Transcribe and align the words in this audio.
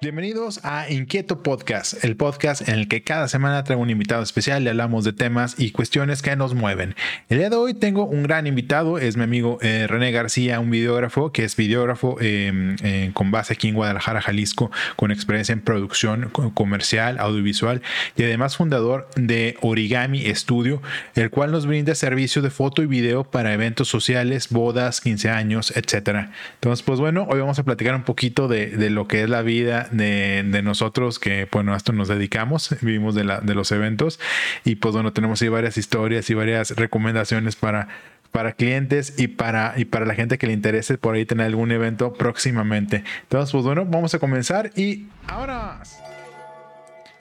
Bienvenidos 0.00 0.60
a 0.62 0.88
Inquieto 0.88 1.42
Podcast, 1.42 2.04
el 2.04 2.14
podcast 2.14 2.68
en 2.68 2.76
el 2.76 2.86
que 2.86 3.02
cada 3.02 3.26
semana 3.26 3.64
traigo 3.64 3.82
un 3.82 3.90
invitado 3.90 4.22
especial 4.22 4.62
y 4.62 4.68
hablamos 4.68 5.02
de 5.02 5.12
temas 5.12 5.56
y 5.58 5.72
cuestiones 5.72 6.22
que 6.22 6.36
nos 6.36 6.54
mueven. 6.54 6.94
El 7.28 7.38
día 7.38 7.50
de 7.50 7.56
hoy 7.56 7.74
tengo 7.74 8.04
un 8.04 8.22
gran 8.22 8.46
invitado, 8.46 8.98
es 8.98 9.16
mi 9.16 9.24
amigo 9.24 9.58
eh, 9.60 9.88
René 9.88 10.12
García, 10.12 10.60
un 10.60 10.70
videógrafo 10.70 11.32
que 11.32 11.42
es 11.42 11.56
videógrafo 11.56 12.16
em, 12.20 12.76
eh, 12.84 13.10
con 13.12 13.32
base 13.32 13.54
aquí 13.54 13.66
en 13.66 13.74
Guadalajara, 13.74 14.20
Jalisco, 14.20 14.70
con 14.94 15.10
experiencia 15.10 15.52
en 15.52 15.62
producción 15.62 16.30
comercial, 16.54 17.18
audiovisual 17.18 17.82
y 18.16 18.22
además 18.22 18.56
fundador 18.56 19.08
de 19.16 19.56
Origami 19.62 20.32
Studio, 20.32 20.80
el 21.16 21.30
cual 21.30 21.50
nos 21.50 21.66
brinda 21.66 21.96
servicio 21.96 22.40
de 22.40 22.50
foto 22.50 22.84
y 22.84 22.86
video 22.86 23.24
para 23.24 23.52
eventos 23.52 23.88
sociales, 23.88 24.50
bodas, 24.50 25.00
15 25.00 25.28
años, 25.28 25.72
etc. 25.76 26.28
Entonces, 26.54 26.84
pues 26.84 27.00
bueno, 27.00 27.26
hoy 27.28 27.40
vamos 27.40 27.58
a 27.58 27.64
platicar 27.64 27.96
un 27.96 28.04
poquito 28.04 28.46
de, 28.46 28.68
de 28.68 28.90
lo 28.90 29.08
que 29.08 29.24
es 29.24 29.28
la 29.28 29.42
vida 29.42 29.87
de, 29.90 30.60
nosotros 30.62 31.18
que, 31.18 31.48
bueno, 31.50 31.74
a 31.74 31.76
esto 31.76 31.92
nos 31.92 32.08
dedicamos, 32.08 32.76
vivimos 32.80 33.14
de, 33.14 33.24
la, 33.24 33.40
de 33.40 33.54
los 33.54 33.72
eventos 33.72 34.20
y 34.64 34.76
pues 34.76 34.94
bueno, 34.94 35.12
tenemos 35.12 35.40
ahí 35.42 35.48
varias 35.48 35.76
historias 35.78 36.28
y 36.30 36.34
varias 36.34 36.76
recomendaciones 36.76 37.56
para, 37.56 37.88
para 38.30 38.52
clientes 38.52 39.14
y 39.18 39.28
para, 39.28 39.74
y 39.76 39.84
para 39.84 40.06
la 40.06 40.14
gente 40.14 40.38
que 40.38 40.46
le 40.46 40.52
interese 40.52 40.98
por 40.98 41.14
ahí 41.14 41.24
tener 41.24 41.46
algún 41.46 41.72
evento 41.72 42.12
próximamente. 42.12 43.04
Entonces, 43.22 43.52
pues 43.52 43.64
bueno, 43.64 43.84
vamos 43.84 44.14
a 44.14 44.18
comenzar 44.18 44.70
y 44.76 45.06
ahora... 45.26 45.80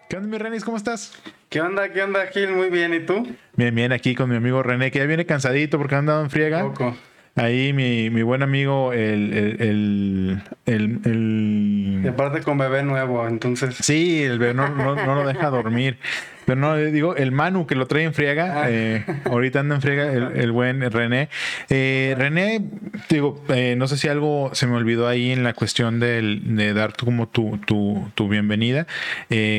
¿Qué 0.09 0.15
onda, 0.15 0.29
mi 0.29 0.37
René? 0.37 0.61
¿Cómo 0.61 0.77
estás? 0.77 1.11
¿Qué 1.49 1.59
onda? 1.59 1.91
¿Qué 1.91 2.01
onda, 2.01 2.27
Gil? 2.27 2.51
Muy 2.53 2.69
bien, 2.69 2.93
¿y 2.93 3.01
tú? 3.01 3.27
Bien, 3.57 3.75
bien, 3.75 3.91
aquí 3.91 4.15
con 4.15 4.29
mi 4.29 4.37
amigo 4.37 4.63
René, 4.63 4.89
que 4.89 4.99
ya 4.99 5.05
viene 5.05 5.25
cansadito 5.25 5.77
porque 5.77 5.95
ha 5.95 5.97
andado 5.97 6.23
en 6.23 6.29
friega. 6.29 6.61
Poco. 6.61 6.95
Ahí 7.37 7.71
mi, 7.71 8.09
mi 8.09 8.23
buen 8.23 8.41
amigo, 8.41 8.93
el, 8.93 9.31
el, 9.31 10.41
el, 10.65 10.99
el, 11.05 12.01
Y 12.03 12.07
aparte 12.07 12.41
con 12.41 12.57
bebé 12.57 12.81
nuevo, 12.81 13.27
entonces. 13.27 13.75
Sí, 13.75 14.23
el 14.23 14.39
bebé 14.39 14.55
no, 14.55 14.67
no, 14.69 14.95
lo 14.95 15.27
deja 15.27 15.51
dormir. 15.51 15.99
Pero 16.45 16.59
no, 16.59 16.75
digo, 16.75 17.15
el 17.15 17.31
Manu 17.31 17.67
que 17.67 17.75
lo 17.75 17.85
trae 17.85 18.05
en 18.05 18.15
friega, 18.15 18.63
ah. 18.63 18.71
eh, 18.71 19.05
ahorita 19.25 19.59
anda 19.59 19.75
en 19.75 19.81
friega 19.81 20.11
el, 20.11 20.51
buen 20.51 20.81
René. 20.89 21.29
Eh, 21.69 22.15
René, 22.17 22.59
digo, 23.07 23.43
eh, 23.49 23.75
no 23.77 23.87
sé 23.87 23.97
si 23.97 24.07
algo 24.07 24.49
se 24.53 24.65
me 24.65 24.75
olvidó 24.75 25.07
ahí 25.07 25.31
en 25.31 25.43
la 25.43 25.53
cuestión 25.53 25.99
del, 25.99 26.55
de 26.55 26.73
dar 26.73 26.95
como 26.95 27.27
tu, 27.27 27.59
tu, 27.67 28.09
tu 28.15 28.27
bienvenida. 28.27 28.87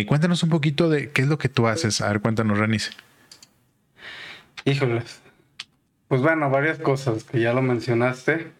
cuéntanos 0.08 0.42
un 0.42 0.48
poquito 0.48 0.90
de 0.90 1.10
qué 1.10 1.22
es 1.22 1.28
lo 1.28 1.38
que 1.38 1.48
tú 1.48 1.68
haces. 1.68 2.00
A 2.00 2.08
ver, 2.08 2.20
cuéntanos, 2.20 2.58
René. 2.58 2.78
Híjoles. 4.64 5.27
Pues 6.08 6.22
bueno, 6.22 6.50
varias 6.50 6.78
cosas 6.78 7.24
que 7.24 7.40
ya 7.40 7.52
lo 7.52 7.62
mencionaste. 7.62 8.50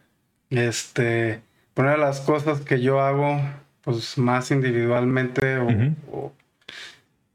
Este, 0.51 1.41
una 1.77 1.93
de 1.93 1.99
las 1.99 2.21
cosas 2.21 2.61
que 2.61 2.81
yo 2.81 3.01
hago, 3.01 3.41
pues 3.83 4.19
más 4.19 4.51
individualmente 4.51 5.59
o, 5.59 6.33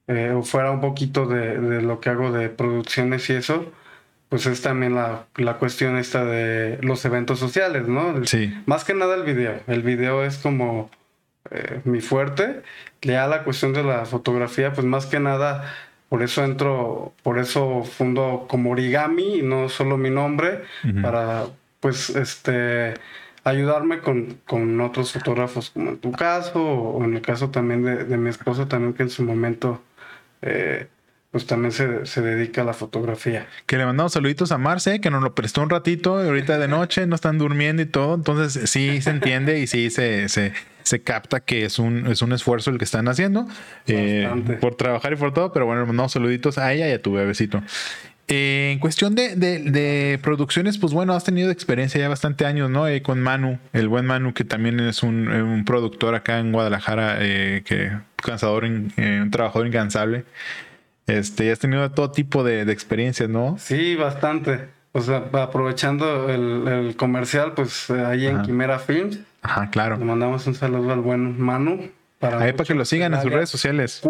eh, 0.08 0.40
fuera 0.44 0.72
un 0.72 0.82
poquito 0.82 1.26
de, 1.26 1.82
lo 1.82 2.00
que 2.00 2.10
hago 2.10 2.32
de 2.32 2.50
producciones 2.50 3.30
y 3.30 3.34
eso, 3.34 3.72
pues 4.30 4.46
es 4.46 4.62
también 4.62 4.96
la, 4.96 5.26
cuestión 5.60 5.98
esta 5.98 6.26
de 6.26 6.78
los 6.82 7.04
eventos 7.06 7.40
sociales, 7.40 7.88
¿no? 7.88 8.26
Sí. 8.26 8.54
Más 8.66 8.84
que 8.84 8.94
nada 8.94 9.16
el 9.16 9.24
video. 9.24 9.62
El 9.68 9.82
video 9.82 10.24
es 10.24 10.38
como 10.38 10.92
eh, 11.50 11.82
mi 11.86 12.02
fuerte. 12.02 12.62
Ya 13.02 13.28
la 13.28 13.44
cuestión 13.44 13.74
de 13.74 13.84
la 13.84 14.06
fotografía, 14.06 14.74
pues 14.74 14.86
más 14.86 15.06
que 15.08 15.20
nada 15.20 15.74
por 16.14 16.22
eso 16.22 16.44
entro, 16.44 17.16
por 17.24 17.40
eso 17.40 17.84
fundo 17.84 18.46
como 18.48 18.70
origami 18.70 19.40
y 19.40 19.42
no 19.42 19.68
solo 19.68 19.98
mi 19.98 20.12
nombre, 20.12 20.62
para 21.02 21.46
pues 21.80 22.12
este 22.12 22.94
ayudarme 23.44 23.98
con, 23.98 24.38
con, 24.46 24.80
otros 24.80 25.12
fotógrafos, 25.12 25.72
como 25.72 25.90
en 25.90 25.98
tu 25.98 26.12
caso, 26.12 26.64
o 26.64 27.04
en 27.04 27.16
el 27.16 27.22
caso 27.24 27.50
también 27.50 27.84
de, 27.84 28.18
mi 28.20 28.30
esposo, 28.30 28.68
también 28.68 28.94
que 28.94 29.02
en 29.02 29.10
su 29.10 29.24
momento 29.24 29.82
eh, 30.44 30.86
pues 31.32 31.48
también 31.48 31.72
se, 31.72 32.06
se, 32.06 32.22
dedica 32.22 32.62
a 32.62 32.66
la 32.66 32.74
fotografía. 32.74 33.48
Que 33.66 33.78
le 33.78 33.86
mandamos 33.88 34.14
saluditos 34.14 34.52
a 34.52 34.60
Marce, 34.60 35.02
que 35.02 35.10
nos 35.10 35.24
lo 35.24 35.34
prestó 35.34 35.64
un 35.64 35.72
ratito, 35.72 36.20
ahorita 36.20 36.60
de 36.60 36.68
noche, 36.68 37.08
no 37.08 37.16
están 37.16 37.40
durmiendo 37.40 37.82
y 37.82 37.88
todo, 37.88 38.14
entonces 38.14 38.70
sí 38.70 39.02
se 39.02 39.10
entiende 39.10 39.58
y 39.58 39.66
sí 39.66 39.90
se, 39.90 40.30
se, 40.30 40.54
se 40.84 41.02
capta 41.02 41.40
que 41.40 41.66
es 41.66 41.80
un, 41.80 42.08
es 42.08 42.22
un 42.22 42.34
esfuerzo 42.34 42.70
el 42.70 42.78
que 42.78 42.86
están 42.86 43.08
haciendo 43.08 43.48
eh, 43.88 44.30
por 44.62 44.76
trabajar 44.76 45.14
y 45.14 45.16
por 45.16 45.34
todo, 45.34 45.52
pero 45.52 45.66
bueno, 45.66 45.86
mandamos 45.86 46.12
saluditos 46.12 46.58
a 46.58 46.72
ella 46.74 46.88
y 46.90 46.92
a 46.92 47.02
tu 47.02 47.14
bebecito. 47.14 47.62
Eh, 48.30 48.72
en 48.72 48.80
cuestión 48.80 49.16
de, 49.16 49.36
de, 49.36 50.20
producciones, 50.24 50.78
pues 50.78 50.94
bueno, 50.94 51.14
has 51.14 51.26
tenido 51.26 51.52
experiencia 51.52 52.00
ya 52.00 52.08
bastante 52.08 52.46
años, 52.46 52.70
¿no? 52.70 52.88
Eh, 52.88 53.02
con 53.02 53.22
Manu, 53.22 53.60
el 53.74 53.90
buen 53.90 54.06
Manu, 54.06 54.34
que 54.34 54.46
también 54.46 54.80
es 54.80 55.04
un, 55.04 55.28
un 55.28 55.66
productor 55.66 56.16
acá 56.16 56.40
en 56.40 56.54
Guadalajara, 56.54 57.20
que 57.20 57.92
cansador, 58.16 58.64
un 58.64 59.30
trabajador 59.32 59.68
incansable. 59.68 60.24
Este, 61.08 61.52
has 61.52 61.60
tenido 61.60 61.90
todo 61.92 62.12
tipo 62.12 62.44
de, 62.44 62.62
experiencias, 62.72 63.30
¿no? 63.30 63.58
Sí, 63.60 63.96
bastante. 63.96 64.70
O 64.94 65.02
sea, 65.02 65.30
aprovechando 65.34 66.30
el, 66.30 66.96
comercial, 66.96 67.54
pues 67.54 67.90
ahí 67.90 68.28
en 68.28 68.42
Quimera 68.44 68.80
Films. 68.80 69.20
Ajá, 69.44 69.70
claro. 69.70 69.98
Le 69.98 70.06
mandamos 70.06 70.48
un 70.48 70.56
saludo 70.56 70.94
al 70.94 71.02
buen 71.02 71.40
Manu. 71.40 71.92
Para 72.20 72.40
ahí 72.40 72.54
para 72.54 72.66
que 72.66 72.74
lo 72.74 72.86
sigan 72.86 73.14
en 73.14 73.22
sus 73.22 73.32
redes 73.32 73.50
sociales. 73.50 74.02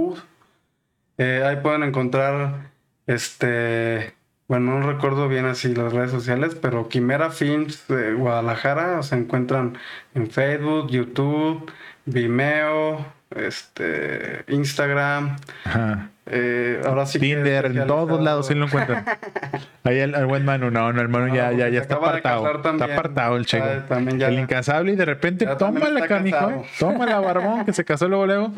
Eh, 1.17 1.43
ahí 1.45 1.57
pueden 1.57 1.83
encontrar, 1.83 2.71
este, 3.07 4.13
bueno, 4.47 4.79
no 4.79 4.91
recuerdo 4.91 5.27
bien 5.27 5.45
así 5.45 5.73
las 5.73 5.91
redes 5.91 6.11
sociales, 6.11 6.55
pero 6.55 6.87
Quimera 6.87 7.31
Films 7.31 7.87
de 7.87 8.13
Guadalajara 8.13 9.01
se 9.01 9.15
encuentran 9.15 9.77
en 10.13 10.29
Facebook, 10.29 10.89
YouTube, 10.89 11.71
Vimeo, 12.05 13.05
este, 13.35 14.43
Instagram. 14.47 15.37
Ajá. 15.65 16.09
Eh, 16.25 16.81
ahora 16.85 17.05
sí 17.05 17.19
Tinder, 17.19 17.65
en 17.65 17.85
todos 17.85 18.21
lados 18.21 18.47
sí 18.47 18.55
lo 18.55 18.65
encuentran. 18.65 19.05
Ahí 19.83 19.99
el, 19.99 20.25
buen 20.25 20.45
Manu, 20.45 20.71
no, 20.71 20.93
no, 20.93 21.01
el 21.01 21.09
Manu 21.09 21.35
ya, 21.35 21.51
ya, 21.51 21.67
ya 21.67 21.81
está 21.81 21.95
apartado. 21.95 22.47
Está 22.49 22.85
apartado 22.85 23.35
el 23.35 23.45
checo. 23.45 23.65
el 23.65 24.39
incansable 24.39 24.93
y 24.93 24.95
de 24.95 25.03
repente 25.03 25.45
toma 25.59 25.89
la 25.89 26.07
canijo, 26.07 26.65
toma 26.79 27.05
la 27.05 27.19
barbón 27.19 27.65
que 27.65 27.73
se 27.73 27.83
casó 27.83 28.07
luego 28.07 28.25
luego. 28.25 28.53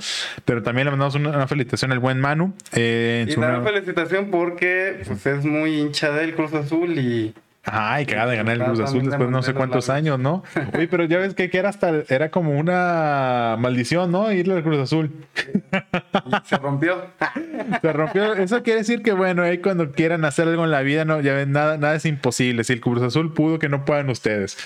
Pero 0.46 0.62
también 0.62 0.86
le 0.86 0.92
mandamos 0.92 1.16
una, 1.16 1.48
felicitación 1.48 1.92
al 1.92 2.00
buen 2.00 2.20
Manu. 2.22 2.54
Eh, 2.74 3.26
y 3.28 3.36
una 3.36 3.62
felicitación 3.62 4.30
porque 4.30 5.02
pues, 5.06 5.26
es 5.26 5.44
muy 5.44 5.80
hincha 5.80 6.12
del 6.12 6.36
Cruz 6.36 6.54
Azul 6.54 6.98
y 7.00 7.34
Ay, 7.66 8.06
cagada 8.06 8.32
de 8.32 8.38
ganar 8.38 8.56
el 8.56 8.64
Cruz 8.64 8.80
Azul 8.80 9.04
después 9.04 9.28
de 9.28 9.32
no 9.32 9.42
sé 9.42 9.54
cuántos 9.54 9.90
años, 9.90 10.20
¿no? 10.20 10.44
Oye, 10.74 10.88
pero 10.88 11.06
ya 11.06 11.18
ves 11.18 11.34
que, 11.34 11.50
era 11.52 11.70
hasta, 11.70 12.04
era 12.10 12.30
como 12.30 12.52
una 12.58 13.56
maldición, 13.60 14.12
¿no? 14.12 14.32
Irle 14.32 14.56
al 14.56 14.64
Cruz 14.64 14.80
Azul. 14.80 15.12
se 16.44 16.58
rompió. 16.58 17.08
se 17.82 17.94
rompió. 17.94 18.34
Eso 18.34 18.62
quiere 18.62 18.82
decir 18.82 19.02
que, 19.02 19.14
bueno, 19.14 19.42
ahí 19.42 19.58
cuando 19.58 19.92
quieran 19.92 20.26
hacer 20.26 20.48
algo 20.48 20.64
en 20.66 20.72
la 20.72 20.82
vida, 20.82 21.06
no, 21.06 21.22
ya 21.22 21.34
ven, 21.34 21.52
nada, 21.52 21.78
nada 21.78 21.96
es 21.96 22.06
imposible. 22.06 22.64
Si 22.64 22.74
el 22.74 22.82
Cruz 22.82 23.02
Azul 23.02 23.34
pudo, 23.34 23.58
que 23.58 23.68
no 23.68 23.84
puedan 23.84 24.10
ustedes. 24.10 24.58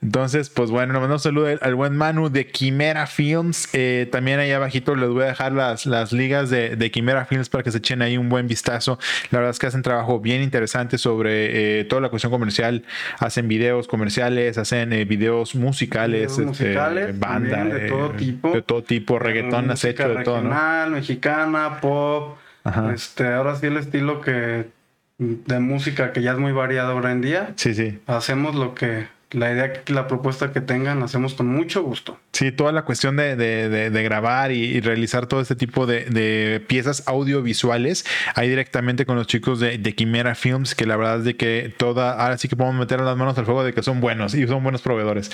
Entonces, 0.00 0.48
pues 0.48 0.70
bueno, 0.70 0.92
nos 0.92 1.10
un 1.10 1.18
saludo 1.18 1.58
al 1.60 1.74
buen 1.74 1.96
Manu 1.96 2.30
de 2.30 2.46
Quimera 2.46 3.06
Films. 3.08 3.68
Eh, 3.72 4.08
también 4.12 4.38
ahí 4.38 4.52
abajito 4.52 4.94
les 4.94 5.08
voy 5.08 5.24
a 5.24 5.26
dejar 5.26 5.52
las, 5.52 5.86
las 5.86 6.12
ligas 6.12 6.50
de, 6.50 6.76
de, 6.76 6.90
Quimera 6.92 7.24
Films 7.24 7.48
para 7.48 7.64
que 7.64 7.72
se 7.72 7.78
echen 7.78 8.00
ahí 8.02 8.16
un 8.16 8.28
buen 8.28 8.46
vistazo. 8.46 8.98
La 9.30 9.40
verdad 9.40 9.50
es 9.50 9.58
que 9.58 9.66
hacen 9.66 9.82
trabajo 9.82 10.20
bien 10.20 10.42
interesante 10.42 10.98
sobre 10.98 11.80
eh, 11.80 11.84
toda 11.84 12.00
la 12.00 12.10
cuestión 12.10 12.30
comercial. 12.30 12.84
Hacen 13.18 13.48
videos 13.48 13.88
comerciales, 13.88 14.56
hacen 14.56 14.92
eh, 14.92 15.04
videos 15.04 15.56
musicales, 15.56 16.38
este, 16.38 16.76
banda, 17.14 17.64
de 17.64 17.88
todo 17.88 18.10
tipo. 18.10 18.52
De 18.52 18.62
todo 18.62 18.82
tipo, 18.84 19.18
reggaetón 19.18 19.70
has 19.72 19.84
hecho 19.84 20.08
de 20.08 20.22
todo. 20.22 20.42
¿no? 20.42 20.90
mexicana, 20.90 21.80
pop. 21.80 22.38
Este, 22.94 23.26
ahora 23.26 23.56
sí 23.56 23.66
el 23.66 23.78
estilo 23.78 24.20
que 24.20 24.66
de 25.18 25.58
música 25.58 26.12
que 26.12 26.22
ya 26.22 26.32
es 26.32 26.38
muy 26.38 26.52
variada 26.52 26.92
ahora 26.92 27.10
en 27.10 27.20
día. 27.20 27.52
Sí, 27.56 27.74
sí. 27.74 27.98
Hacemos 28.06 28.54
lo 28.54 28.74
que 28.74 29.06
la 29.30 29.52
idea, 29.52 29.82
la 29.88 30.06
propuesta 30.06 30.52
que 30.52 30.60
tengan, 30.60 31.00
la 31.00 31.04
hacemos 31.04 31.34
con 31.34 31.48
mucho 31.48 31.82
gusto. 31.82 32.18
Sí, 32.32 32.52
toda 32.52 32.72
la 32.72 32.82
cuestión 32.82 33.16
de, 33.16 33.36
de, 33.36 34.02
grabar 34.02 34.52
y, 34.52 34.80
realizar 34.80 35.26
todo 35.26 35.40
este 35.40 35.56
tipo 35.56 35.86
de, 35.86 36.64
piezas 36.66 37.02
audiovisuales, 37.06 38.06
ahí 38.34 38.48
directamente 38.48 39.04
con 39.06 39.16
los 39.16 39.26
chicos 39.26 39.60
de, 39.60 39.94
Quimera 39.94 40.34
Films, 40.34 40.74
que 40.74 40.86
la 40.86 40.96
verdad 40.96 41.18
es 41.18 41.24
de 41.24 41.36
que 41.36 41.74
toda, 41.76 42.12
ahora 42.12 42.38
sí 42.38 42.48
que 42.48 42.56
podemos 42.56 42.78
meter 42.78 43.00
las 43.00 43.16
manos 43.16 43.36
al 43.38 43.44
fuego 43.44 43.64
de 43.64 43.72
que 43.72 43.82
son 43.82 44.00
buenos 44.00 44.34
y 44.34 44.46
son 44.46 44.62
buenos 44.62 44.82
proveedores. 44.82 45.30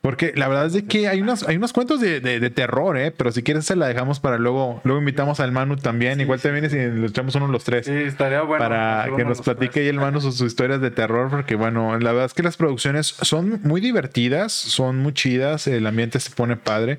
Porque 0.00 0.32
la 0.34 0.48
verdad 0.48 0.66
es 0.66 0.72
de 0.72 0.86
que 0.86 1.08
hay 1.08 1.20
unos, 1.20 1.46
hay 1.46 1.56
unos 1.56 1.74
cuentos 1.74 2.00
de, 2.00 2.20
de, 2.20 2.50
terror, 2.50 2.96
¿eh? 2.96 3.10
Pero 3.10 3.32
si 3.32 3.42
quieres 3.42 3.66
se 3.66 3.76
la 3.76 3.86
dejamos 3.86 4.18
para 4.18 4.38
luego. 4.38 4.80
Luego 4.84 4.98
invitamos 4.98 5.40
al 5.40 5.52
Manu 5.52 5.76
también. 5.76 6.20
Igual 6.20 6.40
te 6.40 6.50
vienes 6.50 6.72
y 6.72 6.76
le 6.76 7.06
echamos 7.06 7.34
uno 7.34 7.46
de 7.46 7.52
los 7.52 7.64
tres. 7.64 7.84
Sí, 7.84 7.92
estaría 7.92 8.40
bueno. 8.42 8.64
Para 8.64 9.08
que 9.14 9.24
nos 9.26 9.42
platique 9.42 9.80
ahí 9.80 9.88
el 9.88 9.96
Manu 9.96 10.22
sus, 10.22 10.40
historias 10.40 10.80
de 10.80 10.90
terror. 10.90 11.28
Porque 11.28 11.54
bueno, 11.54 11.98
la 11.98 12.12
verdad 12.12 12.26
es 12.26 12.34
que 12.34 12.42
las 12.42 12.56
producciones 12.56 13.08
son 13.08 13.60
muy 13.62 13.82
divertidas, 13.82 14.52
son 14.52 14.98
muy 14.98 15.12
chidas, 15.12 15.66
el 15.66 15.86
ambiente 15.86 16.18
se 16.18 16.30
pone 16.30 16.56
padre 16.56 16.98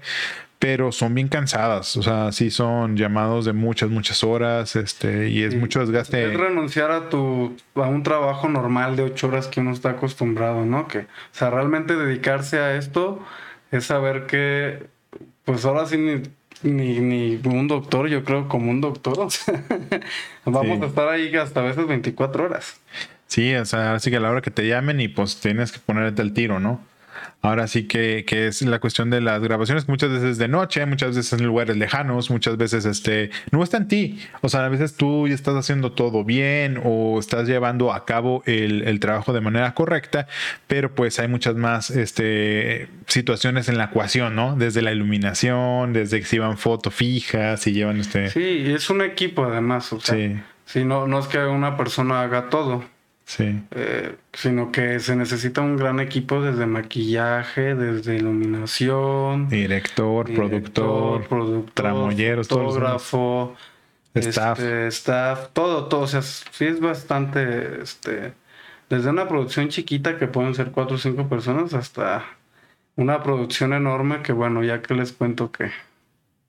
pero 0.62 0.92
son 0.92 1.16
bien 1.16 1.28
cansadas. 1.28 1.98
O 1.98 2.04
sea, 2.04 2.32
sí 2.32 2.52
son 2.52 2.96
llamados 2.96 3.46
de 3.46 3.52
muchas, 3.52 3.90
muchas 3.90 4.24
horas, 4.24 4.76
este, 4.76 5.30
y 5.30 5.42
es 5.42 5.56
mucho 5.56 5.80
desgaste. 5.80 6.32
Es 6.32 6.40
renunciar 6.40 6.92
a 6.92 7.10
tu, 7.10 7.58
a 7.74 7.88
un 7.88 8.04
trabajo 8.04 8.48
normal 8.48 8.96
de 8.96 9.02
ocho 9.02 9.28
horas 9.28 9.48
que 9.48 9.60
uno 9.60 9.72
está 9.72 9.90
acostumbrado, 9.90 10.64
¿no? 10.64 10.88
Que, 10.88 11.00
o 11.00 11.06
sea, 11.32 11.50
realmente 11.50 11.96
dedicarse 11.96 12.60
a 12.60 12.76
esto 12.76 13.26
es 13.72 13.86
saber 13.86 14.28
que, 14.28 14.86
pues 15.46 15.66
ahora 15.66 15.88
sí 15.88 15.98
ni, 15.98 17.00
ni 17.00 17.42
un 17.44 17.68
doctor, 17.68 18.08
yo 18.08 18.24
creo 18.24 18.48
como 18.48 18.70
un 18.70 18.82
doctor. 18.82 19.20
o 19.20 19.32
sea, 19.32 19.64
Vamos 20.46 20.80
a 20.80 20.86
estar 20.86 21.10
ahí 21.10 21.36
hasta 21.38 21.62
a 21.62 21.64
veces 21.64 21.88
24 21.88 22.44
horas. 22.44 22.80
Sí, 23.26 23.56
o 23.56 23.66
sea, 23.66 23.96
así 23.96 24.12
que 24.12 24.18
a 24.18 24.20
la 24.20 24.30
hora 24.30 24.42
que 24.42 24.52
te 24.52 24.68
llamen 24.68 25.02
y 25.02 25.08
pues 25.08 25.40
tienes 25.40 25.72
que 25.72 25.80
ponerte 25.80 26.22
al 26.22 26.34
tiro, 26.34 26.60
¿no? 26.60 26.91
Ahora 27.42 27.68
sí 27.68 27.88
que, 27.88 28.24
que, 28.26 28.48
es 28.48 28.62
la 28.62 28.80
cuestión 28.80 29.10
de 29.10 29.22
las 29.22 29.42
grabaciones, 29.42 29.88
muchas 29.88 30.12
veces 30.12 30.38
de 30.38 30.48
noche, 30.48 30.86
muchas 30.86 31.16
veces 31.16 31.40
en 31.40 31.46
lugares 31.46 31.76
lejanos, 31.78 32.30
muchas 32.30 32.58
veces 32.58 32.86
este, 32.86 33.32
no 33.52 33.64
está 33.64 33.78
en 33.78 33.88
ti. 33.88 34.20
O 34.42 34.50
sea, 34.50 34.66
a 34.66 34.70
veces 34.70 34.96
tú 34.96 35.28
ya 35.28 35.34
estás 35.34 35.56
haciendo 35.56 35.92
todo 35.94 36.24
bien 36.24 36.80
o 36.84 37.20
estás 37.20 37.48
llevando 37.48 37.94
a 37.94 38.06
cabo 38.06 38.44
el, 38.46 38.84
el 38.84 39.00
trabajo 39.00 39.34
de 39.34 39.42
manera 39.42 39.74
correcta, 39.74 40.28
pero 40.68 40.94
pues 40.94 41.20
hay 41.20 41.28
muchas 41.28 41.56
más 41.56 41.90
este, 41.90 42.90
situaciones 43.08 43.70
en 43.70 43.78
la 43.78 43.86
ecuación, 43.86 44.36
¿no? 44.36 44.56
Desde 44.56 44.82
la 44.82 44.92
iluminación, 44.92 45.94
desde 45.94 46.20
que 46.20 46.26
se 46.26 46.36
llevan 46.38 46.58
fotos 46.58 46.94
fijas, 46.94 47.62
si 47.62 47.74
llevan 47.74 48.00
este... 48.00 48.30
Sí, 48.30 48.64
es 48.68 48.90
un 48.90 49.02
equipo 49.02 49.46
además, 49.46 49.92
o 49.94 50.00
sea, 50.00 50.16
sí. 50.16 50.36
Si 50.66 50.86
no, 50.86 51.06
no 51.06 51.20
es 51.20 51.28
que 51.28 51.38
una 51.40 51.76
persona 51.76 52.22
haga 52.22 52.50
todo. 52.50 52.86
Sí. 53.32 53.64
Eh, 53.72 54.18
sino 54.34 54.74
que 54.74 55.00
se 55.00 55.16
necesita 55.16 55.62
un 55.62 55.78
gran 55.78 56.02
equipo 56.02 56.42
desde 56.42 56.66
maquillaje, 56.66 57.76
desde 57.76 58.18
iluminación, 58.18 59.48
director, 59.48 60.26
productor, 60.34 61.26
productor 61.30 61.74
tramoyeros, 61.74 62.50
fotógrafo, 62.50 63.56
staff. 64.16 64.60
Este, 64.60 64.88
staff, 64.88 65.48
todo, 65.54 65.86
todo. 65.86 66.02
O 66.02 66.08
sea, 66.08 66.22
sí 66.22 66.66
es 66.66 66.82
bastante, 66.82 67.82
este, 67.82 68.34
desde 68.90 69.10
una 69.10 69.30
producción 69.30 69.70
chiquita 69.70 70.18
que 70.18 70.28
pueden 70.28 70.54
ser 70.54 70.72
cuatro 70.72 70.98
o 70.98 71.00
cinco 71.00 71.30
personas 71.30 71.74
hasta 71.74 72.26
una 72.98 73.24
producción 73.24 73.72
enorme 73.72 74.24
que 74.24 74.34
bueno, 74.34 74.62
ya 74.62 74.82
que 74.82 74.94
les 74.94 75.14
cuento 75.14 75.54
que 75.54 75.72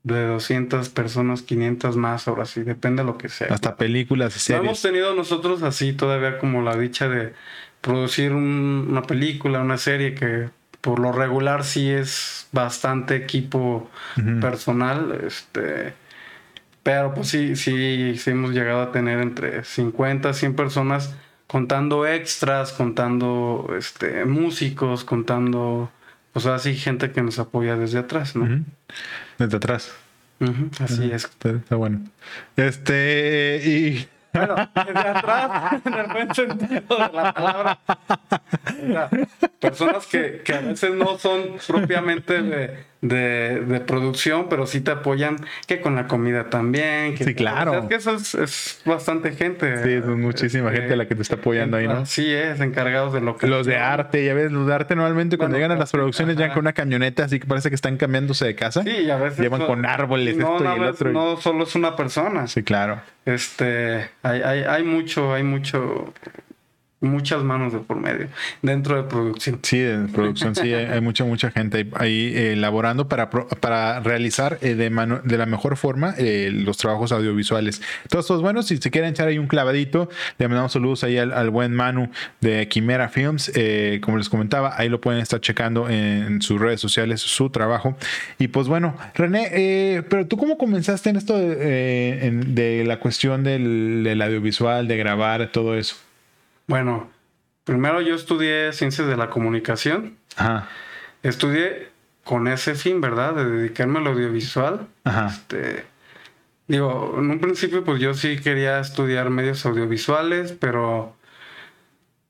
de 0.04 0.26
200 0.26 0.88
personas, 0.88 1.42
500 1.42 1.96
más, 1.96 2.26
ahora 2.26 2.44
sí, 2.44 2.62
depende 2.62 3.02
de 3.02 3.06
lo 3.06 3.18
que 3.18 3.28
sea. 3.28 3.48
Hasta 3.50 3.76
películas 3.76 4.36
y 4.36 4.40
series. 4.40 4.62
No 4.62 4.68
hemos 4.70 4.82
tenido 4.82 5.14
nosotros 5.14 5.62
así 5.62 5.92
todavía 5.92 6.38
como 6.38 6.62
la 6.62 6.76
dicha 6.76 7.08
de 7.08 7.34
producir 7.80 8.32
un, 8.32 8.86
una 8.90 9.02
película, 9.02 9.60
una 9.60 9.78
serie 9.78 10.14
que 10.14 10.48
por 10.80 10.98
lo 10.98 11.12
regular 11.12 11.64
sí 11.64 11.88
es 11.90 12.48
bastante 12.52 13.14
equipo 13.16 13.88
uh 14.16 14.20
-huh. 14.20 14.40
personal, 14.40 15.20
este, 15.24 15.94
pero 16.82 17.14
pues 17.14 17.28
sí, 17.28 17.54
sí, 17.54 18.16
sí 18.18 18.30
hemos 18.30 18.52
llegado 18.52 18.82
a 18.82 18.90
tener 18.92 19.20
entre 19.20 19.62
50, 19.64 20.32
100 20.32 20.56
personas 20.56 21.14
contando 21.46 22.06
extras, 22.06 22.72
contando 22.72 23.72
este, 23.78 24.24
músicos, 24.24 25.04
contando 25.04 25.90
pues 26.32 26.46
así 26.46 26.74
gente 26.74 27.12
que 27.12 27.22
nos 27.22 27.38
apoya 27.38 27.76
desde 27.76 27.98
atrás, 27.98 28.34
¿no? 28.34 28.44
Uh 28.44 28.48
-huh. 28.48 28.64
Desde 29.38 29.56
atrás. 29.56 29.92
Uh 30.40 30.46
-huh, 30.46 30.84
así 30.84 31.10
uh 31.10 31.14
es. 31.14 31.24
Está, 31.24 31.50
está, 31.50 31.76
bueno. 31.76 32.00
Este, 32.56 33.60
y. 33.64 34.08
Bueno, 34.32 34.54
desde 34.74 35.08
atrás, 35.08 35.82
en 35.84 35.94
el 35.94 36.06
buen 36.06 36.34
sentido 36.34 36.96
de 36.96 37.12
la 37.12 37.32
palabra. 37.34 37.78
Personas 39.60 40.06
que, 40.06 40.42
que, 40.44 40.54
a 40.54 40.60
veces 40.60 40.94
no 40.94 41.18
son 41.18 41.58
propiamente 41.66 42.42
de, 42.42 42.84
de, 43.02 43.60
de, 43.66 43.80
producción, 43.80 44.46
pero 44.48 44.64
sí 44.66 44.80
te 44.80 44.92
apoyan 44.92 45.36
que 45.66 45.80
con 45.80 45.96
la 45.96 46.06
comida 46.06 46.50
también. 46.50 47.16
Que 47.16 47.24
sí, 47.24 47.34
claro. 47.34 47.72
O 47.72 47.74
sea, 47.80 47.88
que 47.88 47.96
eso 47.96 48.14
es, 48.14 48.34
es, 48.36 48.80
bastante 48.84 49.32
gente. 49.32 49.82
Sí, 49.82 49.90
es 49.90 50.06
muchísima 50.06 50.68
este, 50.68 50.82
gente 50.82 50.96
la 50.96 51.06
que 51.06 51.16
te 51.16 51.22
está 51.22 51.34
apoyando 51.34 51.76
ahí, 51.76 51.88
¿no? 51.88 52.06
Sí, 52.06 52.32
es, 52.32 52.60
encargados 52.60 53.12
de 53.12 53.20
lo 53.20 53.36
que. 53.36 53.48
Los 53.48 53.66
de 53.66 53.76
arte, 53.76 54.24
ya 54.24 54.34
ves, 54.34 54.52
los 54.52 54.68
de 54.68 54.74
arte 54.74 54.94
normalmente 54.94 55.36
cuando 55.36 55.54
bueno, 55.54 55.64
llegan 55.66 55.76
a 55.76 55.80
las 55.80 55.90
producciones 55.90 56.36
llegan 56.36 56.52
con 56.52 56.60
una 56.60 56.72
camioneta, 56.72 57.24
así 57.24 57.40
que 57.40 57.46
parece 57.46 57.70
que 57.70 57.74
están 57.74 57.96
cambiándose 57.96 58.46
de 58.46 58.54
casa. 58.54 58.84
Sí, 58.84 58.90
y 58.90 59.10
a 59.10 59.16
veces. 59.16 59.40
Llevan 59.40 59.66
con 59.66 59.84
árboles, 59.84 60.36
no, 60.36 60.56
esto 60.56 60.64
y 60.64 60.78
el 60.78 60.84
otro. 60.84 61.12
No, 61.12 61.36
solo 61.36 61.64
es 61.64 61.74
una 61.74 61.96
persona. 61.96 62.46
Sí, 62.46 62.62
claro. 62.62 63.00
Este, 63.26 64.10
hay, 64.22 64.42
hay, 64.42 64.60
hay 64.62 64.84
mucho, 64.84 65.34
hay 65.34 65.42
mucho 65.42 66.12
muchas 67.02 67.42
manos 67.42 67.72
de 67.72 67.80
por 67.80 67.98
medio 67.98 68.28
dentro 68.62 68.96
de 68.96 69.02
producción. 69.02 69.58
Sí, 69.62 69.78
de 69.78 70.08
producción, 70.08 70.54
sí, 70.54 70.72
hay, 70.72 71.00
mucha, 71.00 71.24
mucha 71.24 71.50
gente 71.50 71.78
ahí, 71.78 71.90
ahí 71.96 72.32
eh, 72.34 72.52
elaborando 72.52 73.08
para, 73.08 73.28
para 73.28 74.00
realizar 74.00 74.58
eh, 74.62 74.74
de, 74.74 74.88
mano, 74.88 75.20
de 75.22 75.36
la 75.36 75.46
mejor 75.46 75.76
forma 75.76 76.14
eh, 76.16 76.50
los 76.52 76.78
trabajos 76.78 77.12
audiovisuales. 77.12 77.82
Entonces, 78.04 78.28
pues 78.28 78.40
bueno, 78.40 78.62
si 78.62 78.78
se 78.78 78.90
quieren 78.90 79.10
echar 79.10 79.28
ahí 79.28 79.38
un 79.38 79.48
clavadito, 79.48 80.08
le 80.38 80.48
mandamos 80.48 80.72
saludos 80.72 81.04
ahí 81.04 81.18
al, 81.18 81.50
buen 81.50 81.74
Manu 81.74 82.08
de 82.40 82.68
Quimera 82.68 83.08
Films. 83.08 83.52
Eh, 83.54 84.00
como 84.02 84.16
les 84.16 84.28
comentaba, 84.28 84.74
ahí 84.76 84.88
lo 84.88 85.00
pueden 85.00 85.20
estar 85.20 85.40
checando 85.40 85.88
en, 85.88 86.22
en 86.24 86.42
sus 86.42 86.60
redes 86.60 86.80
sociales, 86.80 87.20
su 87.20 87.50
trabajo. 87.50 87.96
Y 88.38 88.48
pues 88.48 88.68
bueno, 88.68 88.96
René, 89.14 89.50
eh, 89.52 90.02
pero 90.08 90.26
tú 90.26 90.36
cómo 90.36 90.56
comenzaste 90.56 91.10
en 91.10 91.16
esto 91.16 91.36
de, 91.36 92.26
en, 92.26 92.54
de 92.54 92.84
la 92.84 92.98
cuestión 93.00 93.44
del 93.44 94.20
audiovisual, 94.22 94.88
de 94.88 94.96
grabar, 94.96 95.50
todo 95.52 95.76
eso? 95.76 95.96
Bueno, 96.66 97.10
primero 97.64 98.00
yo 98.00 98.14
estudié 98.14 98.72
ciencias 98.72 99.06
de 99.08 99.16
la 99.16 99.30
comunicación. 99.30 100.16
Ajá. 100.36 100.68
Estudié 101.22 101.90
con 102.24 102.48
ese 102.48 102.74
fin, 102.74 103.00
¿verdad? 103.00 103.34
De 103.34 103.44
dedicarme 103.44 103.98
al 103.98 104.06
audiovisual. 104.06 104.86
Ajá. 105.04 105.26
Este, 105.28 105.84
digo, 106.68 107.16
en 107.18 107.30
un 107.30 107.40
principio 107.40 107.84
pues 107.84 108.00
yo 108.00 108.14
sí 108.14 108.38
quería 108.38 108.80
estudiar 108.80 109.30
medios 109.30 109.64
audiovisuales, 109.66 110.52
pero 110.52 111.16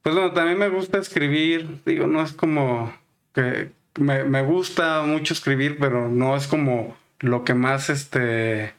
pues 0.03 0.15
bueno, 0.15 0.33
también 0.33 0.59
me 0.59 0.69
gusta 0.69 0.99
escribir. 0.99 1.81
Digo, 1.85 2.07
no 2.07 2.23
es 2.23 2.33
como 2.33 2.93
que 3.35 3.71
me, 3.99 4.25
me 4.25 4.43
gusta 4.43 5.03
mucho 5.03 5.35
escribir, 5.35 5.79
pero 5.79 6.09
no 6.09 6.37
es 6.37 6.47
como 6.47 6.97
lo 7.21 7.45
que 7.45 7.55
más 7.55 7.89
este 7.89 8.75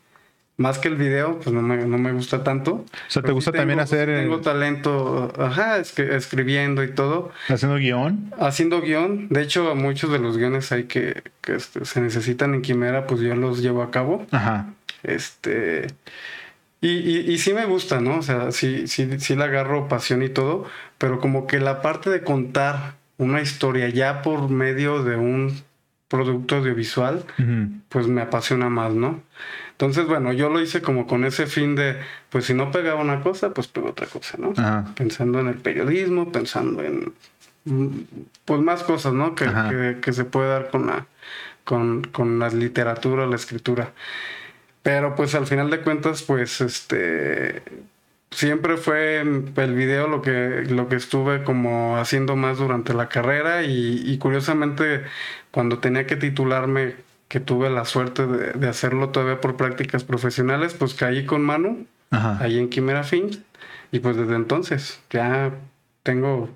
más 0.58 0.78
que 0.78 0.88
el 0.88 0.96
video, 0.96 1.40
pues 1.40 1.54
no 1.54 1.62
me, 1.62 1.78
no 1.86 1.98
me 1.98 2.12
gusta 2.12 2.44
tanto. 2.44 2.74
O 2.74 2.86
sea, 3.08 3.24
¿te 3.24 3.32
gusta 3.32 3.52
sí 3.52 3.58
también 3.58 3.80
tengo, 3.80 3.84
hacer... 3.84 4.08
Tengo 4.08 4.42
talento, 4.42 5.34
ajá, 5.38 5.80
escribiendo 5.80 6.84
y 6.84 6.92
todo. 6.92 7.32
¿Haciendo 7.50 7.78
guion? 7.78 8.34
Haciendo 8.40 8.82
guion. 8.82 9.30
De 9.30 9.42
hecho, 9.42 9.76
muchos 9.76 10.12
de 10.12 10.20
los 10.20 10.38
guiones 10.38 10.72
hay 10.72 10.84
que, 10.84 11.24
que 11.42 11.56
este, 11.56 11.86
se 11.86 12.02
necesitan 12.02 12.54
en 12.54 12.62
Quimera, 12.62 13.08
pues 13.08 13.22
yo 13.22 13.36
los 13.36 13.62
llevo 13.62 13.82
a 13.82 13.92
cabo. 13.92 14.26
Ajá. 14.32 14.74
Este... 15.04 15.88
Y, 16.82 16.90
y, 16.90 17.32
y, 17.32 17.38
sí 17.38 17.54
me 17.54 17.66
gusta, 17.66 18.02
¿no? 18.02 18.18
O 18.18 18.22
sea, 18.22 18.52
sí, 18.52 18.88
sí, 18.88 19.10
sí 19.18 19.38
le 19.38 19.46
agarro 19.46 19.88
pasión 19.88 20.22
y 20.22 20.28
todo, 20.28 20.66
pero 20.98 21.22
como 21.22 21.48
que 21.48 21.62
la 21.62 21.82
parte 21.82 22.10
de 22.10 22.24
contar 22.24 22.96
una 23.18 23.42
historia 23.42 23.88
ya 23.88 24.22
por 24.22 24.50
medio 24.50 25.02
de 25.02 25.16
un 25.16 25.64
producto 26.10 26.58
audiovisual, 26.58 27.24
uh 27.40 27.42
-huh. 27.42 27.82
pues 27.88 28.08
me 28.08 28.22
apasiona 28.22 28.68
más, 28.70 28.94
¿no? 28.94 29.22
Entonces, 29.84 30.08
bueno, 30.08 30.32
yo 30.32 30.48
lo 30.48 30.62
hice 30.62 30.82
como 30.82 31.08
con 31.08 31.26
ese 31.26 31.46
fin 31.46 31.76
de, 31.76 31.98
pues 32.30 32.46
si 32.46 32.54
no 32.54 32.72
pegaba 32.72 33.02
una 33.02 33.20
cosa, 33.20 33.54
pues 33.54 33.68
pego 33.68 33.90
otra 33.90 34.08
cosa, 34.08 34.38
¿no? 34.38 34.54
Ajá. 34.56 34.86
Pensando 34.96 35.42
en 35.42 35.48
el 35.48 35.56
periodismo, 35.56 36.32
pensando 36.32 36.82
en, 36.82 37.12
pues 38.46 38.62
más 38.62 38.84
cosas, 38.84 39.12
¿no? 39.12 39.36
Que, 39.36 39.44
que, 39.44 39.98
que, 40.02 40.14
se 40.14 40.24
puede 40.24 40.48
dar 40.48 40.70
con 40.70 40.88
la, 40.88 41.06
con, 41.66 42.02
con 42.06 42.40
la 42.40 42.48
literatura, 42.48 43.28
la 43.28 43.36
escritura. 43.36 43.92
Pero 44.84 45.16
pues 45.16 45.36
al 45.36 45.48
final 45.48 45.70
de 45.70 45.82
cuentas, 45.82 46.24
pues 46.24 46.62
este, 46.62 47.62
siempre 48.32 48.78
fue 48.78 49.20
el 49.20 49.76
video 49.76 50.08
lo 50.08 50.22
que, 50.22 50.64
lo 50.70 50.88
que 50.88 50.96
estuve 50.96 51.44
como 51.44 51.98
haciendo 51.98 52.38
más 52.38 52.58
durante 52.58 52.94
la 52.94 53.10
carrera 53.10 53.64
y, 53.64 54.02
y 54.06 54.18
curiosamente 54.18 55.04
cuando 55.52 55.80
tenía 55.80 56.08
que 56.08 56.16
titularme 56.16 56.96
que 57.34 57.40
tuve 57.40 57.68
la 57.72 57.84
suerte 57.84 58.28
de, 58.28 58.52
de, 58.52 58.70
hacerlo 58.70 59.10
todavía 59.10 59.42
por 59.42 59.58
prácticas 59.58 60.04
profesionales, 60.04 60.76
pues 60.76 60.94
caí 60.94 61.26
con 61.26 61.42
Manu, 61.42 61.88
Ajá. 62.12 62.38
ahí 62.40 62.60
en 62.60 62.70
Quimera 62.70 63.04
Finch, 63.04 63.42
y 63.92 63.98
pues 64.02 64.16
desde 64.18 64.36
entonces 64.36 65.02
ya 65.10 65.50
tengo 66.04 66.52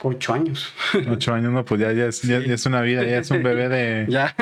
ocho 0.00 0.32
años. 0.32 0.72
Ocho 1.10 1.34
años, 1.34 1.52
no, 1.52 1.64
pues 1.64 1.80
ya, 1.80 1.90
ya, 1.90 2.06
es, 2.06 2.22
ya, 2.22 2.38
ya 2.38 2.54
es 2.54 2.64
una 2.66 2.82
vida, 2.82 3.02
ya 3.02 3.18
es 3.18 3.28
un 3.32 3.42
bebé 3.42 3.68
de, 3.68 4.06
ya. 4.08 4.36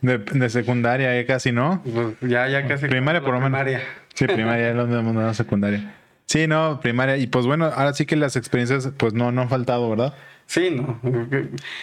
de, 0.00 0.18
de, 0.18 0.48
secundaria, 0.48 1.12
ya 1.20 1.26
casi, 1.26 1.50
¿no? 1.50 1.82
Pues 1.82 2.30
ya, 2.30 2.46
ya 2.46 2.68
casi. 2.68 2.86
Primaria 2.86 3.20
por 3.20 3.34
lo 3.34 3.40
menos. 3.40 3.60
Primaria. 3.60 3.82
Sí, 4.14 4.26
primaria, 4.28 4.70
es 4.70 4.76
donde 4.76 4.96
hemos 4.96 5.36
secundaria. 5.36 5.92
Sí, 6.26 6.46
no, 6.46 6.78
primaria. 6.80 7.16
Y 7.16 7.26
pues 7.26 7.46
bueno, 7.46 7.64
ahora 7.64 7.94
sí 7.94 8.06
que 8.06 8.14
las 8.14 8.36
experiencias, 8.36 8.92
pues 8.96 9.12
no, 9.12 9.32
no 9.32 9.42
han 9.42 9.48
faltado, 9.48 9.90
¿verdad? 9.90 10.14
Sí, 10.52 10.68
no. 10.70 11.00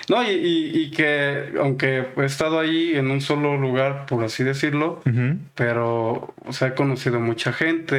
No, 0.10 0.24
y, 0.24 0.30
y, 0.30 0.80
y, 0.80 0.92
que 0.92 1.54
aunque 1.60 2.06
he 2.16 2.26
estado 2.26 2.60
ahí 2.60 2.94
en 2.96 3.10
un 3.10 3.20
solo 3.20 3.58
lugar, 3.58 4.06
por 4.06 4.24
así 4.24 4.44
decirlo, 4.44 5.02
uh 5.08 5.10
-huh. 5.10 5.40
pero 5.56 6.36
o 6.46 6.54
sea, 6.54 6.68
he 6.68 6.74
conocido 6.76 7.20
mucha 7.20 7.52
gente, 7.52 7.96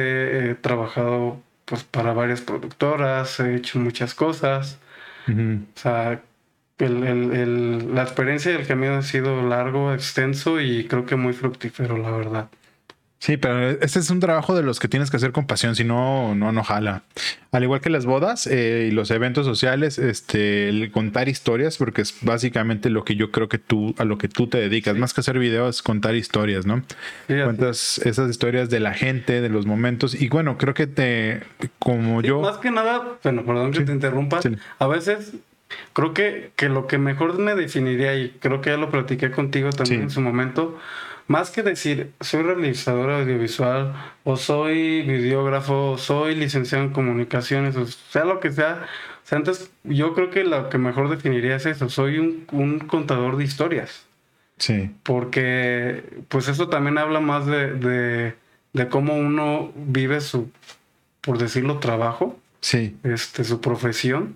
he 0.51 0.55
trabajado 0.55 1.41
pues 1.65 1.83
para 1.83 2.13
varias 2.13 2.39
productoras, 2.39 3.37
he 3.41 3.55
hecho 3.55 3.79
muchas 3.79 4.13
cosas. 4.15 4.79
Uh 5.27 5.31
-huh. 5.31 5.59
O 5.75 5.79
sea, 5.79 6.21
el, 6.79 7.03
el, 7.03 7.21
el, 7.33 7.93
la 7.95 8.03
experiencia 8.03 8.53
y 8.53 8.55
el 8.55 8.65
camino 8.65 8.93
ha 8.95 9.01
sido 9.01 9.41
largo, 9.45 9.93
extenso 9.93 10.61
y 10.61 10.85
creo 10.85 11.05
que 11.05 11.17
muy 11.17 11.33
fructífero, 11.33 11.97
la 11.97 12.11
verdad. 12.11 12.47
Sí, 13.21 13.37
pero 13.37 13.69
este 13.69 13.99
es 13.99 14.09
un 14.09 14.19
trabajo 14.19 14.55
de 14.55 14.63
los 14.63 14.79
que 14.79 14.87
tienes 14.87 15.11
que 15.11 15.17
hacer 15.17 15.31
con 15.31 15.45
pasión, 15.45 15.75
si 15.75 15.83
no, 15.83 16.33
no, 16.33 16.51
no 16.51 16.63
jala. 16.63 17.03
Al 17.51 17.61
igual 17.61 17.79
que 17.79 17.91
las 17.91 18.07
bodas 18.07 18.47
eh, 18.47 18.87
y 18.89 18.91
los 18.91 19.11
eventos 19.11 19.45
sociales, 19.45 19.99
este, 19.99 20.69
el 20.69 20.89
contar 20.91 21.29
historias, 21.29 21.77
porque 21.77 22.01
es 22.01 22.15
básicamente 22.21 22.89
lo 22.89 23.03
que 23.05 23.15
yo 23.15 23.29
creo 23.29 23.47
que 23.47 23.59
tú, 23.59 23.93
a 23.99 24.05
lo 24.05 24.17
que 24.17 24.27
tú 24.27 24.47
te 24.47 24.57
dedicas, 24.57 24.97
más 24.97 25.13
que 25.13 25.21
hacer 25.21 25.37
videos, 25.37 25.75
es 25.75 25.81
contar 25.83 26.15
historias, 26.15 26.65
¿no? 26.65 26.81
Cuentas 27.27 28.01
esas 28.03 28.27
historias 28.27 28.71
de 28.71 28.79
la 28.79 28.95
gente, 28.95 29.39
de 29.39 29.49
los 29.49 29.67
momentos, 29.67 30.19
y 30.19 30.27
bueno, 30.27 30.57
creo 30.57 30.73
que 30.73 30.87
te, 30.87 31.43
como 31.77 32.23
yo... 32.23 32.41
Más 32.41 32.57
que 32.57 32.71
nada, 32.71 33.03
bueno, 33.21 33.45
perdón 33.45 33.71
que 33.71 33.81
te 33.81 33.91
interrumpa, 33.91 34.39
a 34.79 34.87
veces 34.87 35.33
creo 35.93 36.15
que, 36.15 36.53
que 36.55 36.69
lo 36.69 36.87
que 36.87 36.97
mejor 36.97 37.37
me 37.37 37.53
definiría, 37.53 38.15
y 38.15 38.31
creo 38.39 38.61
que 38.61 38.71
ya 38.71 38.77
lo 38.77 38.89
platiqué 38.89 39.29
contigo 39.29 39.69
también 39.69 40.01
en 40.01 40.09
su 40.09 40.21
momento, 40.21 40.79
más 41.31 41.49
que 41.49 41.63
decir 41.63 42.11
soy 42.19 42.43
realizador 42.43 43.09
audiovisual 43.09 43.95
o 44.23 44.35
soy 44.35 45.01
videógrafo 45.03 45.91
o 45.91 45.97
soy 45.97 46.35
licenciado 46.35 46.83
en 46.83 46.91
comunicaciones 46.91 47.75
o 47.77 47.85
sea 47.85 48.25
lo 48.25 48.39
que 48.39 48.51
sea, 48.51 48.85
o 49.23 49.27
sea, 49.27 49.37
entonces 49.37 49.71
yo 49.83 50.13
creo 50.13 50.29
que 50.29 50.43
lo 50.43 50.69
que 50.69 50.77
mejor 50.77 51.09
definiría 51.09 51.55
es 51.55 51.65
eso, 51.65 51.89
soy 51.89 52.17
un, 52.17 52.79
contador 52.79 53.37
de 53.37 53.43
historias. 53.43 54.05
Sí. 54.57 54.91
Porque 55.03 56.03
pues 56.27 56.47
eso 56.47 56.69
también 56.69 56.97
habla 56.97 57.19
más 57.19 57.45
de, 57.45 58.33
de, 58.73 58.87
cómo 58.89 59.15
uno 59.15 59.71
vive 59.75 60.21
su, 60.21 60.51
por 61.21 61.37
decirlo, 61.37 61.79
trabajo. 61.79 62.39
Sí. 62.59 62.95
Este, 63.03 63.43
su 63.43 63.59
profesión. 63.59 64.35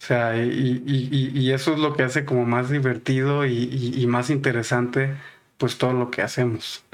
O 0.00 0.04
sea, 0.06 0.36
y, 0.36 0.82
y, 0.86 1.32
y, 1.34 1.52
eso 1.52 1.72
es 1.72 1.78
lo 1.80 1.94
que 1.94 2.04
hace 2.04 2.24
como 2.24 2.44
más 2.44 2.70
divertido 2.70 3.46
y, 3.46 4.06
más 4.06 4.30
interesante 4.30 5.14
pues 5.58 5.78
todo 5.78 5.92
lo 5.92 6.10
que 6.10 6.22
hacemos. 6.22 6.84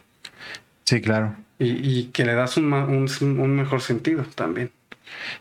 Sí, 0.85 1.01
claro. 1.01 1.37
Y, 1.59 2.07
que 2.07 2.25
le 2.25 2.35
das 2.35 2.57
un, 2.57 2.73
un, 2.73 3.57
mejor 3.57 3.83
sentido 3.83 4.25
también. 4.35 4.73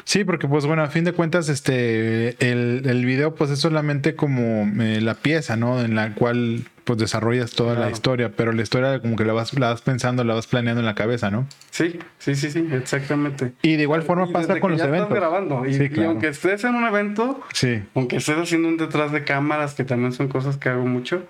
Sí, 0.04 0.24
porque 0.24 0.48
pues 0.48 0.66
bueno, 0.66 0.84
a 0.84 0.88
fin 0.88 1.04
de 1.04 1.14
cuentas, 1.14 1.50
este, 1.50 2.36
el, 2.52 2.84
el 2.86 3.06
video 3.06 3.36
pues 3.36 3.52
es 3.52 3.60
solamente 3.60 4.16
como 4.16 4.70
eh, 4.82 5.02
la 5.02 5.16
pieza, 5.16 5.56
¿no? 5.56 5.82
En 5.82 5.96
la 5.96 6.14
cual 6.14 6.64
pues 6.84 7.00
desarrollas 7.00 7.52
toda 7.52 7.76
la 7.76 7.90
historia, 7.90 8.32
pero 8.36 8.52
la 8.52 8.62
historia 8.62 9.00
como 9.00 9.16
que 9.16 9.24
la 9.24 9.34
vas, 9.34 9.58
la 9.58 9.70
vas 9.70 9.82
pensando, 9.82 10.24
la 10.24 10.34
vas 10.34 10.48
planeando 10.48 10.82
en 10.82 10.86
la 10.86 10.96
cabeza, 10.96 11.30
¿no? 11.30 11.48
Sí, 11.70 12.00
sí, 12.18 12.36
sí, 12.36 12.52
sí, 12.52 12.68
exactamente. 12.72 13.54
Y 13.62 13.76
de 13.76 13.84
igual 13.84 14.02
forma 14.02 14.28
pasa 14.32 14.60
con 14.60 14.72
los 14.72 14.82
eventos. 14.82 15.10
grabando. 15.10 15.66
Y, 15.66 16.04
aunque 16.04 16.30
estés 16.30 16.64
en 16.64 16.76
un 16.76 16.86
evento, 16.86 17.42
sí. 17.54 17.84
aunque 17.96 18.18
estés 18.18 18.38
haciendo 18.38 18.68
un 18.68 18.78
detrás 18.78 19.12
de 19.12 19.24
cámaras, 19.24 19.74
que 19.74 19.84
también 19.84 20.12
son 20.12 20.28
cosas 20.28 20.58
que 20.58 20.70
hago 20.70 20.86
mucho, 20.86 21.24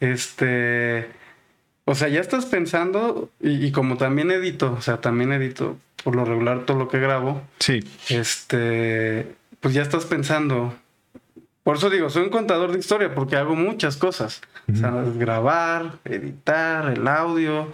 este 0.00 1.08
o 1.88 1.94
sea, 1.94 2.08
ya 2.08 2.20
estás 2.20 2.44
pensando, 2.44 3.30
y, 3.40 3.72
como 3.72 3.96
también 3.96 4.30
edito, 4.30 4.74
o 4.76 4.82
sea, 4.82 5.00
también 5.00 5.32
edito 5.32 5.78
por 6.04 6.14
lo 6.14 6.26
regular 6.26 6.66
todo 6.66 6.76
lo 6.76 6.88
que 6.88 6.98
grabo. 6.98 7.40
Sí. 7.60 7.82
Este, 8.10 9.34
pues 9.60 9.72
ya 9.72 9.80
estás 9.80 10.04
pensando. 10.04 10.74
Por 11.62 11.76
eso 11.76 11.88
digo, 11.88 12.10
soy 12.10 12.24
un 12.24 12.28
contador 12.28 12.72
de 12.72 12.78
historia 12.78 13.14
porque 13.14 13.36
hago 13.36 13.56
muchas 13.56 13.96
cosas. 13.96 14.42
O 14.70 14.76
sea, 14.76 14.90
grabar, 15.16 15.92
editar, 16.04 16.90
el 16.90 17.08
audio, 17.08 17.72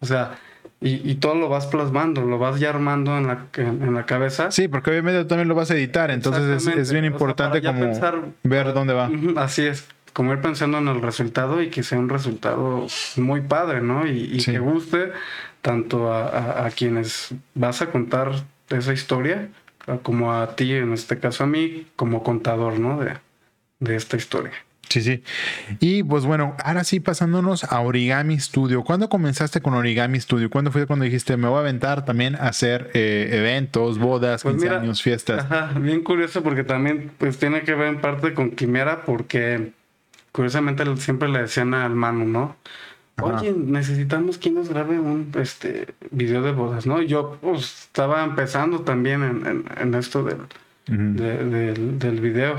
o 0.00 0.04
sea, 0.04 0.38
y, 0.82 1.14
todo 1.14 1.34
lo 1.34 1.48
vas 1.48 1.66
plasmando, 1.66 2.20
lo 2.20 2.38
vas 2.38 2.60
ya 2.60 2.68
armando 2.68 3.16
en 3.16 3.28
la, 3.28 3.46
en, 3.56 3.94
la 3.94 4.04
cabeza. 4.04 4.50
Sí, 4.50 4.68
porque 4.68 4.90
obviamente 4.90 5.24
también 5.24 5.48
lo 5.48 5.54
vas 5.54 5.70
a 5.70 5.74
editar, 5.74 6.10
entonces 6.10 6.66
es, 6.66 6.92
bien 6.92 7.06
importante 7.06 7.62
como 7.62 7.90
ver 8.42 8.74
dónde 8.74 8.92
va. 8.92 9.10
Así 9.36 9.62
es 9.62 9.86
como 10.14 10.32
ir 10.32 10.40
pensando 10.40 10.78
en 10.78 10.88
el 10.88 11.02
resultado 11.02 11.60
y 11.60 11.68
que 11.68 11.82
sea 11.82 11.98
un 11.98 12.08
resultado 12.08 12.86
muy 13.16 13.42
padre, 13.42 13.82
¿no? 13.82 14.06
Y, 14.06 14.38
que 14.42 14.58
guste 14.60 15.12
tanto 15.60 16.12
a, 16.12 16.70
quienes 16.74 17.34
vas 17.54 17.82
a 17.82 17.90
contar 17.90 18.32
esa 18.70 18.92
historia, 18.92 19.48
como 20.02 20.32
a 20.32 20.56
ti, 20.56 20.72
en 20.72 20.92
este 20.92 21.18
caso 21.18 21.44
a 21.44 21.46
mí, 21.46 21.86
como 21.96 22.22
contador, 22.22 22.78
¿no? 22.78 22.98
De, 22.98 23.14
de 23.80 23.96
esta 23.96 24.16
historia. 24.16 24.52
Sí, 24.88 25.00
sí. 25.02 25.22
Y 25.80 26.04
pues 26.04 26.24
bueno, 26.24 26.56
ahora 26.62 26.84
sí 26.84 27.00
pasándonos 27.00 27.64
a 27.64 27.80
Origami 27.80 28.38
Studio. 28.38 28.84
¿Cuándo 28.84 29.08
comenzaste 29.08 29.60
con 29.60 29.74
Origami 29.74 30.20
Studio? 30.20 30.48
¿Cuándo 30.50 30.70
fue 30.70 30.86
cuando 30.86 31.04
dijiste 31.04 31.36
me 31.36 31.48
voy 31.48 31.56
a 31.56 31.60
aventar 31.60 32.04
también 32.04 32.36
a 32.36 32.48
hacer 32.48 32.90
eh, 32.94 33.30
eventos, 33.32 33.98
bodas, 33.98 34.44
15 34.44 34.58
pues 34.58 34.70
años, 34.70 35.02
fiestas? 35.02 35.44
Ajá, 35.44 35.76
bien 35.80 36.04
curioso 36.04 36.44
porque 36.44 36.62
también 36.62 37.10
pues 37.18 37.38
tiene 37.38 37.62
que 37.62 37.74
ver 37.74 37.88
en 37.88 38.00
parte 38.00 38.34
con 38.34 38.52
Quimera 38.52 39.04
porque 39.04 39.72
curiosamente 40.34 40.84
siempre 40.96 41.28
le 41.28 41.42
decían 41.42 41.74
al 41.74 41.94
Manu, 41.94 42.24
¿no? 42.24 42.56
Oye, 43.22 43.52
necesitamos 43.52 44.36
quien 44.36 44.56
nos 44.56 44.68
grabe 44.68 44.98
un 44.98 45.30
este 45.40 45.94
video 46.10 46.42
de 46.42 46.50
bodas, 46.50 46.86
¿no? 46.86 47.00
Yo 47.00 47.38
pues, 47.40 47.84
estaba 47.84 48.24
empezando 48.24 48.80
también 48.80 49.22
en, 49.78 49.94
esto 49.94 50.24
del, 50.24 50.48
del, 50.88 52.20
video. 52.20 52.58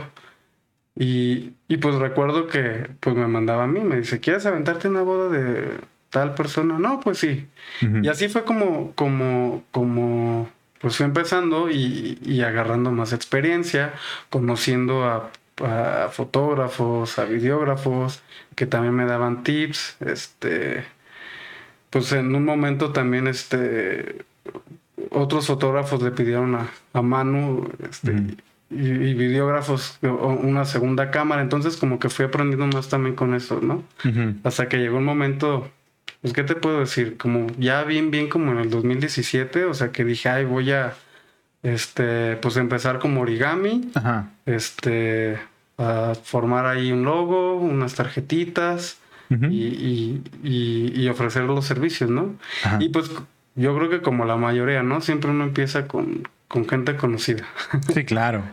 Y, 0.96 1.50
pues 1.82 1.96
recuerdo 1.96 2.48
que 2.48 2.90
pues 3.02 3.18
me 3.18 3.28
mandaba 3.28 3.66
a 3.66 3.68
mí, 3.68 3.82
me 3.82 3.98
dice, 3.98 4.22
¿quieres 4.22 4.46
aventarte 4.46 4.88
una 4.88 5.02
boda 5.02 5.30
de 5.30 5.78
tal 6.10 6.34
persona? 6.34 6.80
No, 6.80 7.02
pues 7.02 7.18
sí. 7.18 7.46
Y 7.82 8.08
así 8.08 8.30
fue 8.30 8.46
como, 8.46 8.94
como, 8.94 9.66
como, 9.72 10.50
pues 10.80 10.96
fui 10.96 11.06
empezando 11.06 11.70
y, 11.70 12.18
y 12.24 12.42
agarrando 12.42 12.94
más 12.94 13.12
experiencia, 13.12 13.92
conociendo 14.30 15.04
a 15.04 15.30
a 15.64 16.10
fotógrafos, 16.12 17.18
a 17.20 17.26
videógrafos, 17.26 18.22
que 18.56 18.66
también 18.66 18.94
me 18.94 19.06
daban 19.06 19.44
tips. 19.44 19.98
Este, 20.02 20.86
pues 21.90 22.12
en 22.12 22.36
un 22.36 22.44
momento 22.44 22.92
también 22.92 23.28
este, 23.28 24.26
otros 25.12 25.48
fotógrafos 25.48 26.02
le 26.02 26.12
pidieron 26.12 26.56
a, 26.56 26.70
a 26.94 27.02
Manu 27.02 27.70
este, 27.88 28.36
y, 28.70 29.14
videógrafos 29.14 30.00
una 30.02 30.66
segunda 30.66 31.12
cámara. 31.12 31.42
Entonces 31.42 31.78
como 31.78 32.00
que 32.00 32.10
fui 32.10 32.26
aprendiendo 32.26 32.68
más 32.68 32.90
también 32.90 33.16
con 33.16 33.34
eso, 33.34 33.62
¿no? 33.62 33.84
Hasta 34.44 34.68
que 34.68 34.78
llegó 34.78 34.98
un 34.98 35.06
momento, 35.06 35.70
pues, 36.22 36.34
¿qué 36.34 36.44
te 36.44 36.56
puedo 36.56 36.80
decir? 36.80 37.18
Como 37.18 37.48
ya 37.58 37.84
bien, 37.84 38.12
bien 38.12 38.28
como 38.28 38.52
en 38.52 38.60
el 38.60 38.70
2017, 38.70 39.66
o 39.66 39.74
sea 39.74 39.92
que 39.92 40.04
dije, 40.04 40.30
ay, 40.30 40.46
voy 40.46 40.72
a 40.72 40.96
este, 41.66 42.36
pues 42.38 42.58
empezar 42.58 43.00
como 43.00 43.22
origami, 43.22 43.90
este, 44.46 45.40
a 45.80 46.14
formar 46.24 46.68
ahí 46.68 46.92
un 46.92 47.04
logo, 47.04 47.56
unas 47.56 47.96
tarjetitas 47.96 49.00
y, 49.30 50.22
y, 50.44 51.08
ofrecer 51.10 51.44
los 51.44 51.66
servicios, 51.66 52.12
¿no? 52.12 52.36
Y 52.80 52.90
pues 52.90 53.10
yo 53.56 53.76
creo 53.76 53.90
que 53.90 54.02
como 54.02 54.26
la 54.26 54.38
mayoría, 54.38 54.84
¿no? 54.84 55.02
Siempre 55.02 55.32
uno 55.32 55.44
empieza 55.44 55.88
con, 55.88 56.28
con 56.48 56.70
gente 56.70 56.96
conocida. 56.96 57.46
Sí, 57.94 58.06
claro. 58.06 58.44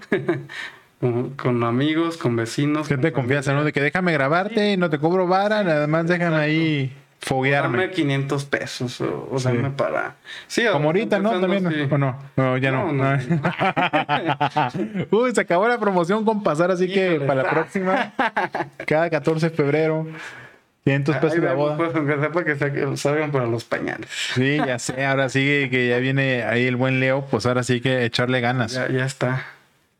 con, 1.37 1.65
amigos, 1.65 2.17
con 2.17 2.35
vecinos. 2.35 2.89
Gente 2.89 3.09
de 3.09 3.13
confianza, 3.13 3.53
¿no? 3.53 3.63
De 3.63 3.73
que 3.73 3.83
déjame 3.83 4.15
grabarte, 4.15 4.73
y 4.73 4.77
no 4.79 4.89
te 4.89 4.99
cobro 4.99 5.27
vara, 5.27 5.63
nada 5.63 5.87
más 5.87 6.07
déjame 6.07 6.37
ahí 6.37 6.97
foguearme. 7.23 7.79
Dame 7.79 7.91
500 7.93 8.45
pesos 8.45 9.01
o, 9.01 9.39
dame 9.43 9.71
para. 9.71 10.17
Sí, 10.49 10.65
como 10.71 10.89
ahorita, 10.89 11.19
¿no? 11.21 11.41
También. 11.41 11.89
¿O 11.91 11.99
no? 11.99 12.19
No, 12.37 12.57
ya 12.59 12.71
no. 12.73 12.93
Uy, 15.11 15.33
se 15.33 15.41
acabó 15.41 15.69
la 15.69 15.79
promoción 15.79 16.25
con 16.25 16.43
pasar, 16.43 16.71
así 16.71 16.89
que 16.89 17.21
para 17.21 17.45
la 17.45 17.51
próxima, 17.51 18.13
cada 18.87 19.09
14 19.09 19.51
de 19.51 19.57
febrero. 19.57 20.07
500 20.85 21.17
pesos 21.19 21.41
de 21.41 21.47
la 21.47 21.55
boda. 21.55 21.77
Pues, 21.77 21.95
aunque 21.95 22.19
sepa 22.19 22.45
que 22.45 22.97
salgan 22.97 23.31
para 23.31 23.47
los 23.47 23.65
pañales. 23.65 24.11
Sí, 24.35 24.57
ya 24.57 24.81
sé. 24.81 25.07
Ahora 25.07 25.29
sí 25.29 25.69
que 25.71 25.87
ya 25.89 25.99
viene 25.99 26.43
ahí 26.43 26.67
el 26.67 26.75
buen 26.75 26.99
Leo, 26.99 27.25
pues 27.31 27.47
ahora 27.47 27.63
sí 27.63 27.81
que 27.81 28.05
echarle 28.05 28.41
ganas. 28.41 28.73
Ya, 28.73 28.89
ya 28.89 29.05
está. 29.05 29.45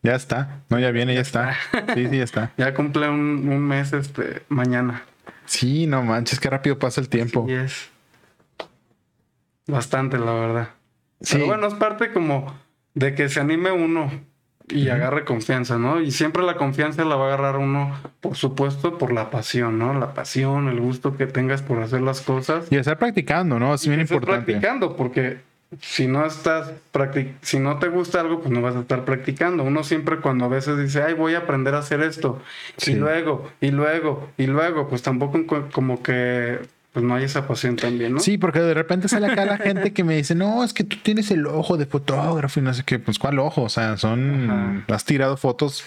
Ya 0.03 0.17
está. 0.17 0.59
No, 0.69 0.81
ya 0.81 0.91
viene, 0.91 1.15
ya, 1.15 1.21
está. 1.21 1.55
Sí, 1.95 2.09
sí, 2.09 2.19
ya 2.19 2.25
está. 2.25 2.51
Ya 2.57 2.75
cumple 2.75 3.09
un, 3.09 3.49
un 3.49 3.61
mes 3.61 3.93
este 3.93 4.43
mañana. 4.49 5.05
Sí, 5.45 5.87
no 5.87 6.03
manches, 6.03 6.41
qué 6.41 6.51
rápido 6.51 6.79
pasa 6.79 7.01
el 7.01 7.09
tiempo. 7.09 7.45
Sí, 7.47 7.55
es. 7.55 7.91
Bastante, 9.67 10.19
la 10.19 10.33
verdad. 10.33 10.69
Sí. 11.21 11.35
Pero 11.35 11.47
bueno, 11.47 11.67
es 11.67 11.75
parte 11.75 12.13
como 12.13 12.55
de 12.95 13.15
que 13.15 13.29
se 13.29 13.41
anime 13.41 13.71
uno 13.71 14.11
y 14.69 14.89
agarre 14.89 15.25
confianza, 15.25 15.79
¿no? 15.79 16.01
Y 16.01 16.11
siempre 16.11 16.43
la 16.43 16.57
confianza 16.57 17.05
la 17.05 17.17
va 17.17 17.25
a 17.25 17.29
agarrar 17.29 17.59
uno, 17.59 17.95
por 18.21 18.37
supuesto, 18.37 18.99
por 18.99 19.13
la 19.13 19.31
pasión, 19.31 19.79
¿no? 19.79 19.99
La 19.99 20.15
pasión, 20.15 20.69
el 20.69 20.81
gusto 20.81 21.17
que 21.17 21.27
tengas 21.27 21.63
por 21.63 21.83
hacer 21.83 22.01
las 22.01 22.21
cosas. 22.21 22.67
Y 22.71 22.77
estar 22.77 22.99
practicando, 22.99 23.59
¿no? 23.59 23.75
Es 23.75 23.87
bien 23.87 24.01
importante. 24.01 24.53
practicando, 24.53 24.97
porque 24.97 25.41
si 25.81 26.07
no 26.07 26.27
estás 26.27 26.73
si 27.41 27.59
no 27.59 27.79
te 27.79 27.89
gusta 27.89 28.21
algo, 28.21 28.41
pues 28.41 28.51
no 28.51 28.61
vas 28.61 28.77
a 28.77 28.81
estar 28.81 29.05
practicando. 29.05 29.65
Uno 29.65 29.85
siempre 29.85 30.19
cuando 30.19 30.45
a 30.45 30.49
veces 30.49 30.79
dice, 30.79 31.03
ay, 31.03 31.15
voy 31.15 31.35
a 31.35 31.39
aprender 31.39 31.75
a 31.75 31.79
hacer 31.79 32.03
esto, 32.03 32.41
y 32.87 32.95
luego, 32.95 33.51
y 33.61 33.71
luego, 33.71 34.29
y 34.37 34.47
luego, 34.47 34.89
pues 34.89 35.03
tampoco 35.03 35.41
como 35.73 36.03
que 36.03 36.61
pues 36.93 37.03
no 37.07 37.15
hay 37.15 37.25
esa 37.25 37.49
pasión 37.49 37.77
también, 37.77 38.13
¿no? 38.13 38.21
Sí, 38.21 38.37
porque 38.37 38.61
de 38.61 38.75
repente 38.75 39.09
sale 39.09 39.27
acá 39.27 39.47
la 39.47 39.57
gente 39.57 39.95
que 39.95 40.05
me 40.05 40.17
dice, 40.17 40.35
no, 40.35 40.63
es 40.63 40.75
que 40.75 40.85
tú 40.85 40.99
tienes 41.03 41.31
el 41.31 41.47
ojo 41.47 41.79
de 41.79 41.87
fotógrafo 41.87 42.61
y 42.61 42.63
no 42.63 42.75
sé 42.75 42.83
qué, 42.85 42.99
pues 42.99 43.19
cuál 43.19 43.39
ojo, 43.39 43.63
o 43.63 43.69
sea, 43.71 43.97
son, 43.97 44.85
has 44.89 45.05
tirado 45.07 45.39
fotos, 45.39 45.85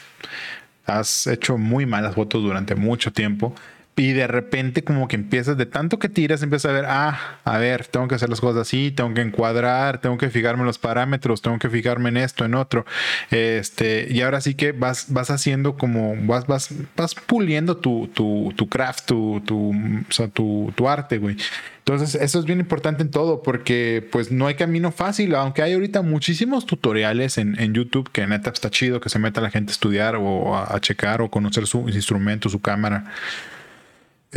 has 0.87 1.27
hecho 1.27 1.59
muy 1.59 1.85
malas 1.85 2.15
fotos 2.15 2.41
durante 2.41 2.73
mucho 2.73 3.13
tiempo 3.13 3.53
y 3.97 4.11
de 4.11 4.27
repente 4.27 4.83
como 4.83 5.07
que 5.07 5.15
empiezas 5.15 5.57
de 5.57 5.65
tanto 5.65 5.99
que 5.99 6.09
tiras, 6.09 6.43
empiezas 6.43 6.69
a 6.69 6.73
ver, 6.73 6.85
ah, 6.85 7.39
a 7.45 7.57
ver, 7.57 7.87
tengo 7.87 8.07
que 8.09 8.15
hacer 8.15 8.29
las 8.29 8.41
cosas 8.41 8.63
así, 8.63 8.91
tengo 8.91 9.13
que 9.13 9.21
encuadrar, 9.21 10.01
tengo 10.01 10.17
que 10.17 10.29
fijarme 10.29 10.61
en 10.61 10.67
los 10.67 10.79
parámetros, 10.79 11.41
tengo 11.41 11.59
que 11.59 11.69
fijarme 11.69 12.09
en 12.09 12.17
esto, 12.17 12.43
en 12.43 12.55
otro. 12.55 12.85
Este, 13.31 14.07
y 14.09 14.21
ahora 14.21 14.41
sí 14.41 14.55
que 14.55 14.73
vas, 14.73 15.13
vas 15.13 15.29
haciendo 15.31 15.77
como, 15.77 16.13
vas, 16.25 16.45
vas, 16.45 16.69
vas 16.97 17.15
puliendo 17.15 17.77
tu, 17.77 18.09
tu, 18.13 18.51
tu 18.57 18.67
craft, 18.67 19.05
tu, 19.05 19.41
tu, 19.45 19.71
o 19.71 20.11
sea, 20.11 20.27
tu, 20.27 20.73
tu 20.75 20.89
arte, 20.89 21.17
güey. 21.17 21.37
Entonces, 21.79 22.15
eso 22.15 22.39
es 22.39 22.45
bien 22.45 22.59
importante 22.59 23.03
en 23.03 23.11
todo 23.11 23.43
porque 23.43 24.05
pues 24.11 24.31
no 24.31 24.47
hay 24.47 24.55
camino 24.55 24.91
fácil, 24.91 25.35
aunque 25.35 25.61
hay 25.61 25.73
ahorita 25.73 26.01
muchísimos 26.01 26.65
tutoriales 26.65 27.37
en, 27.37 27.57
en 27.61 27.73
YouTube 27.73 28.09
que 28.11 28.25
neta 28.25 28.49
está 28.49 28.71
chido 28.71 28.99
que 28.99 29.09
se 29.09 29.19
meta 29.19 29.39
la 29.39 29.51
gente 29.51 29.71
a 29.71 29.73
estudiar 29.73 30.15
o 30.15 30.55
a, 30.55 30.75
a 30.75 30.81
checar 30.81 31.21
o 31.21 31.29
conocer 31.29 31.67
su 31.67 31.87
instrumento, 31.87 32.49
su 32.49 32.59
cámara. 32.59 33.13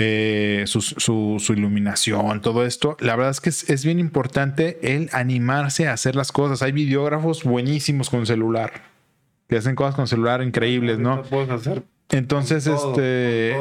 Eh, 0.01 0.63
su, 0.67 0.81
su, 0.81 1.37
su, 1.41 1.53
iluminación, 1.53 2.41
todo 2.41 2.65
esto. 2.65 2.97
La 3.01 3.17
verdad 3.17 3.33
es 3.33 3.41
que 3.41 3.51
es, 3.51 3.69
es, 3.69 3.85
bien 3.85 3.99
importante 3.99 4.79
el 4.95 5.11
animarse 5.13 5.89
a 5.89 5.93
hacer 5.93 6.15
las 6.15 6.31
cosas. 6.31 6.63
Hay 6.63 6.71
videógrafos 6.71 7.43
buenísimos 7.43 8.09
con 8.09 8.25
celular 8.25 8.73
que 9.49 9.57
hacen 9.57 9.75
cosas 9.75 9.95
con 9.95 10.07
celular 10.07 10.43
increíbles, 10.43 10.99
¿no? 10.99 11.23
Puedes 11.23 11.51
hacer 11.51 11.83
Entonces, 12.11 12.65
todo, 12.65 12.91
este. 12.91 13.57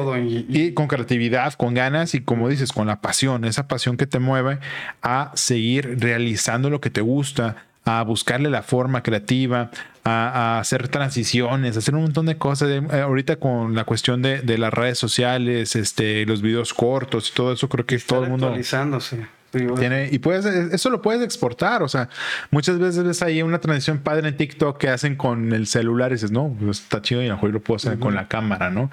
y 0.50 0.74
con 0.74 0.88
creatividad, 0.88 1.54
con 1.54 1.74
ganas 1.74 2.14
y 2.14 2.22
como 2.22 2.50
dices, 2.50 2.74
con 2.74 2.88
la 2.88 3.02
pasión, 3.02 3.46
esa 3.46 3.68
pasión 3.68 3.96
que 3.96 4.06
te 4.06 4.20
mueve 4.20 4.60
a 5.02 5.32
seguir 5.36 5.98
realizando 6.00 6.70
lo 6.70 6.82
que 6.82 6.90
te 6.90 7.02
gusta, 7.02 7.68
a 7.88 8.04
buscarle 8.04 8.50
la 8.50 8.64
forma 8.64 9.02
creativa, 9.02 9.72
a, 10.04 10.58
a 10.58 10.60
hacer 10.60 10.90
transiciones, 10.90 11.78
a 11.78 11.80
hacer 11.80 11.96
un 11.96 12.02
montón 12.02 12.26
de 12.26 12.38
cosas. 12.38 12.70
Eh, 12.70 13.02
ahorita 13.02 13.38
con 13.38 13.76
la 13.76 13.86
cuestión 13.86 14.22
de, 14.22 14.42
de 14.42 14.58
las 14.58 14.74
redes 14.74 15.00
sociales, 15.00 15.76
este, 15.76 16.26
los 16.26 16.42
videos 16.42 16.74
cortos 16.74 17.30
y 17.30 17.34
todo 17.34 17.54
eso, 17.54 17.70
creo 17.70 17.86
que 17.86 17.98
todo 18.00 18.26
el 18.26 18.30
mundo 18.30 18.48
actualizándose. 18.48 19.28
Tiene, 19.52 20.10
y 20.12 20.20
puedes, 20.20 20.46
eso 20.46 20.90
lo 20.90 21.02
puedes 21.02 21.24
exportar. 21.24 21.82
O 21.82 21.88
sea, 21.88 22.10
muchas 22.52 22.78
veces 22.78 23.06
ves 23.06 23.22
ahí 23.22 23.42
una 23.42 23.60
transición 23.60 24.00
padre 24.00 24.28
en 24.28 24.36
TikTok 24.36 24.78
que 24.78 24.90
hacen 24.90 25.16
con 25.16 25.54
el 25.54 25.66
celular 25.68 26.12
y 26.12 26.16
dices, 26.16 26.32
no, 26.32 26.54
pues 26.60 26.82
está 26.82 27.02
chido 27.02 27.22
y 27.22 27.28
a 27.28 27.30
lo 27.30 27.36
mejor 27.36 27.52
lo 27.52 27.62
puedo 27.62 27.78
hacer 27.78 27.98
con 27.98 28.14
la 28.14 28.28
cámara, 28.28 28.70
¿no? 28.70 28.92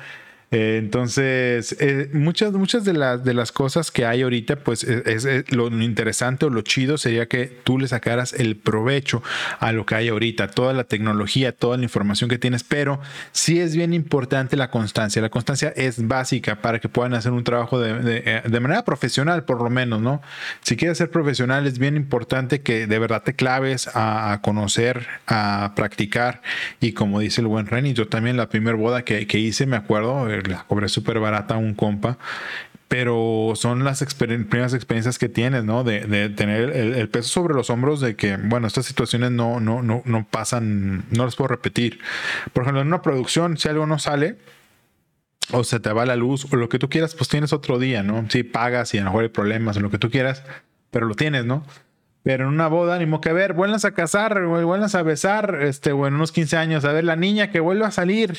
Eh, 0.57 0.77
entonces, 0.79 1.75
eh, 1.81 2.09
muchas, 2.13 2.53
muchas 2.53 2.85
de 2.85 2.93
las, 2.93 3.25
de 3.25 3.35
las 3.35 3.51
cosas 3.51 3.91
que 3.91 4.07
hay 4.07 4.23
ahorita, 4.23 4.55
pues 4.57 4.85
es, 4.85 5.25
es- 5.25 5.53
lo 5.53 5.67
interesante 5.83 6.47
o 6.47 6.51
lo 6.51 6.63
chido 6.63 6.97
sería 6.97 7.27
que 7.27 7.47
tú 7.65 7.77
le 7.81 7.89
sacaras 7.89 8.33
el 8.35 8.55
provecho 8.57 9.21
a 9.59 9.73
lo 9.73 9.85
que 9.85 9.97
hay 9.97 10.09
ahorita, 10.11 10.47
toda 10.49 10.73
la 10.73 10.85
tecnología, 10.85 11.51
toda 11.51 11.77
la 11.77 11.83
información 11.83 12.31
que 12.31 12.39
tienes, 12.39 12.63
pero 12.63 13.01
sí 13.33 13.59
es 13.59 13.75
bien 13.75 13.93
importante 13.95 14.57
la 14.57 14.71
constancia. 14.71 15.21
La 15.21 15.29
constancia 15.29 15.73
es 15.75 16.07
básica 16.07 16.63
para 16.63 16.79
que 16.79 16.89
puedan 16.89 17.15
hacer 17.15 17.33
un 17.33 17.43
trabajo 17.43 17.81
de, 17.81 17.95
de- 18.01 18.23
eh, 18.25 18.61
manera 18.61 18.85
profesional, 18.85 19.45
por 19.45 19.61
lo 19.61 19.71
menos, 19.71 20.01
¿no? 20.01 20.23
Si 20.63 20.77
quieres 20.77 20.99
ser 20.99 21.11
profesional, 21.11 21.67
es 21.67 21.81
bien 21.81 21.97
importante 21.97 22.61
que 22.63 22.87
de 22.87 22.99
verdad 23.01 23.25
te 23.25 23.35
claves 23.35 23.91
a, 23.93 24.39
conocer, 24.43 25.07
a 25.27 25.73
practicar 25.75 26.43
y 26.81 26.93
como 26.93 27.19
dice 27.19 27.41
el 27.41 27.49
buen 27.49 27.67
Renny, 27.67 27.93
yo 27.93 28.07
también 28.07 28.37
la 28.37 28.49
primera 28.49 28.77
boda 28.77 29.03
que, 29.03 29.27
que 29.27 29.39
hice, 29.41 29.67
me 29.67 29.77
acuerdo, 29.77 30.29
la 30.51 30.65
cobré 30.65 30.89
súper 30.89 31.21
barata 31.21 31.57
un 31.57 31.75
compa, 31.75 32.19
pero 32.89 33.55
son 33.57 33.83
las 33.83 34.05
primeras 34.15 34.75
experiencias 34.75 35.19
que 35.19 35.29
tienes, 35.29 35.65
¿no? 35.65 35.85
De, 35.85 36.29
tener 36.31 36.71
el, 36.71 37.09
peso 37.09 37.29
sobre 37.29 37.55
los 37.55 37.71
hombros 37.71 38.01
de 38.01 38.15
que, 38.15 38.37
bueno, 38.37 38.67
estas 38.67 38.87
situaciones 38.87 39.31
no, 39.31 39.59
no, 39.59 39.83
no, 39.83 40.03
no 40.05 40.27
pasan, 40.31 41.05
no 41.11 41.25
las 41.25 41.35
puedo 41.35 41.49
repetir. 41.49 41.99
Por 42.53 42.63
ejemplo, 42.63 42.83
en 42.83 42.89
una 42.89 43.03
producción, 43.03 43.57
si 43.57 43.69
algo 43.69 43.87
no 43.87 43.99
sale, 43.99 44.37
o 45.51 45.65
se 45.65 45.81
te 45.81 45.93
va 45.93 46.07
la 46.07 46.17
luz, 46.17 46.47
o 46.53 46.57
lo 46.57 46.69
que 46.69 46.79
tú 46.79 46.89
quieras, 46.89 47.15
pues 47.15 47.29
tienes 47.29 47.53
otro 47.53 47.79
día, 47.79 48.03
¿no? 48.03 48.27
Sí, 48.29 48.43
pagas 48.43 48.95
y 48.95 48.99
a 48.99 49.01
lo 49.01 49.07
mejor 49.07 49.23
hay 49.25 49.29
problemas 49.29 49.77
o 49.77 49.81
lo 49.81 49.91
que 49.91 49.99
tú 49.99 50.11
quieras, 50.11 50.45
pero 50.91 51.07
lo 51.07 51.15
tienes, 51.15 51.45
¿no? 51.45 51.65
Pero 52.23 52.45
en 52.45 52.55
una 52.55 52.69
boda, 52.69 52.99
ni 52.99 53.07
modo 53.07 53.21
que 53.21 53.33
ver, 53.33 53.53
vuelvas 53.53 53.85
a 53.85 53.93
casar, 53.93 54.43
vuelvas 54.45 54.95
a 54.95 55.03
besar, 55.03 55.59
este, 55.63 55.93
o 55.93 56.07
en 56.07 56.15
unos 56.15 56.33
15 56.33 56.57
años, 56.57 56.85
a 56.85 56.93
ver 56.93 57.05
la 57.05 57.17
niña 57.17 57.51
que 57.51 57.61
vuelve 57.61 57.85
a 57.85 57.91
salir, 57.91 58.39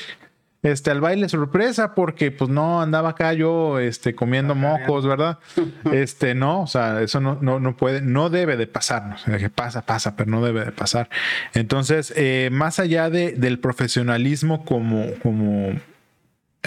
este, 0.65 0.89
al 0.89 0.99
baile 0.99 1.29
sorpresa, 1.29 1.93
porque 1.93 2.31
pues 2.31 2.49
no 2.49 2.81
andaba 2.81 3.09
acá 3.09 3.33
yo, 3.33 3.77
este, 3.77 4.15
comiendo 4.15 4.55
mocos, 4.55 5.05
¿verdad? 5.05 5.37
Este, 5.91 6.33
no, 6.33 6.61
o 6.61 6.67
sea, 6.67 7.01
eso 7.01 7.19
no, 7.19 7.37
no, 7.41 7.59
no 7.59 7.77
puede, 7.77 8.01
no 8.01 8.29
debe 8.31 8.57
de 8.57 8.65
pasar, 8.65 9.05
¿no? 9.05 9.15
O 9.15 9.17
sea, 9.19 9.37
que 9.37 9.49
pasa, 9.49 9.85
pasa, 9.85 10.15
pero 10.15 10.31
no 10.31 10.43
debe 10.43 10.65
de 10.65 10.71
pasar. 10.71 11.09
Entonces, 11.53 12.11
eh, 12.15 12.49
más 12.51 12.79
allá 12.79 13.11
de, 13.11 13.33
del 13.33 13.59
profesionalismo 13.59 14.65
como, 14.65 15.05
como 15.21 15.79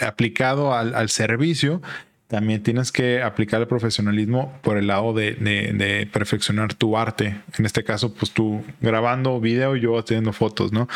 aplicado 0.01 0.73
al, 0.75 0.95
al 0.95 1.09
servicio, 1.09 1.83
también 2.29 2.63
tienes 2.63 2.93
que 2.93 3.23
aplicar 3.23 3.63
el 3.63 3.67
profesionalismo 3.67 4.59
por 4.63 4.77
el 4.77 4.87
lado 4.87 5.15
de, 5.15 6.09
perfeccionar 6.13 6.75
tu 6.75 6.99
arte. 6.99 7.41
En 7.59 7.65
este 7.65 7.85
caso, 7.85 8.13
pues 8.13 8.33
tú 8.33 8.63
grabando 8.83 9.41
video 9.41 9.77
yo 9.77 9.99
haciendo 9.99 10.35
fotos, 10.35 10.71
¿no? 10.71 10.89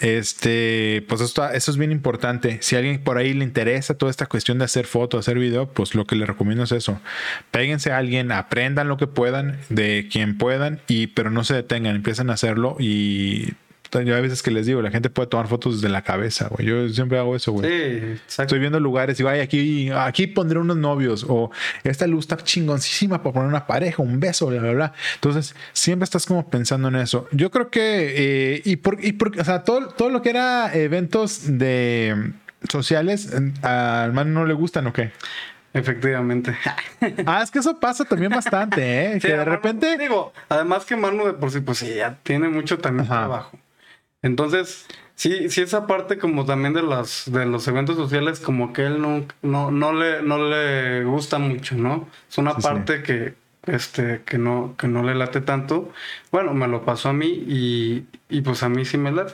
Este, 0.00 1.04
pues 1.08 1.20
está- 1.20 1.54
eso 1.54 1.70
es 1.70 1.76
bien 1.76 1.92
importante. 1.92 2.58
Si 2.62 2.74
a 2.74 2.78
alguien 2.78 3.04
por 3.04 3.18
ahí 3.18 3.34
le 3.34 3.44
interesa 3.44 3.98
toda 3.98 4.10
esta 4.10 4.26
cuestión 4.26 4.58
de 4.58 4.64
hacer 4.64 4.86
fotos, 4.86 5.20
hacer 5.20 5.38
video, 5.38 5.68
pues 5.68 5.94
lo 5.94 6.06
que 6.06 6.16
le 6.16 6.24
recomiendo 6.24 6.64
es 6.64 6.72
eso. 6.72 6.98
Péguense 7.50 7.92
a 7.92 7.98
alguien, 7.98 8.32
aprendan 8.32 8.88
lo 8.88 8.96
que 8.96 9.06
puedan 9.06 9.58
de 9.68 10.08
quien 10.10 10.38
puedan, 10.38 10.80
y 10.88 11.08
pero 11.08 11.30
no 11.30 11.44
se 11.44 11.54
detengan, 11.54 11.96
empiecen 11.96 12.30
a 12.30 12.34
hacerlo 12.34 12.76
y 12.78 13.52
yo 14.00 14.16
a 14.16 14.20
veces 14.20 14.42
que 14.42 14.50
les 14.50 14.64
digo, 14.66 14.80
la 14.80 14.90
gente 14.90 15.10
puede 15.10 15.28
tomar 15.28 15.48
fotos 15.48 15.76
desde 15.82 15.92
la 15.92 16.02
cabeza, 16.02 16.48
güey. 16.48 16.66
Yo 16.66 16.88
siempre 16.88 17.18
hago 17.18 17.36
eso, 17.36 17.52
güey. 17.52 17.68
Sí, 17.68 17.96
exacto. 18.22 18.42
Estoy 18.42 18.58
viendo 18.60 18.80
lugares 18.80 19.16
y 19.16 19.18
digo, 19.18 19.28
ay, 19.28 19.40
aquí, 19.40 19.90
aquí 19.90 20.26
pondré 20.26 20.58
unos 20.58 20.76
novios 20.78 21.26
o 21.28 21.50
esta 21.84 22.06
luz 22.06 22.24
está 22.24 22.36
chingoncísima 22.36 23.22
para 23.22 23.34
poner 23.34 23.48
una 23.48 23.66
pareja, 23.66 24.02
un 24.02 24.18
beso, 24.18 24.46
bla, 24.46 24.60
bla, 24.60 24.72
bla. 24.72 24.92
Entonces, 25.16 25.54
siempre 25.72 26.04
estás 26.04 26.24
como 26.26 26.48
pensando 26.48 26.88
en 26.88 26.96
eso. 26.96 27.28
Yo 27.32 27.50
creo 27.50 27.68
que, 27.70 28.14
eh, 28.56 28.62
y 28.64 28.76
por, 28.76 29.04
y 29.04 29.12
por- 29.12 29.38
o 29.38 29.44
sea, 29.44 29.64
todo, 29.64 29.88
todo 29.88 30.08
lo 30.08 30.22
que 30.22 30.30
era 30.30 30.72
eventos 30.74 31.42
de 31.58 32.32
sociales, 32.68 33.30
eh, 33.32 33.52
al 33.66 34.12
man 34.12 34.32
no 34.32 34.46
le 34.46 34.54
gustan 34.54 34.86
o 34.86 34.92
qué. 34.92 35.10
Efectivamente. 35.74 36.54
Ah, 37.26 37.40
es 37.42 37.50
que 37.50 37.58
eso 37.58 37.80
pasa 37.80 38.04
también 38.04 38.30
bastante, 38.30 38.80
¿eh? 39.06 39.12
Sí, 39.20 39.26
que 39.26 39.36
de 39.36 39.44
repente... 39.44 39.98
Digo, 39.98 40.32
además 40.48 40.84
que 40.84 40.94
Manu 40.96 41.26
de 41.26 41.32
por 41.32 41.50
sí, 41.50 41.60
pues 41.60 41.78
sí, 41.78 41.92
ya 41.96 42.16
tiene 42.22 42.48
mucho 42.48 42.78
también 42.78 43.06
Ajá. 43.06 43.20
trabajo. 43.22 43.58
Entonces, 44.22 44.86
sí, 45.14 45.48
sí, 45.50 45.62
esa 45.62 45.86
parte 45.86 46.18
como 46.18 46.44
también 46.44 46.72
de 46.74 46.82
las, 46.82 47.24
de 47.30 47.44
los 47.46 47.66
eventos 47.68 47.96
sociales, 47.96 48.40
como 48.40 48.72
que 48.72 48.86
él 48.86 49.00
no, 49.02 49.24
no, 49.42 49.70
no 49.70 49.92
le, 49.92 50.22
no 50.22 50.48
le 50.48 51.04
gusta 51.04 51.38
mucho, 51.38 51.74
¿no? 51.76 52.08
Es 52.30 52.38
una 52.38 52.52
Sí, 52.54 52.56
sí. 52.62 52.68
parte 52.68 53.02
que, 53.02 53.34
este, 53.66 54.22
que 54.24 54.38
no, 54.38 54.74
que 54.78 54.86
no 54.88 55.02
le 55.02 55.14
late 55.14 55.40
tanto. 55.40 55.92
Bueno, 56.30 56.54
me 56.54 56.68
lo 56.68 56.84
pasó 56.84 57.08
a 57.08 57.12
mí 57.12 57.26
y, 57.28 58.04
y 58.28 58.40
pues 58.42 58.62
a 58.62 58.68
mí 58.68 58.84
sí 58.84 58.96
me 58.98 59.10
late. 59.12 59.32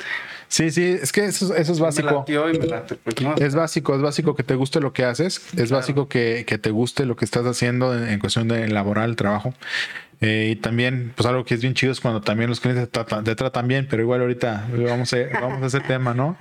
Sí, 0.51 0.71
sí, 0.71 0.83
es 1.03 1.13
que 1.13 1.27
eso, 1.27 1.55
eso 1.55 1.73
es 1.73 1.79
Me 1.79 1.85
básico. 1.85 2.11
latió 2.21 2.49
y 2.49 2.59
me 2.59 2.67
late, 2.67 2.95
pues, 2.97 3.21
¿no? 3.21 3.35
Es 3.37 3.55
básico, 3.55 3.95
es 3.95 4.01
básico 4.01 4.35
que 4.35 4.43
te 4.43 4.55
guste 4.55 4.81
lo 4.81 4.95
que 4.95 5.05
haces, 5.05 5.37
es 5.49 5.53
Claro. 5.69 5.77
básico 5.77 6.09
que, 6.09 6.45
que 6.47 6.57
te 6.57 6.71
guste 6.71 7.05
lo 7.05 7.17
que 7.17 7.27
estás 7.27 7.45
haciendo 7.45 7.95
en, 7.95 8.09
en 8.09 8.19
cuestión 8.19 8.49
de 8.49 8.67
laboral, 8.69 9.15
trabajo. 9.17 9.53
Eh, 10.21 10.51
y 10.53 10.57
también, 10.57 11.13
pues 11.15 11.27
algo 11.29 11.45
que 11.45 11.55
es 11.55 11.61
bien 11.63 11.75
chido 11.75 11.93
es 11.93 12.01
cuando 12.01 12.21
también 12.21 12.51
los 12.51 12.59
clientes 12.59 12.87
te 12.87 12.91
tratan, 12.91 13.23
te 13.23 13.37
tratan 13.37 13.69
bien, 13.69 13.87
pero 13.89 14.03
igual 14.03 14.21
ahorita 14.21 14.67
vamos 14.89 15.13
a, 15.13 15.17
vamos 15.41 15.63
a 15.63 15.67
ese 15.67 15.79
tema, 15.79 16.13
¿no? 16.13 16.37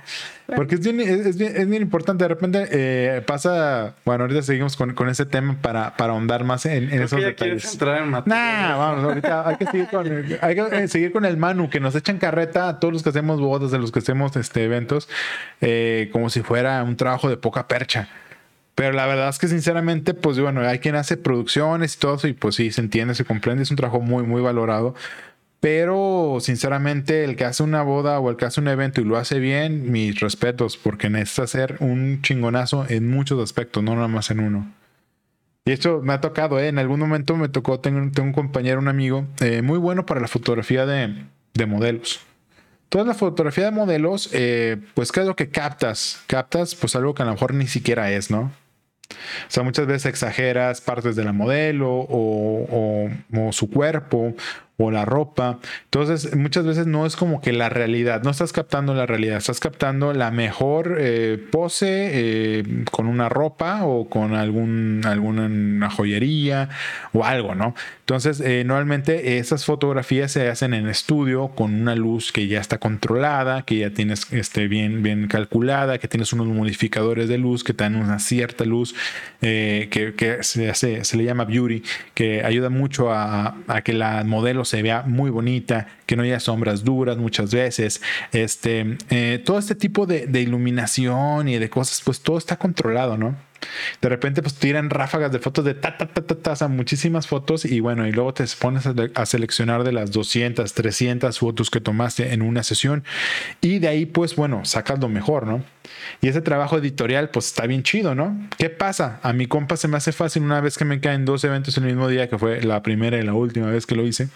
Porque 0.56 0.74
es 0.74 0.80
bien, 0.80 0.98
es, 0.98 1.36
bien, 1.38 1.52
es 1.56 1.68
bien 1.68 1.82
importante. 1.82 2.24
De 2.24 2.28
repente 2.28 2.66
eh, 2.72 3.22
pasa, 3.24 3.94
bueno, 4.04 4.24
ahorita 4.24 4.42
seguimos 4.42 4.76
con, 4.76 4.94
con 4.94 5.08
ese 5.08 5.26
tema 5.26 5.58
para, 5.62 5.96
para 5.96 6.12
ahondar 6.12 6.42
más 6.42 6.66
en, 6.66 6.84
en 6.84 6.88
Creo 6.88 7.04
esos 7.04 7.18
que 7.18 7.24
ya 7.26 7.34
quieres 7.34 7.62
detalles. 7.62 7.72
entrar 7.74 8.02
en 8.02 8.08
materia. 8.10 8.40
Nah, 8.40 8.76
vamos, 8.76 9.04
ahorita 9.04 9.48
hay 9.48 9.56
que 9.56 9.66
seguir 9.66 9.86
con, 9.88 10.24
hay 10.40 10.54
que 10.56 10.66
eh, 10.72 10.88
seguir 10.88 11.12
con 11.12 11.24
el 11.24 11.36
Manu, 11.36 11.70
que 11.70 11.78
nos 11.78 11.94
echan 11.94 12.18
carreta 12.18 12.68
a 12.68 12.80
todos 12.80 12.92
los 12.94 13.02
que 13.04 13.10
hacemos 13.10 13.40
bodas, 13.40 13.70
de 13.70 13.78
los 13.78 13.92
que 13.92 14.00
hacemos 14.00 14.34
este, 14.36 14.64
eventos, 14.64 15.08
eh, 15.60 16.08
como 16.12 16.30
si 16.30 16.42
fuera 16.42 16.82
un 16.82 16.96
trabajo 16.96 17.28
de 17.28 17.36
poca 17.36 17.68
percha. 17.68 18.08
Pero 18.78 18.92
la 18.92 19.06
verdad 19.06 19.28
es 19.28 19.40
que 19.40 19.48
sinceramente, 19.48 20.14
pues 20.14 20.38
bueno, 20.38 20.60
hay 20.60 20.78
quien 20.78 20.94
hace 20.94 21.16
producciones 21.16 21.96
y 21.96 21.98
todo 21.98 22.14
eso, 22.14 22.28
y 22.28 22.32
pues 22.32 22.54
sí, 22.54 22.70
se 22.70 22.80
entiende, 22.80 23.16
se 23.16 23.24
comprende, 23.24 23.64
es 23.64 23.72
un 23.72 23.76
trabajo 23.76 24.00
muy, 24.00 24.22
muy 24.22 24.40
valorado. 24.40 24.94
Pero 25.58 26.38
sinceramente, 26.40 27.24
el 27.24 27.34
que 27.34 27.44
hace 27.44 27.64
una 27.64 27.82
boda 27.82 28.20
o 28.20 28.30
el 28.30 28.36
que 28.36 28.44
hace 28.44 28.60
un 28.60 28.68
evento 28.68 29.00
y 29.00 29.04
lo 29.04 29.16
hace 29.16 29.40
bien, 29.40 29.90
mis 29.90 30.20
respetos, 30.20 30.76
porque 30.76 31.10
necesita 31.10 31.48
ser 31.48 31.76
un 31.80 32.22
chingonazo 32.22 32.86
en 32.88 33.10
muchos 33.10 33.42
aspectos, 33.42 33.82
no 33.82 33.96
nada 33.96 34.06
más 34.06 34.30
en 34.30 34.38
uno. 34.38 34.72
Y 35.64 35.72
esto 35.72 36.00
me 36.00 36.12
ha 36.12 36.20
tocado, 36.20 36.60
¿eh? 36.60 36.68
en 36.68 36.78
algún 36.78 37.00
momento 37.00 37.36
me 37.36 37.48
tocó, 37.48 37.80
tengo, 37.80 38.12
tengo 38.12 38.28
un 38.28 38.32
compañero, 38.32 38.78
un 38.78 38.86
amigo, 38.86 39.26
eh, 39.40 39.60
muy 39.60 39.78
bueno 39.78 40.06
para 40.06 40.20
la 40.20 40.28
fotografía 40.28 40.86
de, 40.86 41.24
de 41.52 41.66
modelos. 41.66 42.20
Toda 42.90 43.04
la 43.04 43.14
fotografía 43.14 43.64
de 43.64 43.70
modelos, 43.72 44.30
eh, 44.32 44.76
pues, 44.94 45.10
¿qué 45.10 45.18
es 45.18 45.26
lo 45.26 45.34
que 45.34 45.50
captas? 45.50 46.22
Captas, 46.28 46.76
pues, 46.76 46.94
algo 46.94 47.12
que 47.12 47.22
a 47.22 47.26
lo 47.26 47.32
mejor 47.32 47.54
ni 47.54 47.66
siquiera 47.66 48.12
es, 48.12 48.30
¿no? 48.30 48.52
O 49.10 49.50
sea, 49.50 49.62
muchas 49.62 49.86
veces 49.86 50.06
exageras 50.06 50.80
partes 50.80 51.16
de 51.16 51.24
la 51.24 51.32
modelo 51.32 51.90
o, 51.90 53.08
o- 53.32 53.52
su 53.52 53.70
cuerpo 53.70 54.34
o 54.80 54.92
la 54.92 55.04
ropa. 55.04 55.58
Entonces, 55.84 56.36
muchas 56.36 56.64
veces 56.64 56.86
no 56.86 57.04
es 57.04 57.16
como 57.16 57.40
que 57.40 57.52
la 57.52 57.68
realidad, 57.68 58.22
no 58.22 58.30
estás 58.30 58.52
captando 58.52 58.94
la 58.94 59.06
realidad, 59.06 59.38
estás 59.38 59.58
captando 59.58 60.12
la 60.12 60.30
mejor 60.30 60.96
eh, 61.00 61.36
pose 61.50 62.10
eh, 62.12 62.84
con 62.92 63.08
una 63.08 63.28
ropa 63.28 63.84
o 63.84 64.08
con 64.08 64.34
algún, 64.34 65.02
alguna 65.04 65.90
joyería 65.90 66.68
o 67.12 67.24
algo, 67.24 67.56
¿no? 67.56 67.74
Entonces, 68.00 68.40
eh, 68.40 68.62
normalmente 68.64 69.38
esas 69.38 69.64
fotografías 69.64 70.30
se 70.30 70.48
hacen 70.48 70.72
en 70.72 70.88
estudio 70.88 71.48
con 71.48 71.74
una 71.74 71.96
luz 71.96 72.30
que 72.30 72.46
ya 72.46 72.60
está 72.60 72.78
controlada, 72.78 73.62
que 73.62 73.78
ya 73.78 73.90
tienes 73.90 74.32
este, 74.32 74.68
bien, 74.68 75.02
bien 75.02 75.26
calculada, 75.26 75.98
que 75.98 76.06
tienes 76.06 76.32
unos 76.32 76.46
modificadores 76.46 77.28
de 77.28 77.36
luz 77.36 77.64
que 77.64 77.74
te 77.74 77.82
dan 77.82 77.96
una 77.96 78.20
cierta 78.20 78.64
luz 78.64 78.94
que, 79.40 80.38
se, 80.42 80.70
hace, 80.70 81.04
se 81.04 81.16
le 81.16 81.24
llama 81.24 81.44
beauty, 81.44 81.82
que 82.14 82.44
ayuda 82.44 82.70
mucho 82.70 83.12
a, 83.12 83.56
a 83.66 83.82
que 83.82 83.92
la 83.92 84.22
modelo 84.24 84.64
se 84.68 84.82
vea 84.82 85.02
muy 85.02 85.30
bonita, 85.30 85.86
que 86.06 86.16
no 86.16 86.22
haya 86.22 86.40
sombras 86.40 86.84
duras 86.84 87.16
muchas 87.16 87.52
veces. 87.52 88.00
Este, 88.32 88.96
eh, 89.10 89.42
todo 89.44 89.58
este 89.58 89.74
tipo 89.74 90.06
de, 90.06 90.28
iluminación 90.40 91.48
y 91.48 91.58
de 91.58 91.70
cosas, 91.70 92.00
pues 92.04 92.20
todo 92.20 92.38
está 92.38 92.56
controlado, 92.56 93.16
¿no? 93.16 93.36
De 94.00 94.08
repente, 94.08 94.42
pues 94.42 94.54
tiran 94.54 94.90
ráfagas 94.90 95.32
de 95.32 95.38
fotos 95.38 95.64
de 95.64 95.74
ta, 95.74 95.96
ta, 95.96 96.06
ta, 96.06 96.22
ta, 96.22 96.54
ta, 96.54 96.68
muchísimas 96.68 97.26
fotos 97.26 97.64
y 97.64 97.80
bueno, 97.80 98.06
y 98.06 98.12
luego 98.12 98.34
te 98.34 98.44
pones 98.60 98.84
a, 98.86 99.26
seleccionar 99.26 99.84
de 99.84 99.92
las 99.92 100.10
200, 100.10 100.72
300 100.72 101.38
fotos 101.38 101.70
que 101.70 101.80
tomaste 101.80 102.32
en 102.32 102.42
una 102.42 102.62
sesión 102.62 103.04
y 103.60 103.78
de 103.78 103.88
ahí, 103.88 104.06
pues 104.06 104.36
bueno, 104.36 104.64
sacas 104.64 104.98
lo 105.00 105.08
mejor, 105.08 105.46
¿no? 105.46 105.64
Y 106.20 106.28
ese 106.28 106.40
trabajo 106.40 106.78
editorial, 106.78 107.30
pues 107.30 107.46
está 107.46 107.66
bien 107.66 107.82
chido, 107.82 108.14
¿no? 108.14 108.48
¿Qué 108.58 108.70
pasa? 108.70 109.20
A 109.22 109.32
mi 109.32 109.46
compa 109.46 109.76
se 109.76 109.88
me 109.88 109.96
hace 109.96 110.12
fácil 110.12 110.42
una 110.42 110.60
vez 110.60 110.78
que 110.78 110.84
me 110.84 111.00
caen 111.00 111.24
dos 111.24 111.44
eventos 111.44 111.76
en 111.78 111.84
el 111.84 111.90
mismo 111.90 112.08
día, 112.08 112.28
que 112.28 112.38
fue 112.38 112.62
la 112.62 112.82
primera 112.82 113.18
y 113.18 113.22
la 113.22 113.34
última 113.34 113.70
vez 113.70 113.86
que 113.86 113.94
lo 113.94 114.06
hice 114.06 114.28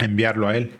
enviarlo 0.00 0.48
a 0.48 0.56
él. 0.56 0.72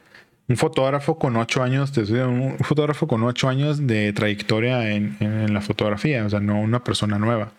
Un 0.49 0.57
fotógrafo 0.57 1.19
con 1.19 1.37
ocho 1.37 1.63
años, 1.63 1.93
un 1.97 2.57
fotógrafo 2.61 3.09
con 3.09 3.23
ocho 3.25 3.49
años 3.49 3.87
de 3.87 4.13
trayectoria 4.13 4.93
en, 4.93 5.53
la 5.53 5.61
fotografía, 5.61 6.25
o 6.25 6.31
sea, 6.31 6.41
no 6.41 6.61
una 6.61 6.85
persona 6.85 7.19
nueva. 7.19 7.53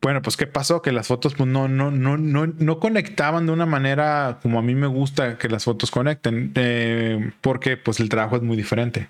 Bueno, 0.00 0.22
pues 0.22 0.36
qué 0.36 0.46
pasó 0.46 0.82
que 0.82 0.92
las 0.92 1.08
fotos 1.08 1.34
pues, 1.34 1.48
no, 1.48 1.66
no, 1.66 1.90
no, 1.90 2.16
no, 2.16 2.46
no 2.46 2.78
conectaban 2.78 3.46
de 3.46 3.52
una 3.52 3.66
manera 3.66 4.38
como 4.42 4.58
a 4.58 4.62
mí 4.62 4.74
me 4.74 4.86
gusta 4.86 5.38
que 5.38 5.48
las 5.48 5.64
fotos 5.64 5.90
conecten, 5.90 6.52
eh, 6.54 7.32
porque 7.40 7.76
pues 7.76 7.98
el 8.00 8.08
trabajo 8.08 8.36
es 8.36 8.42
muy 8.42 8.56
diferente. 8.56 9.08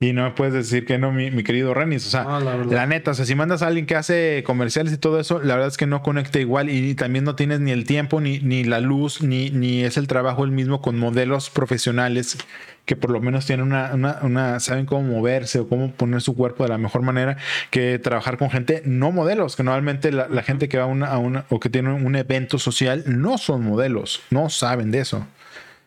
Y 0.00 0.12
no 0.12 0.24
me 0.24 0.32
puedes 0.32 0.52
decir 0.52 0.84
que 0.84 0.98
no, 0.98 1.12
mi, 1.12 1.30
querido 1.44 1.72
Renis. 1.72 2.06
O 2.06 2.10
sea, 2.10 2.40
la, 2.40 2.86
neta, 2.86 3.12
o 3.12 3.14
sea, 3.14 3.24
si 3.24 3.34
mandas 3.34 3.62
a 3.62 3.68
alguien 3.68 3.86
que 3.86 3.94
hace 3.94 4.42
comerciales 4.44 4.92
y 4.92 4.98
todo 4.98 5.20
eso, 5.20 5.40
la 5.40 5.54
verdad 5.54 5.68
es 5.68 5.76
que 5.76 5.86
no 5.86 6.02
conecta 6.02 6.40
igual 6.40 6.68
y, 6.68 6.94
también 6.94 7.24
no 7.24 7.36
tienes 7.36 7.60
ni 7.60 7.70
el 7.70 7.84
tiempo, 7.84 8.20
ni, 8.20 8.40
ni 8.40 8.64
la 8.64 8.80
luz, 8.80 9.22
ni, 9.22 9.50
ni 9.50 9.82
es 9.84 9.96
el 9.96 10.06
trabajo 10.08 10.44
el 10.44 10.50
mismo 10.50 10.82
con 10.82 10.98
modelos 10.98 11.48
profesionales 11.48 12.38
que 12.84 12.96
por 12.96 13.10
lo 13.10 13.20
menos 13.20 13.46
tienen 13.46 13.66
una, 13.66 14.18
una, 14.22 14.60
saben 14.60 14.84
cómo 14.84 15.02
moverse 15.02 15.58
o 15.58 15.68
cómo 15.68 15.92
poner 15.92 16.20
su 16.20 16.34
cuerpo 16.34 16.64
de 16.64 16.68
la 16.68 16.76
mejor 16.76 17.00
manera 17.00 17.38
que 17.70 17.98
trabajar 17.98 18.36
con 18.36 18.50
gente 18.50 18.82
no 18.84 19.10
modelos, 19.10 19.56
que 19.56 19.62
normalmente 19.62 20.12
la, 20.12 20.42
gente 20.42 20.68
que 20.68 20.76
va 20.76 20.84
a 20.84 20.86
una, 20.86 21.06
a 21.06 21.16
una 21.16 21.46
o 21.48 21.60
que 21.60 21.70
tiene 21.70 21.94
un 21.94 22.14
evento 22.14 22.58
social 22.58 23.04
no 23.06 23.38
son 23.38 23.64
modelos, 23.64 24.20
no 24.30 24.50
saben 24.50 24.90
de 24.90 25.00
eso 25.00 25.26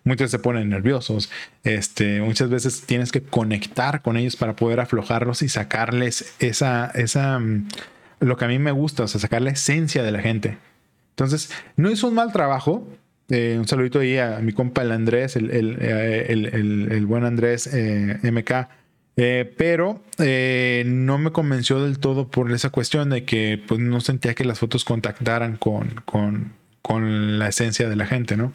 muchos 0.08 0.32
se 0.32 0.40
ponen 0.40 0.70
nerviosos. 0.70 1.30
Este, 1.64 2.22
muchas 2.22 2.50
veces 2.50 2.82
tienes 2.86 3.12
que 3.12 3.22
conectar 3.22 4.02
con 4.02 4.18
ellos 4.18 4.36
para 4.36 4.56
poder 4.56 4.80
aflojarlos 4.80 5.42
y 5.42 5.50
sacarles 5.50 6.34
esa, 6.40 6.92
esa, 6.96 7.38
mm, 7.38 7.68
lo 8.22 8.38
que 8.38 8.46
a 8.46 8.48
mí 8.48 8.58
me 8.58 8.72
gusta, 8.72 9.04
o 9.04 9.08
sea, 9.08 9.22
sacar 9.22 9.42
la 9.42 9.52
esencia 9.52 10.02
de 10.02 10.12
la 10.12 10.22
gente. 10.22 10.58
Entonces, 11.12 11.52
no 11.76 11.90
es 11.90 12.04
un 12.04 12.14
mal 12.16 12.32
trabajo. 12.32 12.88
Eh, 13.30 13.58
un 13.60 13.68
saludito 13.68 14.00
ahí 14.00 14.18
a 14.18 14.40
mi 14.40 14.54
compa 14.54 14.84
el 14.84 14.92
Andrés, 14.94 15.36
el, 15.36 15.52
el, 15.52 15.78
eh, 15.82 17.02
buen 17.06 17.26
Andrés 17.26 17.70
eh, 17.74 18.18
MK. 18.24 18.70
pero 19.58 20.02
no 20.86 21.18
me 21.18 21.32
convenció 21.32 21.84
del 21.84 22.00
todo 22.00 22.30
por 22.30 22.50
esa 22.54 22.70
cuestión 22.70 23.10
de 23.10 23.26
que 23.26 23.62
pues, 23.68 23.82
no 23.82 24.00
sentía 24.00 24.34
que 24.34 24.46
las 24.46 24.60
fotos 24.60 24.86
contactaran 24.86 25.58
con, 25.58 26.02
con, 26.06 26.54
con 26.82 27.38
la 27.38 27.50
esencia 27.50 27.90
de 27.90 27.98
la 27.98 28.06
gente, 28.06 28.38
¿no? 28.38 28.54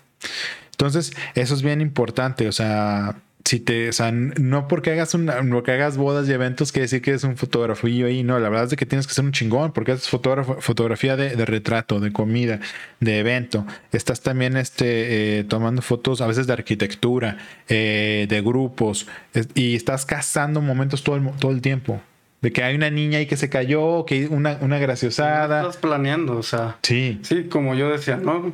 Entonces, 0.73 1.13
eso 1.35 1.55
es 1.55 1.63
bien 1.63 1.81
importante. 1.81 2.49
O 2.49 2.53
sea, 2.53 3.17
si 3.45 3.61
te, 3.61 3.89
o 3.89 3.93
sea, 3.93 4.13
no 4.13 4.69
porque 4.69 4.93
hagas 4.93 5.15
una, 5.15 5.43
porque 5.51 5.73
hagas 5.73 5.97
bodas 5.97 6.29
y 6.29 6.33
eventos 6.33 6.71
quiere 6.71 6.85
decir 6.85 7.03
que 7.03 7.11
eres 7.11 7.25
un 7.25 7.37
fotógrafo 7.37 7.89
y 7.89 8.03
ahí 8.03 8.23
no, 8.23 8.39
la 8.39 8.49
verdad 8.49 8.67
es 8.67 8.77
que 8.77 8.87
tienes 8.87 9.07
que 9.07 9.15
ser 9.15 9.25
un 9.25 9.33
chingón 9.33 9.73
porque 9.73 9.93
es 9.93 10.09
fotógrafo, 10.09 10.61
fotografía 10.61 11.17
de, 11.17 11.45
retrato, 11.45 12.01
de 12.01 12.13
comida, 12.13 12.61
de 13.01 13.19
evento. 13.19 13.67
Estás 13.91 14.21
también 14.21 14.57
este, 14.57 15.41
eh, 15.41 15.45
tomando 15.45 15.83
fotos 15.83 16.21
a 16.21 16.27
veces 16.27 16.47
de 16.47 16.53
arquitectura, 16.53 17.39
eh, 17.69 18.27
de 18.29 18.43
grupos 18.43 19.09
y 19.55 19.75
estás 19.75 20.07
cazando 20.07 20.61
momentos 20.61 21.03
todo 21.03 21.17
el, 21.17 21.31
todo 21.39 21.53
el 21.53 21.61
tiempo. 21.61 22.01
De 22.43 22.53
que 22.53 22.65
hay 22.65 22.75
una 22.75 22.91
niña 22.91 23.19
ahí 23.19 23.27
que 23.27 23.37
se 23.37 23.49
cayó, 23.49 24.05
que 24.05 24.27
una, 24.27 24.59
una 24.61 24.79
graciosada. 24.79 25.61
Estás 25.61 25.77
planeando, 25.77 26.37
o 26.37 26.43
sea. 26.43 26.77
Sí. 26.83 27.21
Sí, 27.23 27.45
como 27.45 27.77
yo 27.77 27.89
decía, 27.89 28.17
¿no? 28.17 28.53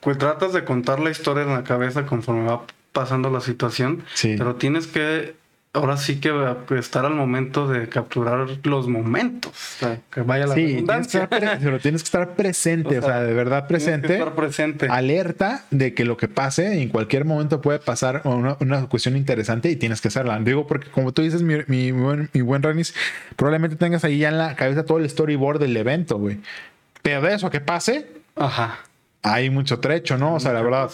Pues, 0.00 0.18
tratas 0.18 0.52
de 0.52 0.64
contar 0.64 1.00
la 1.00 1.10
historia 1.10 1.42
en 1.44 1.50
la 1.50 1.64
cabeza 1.64 2.06
conforme 2.06 2.48
va 2.48 2.62
pasando 2.92 3.30
la 3.30 3.40
situación. 3.40 4.02
Sí. 4.14 4.34
Pero 4.36 4.56
tienes 4.56 4.86
que 4.86 5.34
ahora 5.72 5.96
sí 5.96 6.18
que 6.18 6.32
estar 6.78 7.04
al 7.04 7.14
momento 7.14 7.68
de 7.68 7.88
capturar 7.88 8.48
los 8.64 8.88
momentos. 8.88 9.52
que 10.10 10.22
vaya 10.22 10.46
la 10.46 10.54
sí, 10.54 10.84
pero 11.62 11.78
tienes 11.78 12.02
que 12.02 12.06
estar 12.06 12.34
presente, 12.34 12.98
o 12.98 13.02
sea, 13.02 13.22
de 13.22 13.32
verdad 13.32 13.66
presente. 13.68 14.14
Estar 14.14 14.34
presente. 14.34 14.88
Alerta 14.90 15.64
de 15.70 15.94
que 15.94 16.04
lo 16.04 16.16
que 16.16 16.26
pase 16.26 16.82
en 16.82 16.88
cualquier 16.88 17.24
momento 17.24 17.60
puede 17.60 17.78
pasar 17.78 18.22
una, 18.24 18.56
una 18.60 18.86
cuestión 18.86 19.16
interesante 19.16 19.70
y 19.70 19.76
tienes 19.76 20.00
que 20.00 20.08
hacerla. 20.08 20.38
Digo, 20.40 20.66
porque 20.66 20.90
como 20.90 21.12
tú 21.12 21.22
dices, 21.22 21.42
mi, 21.42 21.58
mi, 21.68 21.92
buen, 21.92 22.30
mi 22.32 22.40
buen 22.40 22.62
Ranis, 22.62 22.94
probablemente 23.36 23.76
tengas 23.76 24.04
ahí 24.04 24.18
ya 24.18 24.28
en 24.28 24.38
la 24.38 24.56
cabeza 24.56 24.84
todo 24.84 24.98
el 24.98 25.08
storyboard 25.08 25.60
del 25.60 25.76
evento, 25.76 26.18
güey. 26.18 26.38
Pero 27.02 27.22
de 27.22 27.34
eso 27.34 27.48
que 27.48 27.60
pase, 27.60 28.08
Ajá. 28.36 28.80
Hay 29.22 29.50
mucho 29.50 29.80
trecho, 29.80 30.16
¿no? 30.16 30.34
O 30.34 30.40
sea, 30.40 30.52
la 30.52 30.62
verdad. 30.62 30.90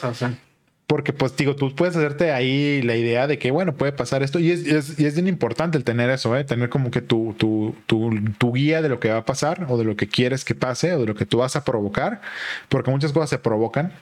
Porque, 0.86 1.12
pues, 1.12 1.36
digo, 1.36 1.56
tú 1.56 1.74
puedes 1.74 1.96
hacerte 1.96 2.30
ahí 2.30 2.80
la 2.82 2.94
idea 2.94 3.26
de 3.26 3.38
que, 3.38 3.50
bueno, 3.50 3.74
puede 3.74 3.90
pasar 3.90 4.22
esto. 4.22 4.38
Y 4.38 4.52
es, 4.52 4.64
es, 4.66 4.98
es 5.00 5.14
bien 5.14 5.26
importante 5.26 5.76
el 5.76 5.82
tener 5.82 6.10
eso, 6.10 6.36
¿eh? 6.36 6.44
Tener 6.44 6.68
como 6.68 6.92
que 6.92 7.02
tu, 7.02 7.34
tu, 7.36 7.74
tu, 7.86 8.12
tu, 8.38 8.52
guía 8.52 8.82
de 8.82 8.88
lo 8.88 9.00
que 9.00 9.10
va 9.10 9.18
a 9.18 9.24
pasar 9.24 9.66
o 9.68 9.78
de 9.78 9.84
lo 9.84 9.96
que 9.96 10.06
quieres 10.06 10.44
que 10.44 10.54
pase 10.54 10.94
o 10.94 11.00
de 11.00 11.06
lo 11.06 11.16
que 11.16 11.26
tú 11.26 11.38
vas 11.38 11.56
a 11.56 11.64
provocar. 11.64 12.20
Porque 12.68 12.92
muchas 12.92 13.12
cosas 13.12 13.30
se 13.30 13.38
provocan. 13.38 13.92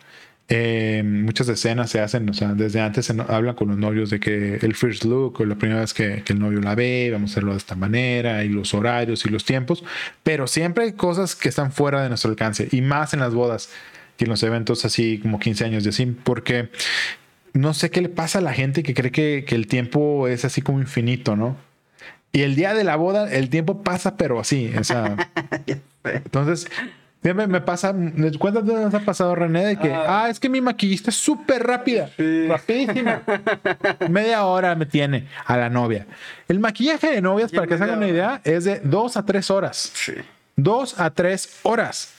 Eh, 0.50 1.02
muchas 1.06 1.48
escenas 1.48 1.88
se 1.88 2.00
hacen, 2.00 2.28
o 2.28 2.34
sea, 2.34 2.52
desde 2.52 2.78
antes 2.78 3.06
se 3.06 3.14
hablan 3.28 3.54
con 3.54 3.68
los 3.68 3.78
novios 3.78 4.10
de 4.10 4.20
que 4.20 4.56
el 4.56 4.74
first 4.74 5.04
look 5.04 5.40
o 5.40 5.46
la 5.46 5.54
primera 5.54 5.80
vez 5.80 5.94
que, 5.94 6.22
que, 6.22 6.34
el 6.34 6.38
novio 6.38 6.60
la 6.60 6.74
ve, 6.74 7.08
vamos 7.10 7.30
a 7.30 7.32
hacerlo 7.32 7.52
de 7.52 7.56
esta 7.56 7.76
manera 7.76 8.44
y 8.44 8.50
los 8.50 8.74
horarios 8.74 9.24
y 9.24 9.30
los 9.30 9.46
tiempos. 9.46 9.84
Pero 10.22 10.46
siempre 10.46 10.84
hay 10.84 10.92
cosas 10.92 11.34
que 11.34 11.48
están 11.48 11.72
fuera 11.72 12.02
de 12.02 12.10
nuestro 12.10 12.30
alcance 12.30 12.68
y 12.72 12.82
más 12.82 13.14
en 13.14 13.20
las 13.20 13.32
bodas 13.32 13.70
y 14.18 14.24
en 14.24 14.31
los 14.31 14.42
eventos 14.42 14.85
así 14.85 15.18
como 15.18 15.38
15 15.38 15.64
años 15.64 15.85
de 15.85 15.90
así, 15.90 16.07
porque 16.07 16.70
no 17.53 17.72
sé 17.72 17.90
qué 17.90 18.03
le 18.03 18.09
pasa 18.09 18.38
a 18.38 18.42
la 18.42 18.53
gente 18.53 18.83
que 18.83 18.94
cree 18.94 19.11
que, 19.12 19.44
el 19.55 19.66
tiempo 19.66 20.29
es 20.29 20.44
así 20.44 20.61
como 20.61 20.81
infinito, 20.81 21.37
¿no? 21.37 21.57
Y 22.33 22.42
el 22.42 22.57
día 22.57 22.74
de 22.74 22.83
la 22.83 22.96
boda, 22.96 23.33
el 23.33 23.48
tiempo 23.48 23.83
pasa, 23.83 24.16
pero 24.16 24.40
así, 24.40 24.72
o 24.77 24.83
sea. 24.83 25.16
entonces, 26.05 26.66
siempre 27.22 27.46
me 27.46 27.61
pasa, 27.61 27.94
¿cuántas 28.40 28.64
veces 28.66 28.83
nos 28.83 28.94
ha 28.94 29.00
pasado, 29.00 29.37
René? 29.37 29.66
De 29.66 29.79
que, 29.79 29.94
ah, 29.94 30.24
ah 30.24 30.31
es 30.31 30.40
que 30.40 30.48
mi 30.48 30.61
maquillista 30.61 31.11
es 31.11 31.16
súper 31.16 31.62
rápida, 31.62 32.11
rapidísima. 32.48 33.22
Media 34.11 34.44
hora 34.44 34.74
me 34.74 34.87
tiene 34.87 35.29
a 35.46 35.57
la 35.57 35.70
novia. 35.70 36.09
El 36.48 36.59
maquillaje 36.59 37.12
de 37.12 37.22
novias, 37.22 37.53
para 37.53 37.68
que 37.68 37.79
se 37.79 37.85
hagan 37.85 37.98
una 37.98 38.09
idea, 38.09 38.40
es 38.42 38.64
de 38.64 38.81
dos 38.81 39.16
a 39.16 39.24
tres 39.24 39.48
horas. 39.48 39.92
Sí. 39.94 40.14
Dos 40.57 40.98
a 40.98 41.11
tres 41.11 41.61
horas. 41.62 42.12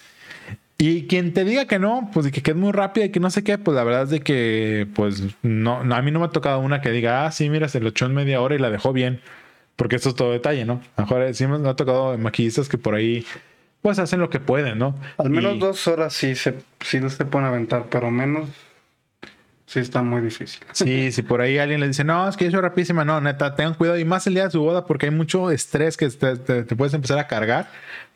Y 0.77 1.07
quien 1.07 1.33
te 1.33 1.45
diga 1.45 1.65
que 1.65 1.79
no, 1.79 2.09
pues 2.13 2.29
que, 2.31 2.51
es 2.51 2.55
muy 2.55 2.73
rápida 2.73 3.05
y 3.05 3.09
que 3.09 3.21
no 3.21 3.29
sé 3.29 3.43
qué, 3.43 3.57
pues 3.57 3.75
la 3.75 3.83
verdad 3.85 4.03
es 4.03 4.09
de 4.09 4.19
que, 4.19 4.87
pues 4.93 5.23
no, 5.41 5.79
a 5.79 6.01
mí 6.01 6.11
no 6.11 6.19
me 6.19 6.25
ha 6.25 6.29
tocado 6.29 6.59
una 6.59 6.81
que 6.81 6.91
diga, 6.91 7.25
ah, 7.25 7.31
sí, 7.31 7.49
mira, 7.49 7.69
se 7.69 7.79
lo 7.79 7.89
echó 7.89 8.07
en 8.07 8.13
media 8.13 8.41
hora 8.41 8.55
y 8.55 8.59
la 8.59 8.69
dejó 8.69 8.91
bien, 8.91 9.21
porque 9.77 9.95
eso 9.95 10.09
es 10.09 10.15
todo 10.15 10.33
detalle, 10.33 10.65
¿no? 10.65 10.81
A 10.97 11.03
lo 11.03 11.07
mejor 11.07 11.33
sí 11.33 11.47
me 11.47 11.69
ha 11.69 11.75
tocado 11.75 12.17
maquillistas 12.17 12.67
que 12.67 12.77
por 12.77 12.93
ahí, 12.93 13.25
pues 13.81 13.99
hacen 13.99 14.19
lo 14.19 14.29
que 14.29 14.41
pueden, 14.41 14.77
¿no? 14.77 14.95
Al 15.17 15.29
menos 15.29 15.59
dos 15.59 15.87
horas 15.87 16.13
sí 16.13 16.35
se, 16.35 16.55
sí 16.81 16.99
se 17.09 17.25
pueden 17.25 17.47
aventar, 17.47 17.85
pero 17.89 18.11
menos 18.11 18.49
sí 19.67 19.79
está 19.79 20.03
muy 20.03 20.21
difícil. 20.21 20.61
Sí, 20.73 21.09
si 21.13 21.21
por 21.21 21.39
ahí 21.39 21.57
alguien 21.57 21.79
le 21.79 21.87
dice, 21.87 22.03
no, 22.03 22.27
es 22.27 22.35
que 22.35 22.43
yo 22.43 22.51
soy 22.51 22.59
rapidísima, 22.59 23.05
no, 23.05 23.21
neta, 23.21 23.55
tengan 23.55 23.75
cuidado 23.75 23.97
y 23.97 24.03
más 24.03 24.27
el 24.27 24.33
día 24.33 24.43
de 24.43 24.51
su 24.51 24.59
boda 24.59 24.85
porque 24.85 25.05
hay 25.05 25.13
mucho 25.13 25.51
estrés 25.51 25.95
que 25.95 26.09
te, 26.09 26.35
te 26.35 26.75
puedes 26.75 26.93
empezar 26.93 27.17
a 27.17 27.27
cargar 27.27 27.69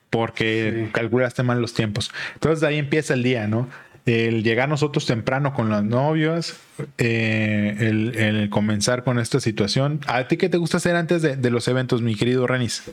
porque 0.09 0.89
calculaste 0.91 1.43
mal 1.43 1.61
los 1.61 1.73
tiempos. 1.73 2.11
Entonces 2.33 2.61
de 2.61 2.67
ahí 2.67 2.77
empieza 2.77 3.13
el 3.13 3.23
día, 3.23 3.47
¿no? 3.47 3.67
El 4.05 4.43
llegar 4.43 4.67
nosotros 4.69 5.05
temprano 5.05 5.53
con 5.53 5.69
las 5.69 5.83
novias, 5.83 6.57
eh, 6.97 7.75
el, 7.79 8.49
comenzar 8.49 9.03
con 9.03 9.19
esta 9.19 9.39
situación. 9.39 9.99
¿A 10.07 10.27
ti 10.27 10.37
qué 10.37 10.49
te 10.49 10.57
gusta 10.57 10.77
hacer 10.77 10.95
antes 10.95 11.21
de, 11.21 11.49
los 11.51 11.67
eventos, 11.67 12.01
mi 12.01 12.15
querido 12.15 12.47
Renis? 12.47 12.83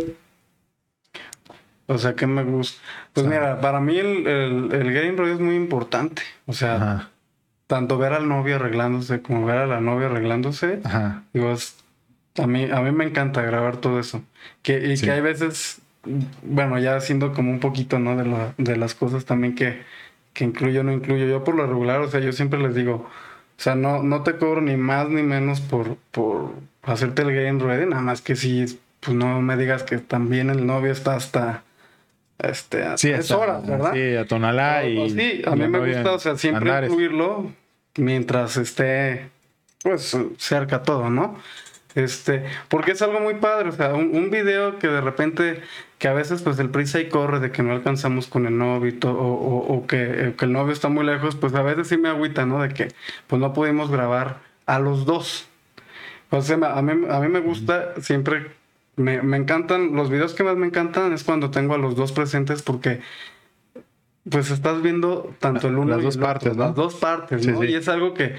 O 1.87 1.98
sea, 1.98 2.14
¿qué 2.14 2.26
me 2.26 2.42
gusta? 2.42 2.83
Pues 3.12 3.26
mira, 3.26 3.61
para 3.61 3.81
mí 3.81 3.96
el, 3.96 4.26
el, 4.26 4.92
game 4.92 5.33
es 5.33 5.38
muy 5.40 5.55
importante. 5.55 6.22
O 6.44 6.52
sea, 6.52 7.09
tanto 7.66 7.96
ver 7.96 8.12
al 8.12 8.29
novio 8.29 8.57
arreglándose 8.57 9.22
como 9.22 9.46
ver 9.46 9.59
a 9.59 9.66
la 9.66 9.81
novia 9.81 10.09
arreglándose, 10.09 10.81
Ajá. 10.85 11.22
digo, 11.33 11.52
es- 11.52 11.76
a 12.38 12.46
mí, 12.46 12.64
a 12.70 12.81
mí 12.83 12.92
me 12.92 13.05
encanta 13.05 13.40
grabar 13.40 13.79
todo 13.79 13.98
eso. 13.98 14.22
Que, 14.62 14.92
y 14.92 14.96
Sí. 14.98 15.07
que 15.07 15.12
hay 15.12 15.20
veces, 15.22 15.81
bueno, 16.42 16.78
ya 16.78 16.96
haciendo 16.96 17.32
como 17.32 17.50
un 17.50 17.60
poquito, 17.60 17.98
¿no? 17.98 18.16
De, 18.16 18.24
lo- 18.24 18.54
de 18.58 18.76
las 18.76 18.94
cosas 18.94 19.24
también 19.24 19.54
que, 19.54 19.82
que 20.32 20.44
incluyo 20.44 20.80
o 20.80 20.84
no 20.84 20.92
incluyo. 20.92 21.26
Yo 21.26 21.44
por 21.44 21.54
lo 21.54 21.66
regular, 21.66 22.00
o 22.00 22.08
sea, 22.10 22.20
yo 22.20 22.32
siempre 22.32 22.58
les 22.60 22.74
digo, 22.74 22.94
o 22.94 23.60
sea, 23.62 23.74
no, 23.74 24.02
no 24.02 24.22
te 24.22 24.36
cobro 24.36 24.60
ni 24.60 24.76
más 24.76 25.08
ni 25.08 25.22
menos 25.22 25.60
por, 25.60 25.96
por 26.10 26.52
hacerte 26.82 27.22
el 27.22 27.34
game 27.34 27.62
ready, 27.62 27.86
nada 27.88 28.02
más 28.02 28.20
que 28.22 28.36
si, 28.36 28.78
pues 29.00 29.16
no 29.16 29.40
me 29.40 29.56
digas 29.56 29.82
que 29.82 29.98
también 29.98 30.50
el 30.50 30.66
novio 30.66 30.92
está 30.92 31.14
hasta, 31.16 31.62
este, 32.38 32.82
a 32.84 32.96
Sí, 32.98 33.08
tres 33.08 33.20
hasta- 33.30 33.38
horas, 33.38 33.66
¿verdad? 33.66 33.92
Sí, 33.94 34.16
a 34.16 34.26
Tonalá 34.26 34.82
O- 34.84 34.88
y. 34.88 34.98
o 34.98 35.08
sí, 35.08 35.42
a 35.46 35.50
y 35.50 35.54
mí 35.54 35.60
la 35.62 35.68
me 35.68 35.94
gusta, 35.94 36.12
o 36.12 36.18
sea, 36.18 36.36
siempre 36.36 36.68
Andares. 36.70 36.90
incluirlo 36.90 37.50
mientras 37.96 38.56
esté, 38.58 39.30
pues, 39.82 40.16
cerca 40.36 40.82
todo, 40.82 41.08
¿no? 41.08 41.36
Este, 41.96 42.44
porque 42.68 42.92
es 42.92 43.00
algo 43.02 43.18
muy 43.20 43.35
padre, 43.37 43.70
o 43.70 43.72
sea, 43.72 43.94
un, 43.94 44.14
un 44.14 44.30
video 44.30 44.78
que 44.78 44.87
de 44.87 45.00
repente, 45.00 45.62
que 45.98 46.09
a 46.09 46.12
veces, 46.12 46.42
pues, 46.42 46.59
el 46.59 46.68
prisa 46.70 47.00
y 47.00 47.09
corre 47.09 47.40
de 47.40 47.50
que 47.50 47.62
no 47.64 47.72
alcanzamos 47.72 48.26
con 48.28 48.46
el 48.46 48.56
novio 48.59 48.92
o, 49.04 49.09
o- 49.09 49.74
o 49.74 49.87
que, 49.87 50.35
el 50.38 50.52
novio 50.52 50.72
está 50.74 50.88
muy 50.88 51.04
lejos, 51.06 51.37
pues 51.37 51.54
a 51.54 51.62
veces 51.62 51.88
sí 51.88 51.96
me 51.96 52.11
agüita, 52.11 52.44
¿no? 52.46 52.62
De 52.62 52.68
que, 52.68 52.88
pues, 53.26 53.40
no 53.40 53.52
pudimos 53.54 53.90
grabar 53.90 54.40
a 54.66 54.78
los 54.78 55.06
dos. 55.06 55.48
O 56.30 56.42
sea, 56.42 56.56
a 56.56 56.82
mí, 56.82 57.06
a 57.09 57.20
mí 57.20 57.28
me 57.28 57.40
gusta 57.40 57.94
siempre, 58.00 58.50
me, 58.96 59.22
me 59.22 59.38
encantan, 59.38 59.94
los 59.96 60.11
videos 60.11 60.35
que 60.35 60.44
más 60.44 60.56
me 60.56 60.66
encantan 60.66 61.12
es 61.14 61.24
cuando 61.24 61.50
tengo 61.50 61.74
a 61.74 61.78
los 61.78 61.96
dos 61.96 62.12
presentes 62.12 62.61
porque 62.62 63.00
pues 64.28 64.50
estás 64.50 64.82
viendo 64.82 65.32
tanto 65.38 65.68
el 65.68 65.76
uno 65.78 65.92
Las 65.92 66.00
y 66.00 66.04
dos 66.04 66.16
el 66.16 66.22
otro, 66.22 66.32
partes, 66.35 66.56
¿no? 66.56 66.64
Las 66.64 66.74
dos 66.74 66.94
partes, 66.96 67.42
Sí, 67.42 67.52
¿no? 67.52 67.61
sí. 67.61 67.66
Y 67.68 67.74
es 67.76 67.88
algo 67.88 68.12
que, 68.12 68.35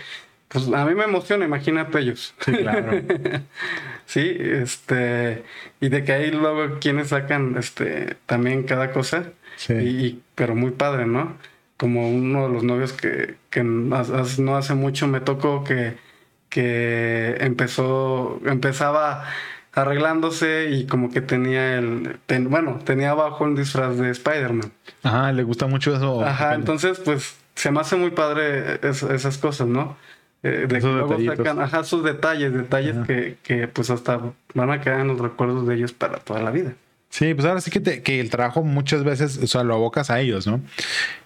pues 0.50 0.68
a 0.74 0.86
mí 0.86 0.96
me 0.96 1.04
emociona, 1.06 1.46
imagínate 1.46 2.00
ellos. 2.00 2.34
Sí, 2.40 2.52
claro. 2.54 2.92
Sí, 4.06 4.38
este, 4.40 5.44
y 5.82 5.90
de 5.90 6.06
que 6.06 6.14
ahí 6.14 6.32
luego 6.32 6.80
quienes 6.80 7.10
sacan, 7.10 7.58
este, 7.58 8.16
también 8.26 8.64
cada 8.64 8.92
cosa, 8.92 9.32
Sí. 9.58 9.74
y, 9.74 10.06
y- 10.06 10.22
pero 10.34 10.56
muy 10.56 10.72
padre, 10.72 11.06
¿no? 11.06 11.36
Como 11.76 12.10
uno 12.10 12.48
de 12.48 12.54
los 12.54 12.64
novios 12.64 12.94
que, 12.94 13.36
que 13.50 13.64
no 13.66 13.96
hace 14.56 14.74
mucho 14.76 15.08
me 15.08 15.20
tocó 15.20 15.66
que, 15.66 15.98
que 16.48 17.36
empezó, 17.42 18.40
empezaba 18.46 19.26
arreglándose 19.74 20.70
y 20.72 20.88
como 20.88 21.12
que 21.12 21.22
tenía 21.22 21.78
el, 21.78 22.18
ten- 22.26 22.50
bueno, 22.50 22.80
tenía 22.84 23.12
abajo 23.12 23.44
un 23.44 23.56
disfraz 23.56 23.98
de 23.98 24.10
Spider-Man. 24.12 24.72
Ajá, 25.04 25.32
le 25.34 25.44
gusta 25.44 25.68
mucho 25.68 25.96
eso. 25.96 26.24
Ajá, 26.24 26.56
entonces 26.56 27.00
pues 27.04 27.36
se 27.56 27.72
me 27.72 27.80
hace 27.82 27.96
muy 27.96 28.12
padre 28.12 28.80
es- 28.88 29.04
esas 29.04 29.38
cosas, 29.38 29.68
¿no? 29.68 29.98
Eh, 30.44 30.66
de 30.68 30.80
luego 30.82 31.18
sacan, 31.36 31.60
ajá, 31.62 31.84
sus 31.84 32.04
detalles, 32.04 32.54
detalles 32.54 32.96
que, 33.08 33.38
que 33.44 33.68
pues 33.68 33.90
hasta 33.90 34.22
van 34.54 34.70
a 34.72 34.80
quedar 34.82 35.00
en 35.02 35.08
los 35.08 35.20
recuerdos 35.20 35.68
de 35.68 35.76
ellos 35.76 35.94
para 35.94 36.20
toda 36.20 36.42
la 36.42 36.52
vida. 36.52 36.74
Sí, 37.10 37.34
pues 37.34 37.46
ahora 37.48 37.62
sí 37.62 37.72
que, 37.72 37.80
te- 37.80 38.04
que 38.04 38.20
el 38.20 38.30
trabajo 38.30 38.64
muchas 38.64 39.04
veces, 39.04 39.38
o 39.42 39.48
sea, 39.48 39.64
lo 39.64 39.74
abocas 39.74 40.10
a 40.12 40.20
ellos, 40.20 40.46
¿no? 40.46 40.62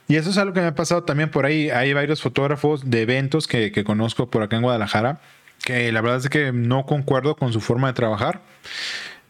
Y 0.07 0.15
eso 0.15 0.29
es 0.29 0.37
algo 0.37 0.53
que 0.53 0.61
me 0.61 0.67
ha 0.67 0.75
pasado 0.75 1.03
también 1.03 1.29
por 1.31 1.45
ahí. 1.45 1.69
Hay 1.69 1.93
varios 1.93 2.21
fotógrafos 2.21 2.89
de 2.89 3.01
eventos 3.01 3.47
que, 3.47 3.71
que 3.71 3.83
conozco 3.83 4.29
por 4.29 4.43
acá 4.43 4.55
en 4.57 4.61
Guadalajara, 4.61 5.19
que 5.63 5.91
la 5.91 6.01
verdad 6.01 6.19
es 6.19 6.29
que 6.29 6.51
no 6.53 6.85
concuerdo 6.85 7.35
con 7.35 7.51
su 7.51 7.61
forma 7.61 7.87
de 7.87 7.93
trabajar, 7.93 8.41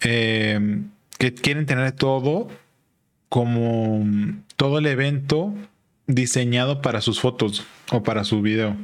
eh, 0.02 0.82
que 1.18 1.34
quieren 1.34 1.66
tener 1.66 1.92
todo 1.94 2.48
como 3.30 4.06
todo 4.58 4.80
el 4.80 4.86
evento 4.88 5.54
diseñado 6.08 6.82
para 6.82 7.02
sus 7.02 7.20
fotos 7.22 7.66
o 7.92 8.04
para 8.04 8.24
su 8.24 8.42
video. 8.42 8.76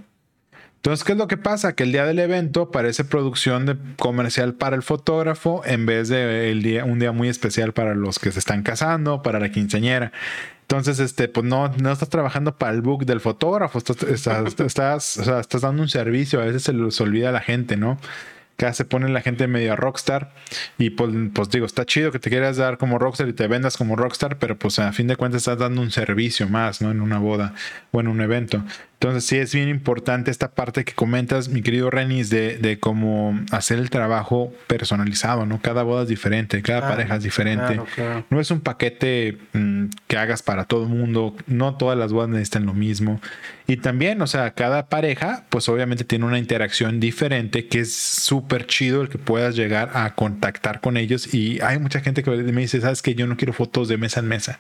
Entonces, 0.88 1.04
¿qué 1.04 1.12
es 1.12 1.18
lo 1.18 1.28
que 1.28 1.36
pasa? 1.36 1.76
Que 1.76 1.84
el 1.84 1.92
día 1.92 2.06
del 2.06 2.18
evento 2.18 2.72
parece 2.72 3.04
producción 3.04 3.66
de 3.66 3.76
comercial 3.98 4.54
para 4.54 4.74
el 4.78 4.84
fotógrafo 4.84 5.62
en 5.66 5.86
vez 5.86 6.08
de 6.08 6.50
el 6.50 6.64
día, 6.64 6.86
un 6.86 6.98
día 6.98 7.12
muy 7.12 7.28
especial 7.28 7.74
para 7.74 7.94
los 7.94 8.20
que 8.20 8.32
se 8.32 8.40
están 8.40 8.64
casando, 8.64 9.22
para 9.22 9.42
la 9.42 9.52
quinceañera. 9.52 10.14
Entonces, 10.62 11.00
este, 11.00 11.28
pues 11.28 11.46
no, 11.46 11.68
no 11.68 11.92
estás 11.92 12.08
trabajando 12.08 12.56
para 12.58 12.72
el 12.72 12.82
book 12.82 13.06
del 13.06 13.20
fotógrafo, 13.20 13.80
estás, 13.80 14.02
estás, 14.04 14.58
estás, 14.62 15.18
o 15.18 15.26
sea, 15.26 15.42
estás 15.42 15.60
dando 15.60 15.82
un 15.82 15.90
servicio, 15.90 16.40
a 16.40 16.46
veces 16.46 16.64
se 16.64 16.72
les 16.72 17.02
olvida 17.02 17.28
a 17.28 17.32
la 17.34 17.42
gente, 17.42 17.76
¿no? 17.76 17.98
Acá 18.58 18.74
se 18.74 18.86
pone 18.86 19.08
la 19.10 19.22
gente 19.22 19.46
medio 19.46 19.76
rockstar 19.76 20.34
y 20.80 20.90
pues, 20.90 21.12
pues 21.32 21.50
digo, 21.50 21.68
está 21.68 21.86
chido 21.86 22.12
que 22.12 22.18
te 22.18 22.32
quieras 22.32 22.58
dar 22.58 22.80
como 22.80 22.98
rockstar 22.98 23.28
y 23.28 23.34
te 23.34 23.48
vendas 23.48 23.78
como 23.78 23.96
rockstar, 23.96 24.40
pero 24.40 24.58
pues 24.58 24.80
a 24.80 24.92
fin 24.94 25.06
de 25.06 25.16
cuentas 25.16 25.42
estás 25.42 25.60
dando 25.60 25.82
un 25.82 25.92
servicio 25.92 26.50
más, 26.50 26.82
¿no? 26.82 26.90
En 26.90 27.02
una 27.02 27.20
boda 27.20 27.54
o 27.92 28.00
en 28.00 28.08
un 28.08 28.20
evento. 28.20 28.64
Entonces 29.00 29.26
sí 29.26 29.38
es 29.38 29.54
bien 29.54 29.70
importante 29.70 30.32
esta 30.32 30.50
parte 30.52 30.84
que 30.84 30.94
comentas, 30.94 31.50
mi 31.50 31.62
querido 31.62 31.92
Renis, 31.92 32.32
de, 32.32 32.58
de 32.58 32.80
cómo 32.80 33.40
hacer 33.52 33.78
el 33.78 33.92
trabajo 33.92 34.52
personalizado, 34.66 35.46
¿no? 35.46 35.62
Cada 35.62 35.84
boda 35.84 36.02
es 36.02 36.10
diferente, 36.10 36.62
cada 36.64 36.80
Claro, 36.80 36.96
pareja 36.96 37.16
es 37.18 37.24
diferente. 37.24 37.66
claro, 37.76 37.86
claro. 37.94 38.26
No 38.32 38.40
es 38.40 38.50
un 38.50 38.62
paquete 38.62 39.38
mm, 39.54 39.86
que 40.08 40.18
hagas 40.18 40.42
para 40.42 40.66
todo 40.66 40.84
el 40.84 40.90
mundo, 40.90 41.36
no 41.46 41.76
todas 41.76 41.96
las 41.98 42.12
bodas 42.12 42.30
necesitan 42.30 42.66
lo 42.66 42.74
mismo. 42.74 43.22
Y 43.68 43.78
también, 43.78 44.22
o 44.22 44.28
sea, 44.28 44.52
cada 44.52 44.88
pareja, 44.88 45.46
pues 45.50 45.68
obviamente 45.70 46.04
tiene 46.06 46.26
una 46.26 46.40
interacción 46.40 47.00
diferente 47.00 47.68
que 47.68 47.82
es 47.82 47.94
súper 47.94 48.66
chido 48.66 49.02
el 49.02 49.10
que 49.10 49.18
puedas 49.18 49.56
llegar 49.56 49.92
a 49.94 50.16
contactar 50.16 50.80
con 50.82 50.98
ellos. 50.98 51.34
Y 51.34 51.60
hay 51.62 51.78
mucha 51.78 52.00
gente 52.00 52.24
que 52.24 52.32
me 52.32 52.62
dice, 52.62 52.80
sabes 52.82 53.02
que 53.02 53.14
yo 53.14 53.28
no 53.28 53.36
quiero 53.38 53.52
fotos 53.54 53.90
de 53.90 53.98
mesa 53.98 54.22
en 54.22 54.28
mesa. 54.28 54.60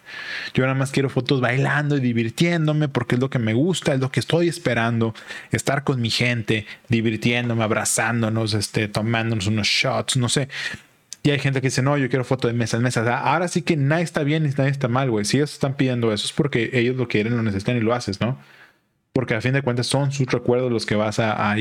Yo 0.54 0.63
nada 0.63 0.76
más 0.76 0.91
quiero 0.91 1.10
fotos 1.10 1.39
bailando 1.41 1.95
y 1.97 2.02
divirtiéndome 2.02 2.89
porque 2.89 3.15
es 3.15 3.21
lo 3.21 3.30
que 3.30 3.39
me 3.39 3.54
gusta, 3.54 3.93
es 3.93 4.02
lo 4.02 4.12
que 4.12 4.19
estoy 4.28 4.50
esperando. 4.50 5.13
Estar 5.52 5.86
con 5.86 6.02
mi 6.02 6.10
gente, 6.10 6.66
divirtiéndome, 6.90 7.63
abrazándonos, 7.63 8.54
este, 8.54 8.90
tomándonos 8.90 9.48
unos 9.48 9.68
shots, 9.68 10.18
no 10.18 10.28
sé. 10.28 10.50
Y 11.24 11.32
hay 11.32 11.40
gente 11.40 11.62
que 11.62 11.68
dice, 11.68 11.82
no, 11.82 11.98
yo 11.98 12.10
quiero 12.10 12.24
foto 12.26 12.48
de 12.48 12.54
mesa 12.54 12.78
en 12.78 12.86
ahora 13.08 13.48
sí 13.48 13.62
que 13.62 13.76
nadie 13.78 14.04
está 14.04 14.24
bien 14.24 14.44
ni 14.44 14.50
nadie 14.50 14.70
está 14.70 14.88
mal, 14.90 15.10
güey. 15.10 15.24
Si 15.26 15.38
ellos 15.38 15.54
están 15.54 15.76
pidiendo 15.76 16.13
eso 16.13 16.26
es 16.26 16.34
porque 16.34 16.70
ellos 16.74 16.96
lo 16.98 17.08
quieren, 17.08 17.36
lo 17.38 17.44
necesitan 17.44 17.78
y 17.78 17.80
lo 17.80 17.94
haces, 17.94 18.20
¿no? 18.22 18.38
Porque 19.13 19.34
a 19.34 19.42
fin 19.42 19.54
de 19.54 19.62
cuentas 19.62 19.88
son 19.88 20.12
sus 20.12 20.28
recuerdos 20.28 20.72
los 20.72 20.86
que 20.86 20.96
vas 20.96 21.20
a, 21.20 21.32
a- 21.52 21.56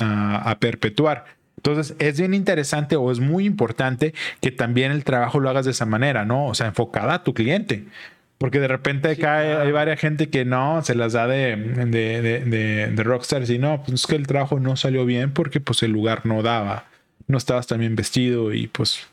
a- 0.00 0.50
a 0.50 0.58
perpetuar. 0.58 1.24
Entonces 1.56 1.94
es 1.98 2.18
bien 2.18 2.34
interesante 2.34 2.96
o 2.96 3.10
es 3.10 3.18
muy 3.20 3.44
importante 3.46 4.14
que 4.40 4.50
también 4.50 4.92
el 4.92 5.04
trabajo 5.04 5.40
lo 5.40 5.48
hagas 5.50 5.64
de 5.64 5.70
esa 5.72 5.86
manera, 5.86 6.24
¿no? 6.24 6.46
O 6.46 6.54
sea, 6.54 6.66
enfocada 6.66 7.14
a 7.14 7.24
tu 7.24 7.34
cliente. 7.34 7.84
Porque 8.42 8.58
de 8.58 8.66
repente 8.66 9.08
acá 9.08 9.38
hay, 9.38 9.50
hay 9.50 9.70
varias 9.70 10.00
gente 10.00 10.28
que 10.28 10.44
no, 10.44 10.82
se 10.82 10.96
las 10.96 11.12
da 11.12 11.28
de, 11.28 11.54
de, 11.54 12.20
de, 12.20 12.40
de, 12.40 12.86
de 12.88 13.02
rockstars 13.04 13.48
y 13.50 13.58
no, 13.58 13.84
pues 13.84 14.00
es 14.00 14.06
que 14.08 14.16
el 14.16 14.26
trabajo 14.26 14.58
no 14.58 14.74
salió 14.74 15.06
bien 15.06 15.32
porque 15.32 15.60
pues 15.60 15.84
el 15.84 15.92
lugar 15.92 16.26
no 16.26 16.42
daba. 16.42 16.86
No 17.28 17.38
estabas 17.38 17.68
tan 17.68 17.78
bien 17.78 17.94
vestido 17.94 18.52
y 18.52 18.66
pues 18.66 19.06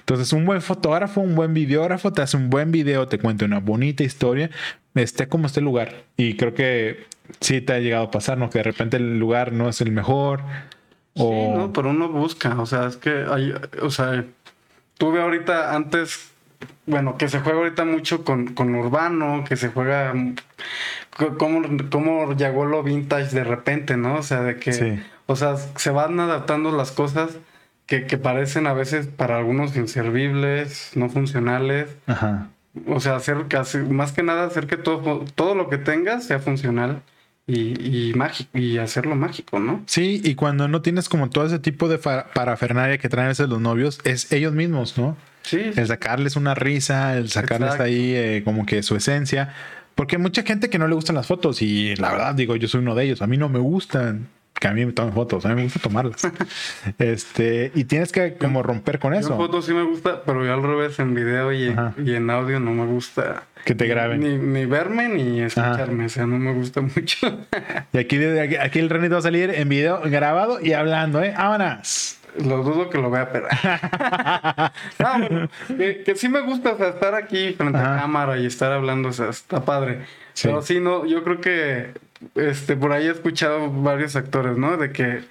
entonces, 0.00 0.32
un 0.32 0.44
buen 0.44 0.62
fotógrafo, 0.62 1.20
un 1.20 1.34
buen 1.34 1.54
videógrafo 1.54 2.12
te 2.12 2.22
hace 2.22 2.36
un 2.36 2.50
buen 2.50 2.70
video, 2.70 3.08
te 3.08 3.18
cuenta 3.18 3.44
una 3.44 3.60
bonita 3.60 4.02
historia, 4.02 4.50
esté 4.94 5.28
como 5.28 5.46
esté 5.46 5.60
el 5.60 5.64
lugar. 5.64 6.04
Y 6.16 6.36
creo 6.36 6.54
que 6.54 7.06
sí 7.40 7.60
te 7.60 7.72
ha 7.72 7.78
llegado 7.78 8.04
a 8.04 8.10
pasar, 8.10 8.38
¿no? 8.38 8.50
Que 8.50 8.58
de 8.58 8.64
repente 8.64 8.96
el 8.96 9.18
lugar 9.18 9.52
no 9.52 9.68
es 9.68 9.80
el 9.80 9.92
mejor. 9.92 10.40
Sí, 11.14 11.22
O... 11.24 11.56
no, 11.56 11.72
pero 11.72 11.90
uno 11.90 12.08
busca, 12.08 12.60
o 12.60 12.66
sea, 12.66 12.86
es 12.86 12.96
que 12.96 13.24
hay, 13.28 13.54
o 13.82 13.90
sea, 13.90 14.24
tuve 14.98 15.20
ahorita 15.20 15.74
antes, 15.74 16.30
bueno, 16.86 17.16
que 17.16 17.28
se 17.28 17.40
juega 17.40 17.58
ahorita 17.58 17.84
mucho 17.84 18.24
con, 18.24 18.48
con 18.54 18.74
urbano, 18.74 19.44
que 19.48 19.56
se 19.56 19.68
juega, 19.68 20.12
co- 21.16 21.36
como, 21.38 21.62
como 21.90 22.34
llegó 22.34 22.64
lo 22.66 22.82
vintage 22.82 23.34
de 23.34 23.44
repente, 23.44 23.96
¿no? 23.96 24.16
O 24.16 24.22
sea, 24.22 24.42
de 24.42 24.56
que, 24.56 24.72
Sí. 24.72 25.00
o 25.26 25.36
sea, 25.36 25.56
se 25.56 25.90
van 25.90 26.18
adaptando 26.20 26.72
las 26.72 26.90
cosas 26.92 27.30
que, 27.86 28.06
que 28.06 28.18
parecen 28.18 28.66
a 28.66 28.72
veces 28.72 29.06
para 29.06 29.36
algunos 29.38 29.74
inservibles, 29.76 30.92
no 30.94 31.08
funcionales. 31.08 31.88
Ajá. 32.06 32.48
O 32.86 33.00
sea, 33.00 33.16
hacer 33.16 33.46
casi, 33.48 33.78
más 33.78 34.12
que 34.12 34.22
nada 34.22 34.44
hacer 34.46 34.66
que 34.66 34.76
todo, 34.76 35.24
todo 35.34 35.54
lo 35.54 35.68
que 35.68 35.78
tengas 35.78 36.24
sea 36.24 36.38
funcional 36.38 37.02
y, 37.46 38.10
y 38.10 38.14
mágico, 38.14 38.56
y 38.56 38.78
hacerlo 38.78 39.16
mágico, 39.16 39.58
¿no? 39.58 39.82
Sí, 39.86 40.20
y 40.22 40.36
cuando 40.36 40.68
no 40.68 40.82
tienes 40.82 41.08
como 41.08 41.30
todo 41.30 41.46
ese 41.46 41.58
tipo 41.58 41.88
de 41.88 41.98
parafernalia 41.98 42.98
que 42.98 43.08
traen 43.08 43.26
a 43.26 43.28
veces 43.30 43.48
los 43.48 43.60
novios, 43.60 43.98
es 44.04 44.30
ellos 44.30 44.52
mismos, 44.52 44.96
¿no? 44.98 45.16
Sí, 45.42 45.72
El 45.74 45.86
sacarles 45.86 46.36
una 46.36 46.54
risa, 46.54 47.16
el 47.16 47.30
sacarles 47.30 47.72
Exacto. 47.72 47.84
ahí 47.84 48.14
eh, 48.14 48.42
como 48.44 48.66
que 48.66 48.82
su 48.82 48.96
esencia. 48.96 49.54
Porque 49.94 50.16
hay 50.16 50.22
mucha 50.22 50.42
gente 50.42 50.70
que 50.70 50.78
no 50.78 50.88
le 50.88 50.94
gustan 50.94 51.16
las 51.16 51.26
fotos 51.26 51.62
y 51.62 51.94
la 51.96 52.10
verdad 52.10 52.34
digo, 52.34 52.56
yo 52.56 52.68
soy 52.68 52.80
uno 52.80 52.94
de 52.94 53.04
ellos. 53.04 53.22
A 53.22 53.26
mí 53.26 53.36
no 53.36 53.48
me 53.48 53.58
gustan 53.58 54.28
que 54.60 54.68
a 54.68 54.72
mí 54.72 54.84
me 54.84 54.92
tomen 54.92 55.14
fotos, 55.14 55.44
a 55.46 55.48
mí 55.48 55.54
me 55.54 55.62
gusta 55.64 55.80
tomarlas. 55.80 56.20
este, 56.98 57.72
y 57.74 57.84
tienes 57.84 58.12
que 58.12 58.34
como 58.34 58.62
romper 58.62 58.98
con 58.98 59.14
eso. 59.14 59.32
en 59.32 59.38
fotos 59.38 59.64
sí 59.64 59.72
me 59.72 59.82
gusta, 59.82 60.22
pero 60.24 60.44
yo 60.44 60.52
al 60.52 60.62
revés, 60.62 60.98
en 60.98 61.14
video 61.14 61.52
y, 61.52 61.74
en 61.96 62.30
audio 62.30 62.60
no 62.60 62.72
me 62.72 62.84
gusta. 62.84 63.44
Que 63.64 63.74
te 63.74 63.86
graben. 63.86 64.20
Ni, 64.20 64.36
ni 64.36 64.66
verme 64.66 65.08
ni 65.08 65.40
escucharme, 65.40 66.06
o 66.06 66.08
sea, 66.08 66.26
no 66.26 66.38
me 66.38 66.52
gusta 66.52 66.80
mucho. 66.96 67.46
Y 67.92 67.98
aquí, 67.98 68.22
aquí, 68.22 68.56
aquí 68.56 68.78
el 68.78 68.90
Renito 68.90 69.14
va 69.14 69.18
a 69.20 69.22
salir 69.22 69.50
en 69.50 69.68
video 69.68 70.02
grabado 70.04 70.60
y 70.60 70.74
hablando, 70.74 71.22
¿eh? 71.22 71.34
¡Vámonos! 71.36 72.19
Lo 72.44 72.62
dudo 72.62 72.90
que 72.90 72.98
lo 72.98 73.10
vea, 73.10 73.32
pero. 73.32 73.48
no, 74.98 75.18
bueno, 75.18 75.50
que, 75.66 76.02
que 76.04 76.14
sí 76.16 76.28
me 76.28 76.40
gusta 76.40 76.72
o 76.72 76.76
sea, 76.76 76.88
estar 76.88 77.14
aquí 77.14 77.52
frente 77.52 77.78
Ajá. 77.78 77.96
a 77.96 78.00
cámara 78.00 78.38
y 78.38 78.46
estar 78.46 78.72
hablando, 78.72 79.08
o 79.08 79.12
sea, 79.12 79.28
está 79.28 79.64
padre. 79.64 80.06
Sí. 80.34 80.48
Pero 80.48 80.62
sí, 80.62 80.80
no, 80.80 81.06
yo 81.06 81.24
creo 81.24 81.40
que 81.40 81.92
este, 82.34 82.76
por 82.76 82.92
ahí 82.92 83.06
he 83.06 83.10
escuchado 83.10 83.70
varios 83.70 84.16
actores, 84.16 84.56
¿no? 84.56 84.76
De 84.76 84.92
que 84.92 85.22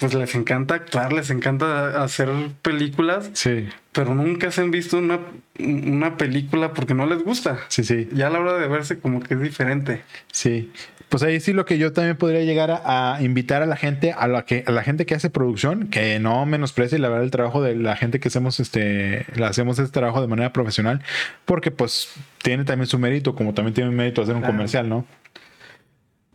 pues 0.00 0.14
les 0.14 0.34
encanta 0.34 0.76
actuar, 0.76 1.12
les 1.12 1.28
encanta 1.28 2.02
hacer 2.02 2.30
películas. 2.62 3.30
Sí. 3.34 3.68
Pero 3.92 4.14
nunca 4.14 4.50
se 4.50 4.62
han 4.62 4.70
visto 4.70 4.96
una, 4.96 5.20
una 5.58 6.16
película 6.16 6.72
porque 6.72 6.94
no 6.94 7.04
les 7.04 7.22
gusta. 7.22 7.58
Sí, 7.68 7.84
sí. 7.84 8.08
Ya 8.12 8.28
a 8.28 8.30
la 8.30 8.40
hora 8.40 8.54
de 8.54 8.66
verse 8.66 8.98
como 8.98 9.20
que 9.20 9.34
es 9.34 9.40
diferente. 9.42 10.02
Sí. 10.32 10.72
Pues 11.10 11.24
ahí 11.24 11.40
sí 11.40 11.52
lo 11.52 11.64
que 11.64 11.76
yo 11.76 11.92
también 11.92 12.16
podría 12.16 12.42
llegar 12.42 12.82
a, 12.84 13.18
invitar 13.20 13.62
a 13.62 13.66
la 13.66 13.74
gente, 13.76 14.12
a 14.12 14.28
la 14.28 14.44
que, 14.44 14.62
a 14.64 14.70
la 14.70 14.84
gente 14.84 15.06
que 15.06 15.16
hace 15.16 15.28
producción, 15.28 15.88
que 15.88 16.20
no 16.20 16.46
menosprecie 16.46 17.00
la 17.00 17.08
verdad 17.08 17.24
el 17.24 17.32
trabajo 17.32 17.60
de 17.60 17.74
la 17.74 17.96
gente 17.96 18.20
que 18.20 18.28
hacemos 18.28 18.60
este, 18.60 19.26
hacemos 19.44 19.80
este 19.80 19.92
trabajo 19.92 20.20
de 20.20 20.28
manera 20.28 20.52
profesional, 20.52 21.02
porque 21.46 21.72
pues 21.72 22.14
tiene 22.42 22.64
también 22.64 22.86
su 22.86 23.00
mérito, 23.00 23.34
como 23.34 23.54
también 23.54 23.74
tiene 23.74 23.90
un 23.90 23.96
mérito 23.96 24.22
hacer 24.22 24.36
un 24.36 24.42
comercial, 24.42 24.88
¿no? 24.88 25.04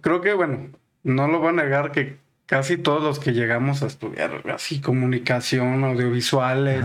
Creo 0.02 0.20
que 0.20 0.34
bueno, 0.34 0.68
no 1.04 1.30
lo 1.30 1.40
voy 1.40 1.50
a 1.50 1.54
negar 1.54 1.94
que 1.94 2.18
casi 2.46 2.76
todos 2.78 3.02
los 3.02 3.20
que 3.20 3.32
llegamos 3.32 3.82
a 3.82 3.88
estudiar 3.88 4.44
así 4.54 4.82
comunicación, 4.82 5.86
audiovisuales, 5.86 6.84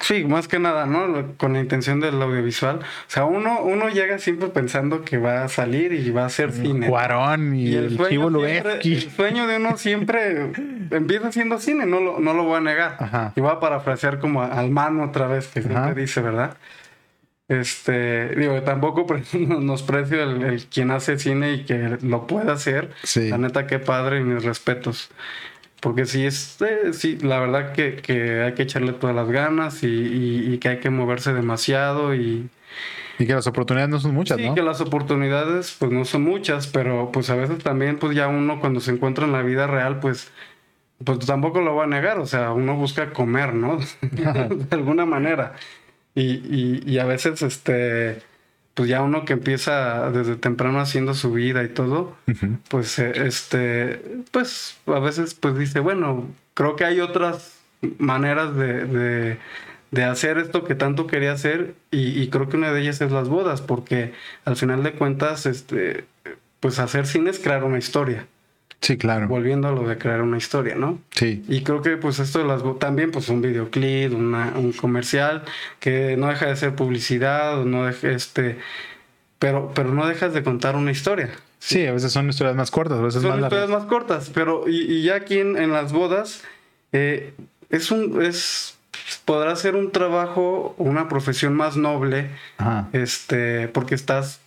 sí, 0.00 0.24
más 0.24 0.48
que 0.48 0.58
nada, 0.58 0.86
¿no? 0.86 1.34
Con 1.36 1.54
la 1.54 1.60
intención 1.60 2.00
del 2.00 2.20
audiovisual. 2.20 2.76
O 2.78 2.82
sea, 3.06 3.24
uno, 3.24 3.62
uno 3.62 3.88
llega 3.88 4.18
siempre 4.18 4.48
pensando 4.48 5.04
que 5.04 5.18
va 5.18 5.44
a 5.44 5.48
salir 5.48 5.92
y 5.92 6.10
va 6.10 6.24
a 6.24 6.26
hacer 6.26 6.52
cine. 6.52 6.88
Cuarón 6.88 7.54
y, 7.54 7.74
el, 7.74 7.96
sueño 7.96 8.28
el 8.44 9.10
sueño 9.10 9.46
de 9.46 9.56
uno 9.56 9.76
siempre 9.76 10.52
empieza 10.90 11.32
siendo 11.32 11.58
cine, 11.58 11.86
no 11.86 12.00
lo, 12.00 12.20
no 12.20 12.34
lo 12.34 12.44
voy 12.44 12.56
a 12.56 12.60
negar. 12.60 13.32
Y 13.34 13.40
voy 13.40 13.52
a 13.52 13.60
parafrasear 13.60 14.18
como 14.18 14.42
al 14.42 14.70
mano 14.70 15.04
otra 15.04 15.26
vez, 15.26 15.48
que 15.48 15.62
siempre 15.62 15.94
dice, 15.94 16.20
¿verdad? 16.20 16.56
Este, 17.48 18.34
digo, 18.34 18.62
tampoco 18.62 19.06
nos 19.32 19.82
precio 19.82 20.22
el, 20.22 20.64
quien 20.66 20.90
hace 20.90 21.18
cine 21.18 21.52
y 21.52 21.64
que 21.64 21.98
lo 22.02 22.26
pueda 22.26 22.52
hacer. 22.52 22.92
La 23.16 23.38
neta, 23.38 23.66
qué 23.66 23.78
padre 23.78 24.20
y 24.20 24.24
mis 24.24 24.42
respetos. 24.44 25.10
Porque 25.82 26.06
sí, 26.06 26.24
es, 26.24 26.62
eh, 26.62 26.92
sí 26.92 27.18
la 27.18 27.40
verdad 27.40 27.72
que, 27.72 27.96
que, 27.96 28.42
hay 28.42 28.54
que 28.54 28.62
echarle 28.62 28.92
todas 28.92 29.16
las 29.16 29.28
ganas 29.28 29.82
y, 29.82 29.88
y, 30.54 30.58
que 30.58 30.68
hay 30.68 30.78
que 30.78 30.90
moverse 30.90 31.32
demasiado 31.32 32.14
y... 32.14 32.48
Y 33.18 33.26
que 33.26 33.34
las 33.34 33.48
oportunidades 33.48 33.90
no 33.90 33.98
son 33.98 34.14
muchas, 34.14 34.38
sí, 34.38 34.48
que 34.54 34.62
las 34.62 34.80
oportunidades 34.80 35.76
pues 35.78 35.90
no 35.90 36.04
son 36.04 36.22
muchas, 36.22 36.68
pero 36.68 37.10
pues 37.12 37.30
a 37.30 37.34
veces 37.34 37.58
también 37.64 37.98
pues 37.98 38.14
ya 38.14 38.28
uno 38.28 38.60
cuando 38.60 38.80
se 38.80 38.92
encuentra 38.92 39.24
en 39.26 39.32
la 39.32 39.42
vida 39.42 39.66
real 39.66 39.98
pues 39.98 40.30
pues 41.04 41.18
tampoco 41.26 41.60
lo 41.60 41.74
va 41.74 41.84
a 41.84 41.88
negar, 41.88 42.18
o 42.18 42.26
sea, 42.26 42.52
uno 42.52 42.76
busca 42.76 43.12
comer, 43.12 43.52
¿no? 43.54 43.78
de 44.02 44.66
alguna 44.70 45.04
manera. 45.04 45.54
Y, 46.14 46.82
y, 46.88 46.98
a 46.98 47.06
veces, 47.06 47.42
este, 47.42 48.22
pues 48.74 48.88
ya 48.88 49.02
uno 49.02 49.24
que 49.24 49.34
empieza 49.34 50.10
desde 50.10 50.36
temprano 50.36 50.80
haciendo 50.80 51.14
su 51.14 51.32
vida 51.32 51.62
y 51.62 51.68
todo, 51.68 52.16
pues, 52.68 52.98
eh, 52.98 53.12
este, 53.26 54.02
pues 54.30 54.78
a 54.86 54.98
veces 54.98 55.34
pues 55.34 55.58
dice, 55.58 55.80
bueno, 55.80 56.28
creo 56.54 56.76
que 56.76 56.84
hay 56.84 57.00
otras 57.00 57.58
maneras 57.98 58.56
de, 58.56 59.38
de, 59.90 60.04
hacer 60.04 60.38
esto 60.38 60.64
que 60.64 60.74
tanto 60.74 61.06
quería 61.06 61.32
hacer 61.32 61.74
y, 61.90 62.20
y, 62.20 62.28
creo 62.28 62.48
que 62.48 62.56
una 62.56 62.72
de 62.72 62.80
ellas 62.80 63.00
es 63.00 63.12
las 63.12 63.28
bodas, 63.28 63.60
porque 63.60 64.14
al 64.44 64.56
final 64.56 64.82
de 64.82 64.92
cuentas, 64.92 65.46
este, 65.46 66.06
pues 66.60 66.78
hacer 66.78 67.06
cine 67.06 67.30
es 67.30 67.38
crear 67.38 67.64
una 67.64 67.78
historia. 67.78 68.26
Sí, 68.82 68.96
claro. 68.98 69.28
Volviendo 69.28 69.68
a 69.68 69.72
lo 69.72 69.86
de 69.88 69.96
crear 69.96 70.22
una 70.22 70.36
historia, 70.36 70.74
¿no? 70.74 70.98
Sí. 71.12 71.44
Y 71.48 71.62
creo 71.62 71.82
que 71.82 71.96
pues 71.96 72.18
esto 72.18 72.40
de 72.40 72.44
las 72.44 72.62
también 72.80 73.12
pues 73.12 73.28
un 73.28 73.40
videoclip, 73.40 74.12
un 74.12 74.74
comercial 74.76 75.44
que 75.78 76.16
no 76.16 76.28
deja 76.28 76.46
de 76.46 76.56
ser 76.56 76.74
publicidad, 76.74 77.64
no 77.64 77.86
deja 77.86 78.10
este 78.10 78.58
pero 79.38 79.72
pero 79.72 79.94
no 79.94 80.06
dejas 80.06 80.34
de 80.34 80.42
contar 80.42 80.74
una 80.74 80.90
historia. 80.90 81.30
Sí, 81.60 81.86
a 81.86 81.92
veces 81.92 82.12
son 82.12 82.28
historias 82.28 82.56
más 82.56 82.72
cortas, 82.72 82.98
a 82.98 83.02
veces 83.02 83.22
son 83.22 83.30
más 83.30 83.42
historias 83.42 83.70
más 83.70 83.84
cortas, 83.84 84.32
pero 84.34 84.64
y, 84.66 85.04
ya 85.04 85.14
aquí 85.14 85.38
en, 85.38 85.70
las 85.70 85.92
bodas 85.92 86.42
eh, 86.90 87.34
es 87.70 87.92
un 87.92 88.20
es 88.20 88.76
podrá 89.24 89.54
ser 89.54 89.76
un 89.76 89.92
trabajo, 89.92 90.74
una 90.76 91.08
profesión 91.08 91.54
más 91.54 91.76
noble, 91.76 92.30
este, 92.92 93.68
porque 93.68 93.94
estás 93.94 94.40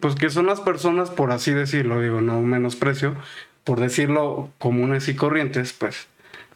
pues 0.00 0.14
que 0.14 0.30
son 0.30 0.46
las 0.46 0.60
personas, 0.60 1.10
por 1.10 1.32
así 1.32 1.52
decirlo, 1.52 2.00
digo, 2.00 2.20
no 2.20 2.40
menosprecio, 2.40 3.14
por 3.64 3.80
decirlo, 3.80 4.50
comunes 4.58 5.08
y 5.08 5.14
corrientes, 5.14 5.72
pues, 5.72 6.06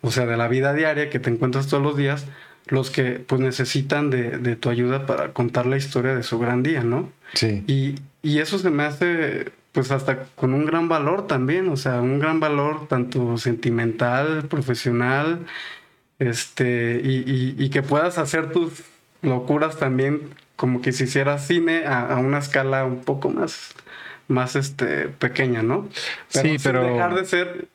o 0.02 0.10
sea, 0.10 0.26
de 0.26 0.36
la 0.36 0.48
vida 0.48 0.72
diaria 0.72 1.10
que 1.10 1.18
te 1.18 1.30
encuentras 1.30 1.68
todos 1.68 1.82
los 1.82 1.96
días, 1.96 2.26
los 2.66 2.90
que 2.90 3.12
pues 3.12 3.40
necesitan 3.40 4.10
de, 4.10 4.56
tu 4.56 4.70
ayuda 4.70 5.06
para 5.06 5.32
contar 5.32 5.66
la 5.66 5.76
historia 5.76 6.14
de 6.14 6.22
su 6.22 6.38
gran 6.38 6.62
día, 6.62 6.82
¿no? 6.82 7.10
Sí. 7.34 7.64
Y, 7.66 7.94
eso 8.38 8.58
se 8.58 8.70
me 8.70 8.82
hace 8.82 9.52
pues 9.70 9.92
hasta 9.92 10.24
con 10.34 10.52
un 10.52 10.66
gran 10.66 10.88
valor 10.88 11.28
también, 11.28 11.68
o 11.68 11.76
sea, 11.76 12.00
un 12.00 12.18
gran 12.18 12.40
valor 12.40 12.88
tanto 12.88 13.36
sentimental, 13.38 14.46
profesional, 14.48 15.46
este, 16.18 17.00
y, 17.04 17.68
que 17.70 17.82
puedas 17.82 18.18
hacer 18.18 18.50
tus 18.50 18.82
locuras 19.22 19.78
también 19.78 20.22
como 20.56 20.80
que 20.80 20.92
si 20.92 21.04
hicieras 21.04 21.46
cine 21.46 21.86
a, 21.86 22.14
a 22.14 22.16
una 22.16 22.38
escala 22.38 22.84
un 22.84 23.02
poco 23.02 23.30
más 23.30 23.74
más 24.28 24.56
este, 24.56 25.08
pequeña, 25.08 25.62
¿no? 25.62 25.88
sí, 26.28 26.56
pero... 26.62 26.84
dejar 26.84 27.14
de 27.14 27.24
ser 27.24 27.68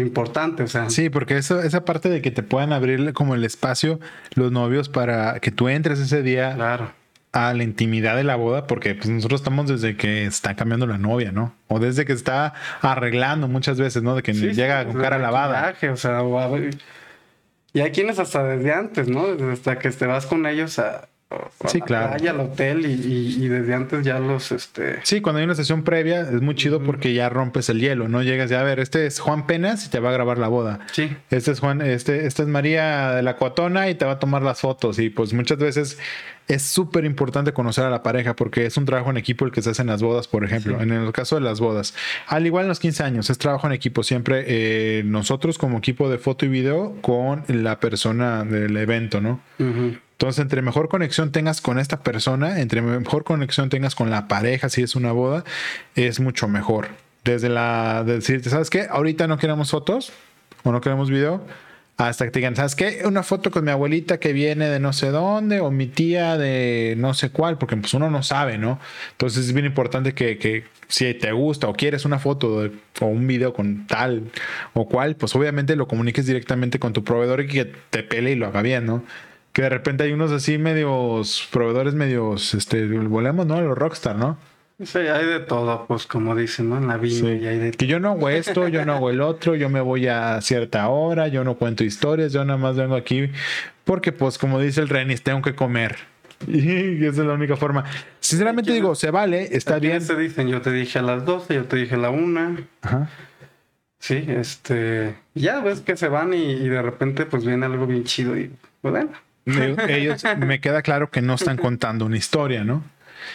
importante, 0.00 0.62
o 0.62 0.66
sea. 0.66 0.90
Sí, 0.90 1.10
porque 1.10 1.36
eso, 1.36 1.62
esa 1.62 1.84
parte 1.84 2.08
de 2.08 2.22
que 2.22 2.30
te 2.30 2.42
puedan 2.42 2.72
abrir 2.72 3.12
como 3.12 3.34
el 3.34 3.44
espacio 3.44 4.00
los 4.34 4.50
novios 4.52 4.88
para 4.88 5.38
que 5.40 5.50
tú 5.50 5.68
entres 5.68 6.00
ese 6.00 6.22
día 6.22 6.54
claro. 6.54 6.92
a 7.32 7.54
la 7.54 7.62
intimidad 7.62 8.16
de 8.16 8.24
la 8.24 8.36
boda, 8.36 8.66
porque 8.66 8.94
pues 8.94 9.08
nosotros 9.08 9.40
estamos 9.40 9.68
desde 9.68 9.96
que 9.96 10.26
está 10.26 10.56
cambiando 10.56 10.86
la 10.86 10.98
novia, 10.98 11.32
¿no? 11.32 11.54
O 11.68 11.78
desde 11.78 12.04
que 12.04 12.12
está 12.12 12.54
arreglando 12.80 13.48
muchas 13.48 13.78
veces, 13.78 14.02
¿no? 14.02 14.14
De 14.16 14.22
que 14.22 14.32
llega 14.32 14.84
con 14.84 15.00
cara 15.00 15.18
lavada. 15.18 15.74
o 15.92 15.96
sea, 15.96 16.22
y 17.72 17.80
hay 17.80 17.90
quienes 17.90 18.18
hasta 18.20 18.44
desde 18.44 18.72
antes, 18.72 19.08
¿no? 19.08 19.26
Desde 19.34 19.52
hasta 19.52 19.78
que 19.78 19.90
te 19.90 20.06
vas 20.06 20.26
con 20.26 20.46
ellos 20.46 20.78
a, 20.78 21.08
sí, 21.66 21.80
claro. 21.80 22.14
al 22.14 22.40
hotel 22.40 22.86
y, 22.86 23.48
desde 23.48 23.74
antes 23.74 24.04
ya 24.04 24.18
los 24.18 24.52
este 24.52 25.00
sí 25.02 25.20
cuando 25.20 25.38
hay 25.38 25.44
una 25.44 25.54
sesión 25.54 25.82
previa 25.82 26.20
es 26.20 26.40
muy 26.40 26.54
chido 26.54 26.82
porque 26.82 27.12
ya 27.12 27.28
rompes 27.28 27.68
el 27.68 27.80
hielo 27.80 28.08
no 28.08 28.22
llegas 28.22 28.50
ya 28.50 28.60
a 28.60 28.64
ver 28.64 28.80
este 28.80 29.06
es 29.06 29.20
Juan 29.20 29.46
Penas 29.46 29.86
y 29.86 29.90
te 29.90 30.00
va 30.00 30.10
a 30.10 30.12
grabar 30.12 30.38
la 30.38 30.48
boda. 30.48 30.80
Sí. 30.92 31.16
Este 31.30 31.50
es 31.50 31.60
Juan 31.60 31.82
este 31.82 32.26
esta 32.26 32.42
es 32.42 32.48
María 32.48 33.12
de 33.12 33.22
la 33.22 33.36
Cuatona 33.36 33.88
y 33.88 33.94
te 33.94 34.04
va 34.04 34.12
a 34.12 34.18
tomar 34.18 34.42
las 34.42 34.60
fotos. 34.60 34.98
Y 34.98 35.10
pues 35.10 35.32
muchas 35.32 35.58
veces 35.58 35.98
es 36.46 36.62
súper 36.62 37.04
importante 37.04 37.52
conocer 37.52 37.84
a 37.84 37.90
la 37.90 38.02
pareja 38.02 38.36
porque 38.36 38.66
es 38.66 38.76
un 38.76 38.84
trabajo 38.84 39.10
en 39.10 39.16
equipo 39.16 39.46
el 39.46 39.52
que 39.52 39.62
se 39.62 39.70
hace 39.70 39.82
en 39.82 39.88
las 39.88 40.02
bodas, 40.02 40.28
por 40.28 40.44
ejemplo, 40.44 40.80
en 40.80 40.92
el 40.92 41.10
caso 41.12 41.36
de 41.36 41.40
las 41.40 41.58
bodas. 41.58 41.94
Al 42.26 42.46
igual 42.46 42.64
en 42.64 42.68
los 42.68 42.80
15 42.80 43.02
años, 43.02 43.30
es 43.30 43.38
trabajo 43.38 43.66
en 43.66 43.72
equipo 43.72 44.02
siempre 44.02 44.44
eh, 44.46 45.02
nosotros 45.04 45.56
como 45.56 45.78
equipo 45.78 46.10
de 46.10 46.18
foto 46.18 46.44
y 46.44 46.48
video 46.48 46.96
con 47.00 47.44
la 47.48 47.80
persona 47.80 48.44
del 48.44 48.76
evento, 48.76 49.20
¿no? 49.20 49.40
Entonces, 50.14 50.42
entre 50.42 50.62
mejor 50.62 50.88
conexión 50.88 51.32
tengas 51.32 51.60
con 51.60 51.78
esta 51.78 52.02
persona, 52.02 52.60
entre 52.60 52.82
mejor 52.82 53.24
conexión 53.24 53.68
tengas 53.68 53.94
con 53.94 54.10
la 54.10 54.28
pareja, 54.28 54.68
si 54.68 54.82
es 54.82 54.94
una 54.94 55.12
boda, 55.12 55.44
es 55.96 56.20
mucho 56.20 56.48
mejor. 56.48 56.88
Desde 57.24 57.48
la 57.48 58.04
de 58.04 58.14
decirte, 58.14 58.50
¿sabes 58.50 58.70
qué? 58.70 58.86
Ahorita 58.90 59.26
no 59.26 59.38
queremos 59.38 59.70
fotos 59.70 60.12
o 60.62 60.72
no 60.72 60.80
queremos 60.80 61.10
video 61.10 61.44
hasta 61.96 62.24
que 62.24 62.32
te 62.32 62.40
digan, 62.40 62.56
¿sabes 62.56 62.74
qué? 62.74 63.02
Una 63.04 63.22
foto 63.22 63.50
con 63.50 63.64
mi 63.64 63.70
abuelita 63.70 64.18
que 64.18 64.32
viene 64.32 64.68
de 64.68 64.80
no 64.80 64.92
sé 64.92 65.10
dónde 65.10 65.60
o 65.60 65.70
mi 65.70 65.86
tía 65.86 66.36
de 66.36 66.94
no 66.98 67.14
sé 67.14 67.30
cuál, 67.30 67.56
porque 67.56 67.76
pues 67.76 67.94
uno 67.94 68.10
no 68.10 68.22
sabe, 68.22 68.58
¿no? 68.58 68.80
Entonces 69.12 69.46
es 69.46 69.52
bien 69.52 69.66
importante 69.66 70.12
que, 70.12 70.36
que 70.38 70.64
si 70.88 71.14
te 71.14 71.30
gusta 71.30 71.68
o 71.68 71.72
quieres 71.74 72.04
una 72.04 72.18
foto 72.18 72.68
o 73.00 73.06
un 73.06 73.26
video 73.28 73.54
con 73.54 73.86
tal 73.86 74.24
o 74.72 74.88
cual, 74.88 75.14
pues 75.14 75.36
obviamente 75.36 75.76
lo 75.76 75.86
comuniques 75.86 76.26
directamente 76.26 76.80
con 76.80 76.92
tu 76.92 77.04
proveedor 77.04 77.42
y 77.42 77.46
que 77.46 77.64
te 77.90 78.02
pele 78.02 78.32
y 78.32 78.34
lo 78.34 78.46
haga 78.46 78.62
bien, 78.62 78.86
¿no? 78.86 79.04
Que 79.54 79.62
de 79.62 79.70
repente 79.70 80.04
hay 80.04 80.12
unos 80.12 80.30
así 80.32 80.58
medios, 80.58 81.48
proveedores 81.50 81.94
medios, 81.94 82.52
este, 82.52 82.86
volvemos, 82.86 83.46
¿no? 83.46 83.58
Los 83.62 83.78
rockstar, 83.78 84.16
¿no? 84.16 84.36
Sí, 84.82 84.98
hay 84.98 85.24
de 85.24 85.40
todo, 85.40 85.86
pues 85.86 86.06
como 86.06 86.34
dicen, 86.34 86.68
¿no? 86.68 86.76
En 86.76 86.88
la 86.88 86.98
vida 86.98 87.32
y 87.32 87.46
hay 87.46 87.58
de 87.58 87.70
Que 87.70 87.86
yo 87.86 88.00
no 88.00 88.10
hago 88.10 88.28
esto, 88.28 88.68
yo 88.68 88.84
no 88.84 88.94
hago 88.94 89.08
el 89.08 89.22
otro, 89.22 89.54
yo 89.54 89.70
me 89.70 89.80
voy 89.80 90.08
a 90.08 90.40
cierta 90.42 90.88
hora, 90.88 91.28
yo 91.28 91.44
no 91.44 91.54
cuento 91.54 91.84
historias, 91.84 92.32
yo 92.32 92.44
nada 92.44 92.58
más 92.58 92.76
vengo 92.76 92.96
aquí 92.96 93.30
porque, 93.84 94.12
pues, 94.12 94.38
como 94.38 94.58
dice 94.58 94.80
el 94.80 94.88
Renis, 94.88 95.22
tengo 95.22 95.42
que 95.42 95.54
comer. 95.54 95.96
Y 96.46 97.06
esa 97.06 97.22
es 97.22 97.26
la 97.26 97.32
única 97.32 97.56
forma. 97.56 97.84
Sinceramente 98.20 98.72
digo, 98.72 98.94
se 98.94 99.10
vale, 99.10 99.56
está 99.56 99.78
bien. 99.78 100.02
se 100.02 100.16
dicen, 100.16 100.48
yo 100.48 100.60
te 100.60 100.72
dije 100.72 100.98
a 100.98 101.02
las 101.02 101.24
12, 101.24 101.54
yo 101.54 101.64
te 101.64 101.76
dije 101.76 101.94
a 101.94 101.98
la 101.98 102.10
1. 102.10 102.56
Ajá. 102.82 103.08
Sí, 103.98 104.24
este. 104.28 105.14
Ya 105.34 105.60
ves 105.60 105.80
que 105.80 105.96
se 105.96 106.08
van 106.08 106.34
y, 106.34 106.52
y, 106.52 106.68
de 106.68 106.82
repente, 106.82 107.24
pues 107.24 107.46
viene 107.46 107.64
algo 107.64 107.86
bien 107.86 108.04
chido 108.04 108.36
y, 108.36 108.50
pues 108.82 108.92
bueno. 108.92 109.12
Ellos, 109.88 110.22
me 110.38 110.60
queda 110.60 110.82
claro 110.82 111.10
que 111.10 111.20
no 111.22 111.34
están 111.34 111.56
contando 111.56 112.06
una 112.06 112.16
historia, 112.16 112.64
¿no? 112.64 112.82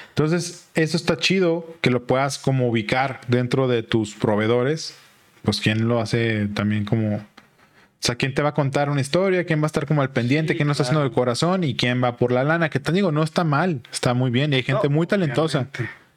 Entonces, 0.09 0.67
eso 0.75 0.97
está 0.97 1.17
chido 1.17 1.75
que 1.81 1.89
lo 1.89 2.05
puedas 2.05 2.37
como 2.37 2.67
ubicar 2.67 3.21
dentro 3.27 3.67
de 3.67 3.83
tus 3.83 4.15
proveedores. 4.15 4.95
Pues 5.43 5.61
quién 5.61 5.87
lo 5.87 6.01
hace 6.01 6.47
también 6.47 6.85
como... 6.85 7.17
O 7.17 8.01
sea, 8.01 8.15
quién 8.15 8.33
te 8.33 8.41
va 8.41 8.49
a 8.49 8.53
contar 8.53 8.89
una 8.89 9.01
historia, 9.01 9.43
quién 9.43 9.59
va 9.59 9.65
a 9.65 9.67
estar 9.67 9.85
como 9.85 10.01
al 10.01 10.11
pendiente, 10.11 10.55
quién 10.55 10.67
no 10.67 10.71
está 10.71 10.83
haciendo 10.83 11.03
de 11.03 11.11
corazón 11.11 11.65
y 11.65 11.75
quién 11.75 12.01
va 12.01 12.15
por 12.15 12.31
la 12.31 12.45
lana, 12.45 12.69
que 12.69 12.79
te 12.79 12.93
digo, 12.93 13.11
no 13.11 13.23
está 13.23 13.43
mal, 13.43 13.81
está 13.91 14.13
muy 14.13 14.31
bien 14.31 14.53
y 14.53 14.57
hay 14.57 14.63
gente 14.63 14.87
muy 14.87 15.05
talentosa. 15.05 15.67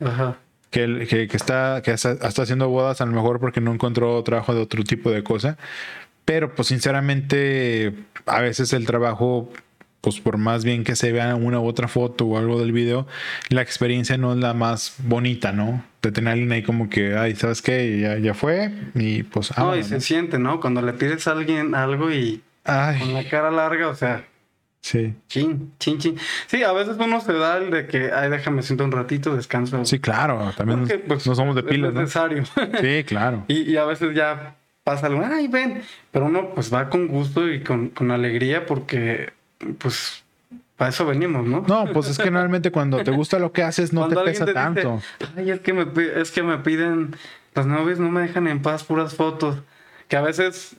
Ajá. 0.01 0.37
que, 0.71 1.07
que, 1.09 1.27
que 1.27 1.37
está, 1.37 1.83
que 1.83 1.91
está, 1.93 2.13
está 2.13 2.43
haciendo 2.43 2.69
bodas 2.69 3.01
a 3.01 3.07
lo 3.07 3.13
mejor 3.13 3.41
porque 3.41 3.61
no 3.61 3.73
encontró 3.73 4.23
trabajo 4.23 4.55
de 4.55 4.61
otro 4.61 4.85
tipo 4.85 5.11
de 5.11 5.25
cosa. 5.25 5.57
Pero 6.25 6.55
pues 6.55 6.69
sinceramente 6.69 7.95
a 8.27 8.41
veces 8.41 8.73
el 8.73 8.87
trabajo 8.87 9.51
pues 10.03 10.21
por 10.21 10.37
más 10.37 10.65
bien 10.65 10.85
que 10.85 10.97
se 10.97 11.13
vea 11.13 11.35
una 11.37 11.61
u 11.61 11.67
otra 11.67 11.89
foto 11.89 12.27
o 12.27 12.37
algo 12.37 12.61
del 12.61 12.73
video, 12.73 13.07
la 13.49 13.63
experiencia 13.63 14.19
no 14.19 14.33
es 14.33 14.39
la 14.39 14.53
más 14.53 14.97
bonita, 14.99 15.53
¿no? 15.53 15.83
De 16.03 16.13
tener 16.13 16.29
a 16.31 16.33
alguien 16.33 16.53
ahí 16.53 16.63
como 16.63 16.91
que, 16.91 17.17
ay, 17.17 17.35
¿sabes 17.37 17.63
qué? 17.63 17.99
Ya, 18.01 18.19
ya 18.19 18.35
fue 18.35 18.71
y 18.95 19.23
pues... 19.23 19.57
no, 19.57 19.75
y 19.77 19.83
se 19.85 20.01
siente, 20.01 20.39
¿no? 20.39 20.61
Cuando 20.61 20.83
le 20.83 20.93
pides 20.93 21.27
a 21.29 21.33
alguien 21.33 21.75
algo 21.75 22.11
y 22.11 22.43
Ay, 22.65 22.99
con 23.01 23.15
la 23.15 23.29
cara 23.29 23.51
larga, 23.51 23.89
o 23.89 23.95
sea, 23.95 24.25
sí. 24.81 25.15
chin, 25.29 25.73
chin, 25.79 25.99
chin. 25.99 26.19
Sí, 26.49 26.63
a 26.65 26.73
veces 26.73 26.97
uno 26.99 27.21
se 27.21 27.33
da 27.33 27.59
el 27.59 27.71
de 27.71 27.87
que, 27.87 28.11
ay, 28.13 28.29
déjame 28.31 28.63
siento 28.63 28.85
un 28.85 28.93
ratito, 28.93 29.37
descanso. 29.37 29.85
Sí, 29.85 30.01
claro, 30.01 30.53
también 30.57 30.81
Porque, 30.81 30.99
pues, 30.99 31.27
no 31.27 31.35
somos 31.37 31.55
de 31.55 31.63
es 31.63 31.67
pilas, 31.69 31.93
¿no? 31.95 32.01
necesario. 32.01 32.45
Sí, 32.81 33.05
claro. 33.05 33.45
y, 33.49 33.63
y 33.73 33.77
a 33.77 33.85
veces 33.85 34.15
ya 34.15 34.57
pasa 34.85 35.07
algo, 35.07 35.23
ay, 35.25 35.49
ven. 35.49 35.83
Pero 36.11 36.27
uno 36.27 36.51
pues 36.55 36.73
va 36.73 36.89
con 36.89 37.07
gusto 37.09 37.49
y 37.51 37.63
con, 37.63 37.91
con 37.91 38.11
alegría 38.11 38.67
porque, 38.67 39.33
pues, 39.79 40.25
para 40.77 40.91
eso 40.91 41.07
venimos, 41.07 41.47
¿no? 41.47 41.65
No, 41.67 41.93
pues 41.93 42.09
es 42.09 42.19
que 42.19 42.31
normalmente 42.31 42.71
cuando 42.71 43.03
te 43.05 43.11
gusta 43.11 43.39
lo 43.39 43.53
que 43.53 43.63
haces 43.63 43.93
no 43.93 44.09
te 44.09 44.17
pesa 44.17 44.53
tanto. 44.53 45.01
Ay, 45.37 45.51
es 45.51 45.61
que, 45.61 45.73
me, 45.73 45.87
es 46.21 46.31
que 46.31 46.43
me 46.43 46.59
piden, 46.59 47.15
las 47.55 47.67
novias 47.67 47.99
no 47.99 48.11
me 48.11 48.23
dejan 48.23 48.49
en 48.49 48.63
paz 48.63 48.85
puras 48.85 49.15
fotos. 49.15 49.59
Que 50.09 50.17
a 50.17 50.23
veces 50.23 50.77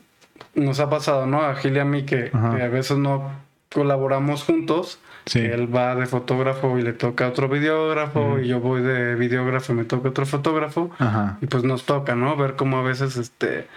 nos 0.55 0.79
ha 0.79 0.89
pasado, 0.89 1.25
¿no? 1.25 1.41
A 1.41 1.55
Gil 1.55 1.75
y 1.75 1.79
a 1.79 1.85
mí 1.85 2.03
que, 2.03 2.31
a 2.33 2.67
veces 2.67 2.97
no 2.97 3.31
colaboramos 3.71 4.43
juntos. 4.43 4.99
Sí. 5.25 5.39
Él 5.39 5.73
va 5.73 5.95
de 5.95 6.05
fotógrafo 6.05 6.77
y 6.77 6.81
le 6.81 6.91
toca 6.91 7.25
a 7.25 7.29
otro 7.29 7.47
videógrafo 7.47 8.39
y 8.39 8.49
yo 8.49 8.59
voy 8.59 8.81
de 8.81 9.15
videógrafo 9.15 9.71
y 9.71 9.75
me 9.77 9.85
toca 9.85 10.09
otro 10.09 10.25
fotógrafo. 10.25 10.91
Ajá. 10.99 11.37
Y 11.41 11.45
pues 11.45 11.63
nos 11.63 11.85
toca, 11.85 12.13
¿no? 12.13 12.35
Ver 12.35 12.55
cómo 12.57 12.77
a 12.79 12.83
veces, 12.83 13.15
este, 13.15 13.67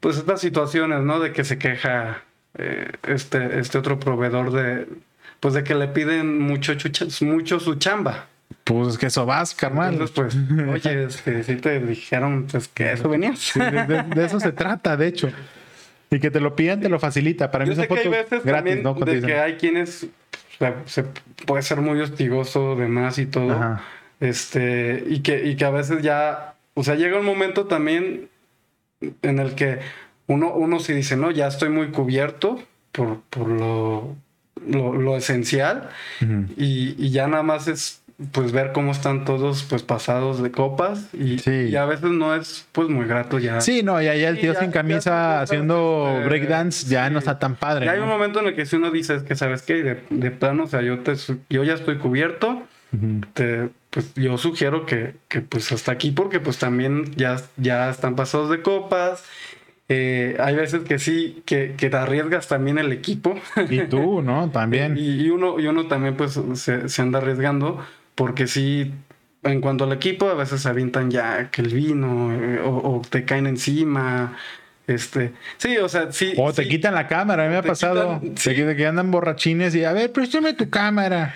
pues 0.00 0.16
estas 0.16 0.40
situaciones, 0.40 1.00
¿no? 1.02 1.20
De 1.20 1.32
que 1.32 1.44
se 1.44 1.58
queja 1.58 2.22
eh, 2.58 2.90
este, 3.06 3.58
este 3.60 3.78
otro 3.78 3.98
proveedor 4.00 4.52
de, 4.52 4.86
pues 5.40 5.54
de 5.54 5.64
que 5.64 5.74
le 5.74 5.88
piden 5.88 6.38
mucho, 6.40 6.74
chucha- 6.74 7.06
mucho 7.24 7.60
su 7.60 7.76
chamba. 7.76 8.26
Pues 8.64 8.88
es 8.88 8.98
que 8.98 9.06
eso 9.06 9.24
vas, 9.26 9.54
carnal. 9.54 9.92
Entonces, 9.94 10.14
pues, 10.14 10.36
oye, 10.86 11.04
este, 11.04 11.42
si 11.44 11.56
te 11.56 11.78
dijeron, 11.80 12.46
pues 12.50 12.68
que 12.68 12.92
eso 12.92 13.08
venías. 13.08 13.38
Sí, 13.38 13.60
de, 13.60 13.70
de- 13.86 14.02
de 14.02 14.24
eso 14.24 14.40
se 14.40 14.52
trata, 14.52 14.96
de 14.96 15.06
hecho. 15.06 15.30
Y 16.10 16.18
que 16.18 16.30
te 16.30 16.40
lo 16.40 16.56
pidan, 16.56 16.80
te 16.80 16.88
lo 16.88 16.98
facilita. 16.98 17.50
Para 17.50 17.64
Yo 17.64 17.70
mí 17.70 17.76
son 17.76 17.84
sé 17.84 17.88
que 17.88 18.00
hay 18.00 18.08
veces 18.08 18.44
de 18.44 19.20
que 19.26 19.38
hay 19.38 19.54
quienes 19.54 20.06
se 20.86 21.04
puede 21.46 21.62
ser 21.62 21.80
muy 21.80 22.00
hostigoso 22.00 22.74
de 22.76 22.88
más 22.88 23.18
y 23.18 23.26
todo. 23.26 23.52
Ajá. 23.52 23.82
Este, 24.18 25.04
y 25.06 25.20
que, 25.20 25.46
y 25.46 25.56
que 25.56 25.64
a 25.64 25.70
veces 25.70 26.02
ya, 26.02 26.54
o 26.74 26.82
sea, 26.84 26.96
llega 26.96 27.18
un 27.18 27.24
momento 27.24 27.66
también 27.66 28.28
en 29.22 29.38
el 29.38 29.54
que 29.54 29.78
uno, 30.30 30.52
uno 30.54 30.78
se 30.78 30.94
dice, 30.94 31.16
no, 31.16 31.30
ya 31.32 31.48
estoy 31.48 31.70
muy 31.70 31.88
cubierto 31.88 32.62
por, 32.92 33.20
por 33.30 33.48
lo, 33.48 34.14
lo, 34.66 34.92
lo 34.94 35.16
esencial. 35.16 35.88
Y, 36.56 36.94
y 36.98 37.10
ya 37.10 37.26
nada 37.26 37.42
más 37.42 37.66
es 37.68 38.00
pues 38.32 38.52
ver 38.52 38.72
cómo 38.72 38.92
están 38.92 39.24
todos 39.24 39.62
pues 39.62 39.82
pasados 39.82 40.42
de 40.42 40.50
copas 40.50 41.08
y, 41.14 41.38
Sí. 41.38 41.68
y 41.70 41.76
a 41.76 41.86
veces 41.86 42.10
no 42.10 42.34
es 42.34 42.66
pues 42.72 42.88
muy 42.90 43.06
grato 43.06 43.38
ya. 43.38 43.60
Sí, 43.62 43.82
no, 43.82 44.00
ya, 44.02 44.14
ya 44.14 44.28
el 44.28 44.38
tío 44.38 44.52
sin 44.54 44.66
ya 44.66 44.72
camisa 44.72 45.40
haciendo 45.40 46.06
este, 46.16 46.28
breakdance 46.28 46.86
ya 46.86 47.06
sí. 47.08 47.12
no 47.14 47.18
está 47.18 47.38
tan 47.38 47.56
padre. 47.56 47.86
Ya 47.86 47.92
hay 47.92 48.00
un 48.00 48.08
momento 48.08 48.40
en 48.40 48.48
el 48.48 48.54
que 48.54 48.66
si 48.66 48.76
uno 48.76 48.90
dice 48.90 49.14
es 49.14 49.22
que 49.22 49.34
sabes 49.36 49.62
qué, 49.62 49.82
de, 49.82 50.02
de 50.10 50.30
plano, 50.30 50.64
o 50.64 50.66
sea, 50.66 50.82
yo 50.82 50.98
te 51.00 51.14
yo 51.48 51.64
ya 51.64 51.72
estoy 51.74 51.96
cubierto, 51.96 52.62
te, 53.32 53.70
pues 53.88 54.12
yo 54.14 54.36
sugiero 54.36 54.84
que, 54.84 55.14
que 55.28 55.40
pues 55.40 55.72
hasta 55.72 55.90
aquí 55.92 56.10
porque 56.10 56.40
pues 56.40 56.58
también 56.58 57.12
ya, 57.16 57.40
ya 57.56 57.88
están 57.88 58.16
pasados 58.16 58.50
de 58.50 58.60
copas. 58.60 59.24
Eh, 59.92 60.36
hay 60.38 60.54
veces 60.54 60.82
que 60.84 61.00
sí, 61.00 61.42
que, 61.44 61.74
que 61.76 61.90
te 61.90 61.96
arriesgas 61.96 62.46
también 62.46 62.78
el 62.78 62.92
equipo. 62.92 63.34
Y 63.68 63.80
tú, 63.82 64.22
¿no? 64.22 64.48
También. 64.52 64.96
Y, 64.96 65.22
y 65.22 65.30
uno, 65.30 65.58
y 65.58 65.66
uno 65.66 65.88
también 65.88 66.16
pues 66.16 66.40
se, 66.54 66.88
se 66.88 67.02
anda 67.02 67.18
arriesgando 67.18 67.84
porque 68.14 68.46
sí, 68.46 68.92
en 69.42 69.60
cuanto 69.60 69.82
al 69.84 69.92
equipo, 69.92 70.28
a 70.28 70.34
veces 70.34 70.62
se 70.62 70.68
avientan 70.68 71.10
ya 71.10 71.50
que 71.50 71.62
el 71.62 71.74
vino 71.74 72.32
eh, 72.32 72.60
o, 72.64 72.68
o 72.98 73.02
te 73.08 73.24
caen 73.24 73.48
encima. 73.48 74.36
Este, 74.86 75.32
sí, 75.56 75.76
o 75.78 75.88
sea, 75.88 76.12
sí. 76.12 76.34
O 76.36 76.52
te 76.52 76.62
sí. 76.62 76.68
quitan 76.68 76.94
la 76.94 77.08
cámara, 77.08 77.42
a 77.44 77.46
mí 77.46 77.52
me 77.52 77.58
ha 77.58 77.62
pasado. 77.62 78.20
quitan- 78.20 78.66
de 78.68 78.76
que- 78.76 78.86
andan 78.86 79.10
borrachines 79.10 79.74
y 79.74 79.84
a 79.84 79.92
ver, 79.92 80.12
préstame 80.12 80.52
tu 80.54 80.70
cámara. 80.70 81.34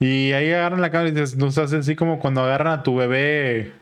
Y 0.00 0.32
ahí 0.32 0.50
agarran 0.50 0.80
la 0.80 0.90
cámara 0.90 1.08
y 1.10 1.12
dices, 1.12 1.36
no 1.36 1.46
estás 1.48 1.72
así 1.72 1.94
como 1.94 2.18
cuando 2.18 2.42
agarran 2.42 2.72
a 2.80 2.82
tu 2.82 2.96
bebé. 2.96 3.72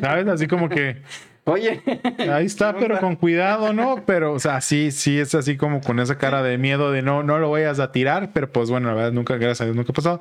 ¿Sabes? 0.00 0.26
Así 0.28 0.46
como 0.46 0.68
que 0.68 1.02
Oye, 1.50 1.82
ahí 2.30 2.46
está, 2.46 2.72
¿qué 2.72 2.80
pero 2.80 2.94
onda? 2.94 3.00
con 3.00 3.16
cuidado, 3.16 3.72
¿no? 3.72 4.04
Pero, 4.06 4.32
o 4.32 4.38
sea, 4.38 4.60
sí, 4.60 4.92
sí 4.92 5.18
es 5.18 5.34
así 5.34 5.56
como 5.56 5.80
con 5.80 5.98
esa 5.98 6.16
cara 6.16 6.42
de 6.42 6.58
miedo 6.58 6.92
de 6.92 7.02
no, 7.02 7.22
no 7.22 7.38
lo 7.38 7.50
vayas 7.50 7.80
a 7.80 7.90
tirar, 7.90 8.30
pero 8.32 8.50
pues 8.50 8.70
bueno, 8.70 8.88
la 8.88 8.94
verdad 8.94 9.12
nunca, 9.12 9.34
gracias 9.34 9.62
a 9.62 9.64
Dios, 9.64 9.76
nunca 9.76 9.90
ha 9.90 9.94
pasado. 9.94 10.20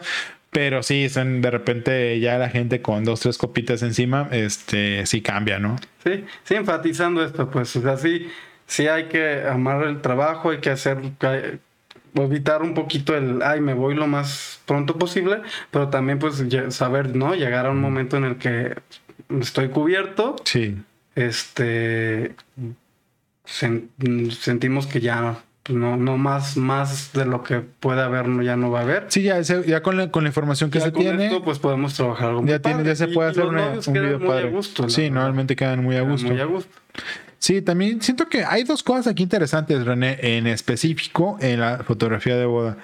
Pero 0.51 0.81
sí, 0.81 1.07
son 1.09 1.41
de 1.41 1.51
repente 1.51 2.19
ya 2.19 2.37
la 2.39 2.49
gente 2.49 2.81
con 2.81 3.03
dos, 3.03 3.19
tres 3.19 3.37
copitas 3.37 3.83
encima, 3.83 4.27
este, 4.31 5.05
sí 5.05 5.21
cambia, 5.21 5.59
¿no? 5.59 5.75
Sí, 6.03 6.25
sí, 6.43 6.55
enfatizando 6.55 7.23
esto, 7.23 7.51
pues, 7.51 7.75
o 7.75 7.81
sea, 7.81 7.97
sí, 7.97 8.27
sí 8.65 8.87
hay 8.87 9.05
que 9.05 9.43
amar 9.47 9.83
el 9.83 10.01
trabajo, 10.01 10.49
hay 10.49 10.57
que 10.57 10.71
hacer, 10.71 10.97
evitar 12.15 12.63
un 12.63 12.73
poquito 12.73 13.15
el, 13.15 13.43
ay, 13.43 13.61
me 13.61 13.75
voy 13.75 13.93
lo 13.93 14.07
más 14.07 14.59
pronto 14.65 14.97
posible, 14.97 15.41
pero 15.69 15.89
también, 15.89 16.17
pues, 16.17 16.43
saber, 16.69 17.15
¿no? 17.15 17.35
Llegar 17.35 17.67
a 17.67 17.69
un 17.69 17.79
momento 17.79 18.17
en 18.17 18.23
el 18.23 18.37
que 18.37 18.73
estoy 19.39 19.69
cubierto, 19.69 20.35
Sí. 20.45 20.75
Este, 21.27 22.35
sen- 23.45 24.31
sentimos 24.31 24.87
que 24.87 24.99
ya, 25.01 25.39
pues, 25.63 25.77
no, 25.77 25.97
no 25.97 26.17
más, 26.17 26.57
más 26.57 27.11
de 27.13 27.25
lo 27.25 27.43
que 27.43 27.59
puede 27.59 28.01
haber, 28.01 28.27
no, 28.27 28.41
ya 28.41 28.55
no 28.55 28.71
va 28.71 28.79
a 28.79 28.83
haber. 28.83 29.05
Sí, 29.09 29.23
ya, 29.23 29.39
ya 29.41 29.81
con, 29.83 29.97
la, 29.97 30.11
con 30.11 30.23
la 30.23 30.29
información 30.29 30.69
que 30.71 30.79
Ya 30.79 30.85
se 30.85 30.91
con 30.91 31.01
tiene. 31.01 31.25
esto, 31.27 31.43
pues, 31.43 31.59
podemos 31.59 31.93
trabajar 31.93 32.29
algo 32.29 32.45
ya, 32.45 32.59
tiene, 32.59 32.83
ya 32.83 32.95
se 32.95 33.07
puede 33.07 33.29
y 33.29 33.31
hacer 33.31 33.45
una- 33.45 33.67
un 33.85 33.93
video 33.93 34.19
padre. 34.25 34.47
a 34.47 34.51
gusto, 34.51 34.83
la 34.83 34.89
sí, 34.89 35.01
verdad. 35.03 35.15
normalmente 35.15 35.55
quedan 35.55 35.83
muy 35.83 35.95
a 35.95 35.99
Quedan 35.99 36.11
gusto. 36.11 36.27
Muy 36.31 36.41
a 36.41 36.45
gusto. 36.45 36.71
Sí, 37.37 37.61
también 37.61 38.01
siento 38.01 38.27
que 38.27 38.43
hay 38.43 38.63
dos 38.63 38.83
cosas 38.83 39.07
aquí 39.07 39.23
interesantes, 39.23 39.85
René, 39.85 40.17
en 40.21 40.45
específico 40.47 41.37
en 41.39 41.61
la 41.61 41.77
fotografía 41.85 42.35
de 42.35 42.45
boda. 42.45 42.77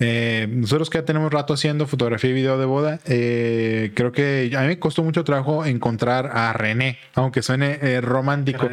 Eh, 0.00 0.48
nosotros 0.50 0.90
que 0.90 0.98
ya 0.98 1.04
tenemos 1.04 1.32
rato 1.32 1.54
haciendo 1.54 1.86
fotografía 1.86 2.30
y 2.30 2.32
video 2.32 2.58
de 2.58 2.64
boda, 2.64 2.98
eh, 3.06 3.92
creo 3.94 4.10
que 4.10 4.50
a 4.56 4.62
mí 4.62 4.66
me 4.66 4.78
costó 4.78 5.04
mucho 5.04 5.22
trabajo 5.22 5.64
encontrar 5.64 6.30
a 6.32 6.52
René, 6.52 6.98
aunque 7.14 7.42
suene 7.42 7.78
eh, 7.80 8.00
romántico, 8.00 8.68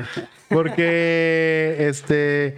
porque 0.49 1.76
este 1.88 2.55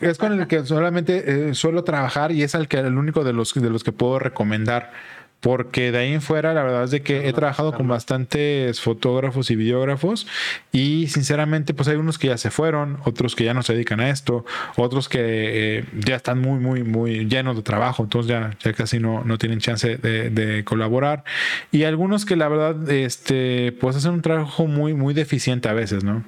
es 0.00 0.18
con 0.18 0.38
el 0.38 0.46
que 0.46 0.64
solamente 0.64 1.48
eh, 1.48 1.54
suelo 1.54 1.84
trabajar 1.84 2.32
y 2.32 2.42
es 2.42 2.54
el 2.54 2.68
que 2.68 2.78
el 2.78 2.98
único 2.98 3.24
de 3.24 3.32
los 3.32 3.54
de 3.54 3.70
los 3.70 3.82
que 3.82 3.92
puedo 3.92 4.18
recomendar. 4.18 4.92
Porque 5.40 5.92
de 5.92 5.98
ahí 5.98 6.12
en 6.12 6.22
fuera, 6.22 6.54
la 6.54 6.62
verdad 6.62 6.84
es 6.84 6.90
de 6.90 7.02
que 7.02 7.28
he 7.28 7.32
trabajado 7.32 7.72
con 7.72 7.86
bastantes 7.86 8.80
fotógrafos 8.80 9.50
y 9.50 9.56
videógrafos 9.56 10.26
y 10.72 11.06
sinceramente, 11.08 11.74
pues 11.74 11.88
hay 11.88 11.96
unos 11.96 12.18
que 12.18 12.28
ya 12.28 12.38
se 12.38 12.50
fueron, 12.50 12.98
otros 13.04 13.36
que 13.36 13.44
ya 13.44 13.54
no 13.54 13.62
se 13.62 13.74
dedican 13.74 14.00
a 14.00 14.10
esto, 14.10 14.44
otros 14.76 15.08
que 15.08 15.18
eh, 15.20 15.84
ya 15.94 16.16
están 16.16 16.40
muy, 16.40 16.58
muy, 16.58 16.82
muy 16.82 17.26
llenos 17.26 17.54
de 17.56 17.62
trabajo, 17.62 18.02
entonces 18.02 18.28
ya, 18.28 18.50
ya 18.60 18.72
casi 18.72 18.98
no, 18.98 19.24
no 19.24 19.38
tienen 19.38 19.60
chance 19.60 19.96
de, 19.98 20.30
de 20.30 20.64
colaborar. 20.64 21.22
Y 21.70 21.84
algunos 21.84 22.24
que 22.24 22.34
la 22.34 22.48
verdad, 22.48 22.90
este, 22.90 23.72
pues 23.80 23.96
hacen 23.96 24.12
un 24.12 24.22
trabajo 24.22 24.66
muy, 24.66 24.94
muy 24.94 25.14
deficiente 25.14 25.68
a 25.68 25.74
veces, 25.74 26.02
¿no? 26.02 26.24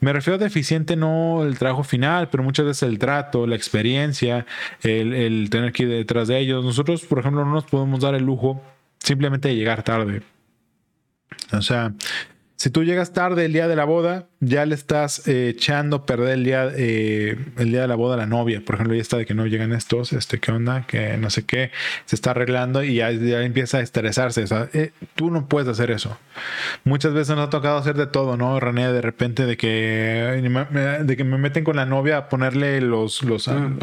Me 0.00 0.12
refiero 0.12 0.36
a 0.36 0.38
deficiente 0.38 0.96
no 0.96 1.42
el 1.42 1.58
trabajo 1.58 1.84
final, 1.84 2.28
pero 2.30 2.42
muchas 2.42 2.66
veces 2.66 2.88
el 2.88 2.98
trato, 2.98 3.46
la 3.46 3.56
experiencia, 3.56 4.46
el, 4.82 5.12
el 5.12 5.50
tener 5.50 5.72
que 5.72 5.84
ir 5.84 5.88
detrás 5.90 6.28
de 6.28 6.38
ellos. 6.38 6.64
Nosotros, 6.64 7.02
por 7.02 7.18
ejemplo, 7.18 7.44
no 7.44 7.52
nos 7.52 7.64
podemos 7.64 8.00
dar 8.00 8.14
el 8.14 8.24
lujo 8.24 8.61
simplemente 9.02 9.54
llegar 9.54 9.82
tarde. 9.82 10.22
O 11.52 11.62
sea, 11.62 11.94
si 12.56 12.70
tú 12.70 12.84
llegas 12.84 13.12
tarde 13.12 13.44
el 13.44 13.52
día 13.52 13.68
de 13.68 13.76
la 13.76 13.84
boda, 13.84 14.28
ya 14.44 14.66
le 14.66 14.74
estás 14.74 15.28
eh, 15.28 15.50
echando 15.50 15.96
a 15.98 16.04
perder 16.06 16.30
el 16.34 16.44
día, 16.44 16.68
eh, 16.76 17.36
el 17.58 17.70
día 17.70 17.82
de 17.82 17.86
la 17.88 17.94
boda 17.94 18.14
a 18.14 18.16
la 18.16 18.26
novia. 18.26 18.60
Por 18.66 18.74
ejemplo, 18.74 18.94
ya 18.96 19.00
está 19.00 19.16
de 19.16 19.24
que 19.24 19.34
no 19.34 19.46
llegan 19.46 19.72
estos, 19.72 20.12
este, 20.12 20.40
¿qué 20.40 20.50
onda? 20.50 20.84
Que 20.86 21.16
no 21.16 21.30
sé 21.30 21.44
qué, 21.46 21.70
se 22.06 22.16
está 22.16 22.32
arreglando 22.32 22.82
y 22.82 22.96
ya, 22.96 23.12
ya 23.12 23.42
empieza 23.42 23.78
a 23.78 23.80
estresarse. 23.82 24.42
O 24.42 24.46
sea, 24.48 24.68
eh, 24.74 24.90
tú 25.14 25.30
no 25.30 25.46
puedes 25.46 25.68
hacer 25.68 25.92
eso. 25.92 26.18
Muchas 26.82 27.14
veces 27.14 27.36
nos 27.36 27.46
ha 27.46 27.50
tocado 27.50 27.78
hacer 27.78 27.94
de 27.94 28.06
todo, 28.08 28.36
¿no, 28.36 28.58
René? 28.58 28.92
De 28.92 29.00
repente 29.00 29.46
de 29.46 29.56
que, 29.56 30.42
de 31.04 31.16
que 31.16 31.24
me 31.24 31.38
meten 31.38 31.62
con 31.62 31.76
la 31.76 31.86
novia 31.86 32.16
a 32.16 32.28
ponerle 32.28 32.80
los, 32.80 33.22
los 33.22 33.46
a- 33.48 33.52
Mm. 33.54 33.78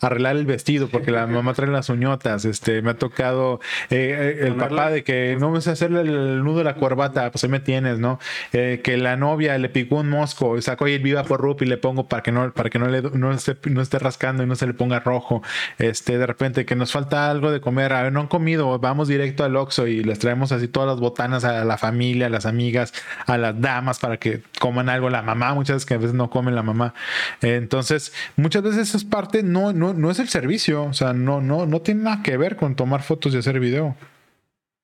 arreglar 0.00 0.34
el 0.36 0.46
vestido 0.46 0.88
porque 0.88 1.10
la 1.12 1.26
mamá 1.28 1.54
trae 1.54 1.70
las 1.70 1.88
uñotas. 1.88 2.44
Este, 2.46 2.82
me 2.82 2.90
ha 2.90 2.94
tocado 2.94 3.60
eh, 3.90 4.36
eh, 4.40 4.46
el 4.46 4.54
papá 4.54 4.90
de 4.90 5.04
que 5.04 5.36
no 5.38 5.50
me 5.50 5.60
sé 5.60 5.70
hacerle 5.70 6.00
el 6.00 6.42
nudo 6.42 6.58
de 6.58 6.64
la 6.64 6.74
corbata, 6.74 7.30
pues 7.30 7.44
ahí 7.44 7.50
me 7.50 7.60
tienes, 7.60 7.98
¿no? 8.00 8.18
Eh, 8.52 8.80
que 8.82 8.96
la 8.96 9.16
novia 9.16 9.56
le 9.58 9.68
picó 9.68 9.99
un 10.00 10.10
mosco, 10.10 10.60
saco 10.60 10.84
ahí 10.84 10.94
el 10.94 11.02
Viva 11.02 11.24
por 11.24 11.40
Rup 11.40 11.62
y 11.62 11.66
le 11.66 11.76
pongo 11.76 12.08
para 12.08 12.22
que 12.22 12.32
no, 12.32 12.52
para 12.52 12.70
que 12.70 12.78
no 12.78 12.88
le 12.88 13.02
no 13.02 13.32
esté, 13.32 13.56
no 13.70 13.80
esté 13.80 13.98
rascando 13.98 14.42
y 14.42 14.46
no 14.46 14.56
se 14.56 14.66
le 14.66 14.74
ponga 14.74 15.00
rojo. 15.00 15.42
Este, 15.78 16.18
de 16.18 16.26
repente 16.26 16.64
que 16.64 16.76
nos 16.76 16.92
falta 16.92 17.30
algo 17.30 17.50
de 17.50 17.60
comer, 17.60 17.92
a 17.92 18.02
ver, 18.02 18.12
no 18.12 18.20
han 18.20 18.26
comido, 18.26 18.78
vamos 18.78 19.08
directo 19.08 19.44
al 19.44 19.56
Oxxo 19.56 19.86
y 19.86 20.02
les 20.02 20.18
traemos 20.18 20.52
así 20.52 20.68
todas 20.68 20.88
las 20.88 21.00
botanas 21.00 21.44
a 21.44 21.64
la 21.64 21.78
familia, 21.78 22.26
a 22.26 22.30
las 22.30 22.46
amigas, 22.46 22.92
a 23.26 23.38
las 23.38 23.60
damas 23.60 23.98
para 23.98 24.16
que 24.18 24.42
coman 24.58 24.88
algo, 24.88 25.10
la 25.10 25.22
mamá, 25.22 25.54
muchas 25.54 25.76
veces 25.76 25.86
que 25.86 25.94
a 25.94 25.98
veces 25.98 26.14
no 26.14 26.30
comen 26.30 26.54
la 26.54 26.62
mamá. 26.62 26.94
Entonces, 27.42 28.12
muchas 28.36 28.62
veces 28.62 28.88
eso 28.88 28.96
es 28.96 29.04
parte, 29.04 29.42
no, 29.42 29.72
no, 29.72 29.94
no 29.94 30.10
es 30.10 30.18
el 30.18 30.28
servicio, 30.28 30.84
o 30.84 30.94
sea, 30.94 31.12
no, 31.12 31.40
no, 31.40 31.66
no 31.66 31.80
tiene 31.80 32.02
nada 32.04 32.22
que 32.22 32.36
ver 32.36 32.56
con 32.56 32.74
tomar 32.74 33.02
fotos 33.02 33.34
y 33.34 33.38
hacer 33.38 33.60
video 33.60 33.96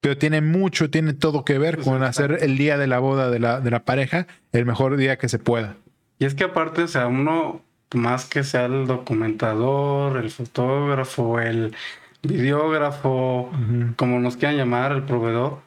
pero 0.01 0.17
tiene 0.17 0.41
mucho, 0.41 0.91
tiene 0.91 1.15
todo 1.15 1.45
que 1.45 1.59
ver 1.59 1.77
pues 1.77 1.87
con 1.87 2.03
hacer 2.03 2.39
el 2.43 2.57
día 2.57 2.79
de 2.79 2.87
la 2.87 2.99
boda 2.99 3.31
de 3.31 3.39
la, 3.39 3.61
de 3.61 3.71
la 3.71 3.85
pareja 3.85 4.27
el 4.53 4.67
mejor 4.67 4.97
día 4.97 5.19
que 5.19 5.29
se 5.29 5.39
pueda. 5.39 5.77
Y 6.19 6.25
es 6.25 6.35
que 6.35 6.45
aparte, 6.45 6.83
o 6.83 6.89
sea, 6.89 7.07
uno, 7.09 7.63
más 7.95 8.27
que 8.27 8.45
sea 8.45 8.67
el 8.67 8.87
documentador, 8.87 10.17
el 10.17 10.31
fotógrafo, 10.31 11.41
el 11.41 11.75
videógrafo, 12.23 13.51
como 13.97 14.19
nos 14.21 14.37
quieran 14.37 14.57
llamar, 14.57 14.93
el 14.93 15.03
proveedor, 15.03 15.61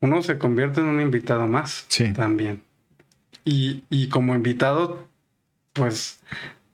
uno 0.00 0.22
se 0.22 0.38
convierte 0.38 0.80
en 0.80 0.86
un 0.86 1.00
invitado 1.00 1.46
más 1.46 1.86
sí. 1.88 2.12
también. 2.12 2.62
Y, 3.44 3.84
y 3.90 4.08
como 4.08 4.34
invitado, 4.34 5.06
pues, 5.72 6.20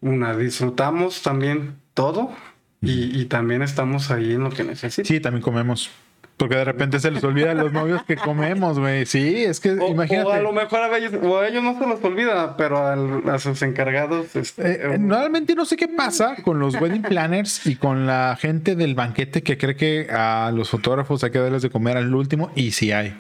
una, 0.01 0.37
disfrutamos 0.37 1.23
también 1.23 1.77
todo 1.95 2.33
y, 2.81 3.21
y, 3.21 3.27
también 3.27 3.63
estamos 3.63 4.11
ahí 4.11 4.33
en 4.33 4.43
lo 4.43 4.51
que 4.51 4.65
necesitamos. 4.65 5.07
Sí, 5.07 5.21
también 5.21 5.43
comemos. 5.43 5.91
Porque 6.37 6.57
de 6.57 6.65
repente 6.65 6.99
se 6.99 7.11
les 7.11 7.23
olvida 7.23 7.53
a 7.53 7.55
los 7.55 7.73
novios 7.73 8.03
que 8.03 8.17
comemos, 8.17 8.79
güey. 8.79 9.07
Sí, 9.07 9.45
es 9.45 9.61
que 9.61 9.71
imagínate. 9.73 10.29
O 10.29 10.33
a 10.33 10.41
lo 10.41 10.53
mejor 10.53 10.81
a 10.81 10.99
ellos, 10.99 11.13
o 11.23 11.39
a 11.39 11.47
ellos 11.47 11.63
no 11.63 11.79
se 11.79 11.87
los 11.87 12.03
olvida, 12.03 12.57
pero 12.57 12.79
a, 12.79 13.39
sus 13.39 13.63
encargados. 13.63 14.35
Este, 14.35 14.95
eh, 14.95 14.99
normalmente 14.99 15.55
no 15.55 15.65
sé 15.65 15.77
qué 15.77 15.89
pasa 15.89 16.37
con 16.43 16.59
los 16.59 16.75
wedding 16.81 17.03
planners 17.03 17.65
y 17.67 17.77
con 17.77 18.07
la 18.07 18.37
gente 18.41 18.75
del 18.75 18.95
banquete 18.95 19.43
que 19.43 19.57
cree 19.57 19.77
que 19.77 20.09
a 20.11 20.51
los 20.53 20.71
fotógrafos 20.71 21.23
hay 21.23 21.31
que 21.31 21.39
darles 21.39 21.63
de 21.63 21.71
comer 21.71 21.97
al 21.97 22.13
último, 22.13 22.51
y 22.57 22.73
sí 22.73 22.91
hay. 22.91 23.15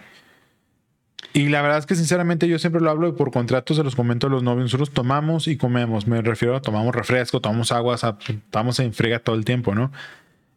Y 1.35 1.49
la 1.49 1.63
verdad 1.63 1.79
es 1.79 1.87
que 1.87 1.95
sinceramente 1.95 2.47
yo 2.47 2.59
siempre 2.59 2.83
lo 2.83 2.91
hablo 2.91 3.09
y 3.09 3.13
por 3.13 3.31
contrato 3.31 3.75
se 3.75 3.83
los 3.83 3.97
comento 3.97 4.27
a 4.27 4.31
los 4.31 4.43
novios. 4.43 4.65
Nosotros 4.65 4.91
tomamos 4.91 5.49
y 5.49 5.57
comemos. 5.57 6.07
Me 6.07 6.21
refiero 6.21 6.57
a 6.57 6.61
tomamos 6.61 6.95
refresco, 6.95 7.41
tomamos 7.41 7.73
agua, 7.73 7.95
estamos 7.95 8.79
en 8.81 8.93
frega 8.93 9.19
todo 9.19 9.37
el 9.37 9.45
tiempo, 9.45 9.75
¿no? 9.75 9.91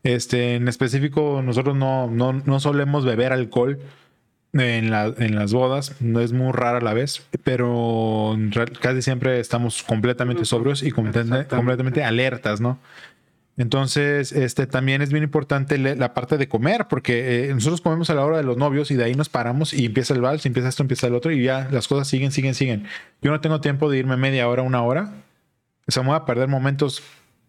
Este, 0.06 0.54
en 0.54 0.68
específico, 0.68 1.42
nosotros 1.44 1.76
no, 1.76 2.08
no, 2.12 2.32
no 2.32 2.60
solemos 2.60 3.06
beber 3.06 3.34
alcohol 3.34 3.80
en, 4.54 4.92
la, 4.92 5.12
en 5.18 5.34
las 5.34 5.52
bodas, 5.52 6.00
no 6.00 6.20
es 6.20 6.32
muy 6.32 6.52
rara 6.52 6.78
a 6.78 6.82
la 6.82 6.94
vez, 6.94 7.26
pero 7.44 8.38
casi 8.82 9.02
siempre 9.02 9.40
estamos 9.40 9.82
completamente 9.82 10.46
sobrios 10.46 10.84
y 10.84 10.92
completamente, 10.92 12.04
alertas, 12.04 12.62
¿no? 12.62 12.78
Entonces, 13.58 14.32
este 14.32 14.68
también 14.68 15.02
es 15.02 15.12
bien 15.12 15.24
importante 15.24 15.80
la 15.80 16.14
parte 16.14 16.38
de 16.38 16.48
comer, 16.48 16.86
porque 16.88 17.46
eh, 17.50 17.54
nosotros 17.56 17.82
comemos 17.82 18.12
a 18.12 18.14
la 18.14 18.26
hora 18.26 18.38
de 18.38 18.44
los 18.44 18.58
novios 18.58 18.92
y 18.92 18.96
de 18.96 19.06
ahí 19.06 19.16
nos 19.16 19.30
paramos 19.30 19.74
y 19.74 19.88
empieza 19.88 20.14
el 20.14 20.22
vals, 20.22 20.46
empieza 20.46 20.70
esto, 20.70 20.84
empieza 20.84 21.08
el 21.08 21.16
otro 21.16 21.32
y 21.32 21.44
ya 21.44 21.68
las 21.72 21.88
cosas 21.88 22.08
siguen, 22.08 22.32
siguen, 22.32 22.54
siguen. 22.54 22.86
Yo 23.24 23.32
no 23.32 23.42
tengo 23.42 23.60
tiempo 23.60 23.90
de 23.90 23.98
irme 23.98 24.18
media 24.18 24.48
hora, 24.48 24.62
una 24.62 24.84
hora. 24.84 25.16
O 25.88 25.92
sea, 25.92 26.04
me 26.04 26.10
voy 26.10 26.18
a 26.18 26.26
perder 26.26 26.48
momentos 26.48 27.02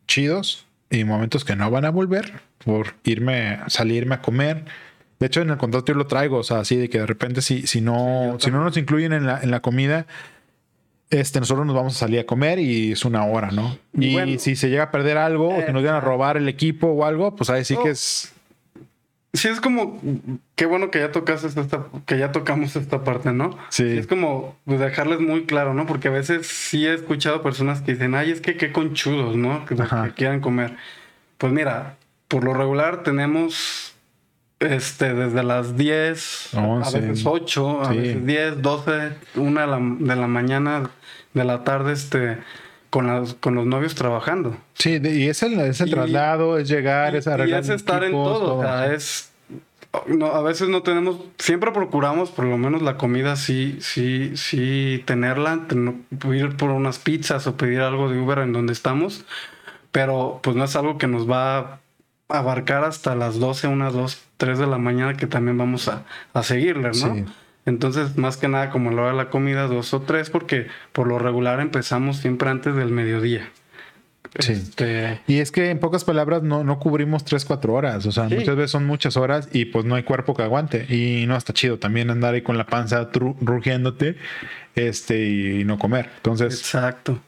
chidos 0.07 0.65
y 0.89 1.05
momentos 1.05 1.45
que 1.45 1.55
no 1.55 1.71
van 1.71 1.85
a 1.85 1.91
volver 1.91 2.46
por 2.67 2.95
irme, 3.05 3.61
salirme 3.69 4.17
a 4.17 4.21
comer. 4.21 4.65
De 5.19 5.27
hecho, 5.29 5.41
en 5.41 5.49
el 5.49 5.57
contrato 5.57 5.87
yo 5.87 5.95
lo 5.95 6.07
traigo, 6.07 6.39
o 6.39 6.43
sea, 6.43 6.59
así 6.59 6.77
de 6.77 6.91
que 6.91 6.99
de 6.99 7.07
repente 7.07 7.41
si, 7.41 7.67
si 7.67 7.81
no, 7.81 8.37
si 8.39 8.51
no 8.51 8.63
nos 8.63 8.77
incluyen 8.77 9.15
en 9.15 9.25
la, 9.25 9.41
en 9.41 9.51
la 9.51 9.61
comida, 9.61 10.07
este, 11.09 11.39
nosotros 11.39 11.65
nos 11.65 11.77
vamos 11.77 11.95
a 11.97 11.99
salir 12.01 12.19
a 12.19 12.25
comer 12.25 12.59
y 12.59 12.93
es 12.93 13.05
una 13.05 13.25
hora, 13.25 13.53
¿no? 13.53 13.79
Y 13.95 14.39
si 14.41 14.57
se 14.57 14.69
llega 14.69 14.83
a 14.83 14.91
perder 14.91 15.17
algo 15.17 15.49
o 15.49 15.65
que 15.65 15.73
nos 15.73 15.83
vayan 15.83 15.95
a 15.95 16.01
robar 16.01 16.37
el 16.37 16.49
equipo 16.49 16.89
o 16.89 17.05
algo, 17.05 17.37
pues 17.37 17.49
ahí 17.49 17.65
sí 17.65 17.77
que 17.81 17.91
es 17.91 18.35
sí 19.37 19.49
es 19.49 19.61
como 19.61 20.01
qué 20.55 20.67
bueno 20.67 20.91
que 20.91 20.99
ya 20.99 21.13
tocaste 21.13 21.47
esta, 21.47 21.87
que 22.07 22.19
ya 22.19 22.33
tocamos 22.33 22.75
esta 22.77 23.05
parte, 23.05 23.33
¿no? 23.33 23.57
Sí. 23.69 23.85
Es 23.85 24.07
como 24.07 24.57
pues, 24.65 24.81
dejarles 24.81 25.21
muy 25.21 25.45
claro, 25.45 25.75
¿no? 25.75 25.87
Porque 25.87 26.09
a 26.09 26.13
veces 26.13 26.47
sí 26.47 26.87
he 26.87 26.95
escuchado 26.95 27.43
personas 27.43 27.83
que 27.83 27.93
dicen, 27.93 28.15
ay, 28.15 28.31
es 28.31 28.41
que 28.41 28.57
qué 28.57 28.73
conchudos, 28.73 29.37
¿no? 29.37 29.65
Que, 29.67 29.77
quieran 30.15 30.41
comer. 30.41 30.77
Pues 31.39 31.53
mira, 31.53 31.97
por 32.29 32.45
lo 32.45 32.55
regular 32.55 33.03
tenemos 33.03 33.95
este 34.59 35.15
desde 35.15 35.43
las 35.43 35.77
10, 35.77 36.55
a 36.55 36.91
veces 36.91 37.27
8, 37.27 37.85
a 37.85 37.89
veces 37.91 38.27
10, 38.27 38.63
12, 38.63 39.13
1 39.35 39.61
de 39.61 39.67
la, 39.67 39.79
de 39.81 40.17
la 40.17 40.27
mañana, 40.27 40.91
de 41.35 41.45
la 41.45 41.65
tarde, 41.65 41.93
este 41.93 42.39
con, 42.91 43.27
con 43.41 43.55
los 43.55 43.67
novios 43.67 43.95
trabajando. 43.95 44.57
Sí, 44.75 44.99
y 45.03 45.29
es 45.29 45.43
el, 45.43 45.61
es 45.61 45.81
el 45.81 45.91
traslado, 45.91 46.59
es 46.59 46.69
llegar, 46.69 47.15
es 47.15 47.27
arreglar. 47.27 47.61
Y 47.61 47.65
es 47.65 47.69
estar 47.69 48.03
en 48.05 48.13
todo, 48.13 48.59
O 48.59 48.63
sea, 48.63 48.93
es. 48.93 49.33
No, 50.09 50.27
a 50.27 50.43
veces 50.43 50.69
no 50.69 50.83
tenemos, 50.83 51.21
siempre 51.39 51.73
procuramos 51.73 52.31
por 52.31 52.45
lo 52.45 52.59
menos 52.59 52.83
la 52.83 52.99
comida 52.99 53.35
sí, 53.37 53.79
sí, 53.81 54.37
sí 54.37 55.03
tenerla, 55.07 55.67
ir 56.31 56.57
por 56.57 56.71
unas 56.71 56.99
pizzas 56.99 57.47
o 57.47 57.57
pedir 57.57 57.81
algo 57.81 58.11
de 58.11 58.19
Uber 58.19 58.41
en 58.41 58.53
donde 58.53 58.75
estamos, 58.75 59.25
pero 59.93 60.41
pues 60.43 60.55
no 60.55 60.65
es 60.65 60.77
algo 60.77 60.99
que 60.99 61.07
nos 61.07 61.31
va 61.31 61.81
abarcar 62.29 62.85
hasta 62.85 63.15
las 63.15 63.39
12, 63.39 63.69
unas 63.69 63.93
2, 63.93 64.23
3 64.37 64.59
de 64.59 64.67
la 64.67 64.79
mañana 64.79 65.15
que 65.15 65.27
también 65.27 65.59
vamos 65.59 65.89
a, 65.89 66.05
a 66.33 66.43
seguirle, 66.43 66.89
¿no? 66.89 66.93
Sí. 66.93 67.25
Entonces, 67.67 68.17
más 68.17 68.37
que 68.37 68.47
nada, 68.47 68.71
como 68.71 68.91
lo 68.93 69.03
hora 69.03 69.11
de 69.11 69.17
la 69.17 69.29
comida, 69.29 69.67
dos 69.67 69.93
o 69.93 70.01
tres, 70.01 70.31
porque 70.31 70.69
por 70.93 71.09
lo 71.09 71.19
regular 71.19 71.59
empezamos 71.59 72.19
siempre 72.19 72.49
antes 72.49 72.77
del 72.77 72.91
mediodía. 72.91 73.51
Sí. 74.39 74.53
Este... 74.53 75.21
Y 75.27 75.39
es 75.39 75.51
que 75.51 75.71
en 75.71 75.81
pocas 75.81 76.05
palabras 76.05 76.45
no, 76.45 76.63
no 76.63 76.79
cubrimos 76.79 77.25
tres, 77.25 77.45
cuatro 77.45 77.75
horas. 77.75 78.07
O 78.07 78.13
sea, 78.13 78.25
muchas 78.25 78.55
veces 78.55 78.71
son 78.71 78.87
muchas 78.87 79.17
horas 79.17 79.49
y 79.53 79.67
pues 79.67 79.85
no 79.85 79.97
hay 79.97 80.05
cuerpo 80.05 80.35
que 80.35 80.43
aguante. 80.43 80.87
Y 80.89 81.27
no 81.27 81.37
está 81.37 81.53
chido 81.53 81.79
también 81.79 82.11
andar 82.11 82.35
ahí 82.35 82.43
con 82.43 82.57
la 82.57 82.67
panza 82.67 83.11
rugiéndote 83.41 84.17
este, 84.77 85.27
y 85.27 85.65
no 85.65 85.77
comer. 85.79 86.11
Entonces. 86.17 86.61
Exacto. 86.61 87.19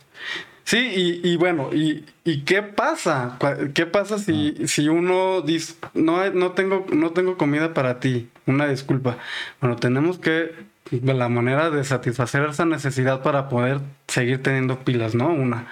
Sí, 0.68 1.22
y, 1.24 1.36
bueno, 1.36 1.70
y, 1.72 2.04
y, 2.24 2.42
qué 2.42 2.62
pasa? 2.62 3.38
¿Qué 3.72 3.86
pasa 3.86 4.18
si, 4.18 4.54
ah. 4.60 4.66
si 4.66 4.86
uno 4.90 5.40
dice, 5.40 5.76
no, 5.94 6.28
no, 6.28 6.52
tengo, 6.52 6.84
no 6.92 7.12
tengo 7.12 7.38
comida 7.38 7.72
para 7.72 8.00
ti? 8.00 8.28
Una 8.44 8.68
disculpa. 8.68 9.16
Bueno, 9.62 9.76
tenemos 9.76 10.18
que, 10.18 10.52
la 10.90 11.30
manera 11.30 11.70
de 11.70 11.84
satisfacer 11.84 12.44
esa 12.50 12.66
necesidad 12.66 13.22
para 13.22 13.48
poder 13.48 13.80
seguir 14.08 14.42
teniendo 14.42 14.80
pilas, 14.80 15.14
¿no? 15.14 15.28
Una. 15.28 15.68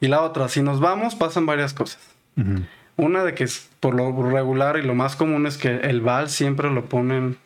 Y 0.00 0.08
la 0.08 0.20
otra, 0.20 0.48
si 0.48 0.62
nos 0.62 0.80
vamos, 0.80 1.14
pasan 1.14 1.46
varias 1.46 1.72
cosas. 1.72 2.00
Una 2.96 3.22
de 3.22 3.34
que 3.34 3.46
por 3.78 3.94
lo 3.94 4.20
regular 4.32 4.78
y 4.78 4.82
lo 4.82 4.96
más 4.96 5.14
común 5.14 5.46
es 5.46 5.58
que 5.58 5.76
el 5.76 6.00
val 6.00 6.28
siempre 6.28 6.72
lo 6.72 6.86
ponen 6.86 7.38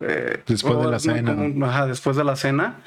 eh, 0.00 0.42
después 0.46 0.78
de 0.78 0.90
la 0.90 0.98
cena. 0.98 1.36
ajá, 1.66 1.86
después 1.86 2.16
de 2.16 2.24
la 2.24 2.36
cena. 2.36 2.80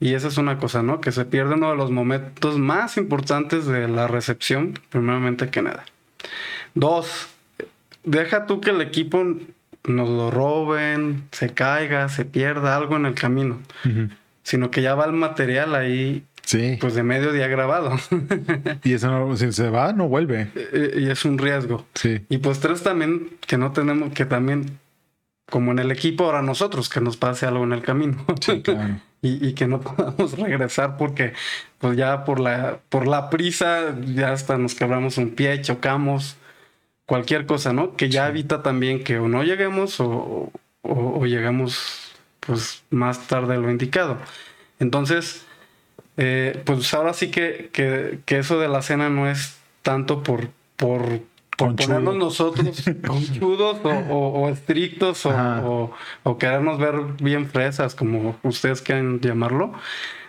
Y 0.00 0.14
esa 0.14 0.28
es 0.28 0.38
una 0.38 0.58
cosa, 0.58 0.82
¿no? 0.82 1.00
Que 1.00 1.12
se 1.12 1.24
pierde 1.24 1.54
uno 1.54 1.70
de 1.70 1.76
los 1.76 1.90
momentos 1.90 2.58
más 2.58 2.96
importantes 2.96 3.66
de 3.66 3.88
la 3.88 4.08
recepción, 4.08 4.78
primeramente 4.90 5.48
que 5.50 5.62
nada. 5.62 5.84
Dos, 6.74 7.28
deja 8.04 8.46
tú 8.46 8.60
que 8.60 8.70
el 8.70 8.80
equipo 8.80 9.24
nos 9.84 10.08
lo 10.08 10.30
roben, 10.30 11.24
se 11.32 11.50
caiga, 11.50 12.08
se 12.08 12.24
pierda 12.24 12.76
algo 12.76 12.96
en 12.96 13.06
el 13.06 13.14
camino, 13.14 13.58
sino 14.42 14.70
que 14.70 14.82
ya 14.82 14.94
va 14.94 15.06
el 15.06 15.12
material 15.12 15.74
ahí. 15.74 16.24
Sí. 16.42 16.78
Pues 16.80 16.94
de 16.94 17.02
medio 17.02 17.30
día 17.32 17.46
grabado. 17.46 17.94
y 18.84 18.94
eso 18.94 19.10
no, 19.10 19.36
si 19.36 19.52
se 19.52 19.68
va, 19.68 19.92
no 19.92 20.08
vuelve. 20.08 20.50
Y 20.96 21.10
es 21.10 21.26
un 21.26 21.36
riesgo. 21.36 21.84
Sí. 21.94 22.22
Y 22.30 22.38
pues 22.38 22.58
tres 22.58 22.82
también, 22.82 23.28
que 23.46 23.58
no 23.58 23.72
tenemos, 23.72 24.14
que 24.14 24.24
también 24.24 24.78
como 25.50 25.72
en 25.72 25.78
el 25.78 25.90
equipo, 25.90 26.24
ahora 26.24 26.42
nosotros, 26.42 26.88
que 26.88 27.00
nos 27.00 27.16
pase 27.16 27.46
algo 27.46 27.64
en 27.64 27.72
el 27.72 27.82
camino. 27.82 28.24
y, 29.22 29.52
que 29.54 29.66
no 29.66 29.80
podamos 29.80 30.38
regresar 30.38 30.96
porque 30.96 31.32
pues 31.78 31.96
ya 31.96 32.24
por 32.24 32.38
la, 32.38 32.78
por 32.88 33.08
la 33.08 33.30
prisa 33.30 33.96
ya 34.06 34.32
hasta 34.32 34.58
nos 34.58 34.74
quebramos 34.74 35.18
un 35.18 35.30
pie, 35.30 35.60
chocamos, 35.60 36.36
cualquier 37.06 37.46
cosa, 37.46 37.72
¿no? 37.72 37.96
Que 37.96 38.08
ya 38.08 38.28
evita 38.28 38.62
también 38.62 39.02
que 39.02 39.18
o 39.18 39.28
no 39.28 39.42
lleguemos 39.42 39.98
o, 40.00 40.52
o, 40.82 41.26
lleguemos 41.26 42.12
pues 42.40 42.84
más 42.90 43.26
tarde 43.26 43.54
de 43.54 43.60
lo 43.60 43.70
indicado. 43.70 44.18
Entonces, 44.78 45.44
eh, 46.16 46.62
pues 46.64 46.92
ahora 46.94 47.12
sí 47.12 47.30
que, 47.30 47.70
que, 47.72 48.20
que, 48.24 48.38
eso 48.38 48.60
de 48.60 48.68
la 48.68 48.82
cena 48.82 49.10
no 49.10 49.28
es 49.28 49.58
tanto 49.82 50.22
por, 50.22 50.50
por 50.76 51.20
por 51.58 51.74
ponernos 51.74 52.16
nosotros 52.16 52.84
conchudos 53.06 53.78
o, 53.82 53.88
o, 53.88 54.48
estrictos 54.48 55.26
o, 55.26 55.90
o, 56.22 56.38
querernos 56.38 56.78
ver 56.78 56.94
bien 57.20 57.48
fresas, 57.48 57.96
como 57.96 58.36
ustedes 58.44 58.80
quieren 58.80 59.20
llamarlo, 59.20 59.72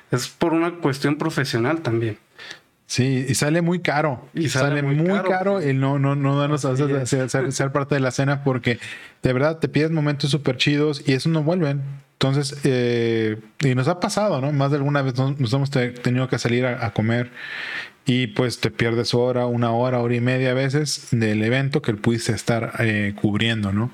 es 0.09 0.27
por 0.27 0.53
una 0.53 0.71
cuestión 0.77 1.17
profesional 1.17 1.81
también. 1.81 2.17
Sí, 2.87 3.27
y 3.29 3.35
sale 3.35 3.61
muy 3.61 3.79
caro. 3.79 4.27
Y 4.33 4.49
sale, 4.49 4.81
muy, 4.81 5.05
caro. 5.21 5.59
el 5.59 5.79
no, 5.79 5.99
no, 5.99 6.15
no 6.15 6.39
darnos 6.39 6.65
a 6.65 6.75
ser, 6.75 7.31
ser, 7.51 7.71
parte 7.71 7.93
de 7.93 8.01
la 8.01 8.09
cena 8.09 8.43
porque 8.43 8.79
de 9.21 9.31
verdad 9.31 9.59
te 9.59 9.69
pides 9.69 9.91
momentos 9.91 10.31
súper 10.31 10.57
chidos 10.57 11.03
y 11.05 11.13
eso 11.13 11.29
no 11.29 11.43
vuelven. 11.43 11.83
Entonces, 12.13 12.59
eh, 12.63 13.37
y 13.59 13.75
nos 13.75 13.87
ha 13.87 13.99
pasado, 13.99 14.41
¿no? 14.41 14.51
Más 14.51 14.71
de 14.71 14.77
alguna 14.77 15.03
vez 15.03 15.13
nos, 15.15 15.53
hemos 15.53 15.69
tenido 15.69 16.27
que 16.27 16.39
salir 16.39 16.65
a, 16.65 16.91
comer 16.91 17.31
y 18.09 18.25
pues 18.25 18.59
te 18.59 18.71
pierdes 18.71 19.13
hora, 19.13 19.45
una 19.45 19.71
hora, 19.71 19.99
hora 19.99 20.15
y 20.15 20.19
media 20.19 20.49
a 20.49 20.53
veces 20.55 21.09
del 21.11 21.43
evento 21.43 21.83
que 21.83 21.93
pudiste 21.93 22.31
estar 22.31 22.73
eh, 22.79 23.13
cubriendo, 23.21 23.71
¿no? 23.71 23.91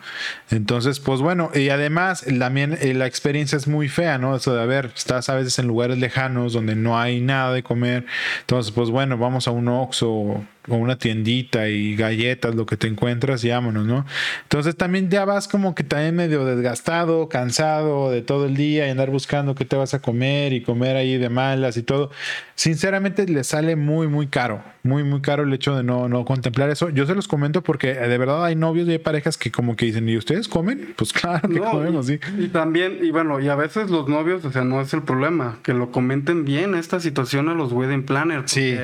Entonces, 0.51 1.01
pues 1.01 1.19
bueno, 1.19 1.51
y 1.53 1.67
además 1.67 2.23
también 2.39 2.77
eh, 2.79 2.93
la 2.93 3.07
experiencia 3.07 3.57
es 3.57 3.67
muy 3.67 3.89
fea, 3.89 4.17
¿no? 4.17 4.33
Eso 4.37 4.55
de, 4.55 4.61
a 4.61 4.65
ver, 4.65 4.93
estás 4.95 5.27
a 5.27 5.35
veces 5.35 5.59
en 5.59 5.67
lugares 5.67 5.97
lejanos 5.97 6.53
donde 6.53 6.77
no 6.77 6.97
hay 6.97 7.19
nada 7.19 7.51
de 7.51 7.61
comer, 7.61 8.05
entonces, 8.39 8.71
pues 8.71 8.89
bueno, 8.89 9.17
vamos 9.17 9.49
a 9.49 9.51
un 9.51 9.67
Oxxo 9.67 10.45
o 10.67 10.75
una 10.75 10.97
tiendita 10.97 11.67
y 11.69 11.95
galletas, 11.95 12.55
lo 12.55 12.65
que 12.65 12.77
te 12.77 12.87
encuentras 12.87 13.43
y 13.43 13.49
vámonos, 13.49 13.85
¿no? 13.85 14.05
Entonces 14.43 14.75
también 14.75 15.09
ya 15.09 15.25
vas 15.25 15.47
como 15.47 15.75
que 15.75 15.83
también 15.83 16.15
medio 16.15 16.45
desgastado, 16.45 17.29
cansado 17.29 18.11
de 18.11 18.21
todo 18.21 18.45
el 18.45 18.55
día 18.55 18.87
y 18.87 18.89
andar 18.89 19.11
buscando 19.11 19.55
qué 19.55 19.65
te 19.65 19.75
vas 19.75 19.93
a 19.93 20.01
comer 20.01 20.53
y 20.53 20.61
comer 20.61 20.95
ahí 20.95 21.17
de 21.17 21.29
malas 21.29 21.77
y 21.77 21.83
todo. 21.83 22.11
Sinceramente 22.55 23.27
le 23.27 23.43
sale 23.43 23.75
muy, 23.75 24.04
muy 24.07 24.27
caro, 24.27 24.63
muy, 24.83 25.03
muy 25.03 25.21
caro 25.21 25.43
el 25.43 25.53
hecho 25.53 25.75
de 25.75 25.83
no, 25.83 26.07
no 26.09 26.25
contemplar 26.25 26.69
eso. 26.69 26.89
Yo 26.89 27.05
se 27.05 27.15
los 27.15 27.27
comento 27.27 27.63
porque 27.63 27.93
de 27.93 28.17
verdad 28.17 28.45
hay 28.45 28.55
novios 28.55 28.87
y 28.87 28.91
hay 28.91 28.99
parejas 28.99 29.37
que 29.37 29.51
como 29.51 29.75
que 29.75 29.85
dicen, 29.85 30.07
¿y 30.09 30.17
ustedes 30.17 30.47
comen? 30.47 30.93
Pues 30.95 31.11
claro 31.11 31.47
que 31.49 31.59
comemos, 31.59 32.07
sí. 32.07 32.19
Y 32.37 32.47
también, 32.47 32.99
y 33.01 33.11
bueno, 33.11 33.39
y 33.39 33.49
a 33.49 33.55
veces 33.55 33.89
los 33.89 34.07
novios, 34.07 34.45
o 34.45 34.51
sea, 34.51 34.63
no 34.63 34.81
es 34.81 34.93
el 34.93 35.03
problema, 35.03 35.59
que 35.61 35.73
lo 35.73 35.91
comenten 35.91 36.45
bien 36.45 36.73
esta 36.73 36.99
situación 36.99 37.49
a 37.49 37.53
los 37.53 37.71
wedding 37.73 38.05
planners. 38.05 38.51
Sí 38.51 38.77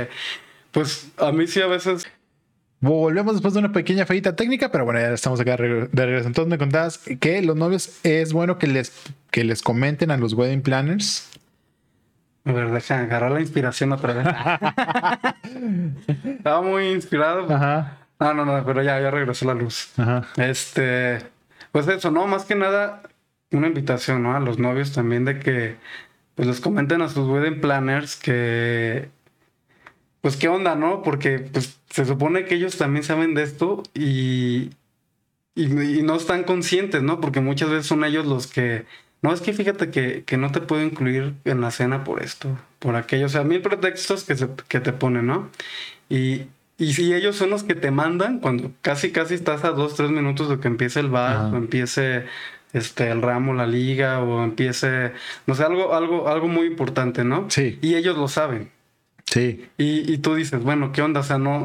pues 0.72 1.12
a 1.18 1.32
mí 1.32 1.48
sí 1.48 1.62
a 1.62 1.68
veces. 1.68 2.08
Volvemos 2.80 3.34
después 3.34 3.54
de 3.54 3.60
una 3.60 3.72
pequeña 3.72 4.06
fallita 4.06 4.36
técnica, 4.36 4.72
pero 4.72 4.86
bueno, 4.86 5.00
ya 5.00 5.14
estamos 5.14 5.40
acá 5.40 5.52
de 5.52 5.58
regreso. 5.58 6.28
Entonces 6.28 6.50
me 6.50 6.58
contabas 6.58 6.98
que 6.98 7.42
los 7.44 7.56
novios 7.56 8.00
es 8.04 8.34
bueno 8.34 8.58
que 8.58 8.68
les, 8.68 8.92
que 9.30 9.44
les 9.44 9.62
comenten 9.62 10.10
a 10.10 10.18
los 10.18 10.34
wedding 10.34 10.64
planners. 10.64 11.30
A 12.44 12.52
ver, 12.52 12.72
deja 12.72 13.00
agarrar 13.00 13.32
la 13.32 13.42
inspiración 13.42 13.92
otra 13.92 14.14
vez. 14.14 14.28
Estaba 16.24 16.62
muy 16.62 16.90
inspirado. 16.90 17.54
Ajá. 17.54 17.98
No, 18.20 18.34
no, 18.34 18.46
no, 18.46 18.66
pero 18.66 18.82
ya, 18.82 19.00
ya 19.00 19.12
regresó 19.12 19.46
la 19.46 19.54
luz. 19.54 19.94
Ajá. 19.98 20.28
Este, 20.38 21.20
pues 21.72 21.88
eso, 21.88 22.12
¿no? 22.12 22.28
Más 22.28 22.46
que 22.46 22.56
nada, 22.56 23.04
una 23.52 23.68
invitación, 23.68 24.24
¿no? 24.24 24.36
A 24.36 24.40
los 24.40 24.60
novios 24.60 24.94
también 24.94 25.26
de 25.26 25.40
que 25.40 25.78
pues 26.36 26.48
les 26.48 26.60
comenten 26.62 27.02
a 27.02 27.10
sus 27.10 27.28
wedding 27.28 27.62
planners 27.62 28.16
que 28.16 29.10
pues 30.22 30.38
qué 30.38 30.48
onda, 30.48 30.76
¿no? 30.76 31.02
Porque 31.02 31.40
pues, 31.40 31.80
se 31.90 32.06
supone 32.06 32.46
que 32.46 32.56
ellos 32.56 32.78
también 32.78 33.04
saben 33.04 33.34
de 33.34 33.44
esto 33.44 33.84
y, 33.94 34.70
y, 35.56 35.68
no 36.04 36.16
están 36.16 36.44
conscientes, 36.44 37.02
¿no? 37.02 37.20
Porque 37.20 37.42
muchas 37.42 37.70
veces 37.70 37.88
son 37.88 38.04
ellos 38.04 38.26
los 38.26 38.48
que, 38.48 38.86
no, 39.22 39.34
es 39.34 39.42
que 39.42 39.54
fíjate 39.54 39.92
que, 39.92 40.24
que 40.24 40.38
no 40.38 40.52
te 40.52 40.62
puedo 40.62 40.82
incluir 40.84 41.36
en 41.46 41.62
la 41.62 41.72
cena 41.72 42.04
por 42.04 42.24
esto, 42.24 42.58
por 42.80 42.96
aquello, 42.96 43.28
o 43.28 43.30
sea, 43.30 43.44
mil 43.44 43.62
pretextos 43.62 44.24
que, 44.24 44.36
se, 44.36 44.50
que 44.68 44.80
te 44.80 44.94
ponen, 44.94 45.28
¿no? 45.28 45.50
Y, 46.10 46.44
y 46.78 46.94
si 46.94 47.14
ellos 47.14 47.36
son 47.36 47.52
los 47.52 47.64
que 47.64 47.76
te 47.76 47.92
mandan 47.92 48.40
cuando 48.40 48.72
casi, 48.82 49.12
casi 49.12 49.36
estás 49.36 49.64
a 49.64 49.70
dos, 49.70 49.96
tres 49.96 50.10
minutos 50.10 50.50
de 50.50 50.60
que 50.60 50.68
empiece 50.68 51.00
el 51.00 51.10
bar 51.10 51.54
o 51.54 51.58
empiece 51.58 52.26
este, 52.74 53.12
el 53.12 53.22
ramo, 53.22 53.54
la 53.54 53.68
liga 53.68 54.20
o 54.22 54.44
empiece, 54.44 55.12
no 55.46 55.54
sé, 55.54 55.64
algo, 55.64 55.94
algo, 55.94 56.28
algo 56.28 56.48
muy 56.48 56.66
importante, 56.66 57.24
¿no? 57.24 57.46
Sí. 57.50 57.78
Y 57.82 57.96
ellos 57.96 58.18
lo 58.18 58.28
saben. 58.28 58.72
Sí. 59.28 59.68
Y, 59.78 60.12
y 60.12 60.18
tú 60.18 60.34
dices, 60.34 60.64
bueno, 60.64 60.92
¿qué 60.92 61.04
onda? 61.04 61.20
O 61.20 61.24
sea, 61.24 61.38
no, 61.38 61.64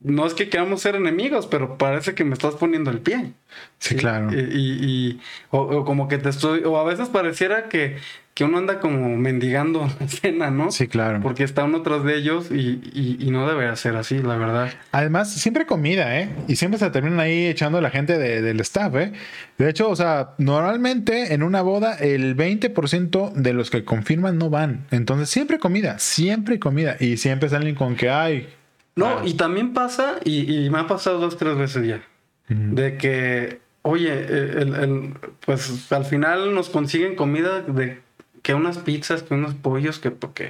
no 0.00 0.26
es 0.26 0.34
que 0.34 0.48
queramos 0.48 0.80
ser 0.80 0.94
enemigos, 0.94 1.46
pero 1.46 1.76
parece 1.76 2.14
que 2.14 2.24
me 2.24 2.34
estás 2.34 2.54
poniendo 2.54 2.90
el 2.90 3.00
pie. 3.00 3.32
Sí, 3.78 3.96
claro. 3.96 4.30
Y, 4.32 4.36
y, 4.38 5.20
o, 5.50 5.84
como 5.84 6.06
que 6.06 6.18
te 6.18 6.28
estoy, 6.28 6.62
o 6.64 6.78
a 6.78 6.84
veces 6.84 7.08
pareciera 7.08 7.68
que, 7.68 7.96
que 8.34 8.44
uno 8.44 8.58
anda 8.58 8.78
como 8.78 9.16
mendigando 9.16 9.80
la 10.00 10.06
cena, 10.06 10.50
¿no? 10.52 10.70
Sí, 10.70 10.86
claro. 10.86 11.18
Porque 11.20 11.42
está 11.42 11.64
uno 11.64 11.82
tras 11.82 12.04
de 12.04 12.16
ellos 12.16 12.48
y, 12.52 13.18
y, 13.20 13.30
no 13.32 13.48
debería 13.48 13.74
ser 13.74 13.96
así, 13.96 14.20
la 14.20 14.36
verdad. 14.36 14.72
Además, 14.92 15.32
siempre 15.32 15.66
comida, 15.66 16.20
¿eh? 16.20 16.28
Y 16.46 16.54
siempre 16.54 16.78
se 16.78 16.88
terminan 16.90 17.18
ahí 17.18 17.46
echando 17.46 17.80
la 17.80 17.90
gente 17.90 18.18
del 18.18 18.60
staff, 18.60 18.94
¿eh? 18.94 19.12
De 19.58 19.68
hecho, 19.68 19.90
o 19.90 19.96
sea, 19.96 20.34
normalmente 20.38 21.34
en 21.34 21.42
una 21.42 21.62
boda 21.62 21.94
el 21.94 22.36
20% 22.36 23.32
de 23.32 23.52
los 23.52 23.70
que 23.70 23.84
confirman 23.84 24.38
no 24.38 24.48
van. 24.48 24.86
Entonces, 24.92 25.28
siempre 25.28 25.58
comida, 25.58 25.98
siempre 25.98 26.60
comida. 26.60 26.96
Y 27.00 27.16
siempre 27.16 27.48
salen 27.48 27.74
con 27.74 27.96
que 27.96 28.10
hay. 28.10 28.57
No, 28.98 29.24
y 29.26 29.34
también 29.34 29.72
pasa, 29.72 30.16
y, 30.24 30.68
me 30.70 30.78
ha 30.78 30.86
pasado 30.86 31.18
dos, 31.18 31.36
tres 31.36 31.56
veces 31.56 31.86
ya, 31.86 32.02
de 32.48 32.96
que, 32.96 33.60
oye, 33.82 34.12
el, 34.12 35.14
pues 35.44 35.92
al 35.92 36.04
final 36.04 36.54
nos 36.54 36.68
consiguen 36.68 37.14
comida 37.14 37.62
de 37.62 38.00
que 38.42 38.54
unas 38.54 38.78
pizzas, 38.78 39.22
que 39.22 39.34
unos 39.34 39.54
pollos, 39.54 39.98
que 39.98 40.10
porque, 40.10 40.48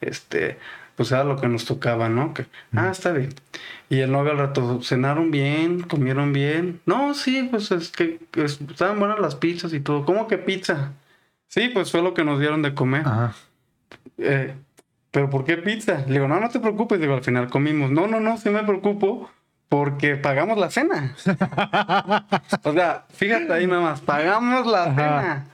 este, 0.00 0.58
pues 0.96 1.12
era 1.12 1.24
lo 1.24 1.36
que 1.36 1.48
nos 1.48 1.64
tocaba, 1.64 2.08
¿no? 2.08 2.34
Que, 2.34 2.46
ah, 2.74 2.90
está 2.90 3.12
bien. 3.12 3.34
Y 3.88 4.00
el 4.00 4.10
novio 4.10 4.32
al 4.32 4.38
rato, 4.38 4.82
cenaron 4.82 5.30
bien, 5.30 5.80
comieron 5.80 6.32
bien. 6.32 6.80
No, 6.86 7.14
sí, 7.14 7.46
pues 7.50 7.70
es 7.70 7.90
que 7.90 8.18
estaban 8.34 8.98
buenas 8.98 9.20
las 9.20 9.36
pizzas 9.36 9.72
y 9.72 9.80
todo. 9.80 10.04
¿Cómo 10.04 10.26
que 10.26 10.38
pizza? 10.38 10.92
Sí, 11.46 11.70
pues 11.72 11.90
fue 11.92 12.02
lo 12.02 12.14
que 12.14 12.24
nos 12.24 12.40
dieron 12.40 12.62
de 12.62 12.74
comer. 12.74 13.02
Ajá. 13.06 13.34
Eh, 14.18 14.54
¿Pero 15.10 15.30
por 15.30 15.44
qué 15.44 15.56
pizza? 15.56 16.04
Le 16.06 16.14
digo, 16.14 16.28
no, 16.28 16.38
no 16.38 16.48
te 16.48 16.60
preocupes. 16.60 17.00
Digo, 17.00 17.14
al 17.14 17.24
final 17.24 17.48
comimos. 17.48 17.90
No, 17.90 18.06
no, 18.06 18.20
no, 18.20 18.36
sí 18.36 18.50
me 18.50 18.62
preocupo 18.62 19.30
porque 19.68 20.16
pagamos 20.16 20.58
la 20.58 20.70
cena. 20.70 21.14
o 22.62 22.72
sea, 22.72 23.04
fíjate 23.10 23.52
ahí 23.52 23.66
nada 23.66 23.82
más, 23.82 24.00
pagamos 24.00 24.66
la 24.66 24.84
cena. 24.94 25.46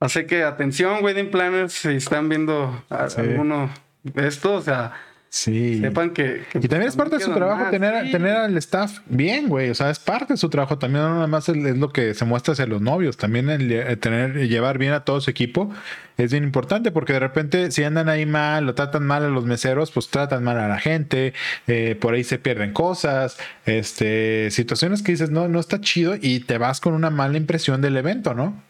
Así 0.00 0.26
que 0.26 0.42
atención, 0.42 1.02
wedding 1.02 1.30
planners, 1.30 1.72
si 1.72 1.88
están 1.94 2.28
viendo 2.28 2.84
alguno 2.90 3.70
de 4.02 4.28
esto, 4.28 4.54
o 4.54 4.60
sea, 4.60 4.92
Sí. 5.28 5.80
Sepan 5.80 6.10
que. 6.10 6.44
y 6.54 6.68
también 6.68 6.88
es 6.88 6.96
parte 6.96 7.16
de 7.16 7.24
su 7.24 7.32
trabajo 7.34 7.68
tener, 7.70 8.10
tener 8.10 8.36
al 8.36 8.56
staff 8.56 9.00
bien, 9.06 9.48
güey. 9.48 9.70
O 9.70 9.74
sea, 9.74 9.90
es 9.90 9.98
parte 9.98 10.34
de 10.34 10.36
su 10.36 10.48
trabajo. 10.48 10.78
También 10.78 11.04
no 11.04 11.14
nada 11.14 11.26
más 11.26 11.48
es, 11.48 11.56
lo 11.56 11.90
que 11.90 12.14
se 12.14 12.24
muestra 12.24 12.52
hacia 12.52 12.66
los 12.66 12.80
novios. 12.80 13.16
También 13.16 13.50
el, 13.50 13.98
tener, 13.98 14.48
llevar 14.48 14.78
bien 14.78 14.92
a 14.92 15.04
todo 15.04 15.20
su 15.20 15.30
equipo 15.30 15.70
es 16.16 16.32
bien 16.32 16.44
importante 16.44 16.90
porque 16.90 17.12
de 17.12 17.20
repente 17.20 17.70
si 17.70 17.84
andan 17.84 18.08
ahí 18.08 18.24
mal 18.24 18.68
o 18.68 18.74
tratan 18.74 19.04
mal 19.04 19.24
a 19.24 19.28
los 19.28 19.44
meseros, 19.44 19.90
pues 19.90 20.08
tratan 20.08 20.42
mal 20.42 20.58
a 20.58 20.68
la 20.68 20.78
gente. 20.78 21.34
Eh, 21.66 21.96
por 22.00 22.14
ahí 22.14 22.24
se 22.24 22.38
pierden 22.38 22.72
cosas. 22.72 23.36
Este, 23.66 24.50
situaciones 24.50 25.02
que 25.02 25.12
dices, 25.12 25.30
no, 25.30 25.48
no 25.48 25.60
está 25.60 25.80
chido 25.80 26.14
y 26.20 26.40
te 26.40 26.56
vas 26.56 26.80
con 26.80 26.94
una 26.94 27.10
mala 27.10 27.36
impresión 27.36 27.82
del 27.82 27.96
evento, 27.96 28.32
¿no? 28.32 28.62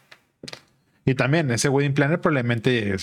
Y 1.07 1.15
también 1.15 1.49
ese 1.51 1.69
wedding 1.69 1.93
planner 1.93 2.19
probablemente 2.19 2.97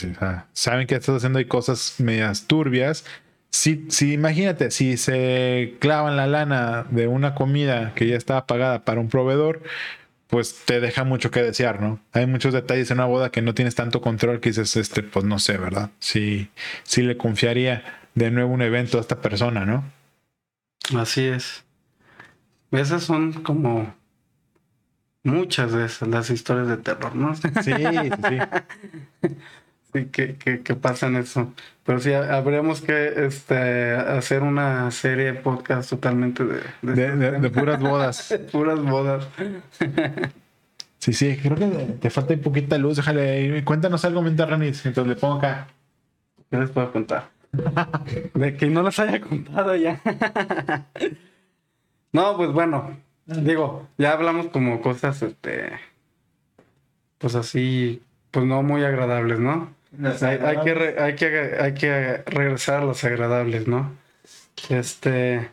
saben 0.52 0.86
que 0.86 0.94
estás 0.94 1.16
haciendo 1.16 1.38
ahí 1.38 1.46
cosas 1.46 1.94
medias 2.00 2.46
turbias. 2.46 3.06
Si, 3.54 3.86
si 3.88 4.12
imagínate, 4.14 4.72
si 4.72 4.96
se 4.96 5.76
clavan 5.78 6.16
la 6.16 6.26
lana 6.26 6.86
de 6.90 7.06
una 7.06 7.36
comida 7.36 7.94
que 7.94 8.08
ya 8.08 8.16
estaba 8.16 8.48
pagada 8.48 8.84
para 8.84 9.00
un 9.00 9.08
proveedor, 9.08 9.62
pues 10.26 10.64
te 10.64 10.80
deja 10.80 11.04
mucho 11.04 11.30
que 11.30 11.40
desear, 11.40 11.80
¿no? 11.80 12.00
Hay 12.12 12.26
muchos 12.26 12.52
detalles 12.52 12.90
en 12.90 12.98
una 12.98 13.06
boda 13.06 13.30
que 13.30 13.42
no 13.42 13.54
tienes 13.54 13.76
tanto 13.76 14.00
control 14.00 14.40
que 14.40 14.48
dices, 14.48 14.74
este, 14.76 15.04
pues 15.04 15.24
no 15.24 15.38
sé, 15.38 15.56
¿verdad? 15.56 15.90
Si, 16.00 16.50
si 16.82 17.02
le 17.02 17.16
confiaría 17.16 18.00
de 18.16 18.32
nuevo 18.32 18.52
un 18.52 18.60
evento 18.60 18.98
a 18.98 19.02
esta 19.02 19.20
persona, 19.20 19.64
¿no? 19.64 19.84
Así 20.96 21.24
es. 21.24 21.62
Esas 22.72 23.04
son 23.04 23.34
como 23.34 23.94
muchas 25.22 25.70
de 25.70 25.84
esas, 25.84 26.08
las 26.08 26.28
historias 26.28 26.66
de 26.66 26.78
terror, 26.78 27.14
¿no? 27.14 27.36
Sí, 27.36 27.42
sí, 27.62 27.72
sí. 27.72 29.30
sí 29.94 30.06
que, 30.06 30.36
que, 30.36 30.62
que, 30.62 30.74
pasan 30.74 31.16
eso. 31.16 31.52
Pero 31.84 32.00
sí, 32.00 32.12
habríamos 32.12 32.80
que 32.80 33.26
este, 33.26 33.92
hacer 33.92 34.42
una 34.42 34.90
serie 34.90 35.26
de 35.26 35.34
podcast 35.34 35.90
totalmente 35.90 36.44
de... 36.44 36.60
De, 36.82 37.50
puras 37.50 37.80
bodas. 37.80 38.38
puras 38.52 38.82
bodas. 38.82 39.28
sí, 40.98 41.12
sí, 41.12 41.38
creo 41.40 41.56
que 41.56 41.66
te 42.00 42.10
falta 42.10 42.34
un 42.34 42.40
poquita 42.40 42.76
luz. 42.76 42.96
Déjale, 42.96 43.64
cuéntanos 43.64 44.04
algo 44.04 44.22
mientras 44.22 44.50
Ranis, 44.50 44.84
entonces 44.84 45.14
le 45.14 45.20
pongo 45.20 45.34
acá. 45.34 45.68
¿Qué 46.50 46.58
les 46.58 46.70
puedo 46.70 46.92
contar? 46.92 47.30
de 48.34 48.56
que 48.56 48.66
no 48.66 48.82
les 48.82 48.98
haya 48.98 49.20
contado 49.20 49.76
ya. 49.76 50.00
no, 52.12 52.36
pues 52.36 52.50
bueno, 52.50 52.96
Digo, 53.26 53.88
ya 53.96 54.12
hablamos 54.12 54.48
como 54.48 54.82
cosas, 54.82 55.22
este, 55.22 55.72
pues 57.16 57.34
así, 57.34 58.02
pues 58.30 58.44
no 58.44 58.62
muy 58.62 58.84
agradables, 58.84 59.40
¿no? 59.40 59.73
Hay, 60.02 60.38
hay, 60.38 60.56
que 60.64 60.96
hay, 60.98 61.14
que, 61.14 61.56
hay 61.60 61.74
que 61.74 62.22
regresar 62.26 62.82
a 62.82 62.84
los 62.84 63.04
agradables, 63.04 63.68
¿no? 63.68 63.92
Este, 64.68 65.48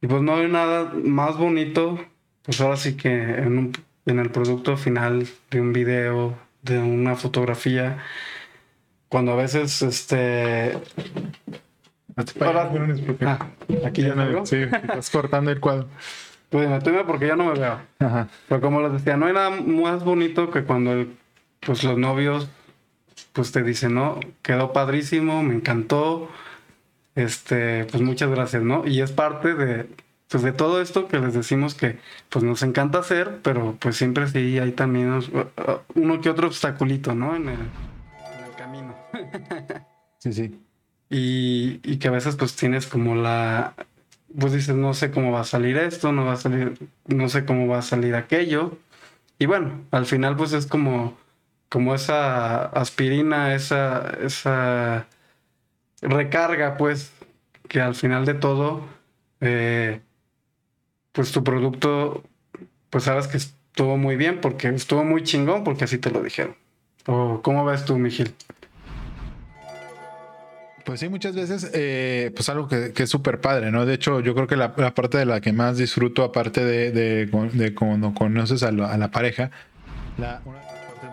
y 0.00 0.06
pues 0.06 0.22
no 0.22 0.36
hay 0.36 0.48
nada 0.48 0.92
más 0.94 1.36
bonito, 1.36 1.98
pues 2.42 2.60
ahora 2.60 2.76
sí 2.76 2.96
que 2.96 3.10
en, 3.10 3.58
un, 3.58 3.72
en 4.06 4.18
el 4.18 4.30
producto 4.30 4.76
final 4.76 5.26
de 5.50 5.60
un 5.60 5.72
video, 5.72 6.36
de 6.62 6.78
una 6.78 7.16
fotografía, 7.16 7.98
cuando 9.08 9.32
a 9.32 9.36
veces, 9.36 9.82
este... 9.82 10.78
ah, 13.26 13.46
aquí 13.86 14.02
ya 14.02 14.14
me 14.14 14.46
Sí, 14.46 14.56
estás 14.56 15.10
cortando 15.10 15.50
el 15.50 15.60
cuadro. 15.60 15.88
Pues 16.50 16.68
me 16.68 17.04
porque 17.04 17.26
ya 17.26 17.36
no 17.36 17.46
me 17.46 17.58
veo. 17.58 17.80
Ajá. 17.98 18.28
Pero 18.48 18.60
como 18.60 18.82
les 18.82 18.92
decía, 18.92 19.16
no 19.16 19.26
hay 19.26 19.32
nada 19.32 19.50
más 19.50 20.04
bonito 20.04 20.50
que 20.50 20.64
cuando 20.64 20.92
el 20.92 21.16
pues 21.64 21.84
los 21.84 21.96
novios, 21.96 22.48
pues 23.32 23.52
te 23.52 23.62
dicen, 23.62 23.94
no, 23.94 24.20
quedó 24.42 24.72
padrísimo, 24.72 25.42
me 25.42 25.54
encantó, 25.54 26.28
este, 27.14 27.84
pues 27.86 28.02
muchas 28.02 28.30
gracias, 28.30 28.62
¿no? 28.62 28.86
Y 28.86 29.00
es 29.00 29.12
parte 29.12 29.54
de, 29.54 29.88
pues 30.28 30.42
de 30.42 30.52
todo 30.52 30.80
esto 30.80 31.08
que 31.08 31.18
les 31.18 31.34
decimos 31.34 31.74
que 31.74 31.98
pues 32.30 32.44
nos 32.44 32.62
encanta 32.62 32.98
hacer, 32.98 33.40
pero 33.42 33.76
pues 33.78 33.96
siempre 33.96 34.28
sí 34.28 34.58
hay 34.58 34.72
también 34.72 35.20
uno 35.94 36.20
que 36.20 36.30
otro 36.30 36.46
obstaculito, 36.46 37.14
¿no? 37.14 37.36
En 37.36 37.48
el, 37.48 37.58
en 37.58 38.44
el 38.44 38.54
camino. 38.56 38.94
sí, 40.18 40.32
sí. 40.32 40.58
Y, 41.10 41.80
y, 41.84 41.98
que 41.98 42.08
a 42.08 42.10
veces 42.10 42.36
pues 42.36 42.56
tienes 42.56 42.86
como 42.86 43.14
la, 43.14 43.74
pues 44.38 44.54
dices, 44.54 44.74
no 44.74 44.94
sé 44.94 45.10
cómo 45.10 45.32
va 45.32 45.40
a 45.40 45.44
salir 45.44 45.76
esto, 45.76 46.12
no 46.12 46.24
va 46.24 46.32
a 46.32 46.36
salir, 46.36 46.78
no 47.06 47.28
sé 47.28 47.44
cómo 47.44 47.66
va 47.66 47.78
a 47.78 47.82
salir 47.82 48.14
aquello. 48.14 48.78
Y 49.38 49.44
bueno, 49.46 49.82
al 49.90 50.06
final 50.06 50.36
pues 50.36 50.54
es 50.54 50.66
como, 50.66 51.18
como 51.72 51.94
esa 51.94 52.66
aspirina, 52.66 53.54
esa, 53.54 54.10
esa 54.22 55.06
recarga 56.02 56.76
pues, 56.76 57.12
que 57.66 57.80
al 57.80 57.94
final 57.94 58.26
de 58.26 58.34
todo, 58.34 58.82
eh, 59.40 60.02
pues 61.12 61.32
tu 61.32 61.42
producto, 61.42 62.24
pues 62.90 63.04
sabes 63.04 63.26
que 63.26 63.38
estuvo 63.38 63.96
muy 63.96 64.16
bien 64.16 64.42
porque 64.42 64.68
estuvo 64.68 65.02
muy 65.02 65.22
chingón 65.22 65.64
porque 65.64 65.84
así 65.84 65.96
te 65.96 66.10
lo 66.10 66.22
dijeron. 66.22 66.56
¿O 67.06 67.40
cómo 67.40 67.64
ves 67.64 67.86
tú, 67.86 67.96
Miguel? 67.96 68.34
Pues 70.84 71.00
sí, 71.00 71.08
muchas 71.08 71.34
veces, 71.34 71.70
eh, 71.72 72.32
pues 72.34 72.50
algo 72.50 72.68
que, 72.68 72.92
es 72.94 73.08
súper 73.08 73.40
padre, 73.40 73.70
¿no? 73.70 73.86
De 73.86 73.94
hecho, 73.94 74.20
yo 74.20 74.34
creo 74.34 74.46
que 74.46 74.56
la, 74.56 74.74
parte 74.74 75.16
de 75.16 75.24
la 75.24 75.40
que 75.40 75.54
más 75.54 75.78
disfruto, 75.78 76.22
aparte 76.22 76.62
de, 76.62 76.92
de, 76.92 77.74
cuando 77.74 78.12
conoces 78.12 78.62
a, 78.62 78.72
la 78.72 79.10
pareja, 79.10 79.50
partes 80.18 80.71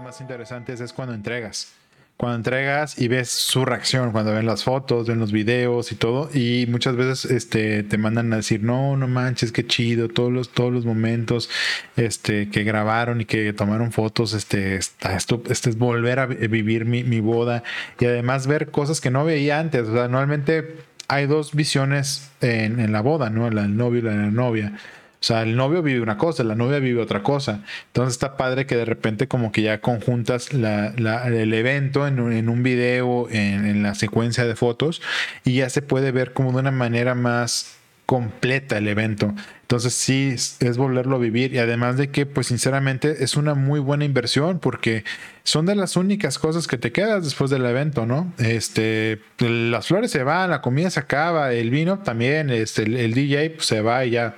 más 0.10 0.22
interesantes 0.22 0.82
es 0.82 0.91
cuando 0.91 1.14
entregas 1.14 1.72
cuando 2.18 2.36
entregas 2.36 2.99
y 2.99 3.07
ves 3.07 3.30
su 3.30 3.64
reacción, 3.64 4.12
cuando 4.12 4.34
ven 4.34 4.45
las 4.45 4.66
fotos, 4.66 5.07
ven 5.07 5.20
los 5.20 5.32
videos 5.32 5.93
y 5.93 5.95
todo, 5.95 6.30
y 6.34 6.66
muchas 6.68 6.97
veces 6.97 7.32
este, 7.32 7.84
te 7.84 7.97
mandan 7.97 8.34
a 8.34 8.38
decir, 8.38 8.62
no, 8.62 8.97
no 8.97 9.07
manches, 9.07 9.53
qué 9.53 9.66
chido, 9.66 10.10
todos 10.10 10.30
los, 10.30 10.49
todos 10.49 10.74
los 10.74 10.84
momentos 10.84 11.49
este, 11.95 12.49
que 12.49 12.66
grabaron 12.66 13.22
y 13.22 13.26
que 13.26 13.53
tomaron 13.53 13.93
fotos, 13.93 14.34
este, 14.34 14.76
esto, 14.76 15.41
este 15.47 15.70
es 15.70 15.78
volver 15.78 16.20
a 16.20 16.26
vivir 16.26 16.84
mi, 16.84 17.05
mi 17.05 17.22
boda 17.22 17.64
y 18.01 18.05
además 18.05 18.47
ver 18.47 18.70
cosas 18.70 18.99
que 18.99 19.12
no 19.12 19.24
veía 19.24 19.57
antes, 19.57 19.88
o 19.88 19.93
sea, 19.93 20.10
normalmente 20.10 20.76
hay 21.07 21.26
dos 21.26 21.53
visiones 21.53 22.30
en, 22.41 22.82
en 22.82 22.91
la 22.91 22.99
boda, 22.99 23.30
¿no? 23.30 23.49
La 23.49 23.62
del 23.62 23.78
novio 23.78 23.99
y 23.99 24.01
la 24.01 24.12
de 24.12 24.18
la 24.18 24.32
novia. 24.32 24.74
O 25.22 25.24
sea, 25.24 25.41
el 25.41 25.57
novio 25.57 25.82
vive 25.84 25.99
una 25.99 26.17
cosa, 26.17 26.45
la 26.45 26.55
novia 26.55 26.80
vive 26.80 27.01
otra 27.01 27.24
cosa. 27.24 27.61
Entonces 27.88 28.13
está 28.13 28.38
padre 28.38 28.65
que 28.65 28.78
de 28.78 28.86
repente 28.86 29.28
como 29.28 29.51
que 29.51 29.61
ya 29.63 29.82
conjuntas 29.82 30.51
el 30.51 31.53
evento 31.53 32.07
en 32.07 32.22
un, 32.22 32.32
en 32.32 32.63
video, 32.63 33.28
en, 33.30 33.84
la 33.84 33.95
secuencia 33.95 34.45
de 34.45 34.55
fotos, 34.55 35.01
y 35.43 35.55
ya 35.55 35.70
se 35.70 35.82
puede 35.82 36.11
ver 36.11 36.32
como 36.32 36.53
de 36.53 36.59
una 36.59 36.72
manera 36.72 37.15
más 37.15 37.76
completa 38.05 38.78
el 38.78 38.88
evento. 38.88 39.36
Entonces 39.61 39.93
sí, 39.93 40.34
es 40.34 40.78
volverlo 40.78 41.17
a 41.17 41.20
vivir 41.20 41.53
y 41.53 41.59
además 41.59 41.95
de 41.95 42.09
que 42.09 42.26
pues 42.26 42.47
sinceramente 42.47 43.24
es 43.24 43.36
una 43.36 43.53
muy 43.53 43.80
buena 43.80 44.03
inversión 44.03 44.57
porque 44.57 45.03
son 45.43 45.67
de 45.67 45.76
las 45.76 45.95
únicas 45.95 46.39
cosas 46.39 46.65
que 46.65 46.80
te 46.80 46.91
quedas 46.91 47.24
después 47.24 47.51
del 47.51 47.65
evento, 47.65 48.07
¿no? 48.07 48.34
Este, 48.39 49.20
las 49.38 49.86
flores 49.86 50.09
se 50.09 50.24
van, 50.24 50.49
la 50.49 50.61
comida 50.61 50.89
se 50.89 50.99
acaba, 50.99 51.53
el 51.53 51.70
vino 51.70 51.99
también, 51.99 52.49
este, 52.49 52.84
el, 52.84 53.13
DJ 53.13 53.51
pues, 53.51 53.67
se 53.67 53.82
va 53.82 54.03
y 54.05 54.11
ya 54.11 54.38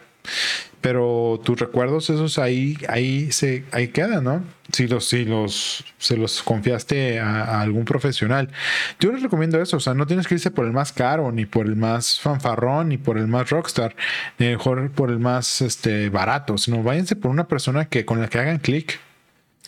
pero 0.82 1.40
tus 1.44 1.60
recuerdos 1.60 2.10
esos 2.10 2.40
ahí 2.40 2.78
ahí 2.90 3.32
se 3.32 3.64
ahí 3.72 3.90
quedan 3.90 4.24
no 4.24 4.44
si 4.74 4.88
los 4.88 5.08
si 5.08 5.26
los 5.26 5.84
se 5.98 6.18
los 6.18 6.42
confiaste 6.42 7.20
a, 7.20 7.62
algún 7.62 7.86
profesional. 7.86 8.50
Yo 9.00 9.12
les 9.12 9.22
recomiendo 9.22 9.62
eso 9.62 9.78
o 9.78 9.80
sea 9.80 9.94
no 9.94 10.08
tienes 10.08 10.28
que 10.28 10.36
irse 10.36 10.52
por 10.52 10.66
el 10.66 10.74
más 10.74 10.92
caro 10.92 11.32
ni 11.32 11.46
por 11.46 11.68
el 11.68 11.76
más 11.76 12.20
fanfarrón 12.20 12.90
ni 12.90 12.98
por 12.98 13.18
el 13.18 13.28
más 13.28 13.50
rockstar 13.50 13.96
ni 14.40 14.48
mejor 14.48 14.92
por 14.92 15.12
el 15.12 15.20
más 15.20 15.62
este 15.62 16.10
barato 16.10 16.58
sino 16.58 16.84
váyanse 16.84 17.16
por 17.16 17.32
una 17.32 17.48
persona 17.48 17.86
que 17.86 18.06
con 18.06 18.20
la 18.20 18.28
que 18.28 18.40
hagan 18.40 18.60
clic. 18.60 19.00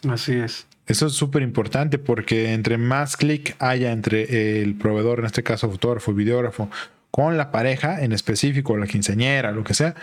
Así 0.09 0.33
es. 0.33 0.65
Eso 0.85 1.07
es 1.07 1.13
súper 1.13 1.43
importante 1.43 1.97
porque 1.97 2.53
entre 2.53 2.77
más 2.77 3.15
clic 3.15 3.55
haya 3.59 3.93
entre 3.93 4.61
el 4.61 4.75
proveedor, 4.75 5.19
en 5.19 5.25
este 5.25 5.41
caso 5.41 5.71
fotógrafo, 5.71 6.13
videógrafo, 6.13 6.69
con 7.09 7.37
la 7.37 7.51
pareja 7.51 8.03
en 8.03 8.11
específico, 8.11 8.75
la 8.75 8.87
quinceañera, 8.87 9.51
lo 9.51 9.63
que 9.63 9.73
sea, 9.75 9.95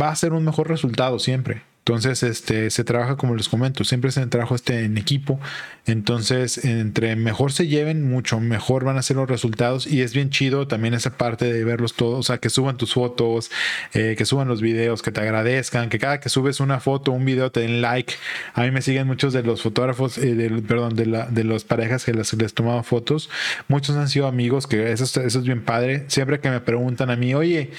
va 0.00 0.10
a 0.10 0.16
ser 0.16 0.32
un 0.32 0.44
mejor 0.44 0.68
resultado 0.68 1.18
siempre. 1.18 1.62
Entonces, 1.88 2.24
este, 2.24 2.68
se 2.70 2.82
trabaja 2.82 3.16
como 3.16 3.36
les 3.36 3.48
comento, 3.48 3.84
siempre 3.84 4.10
se 4.10 4.26
trabaja 4.26 4.56
este 4.56 4.82
en 4.82 4.98
equipo. 4.98 5.38
Entonces, 5.86 6.64
entre 6.64 7.14
mejor 7.14 7.52
se 7.52 7.68
lleven, 7.68 8.10
mucho 8.10 8.40
mejor 8.40 8.82
van 8.82 8.96
a 8.98 9.02
ser 9.02 9.18
los 9.18 9.28
resultados. 9.28 9.86
Y 9.86 10.02
es 10.02 10.12
bien 10.12 10.30
chido 10.30 10.66
también 10.66 10.94
esa 10.94 11.16
parte 11.16 11.44
de 11.44 11.62
verlos 11.62 11.94
todos, 11.94 12.18
o 12.18 12.22
sea, 12.24 12.38
que 12.38 12.50
suban 12.50 12.76
tus 12.76 12.94
fotos, 12.94 13.52
eh, 13.94 14.16
que 14.18 14.24
suban 14.24 14.48
los 14.48 14.60
videos, 14.60 15.00
que 15.00 15.12
te 15.12 15.20
agradezcan, 15.20 15.88
que 15.88 16.00
cada 16.00 16.18
que 16.18 16.28
subes 16.28 16.58
una 16.58 16.80
foto, 16.80 17.12
un 17.12 17.24
video, 17.24 17.52
te 17.52 17.60
den 17.60 17.80
like. 17.80 18.14
A 18.54 18.62
mí 18.62 18.72
me 18.72 18.82
siguen 18.82 19.06
muchos 19.06 19.32
de 19.32 19.44
los 19.44 19.62
fotógrafos, 19.62 20.18
eh, 20.18 20.50
perdón, 20.66 20.96
de, 20.96 21.06
la, 21.06 21.26
de 21.26 21.44
las 21.44 21.62
parejas 21.62 22.04
que 22.04 22.12
les, 22.12 22.32
les 22.32 22.52
tomaban 22.52 22.82
fotos. 22.82 23.30
Muchos 23.68 23.94
han 23.94 24.08
sido 24.08 24.26
amigos, 24.26 24.66
que 24.66 24.90
eso, 24.90 25.04
eso 25.04 25.20
es 25.20 25.44
bien 25.44 25.62
padre. 25.62 26.06
Siempre 26.08 26.40
que 26.40 26.50
me 26.50 26.58
preguntan 26.58 27.10
a 27.10 27.16
mí, 27.16 27.32
oye, 27.32 27.70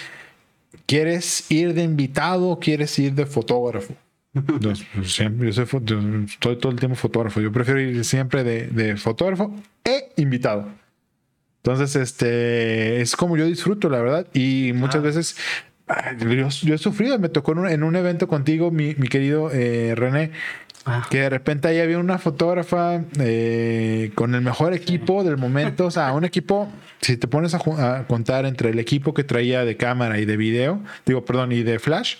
¿Quieres 0.87 1.51
ir 1.51 1.73
de 1.73 1.83
invitado 1.83 2.49
o 2.49 2.59
quieres 2.59 2.97
ir 2.97 3.13
de 3.13 3.25
fotógrafo? 3.25 3.93
Yo, 4.61 4.73
siempre, 5.03 5.51
yo 5.51 5.65
soy, 5.65 5.65
estoy 6.25 6.57
todo 6.57 6.71
el 6.71 6.79
tiempo 6.79 6.95
fotógrafo. 6.95 7.41
Yo 7.41 7.51
prefiero 7.51 7.81
ir 7.81 8.05
siempre 8.05 8.43
de, 8.43 8.95
fotógrafo 8.95 9.53
e 9.83 10.13
invitado. 10.15 10.65
Entonces, 11.57 11.95
este 11.97 13.01
es 13.01 13.17
como 13.17 13.35
yo 13.35 13.45
disfruto, 13.45 13.89
la 13.89 13.99
verdad. 13.99 14.27
Y 14.33 14.71
muchas 14.73 15.01
ah. 15.01 15.01
veces 15.01 15.37
yo, 16.19 16.73
he 16.73 16.77
sufrido. 16.77 17.19
Me 17.19 17.29
tocó 17.29 17.51
en 17.67 17.83
un, 17.83 17.95
evento 17.95 18.29
contigo, 18.29 18.71
mi, 18.71 18.93
querido 18.95 19.51
eh, 19.51 19.93
René, 19.95 20.31
Ah. 20.89 21.05
Que 21.09 21.19
de 21.19 21.29
repente 21.29 21.67
ahí 21.67 21.81
había 21.81 21.99
una 21.99 22.17
fotógrafa 22.17 23.01
eh, 23.19 24.11
con 24.15 24.33
el 24.35 24.41
mejor 24.41 24.73
equipo 24.73 25.25
del 25.25 25.35
momento. 25.35 25.87
O 25.87 25.91
sea, 25.91 26.13
un 26.13 26.23
equipo, 26.23 26.69
si 27.01 27.17
te 27.17 27.27
pones 27.27 27.53
a, 27.53 28.05
contar 28.07 28.45
entre 28.45 28.69
el 28.69 28.79
equipo 28.79 29.13
que 29.13 29.25
traía 29.25 29.65
de 29.65 29.75
cámara 29.75 30.17
y 30.17 30.23
de 30.25 30.37
video, 30.37 30.81
digo, 31.05 31.25
perdón, 31.25 31.51
y 31.51 31.61
de 31.61 31.79
flash, 31.79 32.15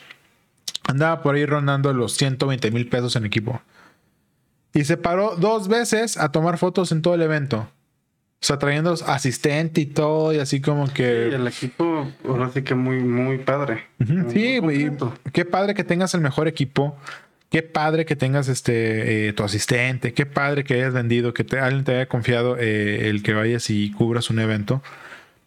andaba 0.86 1.22
por 1.22 1.36
ahí 1.36 1.46
rondando 1.46 1.94
los 1.94 2.18
120 2.18 2.70
mil 2.72 2.90
pesos 2.90 3.16
en 3.16 3.26
equipo. 3.26 3.62
Y 4.74 4.84
se 4.84 4.98
paró 4.98 5.38
dos 5.38 5.70
veces 5.70 6.18
a 6.18 6.34
tomar 6.34 6.58
fotos 6.58 6.92
en 6.92 7.02
todo 7.02 7.16
el 7.16 7.22
evento. 7.22 7.70
O 8.40 8.46
sea, 8.46 8.60
trayendo 8.60 8.94
asistente 9.08 9.82
y 9.82 9.86
todo, 9.86 10.34
y 10.34 10.40
así 10.40 10.60
como 10.60 10.94
que. 10.94 11.30
Sí, 11.30 11.36
el 11.36 11.48
equipo, 11.48 12.12
ahora 12.28 12.52
sí 12.54 12.64
que 12.64 12.76
muy, 12.76 13.00
muy 13.00 13.38
padre. 13.38 13.88
Sí, 14.30 14.60
güey. 14.60 14.92
Qué 15.32 15.46
padre 15.46 15.74
que 15.74 15.86
tengas 15.86 16.14
el 16.14 16.22
mejor 16.22 16.50
equipo. 16.50 16.98
Qué 17.50 17.64
padre 17.64 18.06
que 18.06 18.16
tengas 18.16 18.50
este 18.50 19.30
eh, 19.30 19.34
tu 19.34 19.44
asistente, 19.44 20.14
qué 20.14 20.26
padre 20.26 20.64
que 20.64 20.74
hayas 20.74 20.94
vendido, 20.94 21.34
que 21.34 21.46
alguien 21.58 21.86
te 21.86 21.96
haya 21.96 22.08
confiado 22.08 22.58
eh, 22.58 23.10
el 23.10 23.24
que 23.24 23.34
vayas 23.34 23.70
y 23.70 23.92
cubras 23.92 24.30
un 24.30 24.40
evento, 24.40 24.84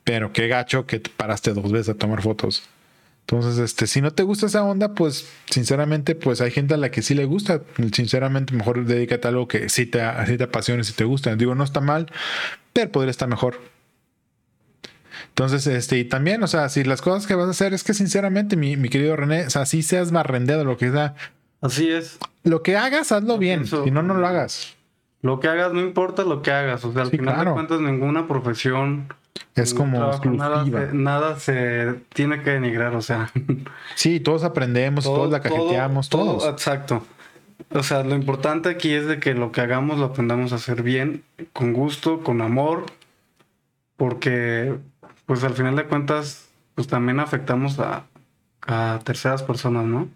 pero 0.04 0.32
qué 0.32 0.48
gacho 0.48 0.86
que 0.86 0.98
te 0.98 1.10
paraste 1.10 1.52
dos 1.52 1.70
veces 1.70 1.90
a 1.90 1.94
tomar 1.94 2.22
fotos. 2.22 2.62
Entonces, 3.20 3.58
este, 3.58 3.86
si 3.86 4.00
no 4.00 4.10
te 4.10 4.24
gusta 4.24 4.46
esa 4.46 4.64
onda, 4.64 4.94
pues 4.94 5.28
sinceramente, 5.50 6.16
pues 6.16 6.40
hay 6.40 6.50
gente 6.50 6.74
a 6.74 6.76
la 6.78 6.90
que 6.90 7.00
sí 7.00 7.14
le 7.14 7.26
gusta. 7.26 7.62
Sinceramente, 7.92 8.54
mejor 8.54 8.84
dedícate 8.84 9.28
a 9.28 9.30
algo 9.30 9.46
que 9.46 9.68
sí 9.68 9.86
te, 9.86 10.00
sí 10.26 10.36
te 10.36 10.44
apasione, 10.44 10.82
si 10.82 10.94
te 10.94 11.04
gusta. 11.04 11.36
Digo, 11.36 11.54
no 11.54 11.62
está 11.62 11.80
mal, 11.80 12.06
pero 12.72 12.90
podría 12.90 13.12
estar 13.12 13.28
mejor. 13.28 13.60
Entonces, 15.28 15.66
este, 15.68 15.98
y 15.98 16.04
también, 16.04 16.42
o 16.42 16.48
sea, 16.48 16.68
si 16.68 16.82
las 16.82 17.02
cosas 17.02 17.28
que 17.28 17.34
vas 17.36 17.46
a 17.46 17.50
hacer 17.50 17.72
es 17.72 17.84
que 17.84 17.94
sinceramente, 17.94 18.56
mi, 18.56 18.76
mi 18.76 18.88
querido 18.88 19.14
René, 19.14 19.46
o 19.46 19.50
sea, 19.50 19.64
si 19.64 19.82
seas 19.82 20.10
más 20.10 20.26
rendeado 20.26 20.64
lo 20.64 20.76
que 20.76 20.90
sea, 20.90 21.14
Así 21.60 21.90
es. 21.90 22.18
Lo 22.42 22.62
que 22.62 22.76
hagas, 22.76 23.12
hazlo 23.12 23.38
bien. 23.38 23.66
Si 23.66 23.90
no, 23.90 24.02
no 24.02 24.14
lo 24.14 24.26
hagas. 24.26 24.76
Lo 25.22 25.40
que 25.40 25.48
hagas, 25.48 25.72
no 25.72 25.80
importa 25.80 26.24
lo 26.24 26.42
que 26.42 26.50
hagas. 26.50 26.84
O 26.84 26.92
sea, 26.92 27.02
al 27.02 27.10
final 27.10 27.44
de 27.44 27.52
cuentas, 27.52 27.80
ninguna 27.80 28.26
profesión. 28.26 29.12
Es 29.54 29.74
como 29.74 30.06
exclusiva. 30.08 30.88
Nada 30.92 31.38
se, 31.38 31.94
tiene 32.14 32.42
que 32.42 32.50
denigrar, 32.50 32.94
o 32.94 33.02
sea. 33.02 33.30
Sí, 33.94 34.20
todos 34.20 34.44
aprendemos, 34.44 35.04
todos 35.04 35.30
la 35.30 35.40
cajeteamos, 35.40 36.08
todos. 36.08 36.46
Exacto. 36.46 37.02
O 37.72 37.82
sea, 37.82 38.02
lo 38.02 38.14
importante 38.14 38.70
aquí 38.70 38.92
es 38.92 39.06
de 39.06 39.20
que 39.20 39.34
lo 39.34 39.52
que 39.52 39.60
hagamos 39.60 39.98
lo 39.98 40.06
aprendamos 40.06 40.52
a 40.52 40.56
hacer 40.56 40.82
bien, 40.82 41.22
con 41.52 41.72
gusto, 41.72 42.20
con 42.22 42.40
amor, 42.40 42.86
porque 43.96 44.76
pues 45.26 45.44
al 45.44 45.52
final 45.52 45.76
de 45.76 45.84
cuentas, 45.84 46.48
pues 46.74 46.88
también 46.88 47.20
afectamos 47.20 47.78
a, 47.78 48.04
a 48.66 48.98
terceras 49.04 49.42
personas, 49.42 49.84
¿no? 49.84 50.08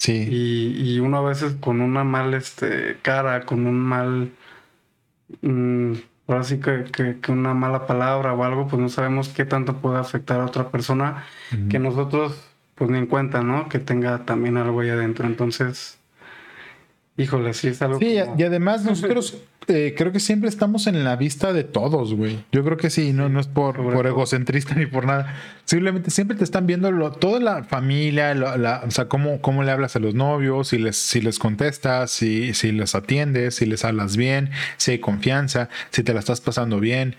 Sí. 0.00 0.26
Y, 0.30 0.98
uno 0.98 1.18
a 1.18 1.28
veces 1.28 1.56
con 1.60 1.82
una 1.82 2.04
mal 2.04 2.32
este, 2.32 2.96
cara, 3.02 3.44
con 3.44 3.66
un 3.66 3.78
mal. 3.78 4.30
Mm, 5.42 5.92
ahora 6.26 6.42
sí 6.42 6.58
que, 6.58 6.84
que, 7.20 7.30
una 7.30 7.52
mala 7.52 7.86
palabra 7.86 8.32
o 8.32 8.42
algo, 8.42 8.66
pues 8.66 8.80
no 8.80 8.88
sabemos 8.88 9.28
qué 9.28 9.44
tanto 9.44 9.76
puede 9.76 9.98
afectar 9.98 10.40
a 10.40 10.46
otra 10.46 10.70
persona 10.70 11.26
que 11.68 11.78
nosotros, 11.78 12.40
pues 12.76 12.88
ni 12.90 12.96
en 12.96 13.06
cuenta, 13.06 13.42
¿no? 13.42 13.68
Que 13.68 13.78
tenga 13.78 14.24
también 14.24 14.56
algo 14.56 14.80
ahí 14.80 14.88
adentro. 14.88 15.26
Entonces. 15.26 15.98
híjole, 17.18 17.52
sí 17.52 17.68
es 17.68 17.82
algo. 17.82 17.98
Sí, 17.98 18.18
como- 18.24 18.40
y 18.40 18.42
además 18.42 18.82
nosotros 18.84 19.36
eh, 19.68 19.94
creo 19.96 20.10
que 20.12 20.20
siempre 20.20 20.48
estamos 20.48 20.86
en 20.86 21.04
la 21.04 21.16
vista 21.16 21.52
de 21.52 21.64
todos, 21.64 22.14
güey. 22.14 22.44
Yo 22.50 22.64
creo 22.64 22.76
que 22.76 22.90
sí, 22.90 23.12
no, 23.12 23.28
no 23.28 23.38
es 23.40 23.46
por, 23.46 23.76
por 23.76 24.06
egocentrista 24.06 24.74
ni 24.76 24.86
por 24.86 25.04
nada. 25.06 25.34
Simplemente 25.64 26.10
siempre 26.10 26.36
te 26.36 26.44
están 26.44 26.66
viendo 26.66 26.90
lo- 26.90 27.12
toda 27.12 27.38
la 27.40 27.62
familia, 27.64 28.34
la- 28.34 28.82
o 28.86 28.90
sea, 28.90 29.06
cómo, 29.08 29.40
cómo 29.40 29.62
le 29.62 29.70
hablas 29.70 29.94
a 29.96 30.00
los 30.00 30.14
novios, 30.14 30.68
si 30.68 30.78
les, 30.78 30.96
si 30.96 31.20
les 31.20 31.38
contestas, 31.38 32.10
si, 32.10 32.52
si 32.54 32.72
les 32.72 32.94
atiendes, 32.94 33.54
si 33.56 33.66
les 33.66 33.84
hablas 33.84 34.16
bien, 34.16 34.50
si 34.76 34.92
hay 34.92 34.98
confianza, 34.98 35.68
si 35.90 36.02
te 36.02 36.12
la 36.14 36.20
estás 36.20 36.40
pasando 36.40 36.80
bien. 36.80 37.14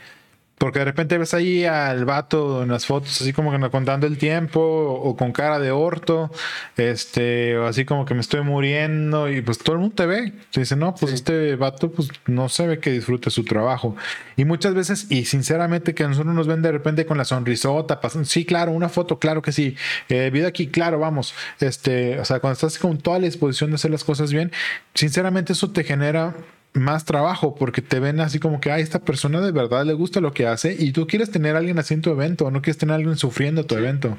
Porque 0.62 0.78
de 0.78 0.86
repente 0.86 1.18
ves 1.18 1.34
ahí 1.34 1.66
al 1.66 2.06
vato 2.06 2.62
en 2.62 2.70
las 2.70 2.86
fotos 2.86 3.20
así 3.20 3.34
como 3.34 3.52
que 3.52 3.58
no 3.58 3.72
contando 3.72 4.06
el 4.06 4.20
tiempo 4.20 4.62
o, 4.62 5.18
con 5.18 5.32
cara 5.32 5.58
de 5.58 5.72
orto, 5.72 6.30
este, 6.78 7.58
o 7.58 7.66
así 7.66 7.84
como 7.84 8.06
que 8.06 8.14
me 8.14 8.22
estoy 8.22 8.42
muriendo 8.42 9.28
y 9.28 9.42
pues 9.42 9.58
todo 9.58 9.74
el 9.78 9.80
mundo 9.82 9.96
te 9.96 10.06
ve. 10.06 10.34
Te 10.52 10.60
dice, 10.60 10.76
no, 10.76 10.94
pues 10.94 11.10
Sí. 11.10 11.16
este 11.16 11.56
vato 11.56 11.90
pues 11.92 12.10
no 12.28 12.48
se 12.48 12.68
ve 12.68 12.78
que 12.78 12.92
disfrute 12.92 13.32
su 13.32 13.44
trabajo. 13.44 13.96
Y 14.38 14.46
muchas 14.46 14.76
veces, 14.76 15.08
y 15.10 15.26
sinceramente 15.26 15.96
que 15.96 16.04
a 16.04 16.08
nosotros 16.08 16.36
nos 16.36 16.46
ven 16.46 16.62
de 16.62 16.72
repente 16.72 17.08
con 17.08 17.18
la 17.18 17.26
sonrisota, 17.26 18.00
pasan, 18.00 18.26
sí, 18.26 18.46
claro, 18.46 18.72
una 18.72 18.88
foto, 18.88 19.18
claro 19.18 19.42
que 19.42 19.52
sí, 19.52 19.76
eh, 20.10 20.30
video 20.32 20.48
aquí, 20.48 20.68
claro, 20.68 21.00
vamos. 21.00 21.34
Este, 21.60 22.20
o 22.20 22.26
sea, 22.26 22.40
cuando 22.40 22.54
estás 22.54 22.78
con 22.78 23.00
toda 23.00 23.18
la 23.18 23.26
disposición 23.26 23.72
de 23.72 23.78
hacer 23.78 23.90
las 23.90 24.04
cosas 24.04 24.32
bien, 24.32 24.52
sinceramente 24.94 25.54
eso 25.54 25.72
te 25.72 25.84
genera 25.84 26.36
más 26.74 27.06
trabajo 27.06 27.56
porque 27.56 27.82
te 27.82 28.00
ven 28.00 28.20
así 28.20 28.40
como 28.40 28.62
que 28.62 28.72
a 28.72 28.80
esta 28.80 29.00
persona 29.00 29.42
de 29.42 29.52
verdad 29.52 29.86
le 29.86 29.94
gusta 29.94 30.22
lo 30.22 30.34
que 30.34 30.48
hace 30.48 30.76
y 30.78 30.92
tú 30.92 31.08
quieres 31.08 31.32
tener 31.32 31.56
a 31.56 31.60
alguien 31.60 31.80
así 31.80 31.94
en 31.94 32.02
tu 32.02 32.12
evento, 32.12 32.50
no 32.52 32.62
quieres 32.62 32.78
tener 32.78 32.94
a 32.94 32.96
alguien 32.96 33.18
sufriendo 33.18 33.66
tu 33.66 33.76
evento. 33.76 34.18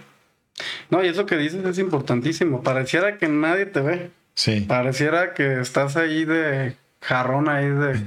No, 0.91 1.03
y 1.03 1.09
eso 1.09 1.27
que 1.27 1.37
dices 1.37 1.65
es 1.65 1.79
importantísimo. 1.79 2.63
Pareciera 2.63 3.17
que 3.17 3.29
nadie 3.29 3.67
te 3.67 3.81
ve. 3.81 4.11
Sí. 4.35 4.61
Pareciera 4.69 5.35
que 5.35 5.61
estás 5.61 5.97
ahí 5.97 6.25
de 6.25 6.77
jarrón 7.03 7.49
ahí 7.49 7.69
de 7.69 8.01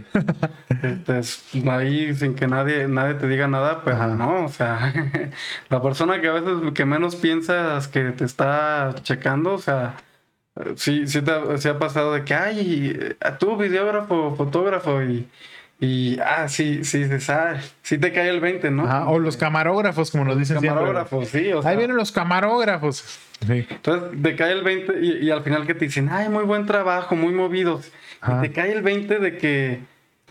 este, 1.21 1.69
ahí 1.69 2.15
sin 2.15 2.33
que 2.33 2.47
nadie 2.47 2.87
nadie 2.87 3.15
te 3.15 3.27
diga 3.27 3.47
nada, 3.47 3.81
pero 3.83 3.97
Ajá. 3.97 4.07
no, 4.07 4.45
o 4.45 4.49
sea, 4.49 4.93
la 5.69 5.81
persona 5.81 6.21
que 6.21 6.29
a 6.29 6.33
veces 6.33 6.71
que 6.73 6.85
menos 6.85 7.17
piensas 7.17 7.89
que 7.89 8.11
te 8.11 8.23
está 8.23 8.95
checando, 9.03 9.53
o 9.53 9.57
sea, 9.57 9.97
sí, 10.76 11.08
sí, 11.08 11.22
te, 11.22 11.58
sí 11.58 11.68
ha 11.68 11.78
pasado 11.80 12.14
de 12.14 12.24
que, 12.24 12.34
ay, 12.34 13.16
tú 13.39 13.58
videógrafo, 13.58 14.36
fotógrafo 14.36 15.03
y, 15.03 15.28
y 15.80 16.18
ah, 16.20 16.47
sí, 16.47 16.84
sí, 16.84 17.06
sí, 17.06 17.32
ah, 17.32 17.56
sí 17.82 17.97
te 17.97 18.12
cae 18.14 18.30
el 18.30 18.39
20, 18.39 18.72
¿no? 18.72 18.84
Ajá, 18.86 19.08
o 19.10 19.20
los 19.20 19.38
camarógrafos, 19.38 20.12
como 20.12 20.26
nos 20.26 20.38
dicen 20.38 20.60
siempre. 20.60 20.70
camarógrafos, 20.70 21.28
sí, 21.28 21.51
o 21.51 21.62
sea, 21.62 21.72
Ahí 21.72 21.78
vienen 21.78 21.97
los 21.97 22.12
camarógrafos. 22.12 23.20
Sí. 23.45 23.68
entonces 23.70 24.22
te 24.22 24.36
cae 24.38 24.53
el 24.53 24.64
20 24.64 24.99
y, 25.01 25.26
y 25.26 25.30
al 25.32 25.43
final 25.43 25.68
que 25.68 25.74
te 25.74 25.86
dicen, 25.86 26.08
ay, 26.10 26.30
muy 26.30 26.45
buen 26.45 26.66
trabajo, 26.66 27.16
muy 27.16 27.34
movidos. 27.34 27.91
Ajá. 28.22 28.38
Y 28.39 28.47
te 28.47 28.53
cae 28.53 28.72
el 28.72 28.82
20 28.82 29.20
de 29.20 29.38
que 29.38 29.80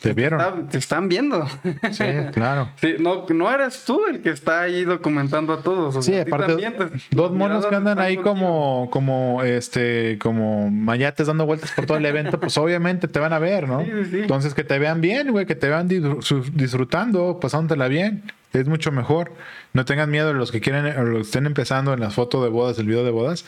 Te 0.00 0.12
vieron. 0.12 0.40
está- 0.40 0.68
te 0.68 0.78
están 0.78 1.08
viendo. 1.08 1.46
Sí, 1.92 2.04
claro. 2.34 2.68
Sí, 2.80 2.96
no, 2.98 3.24
no 3.28 3.50
eres 3.50 3.84
tú 3.84 4.02
el 4.06 4.20
que 4.20 4.30
está 4.30 4.60
ahí 4.62 4.84
documentando 4.84 5.52
a 5.54 5.62
todos. 5.62 5.96
o 5.96 6.02
Sí, 6.02 6.12
sea, 6.12 6.22
aparte, 6.22 6.56
te- 6.56 6.90
dos 7.12 7.32
monos 7.32 7.64
que 7.66 7.74
andan 7.74 7.98
ahí 7.98 8.16
como, 8.18 8.88
como, 8.90 9.42
este, 9.42 10.18
como 10.20 10.70
mayates 10.70 11.26
dando 11.28 11.46
vueltas 11.46 11.70
por 11.72 11.86
todo 11.86 11.96
el 11.96 12.04
evento, 12.06 12.38
pues 12.38 12.58
obviamente 12.58 13.08
te 13.08 13.18
van 13.18 13.32
a 13.32 13.38
ver, 13.38 13.66
¿no? 13.68 13.82
Sí, 13.84 13.90
sí. 14.10 14.20
Entonces 14.20 14.52
que 14.52 14.64
te 14.64 14.78
vean 14.78 15.00
bien, 15.00 15.30
güey, 15.30 15.46
que 15.46 15.54
te 15.54 15.68
vean 15.68 15.88
disfrutando, 16.52 17.38
pasándotela 17.40 17.88
bien, 17.88 18.22
es 18.52 18.66
mucho 18.68 18.92
mejor. 18.92 19.32
No 19.72 19.84
tengan 19.84 20.10
miedo 20.10 20.32
los 20.34 20.52
que 20.52 20.60
quieren, 20.60 20.86
o 20.98 21.02
los 21.04 21.16
que 21.18 21.22
estén 21.22 21.46
empezando 21.46 21.92
en 21.94 22.00
las 22.00 22.14
fotos 22.14 22.42
de 22.42 22.48
bodas, 22.50 22.78
el 22.78 22.86
video 22.86 23.04
de 23.04 23.10
bodas. 23.10 23.44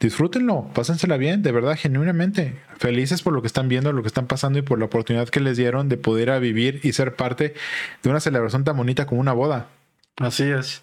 Disfrútenlo, 0.00 0.70
pásensela 0.74 1.18
bien, 1.18 1.42
de 1.42 1.52
verdad, 1.52 1.76
genuinamente. 1.76 2.56
Felices 2.78 3.20
por 3.20 3.34
lo 3.34 3.42
que 3.42 3.46
están 3.46 3.68
viendo, 3.68 3.92
lo 3.92 4.00
que 4.00 4.08
están 4.08 4.26
pasando 4.26 4.58
y 4.58 4.62
por 4.62 4.78
la 4.78 4.86
oportunidad 4.86 5.28
que 5.28 5.40
les 5.40 5.58
dieron 5.58 5.90
de 5.90 5.98
poder 5.98 6.30
a 6.30 6.38
vivir 6.38 6.80
y 6.82 6.94
ser 6.94 7.16
parte 7.16 7.52
de 8.02 8.08
una 8.08 8.20
celebración 8.20 8.64
tan 8.64 8.78
bonita 8.78 9.06
como 9.06 9.20
una 9.20 9.34
boda. 9.34 9.68
Así 10.16 10.44
es. 10.44 10.80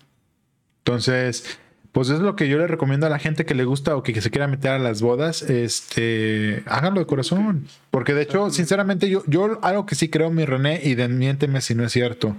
Entonces, 0.86 1.60
pues 1.94 2.12
es 2.12 2.20
lo 2.20 2.36
que 2.36 2.48
yo 2.48 2.60
le 2.60 2.68
recomiendo 2.68 3.08
a 3.08 3.10
la 3.10 3.18
gente 3.18 3.44
que 3.44 3.56
le 3.56 3.66
gusta 3.66 3.96
o 3.96 4.04
que, 4.04 4.14
que 4.14 4.22
se 4.22 4.30
quiera 4.30 4.46
meter 4.46 4.70
a 4.70 4.78
las 4.78 5.02
bodas, 5.02 5.42
este, 5.42 6.62
háganlo 6.68 7.00
de 7.00 7.08
corazón. 7.08 7.68
Porque 7.90 8.14
de 8.14 8.22
hecho, 8.22 8.52
sinceramente, 8.52 9.10
yo, 9.10 9.24
yo 9.26 9.58
algo 9.64 9.88
que 9.88 9.96
sí 9.96 10.10
creo, 10.10 10.30
mi 10.30 10.46
René, 10.46 10.80
y 10.84 10.94
desmiénteme 10.94 11.62
si 11.62 11.74
no 11.74 11.84
es 11.84 11.92
cierto. 11.92 12.36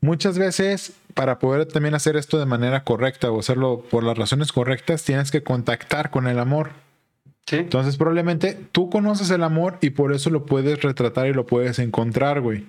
Muchas 0.00 0.38
veces, 0.38 0.92
para 1.14 1.38
poder 1.38 1.66
también 1.66 1.94
hacer 1.94 2.16
esto 2.16 2.38
de 2.38 2.46
manera 2.46 2.84
correcta 2.84 3.30
o 3.30 3.40
hacerlo 3.40 3.84
por 3.90 4.04
las 4.04 4.18
razones 4.18 4.52
correctas, 4.52 5.02
tienes 5.04 5.30
que 5.30 5.42
contactar 5.42 6.10
con 6.10 6.26
el 6.26 6.38
amor. 6.38 6.70
Sí. 7.46 7.56
Entonces, 7.56 7.96
probablemente 7.96 8.58
tú 8.72 8.90
conoces 8.90 9.30
el 9.30 9.42
amor 9.42 9.78
y 9.80 9.90
por 9.90 10.12
eso 10.12 10.30
lo 10.30 10.46
puedes 10.46 10.82
retratar 10.82 11.26
y 11.26 11.32
lo 11.32 11.46
puedes 11.46 11.78
encontrar, 11.78 12.40
güey. 12.40 12.66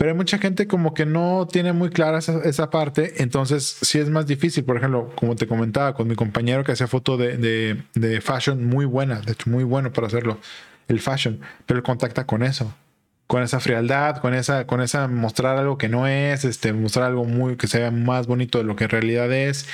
Pero 0.00 0.12
hay 0.12 0.16
mucha 0.16 0.38
gente 0.38 0.66
como 0.66 0.94
que 0.94 1.04
no 1.04 1.46
tiene 1.46 1.74
muy 1.74 1.90
clara 1.90 2.20
esa, 2.20 2.40
esa 2.44 2.70
parte, 2.70 3.22
entonces 3.22 3.76
sí 3.82 3.98
es 3.98 4.08
más 4.08 4.26
difícil. 4.26 4.64
Por 4.64 4.78
ejemplo, 4.78 5.12
como 5.14 5.36
te 5.36 5.46
comentaba 5.46 5.92
con 5.92 6.08
mi 6.08 6.14
compañero 6.14 6.64
que 6.64 6.72
hacía 6.72 6.86
foto 6.86 7.18
de, 7.18 7.36
de, 7.36 7.82
de 7.92 8.22
fashion 8.22 8.64
muy 8.64 8.86
buena, 8.86 9.20
de 9.20 9.32
hecho 9.32 9.50
muy 9.50 9.62
bueno 9.62 9.92
para 9.92 10.06
hacerlo, 10.06 10.38
el 10.88 11.00
fashion, 11.00 11.40
pero 11.66 11.76
él 11.76 11.84
contacta 11.84 12.26
con 12.26 12.42
eso, 12.42 12.72
con 13.30 13.42
esa 13.44 13.60
frialdad, 13.60 14.16
con 14.18 14.34
esa, 14.34 14.66
con 14.66 14.80
esa 14.80 15.06
mostrar 15.06 15.56
algo 15.56 15.78
que 15.78 15.88
no 15.88 16.08
es, 16.08 16.44
este, 16.44 16.72
mostrar 16.72 17.06
algo 17.06 17.24
muy 17.24 17.56
que 17.56 17.68
sea 17.68 17.92
más 17.92 18.26
bonito 18.26 18.58
de 18.58 18.64
lo 18.64 18.74
que 18.74 18.84
en 18.84 18.90
realidad 18.90 19.32
es. 19.32 19.68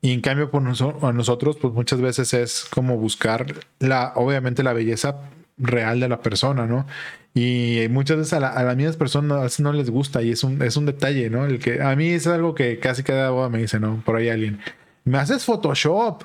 Y 0.00 0.12
en 0.12 0.22
cambio, 0.22 0.50
por 0.50 0.62
noso- 0.62 0.98
a 1.06 1.12
nosotros, 1.12 1.56
pues 1.60 1.74
muchas 1.74 2.00
veces 2.00 2.32
es 2.34 2.64
como 2.70 2.96
buscar 2.96 3.44
la, 3.78 4.12
obviamente, 4.16 4.62
la 4.62 4.72
belleza 4.72 5.16
real 5.58 6.00
de 6.00 6.08
la 6.08 6.20
persona, 6.22 6.66
¿no? 6.66 6.86
Y 7.34 7.86
muchas 7.90 8.16
veces 8.18 8.32
a, 8.32 8.40
la- 8.40 8.48
a 8.52 8.62
las 8.64 8.76
mismas 8.76 8.96
personas 8.96 9.60
no 9.60 9.72
les 9.74 9.90
gusta 9.90 10.22
y 10.22 10.30
es 10.30 10.42
un, 10.42 10.62
es 10.62 10.76
un 10.78 10.86
detalle, 10.86 11.28
¿no? 11.28 11.44
El 11.44 11.58
que 11.58 11.82
a 11.82 11.94
mí 11.96 12.08
es 12.08 12.26
algo 12.26 12.54
que 12.54 12.78
casi 12.78 13.02
cada 13.02 13.30
boda 13.30 13.50
me 13.50 13.58
dice, 13.58 13.80
¿no? 13.80 14.02
Por 14.04 14.16
ahí 14.16 14.30
alguien, 14.30 14.60
me 15.04 15.18
haces 15.18 15.44
Photoshop. 15.44 16.22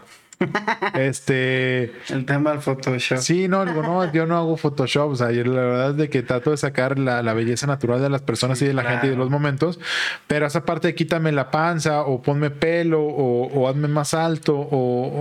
Este, 0.94 1.92
El 2.10 2.26
tema 2.26 2.52
del 2.52 2.62
Photoshop. 2.62 3.18
sí, 3.20 3.48
no, 3.48 3.66
digo, 3.66 3.82
no, 3.84 4.12
yo 4.12 4.26
no 4.26 4.38
hago 4.38 4.58
Photoshop, 4.58 5.12
o 5.12 5.16
sea, 5.16 5.32
yo 5.32 5.44
la 5.44 5.62
verdad 5.62 5.90
es 5.92 5.98
de 5.98 6.10
que 6.10 6.22
trato 6.24 6.52
de 6.52 6.58
sacar 6.58 6.98
la, 7.00 7.22
la 7.24 7.34
belleza 7.34 7.68
natural 7.68 8.02
de 8.02 8.10
las 8.10 8.22
personas 8.22 8.62
y 8.62 8.66
de 8.66 8.74
la 8.74 8.84
gente 8.84 9.08
y 9.08 9.10
de 9.10 9.16
claro. 9.16 9.24
los 9.26 9.30
momentos, 9.32 9.80
pero 10.28 10.46
esa 10.46 10.66
parte 10.66 10.88
de 10.90 10.96
quítame 10.96 11.32
la 11.32 11.52
panza 11.52 12.02
o 12.04 12.22
ponme 12.22 12.50
pelo 12.50 13.02
o, 13.04 13.48
o 13.48 13.68
hazme 13.70 13.88
más 13.88 14.14
alto 14.14 14.58
o, 14.58 14.68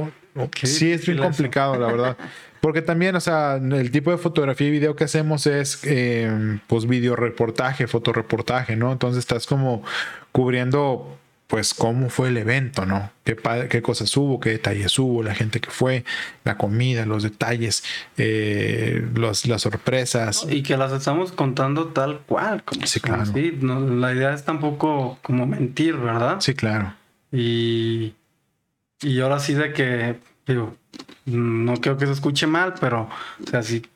o- 0.04 0.10
o- 0.42 0.50
Qué 0.50 0.66
sí 0.66 0.92
es 0.92 1.04
bien 1.06 1.18
eso. 1.18 1.26
complicado, 1.26 1.76
la 1.78 1.86
verdad. 1.88 2.16
Porque 2.60 2.82
también, 2.82 3.14
o 3.14 3.20
sea, 3.20 3.54
el 3.56 3.90
tipo 3.92 4.10
de 4.10 4.18
fotografía 4.18 4.66
y 4.66 4.70
video 4.72 4.96
que 4.96 5.04
hacemos 5.04 5.46
es, 5.46 5.78
eh, 5.84 6.58
pues, 6.66 6.86
video 6.88 7.14
reportaje, 7.14 7.86
fotoreportaje, 7.86 8.74
¿no? 8.74 8.90
Entonces 8.90 9.20
estás 9.20 9.46
como 9.46 9.84
cubriendo, 10.32 11.16
pues, 11.48 11.72
cómo 11.72 12.10
fue 12.10 12.28
el 12.28 12.36
evento, 12.36 12.84
¿no? 12.84 13.10
Qué, 13.24 13.34
qué 13.70 13.82
cosas 13.82 14.14
hubo, 14.16 14.38
qué 14.38 14.50
detalles 14.50 14.98
hubo, 14.98 15.22
la 15.22 15.34
gente 15.34 15.60
que 15.60 15.70
fue, 15.70 16.04
la 16.44 16.58
comida, 16.58 17.06
los 17.06 17.22
detalles, 17.22 17.82
eh, 18.18 19.02
los, 19.14 19.46
las 19.46 19.62
sorpresas. 19.62 20.46
Y 20.48 20.62
que 20.62 20.76
las 20.76 20.92
estamos 20.92 21.32
contando 21.32 21.86
tal 21.88 22.20
cual. 22.20 22.62
Como 22.64 22.86
Sí, 22.86 23.00
claro. 23.00 23.24
sí, 23.24 23.58
no, 23.62 23.80
la 23.80 24.12
idea 24.12 24.34
es 24.34 24.44
tampoco 24.44 25.18
como 25.22 25.46
mentir, 25.46 25.96
¿verdad? 25.96 26.36
Sí, 26.40 26.52
claro. 26.52 26.94
Y, 27.32 28.14
y 29.00 29.20
ahora 29.20 29.40
sí 29.40 29.54
de 29.54 29.72
que, 29.72 30.16
digo, 30.46 30.76
no 31.24 31.76
creo 31.78 31.96
que 31.96 32.04
se 32.04 32.12
escuche 32.12 32.46
mal, 32.46 32.74
pero, 32.78 33.08
o 33.42 33.50
sea, 33.50 33.62
si 33.62 33.86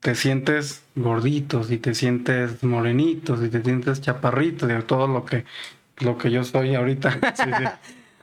te 0.00 0.14
sientes 0.14 0.82
gordito, 0.94 1.64
si 1.64 1.78
te 1.78 1.94
sientes 1.94 2.62
morenito, 2.62 3.40
si 3.40 3.48
te 3.48 3.62
sientes 3.62 4.00
chaparrito, 4.00 4.66
de 4.66 4.82
todo 4.82 5.06
lo 5.06 5.24
que, 5.24 5.44
lo 6.00 6.18
que 6.18 6.30
yo 6.30 6.44
soy 6.44 6.74
ahorita. 6.74 7.10
Sí, 7.36 7.42
sí. 7.58 7.64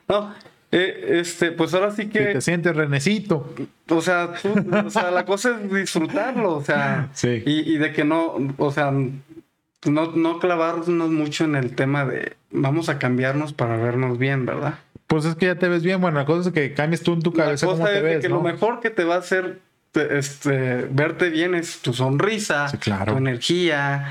no, 0.07 0.34
eh, 0.72 1.19
este, 1.19 1.51
pues 1.51 1.74
ahora 1.74 1.91
sí 1.91 2.03
Si 2.03 2.09
que, 2.09 2.19
te 2.28 2.41
sientes 2.41 2.76
renecito. 2.76 3.53
o 3.89 4.01
sea, 4.01 4.34
tú- 4.41 4.53
o 4.86 4.89
sea, 4.89 5.11
la 5.11 5.26
cosa 5.26 5.51
es 5.61 5.72
disfrutarlo, 5.74 6.55
o 6.55 6.63
sea, 6.63 7.09
Sí. 7.13 7.43
y, 7.45 7.74
y 7.74 7.78
de 7.78 7.91
que 7.91 8.03
no, 8.05 8.36
o 8.57 8.72
sea, 8.72 8.91
no, 8.91 10.11
no 10.11 10.39
clavarnos 10.39 11.09
mucho 11.09 11.43
en 11.45 11.55
el 11.55 11.76
tema 11.76 12.05
de 12.05 12.36
vamos 12.51 12.88
a 12.89 12.99
cambiarnos 12.99 13.53
para 13.53 13.78
vernos 13.78 14.17
bien, 14.17 14.45
¿verdad? 14.45 14.76
Pues 15.07 15.26
es 15.26 15.36
que 15.36 15.47
ya 15.47 15.55
te 15.55 15.67
ves 15.67 15.84
bien. 15.84 15.99
Bueno, 15.99 16.19
la 16.19 16.26
cosa 16.26 16.49
es 16.49 16.53
que 16.53 16.74
cambies 16.74 17.01
tú 17.03 17.13
en 17.13 17.22
tu 17.22 17.32
La 17.36 17.45
cabeza 17.45 17.65
cosa 17.65 17.78
cómo 17.80 17.88
te 17.89 17.97
es 17.97 18.03
ves, 18.03 18.22
que 18.22 18.30
¿no? 18.30 18.36
lo 18.36 18.41
mejor 18.43 18.80
que 18.80 18.89
te 18.91 19.03
va 19.03 19.15
a 19.15 19.19
hacer 19.19 19.59
te- 19.91 20.17
este, 20.17 20.88
verte 20.89 21.30
bien 21.30 21.53
es 21.55 21.80
tu 21.82 21.91
sonrisa, 21.93 22.69
Sí, 22.69 22.78
claro. 22.78 23.11
tu 23.13 23.17
energía, 23.17 24.07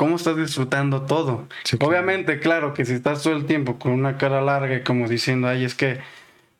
cómo 0.00 0.16
estás 0.16 0.34
disfrutando 0.34 1.02
todo. 1.02 1.46
Sí, 1.62 1.76
claro. 1.76 1.90
Obviamente, 1.90 2.40
claro, 2.40 2.72
que 2.72 2.86
si 2.86 2.94
estás 2.94 3.22
todo 3.22 3.36
el 3.36 3.44
tiempo 3.44 3.78
con 3.78 3.92
una 3.92 4.16
cara 4.16 4.40
larga 4.40 4.76
y 4.76 4.82
como 4.82 5.06
diciendo, 5.06 5.46
ay, 5.46 5.62
es 5.62 5.74
que 5.74 5.98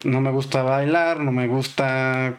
no 0.04 0.20
me 0.20 0.30
gusta 0.30 0.62
bailar, 0.62 1.20
no 1.20 1.32
me 1.32 1.48
gusta, 1.48 2.34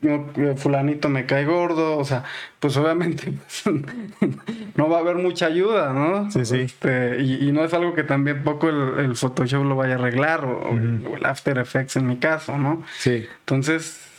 no, 0.00 0.56
fulanito 0.56 1.08
me 1.08 1.26
cae 1.26 1.44
gordo, 1.44 1.96
o 1.96 2.04
sea, 2.04 2.24
pues 2.58 2.76
obviamente 2.76 3.34
no 4.74 4.88
va 4.88 4.96
a 4.96 5.00
haber 5.00 5.14
mucha 5.14 5.46
ayuda, 5.46 5.92
¿no? 5.92 6.28
Sí, 6.32 6.44
sí. 6.44 6.58
Este, 6.62 7.22
y, 7.22 7.48
y 7.48 7.52
no 7.52 7.64
es 7.64 7.72
algo 7.72 7.94
que 7.94 8.02
también 8.02 8.42
poco 8.42 8.68
el, 8.68 8.98
el 8.98 9.14
Photoshop 9.14 9.64
lo 9.64 9.76
vaya 9.76 9.94
a 9.94 9.98
arreglar 9.98 10.44
o, 10.44 10.70
o 10.70 11.16
el 11.16 11.24
After 11.24 11.56
Effects 11.56 11.94
en 11.94 12.08
mi 12.08 12.16
caso, 12.16 12.58
¿no? 12.58 12.82
Sí. 12.98 13.26
Entonces, 13.46 14.11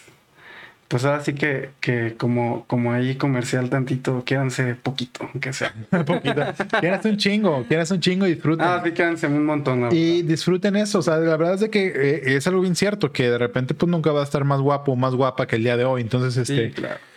pues 0.93 1.05
ahora 1.05 1.23
sí 1.23 1.33
que, 1.33 1.71
que 1.79 2.13
como, 2.19 2.65
como 2.67 2.91
ahí 2.91 3.15
comercial 3.15 3.67
tantito, 3.67 4.23
quédense 4.23 4.75
poquito, 4.75 5.27
aunque 5.33 5.51
sea. 5.51 5.73
poquito. 6.05 6.43
Quédense 6.79 7.09
un 7.09 7.17
chingo, 7.17 7.65
quédense 7.67 7.95
un 7.95 7.99
chingo 7.99 8.27
y 8.27 8.35
disfruten. 8.35 8.67
Ah, 8.67 8.79
sí, 8.85 8.91
quédense 8.91 9.25
un 9.25 9.43
montón. 9.43 9.89
y 9.91 10.21
disfruten 10.21 10.75
eso. 10.75 10.99
O 10.99 11.01
sea, 11.01 11.17
la 11.17 11.35
verdad 11.35 11.55
es 11.55 11.61
de 11.61 11.71
que 11.71 11.87
eh, 11.87 12.35
es 12.35 12.45
algo 12.45 12.61
bien 12.61 12.75
cierto, 12.75 13.11
que 13.11 13.27
de 13.27 13.39
repente 13.39 13.73
pues 13.73 13.89
nunca 13.89 14.11
va 14.11 14.21
a 14.21 14.23
estar 14.23 14.43
más 14.43 14.61
guapo 14.61 14.91
o 14.91 14.95
más 14.95 15.15
guapa 15.15 15.47
que 15.47 15.55
el 15.55 15.63
día 15.63 15.77
de 15.77 15.83
hoy. 15.83 16.03
Entonces, 16.03 16.37
este... 16.37 16.67
Sí, 16.67 16.73
claro 16.75 17.12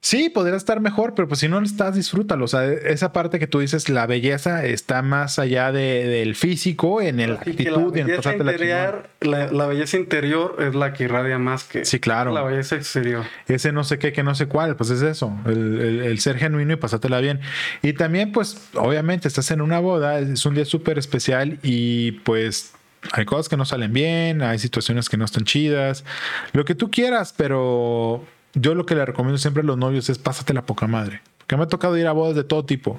Sí, 0.00 0.30
podría 0.30 0.56
estar 0.56 0.78
mejor, 0.80 1.14
pero 1.14 1.26
pues 1.26 1.40
si 1.40 1.48
no 1.48 1.58
lo 1.58 1.66
estás, 1.66 1.96
disfrútalo. 1.96 2.44
O 2.44 2.48
sea, 2.48 2.64
esa 2.64 3.12
parte 3.12 3.40
que 3.40 3.48
tú 3.48 3.58
dices, 3.58 3.88
la 3.88 4.06
belleza 4.06 4.64
está 4.64 5.02
más 5.02 5.38
allá 5.40 5.72
de, 5.72 6.06
del 6.06 6.36
físico, 6.36 7.00
en 7.00 7.18
el 7.18 7.32
actitud, 7.32 7.96
la 7.96 8.00
en 8.00 8.10
interior, 8.10 9.08
la, 9.20 9.50
la, 9.50 9.66
belleza 9.66 9.96
interior 9.96 10.56
es 10.60 10.76
la 10.76 10.92
que 10.92 11.04
irradia 11.04 11.38
más 11.38 11.64
que 11.64 11.84
sí, 11.84 11.98
claro. 11.98 12.32
la 12.32 12.42
belleza 12.42 12.76
exterior. 12.76 13.24
Ese 13.48 13.72
no 13.72 13.82
sé 13.82 13.98
qué, 13.98 14.12
que 14.12 14.22
no 14.22 14.36
sé 14.36 14.46
cuál, 14.46 14.76
pues 14.76 14.90
es 14.90 15.02
eso, 15.02 15.36
el, 15.44 15.80
el, 15.80 16.20
ser 16.20 16.38
genuino 16.38 16.74
y 16.74 16.76
pasártela 16.76 17.18
bien. 17.20 17.40
Y 17.82 17.94
también, 17.94 18.30
pues, 18.30 18.68
obviamente, 18.74 19.26
estás 19.26 19.50
en 19.50 19.60
una 19.60 19.80
boda, 19.80 20.20
es 20.20 20.46
un 20.46 20.54
día 20.54 20.64
súper 20.64 20.98
especial 20.98 21.58
y 21.64 22.12
pues 22.12 22.74
hay 23.12 23.24
cosas 23.24 23.48
que 23.48 23.56
no 23.56 23.64
salen 23.64 23.92
bien, 23.92 24.42
hay 24.42 24.58
situaciones 24.58 25.08
que 25.08 25.16
no 25.16 25.24
están 25.24 25.44
chidas, 25.44 26.04
lo 26.52 26.64
que 26.64 26.74
tú 26.74 26.90
quieras, 26.90 27.34
pero 27.36 28.24
yo 28.56 28.74
lo 28.74 28.86
que 28.86 28.94
le 28.94 29.04
recomiendo 29.04 29.38
siempre 29.38 29.62
a 29.62 29.66
los 29.66 29.78
novios 29.78 30.08
es 30.08 30.18
pásate 30.18 30.54
la 30.54 30.66
poca 30.66 30.86
madre. 30.86 31.20
Porque 31.38 31.56
me 31.56 31.62
ha 31.62 31.68
tocado 31.68 31.96
ir 31.96 32.06
a 32.06 32.12
bodas 32.12 32.34
de 32.34 32.42
todo 32.42 32.64
tipo. 32.64 32.98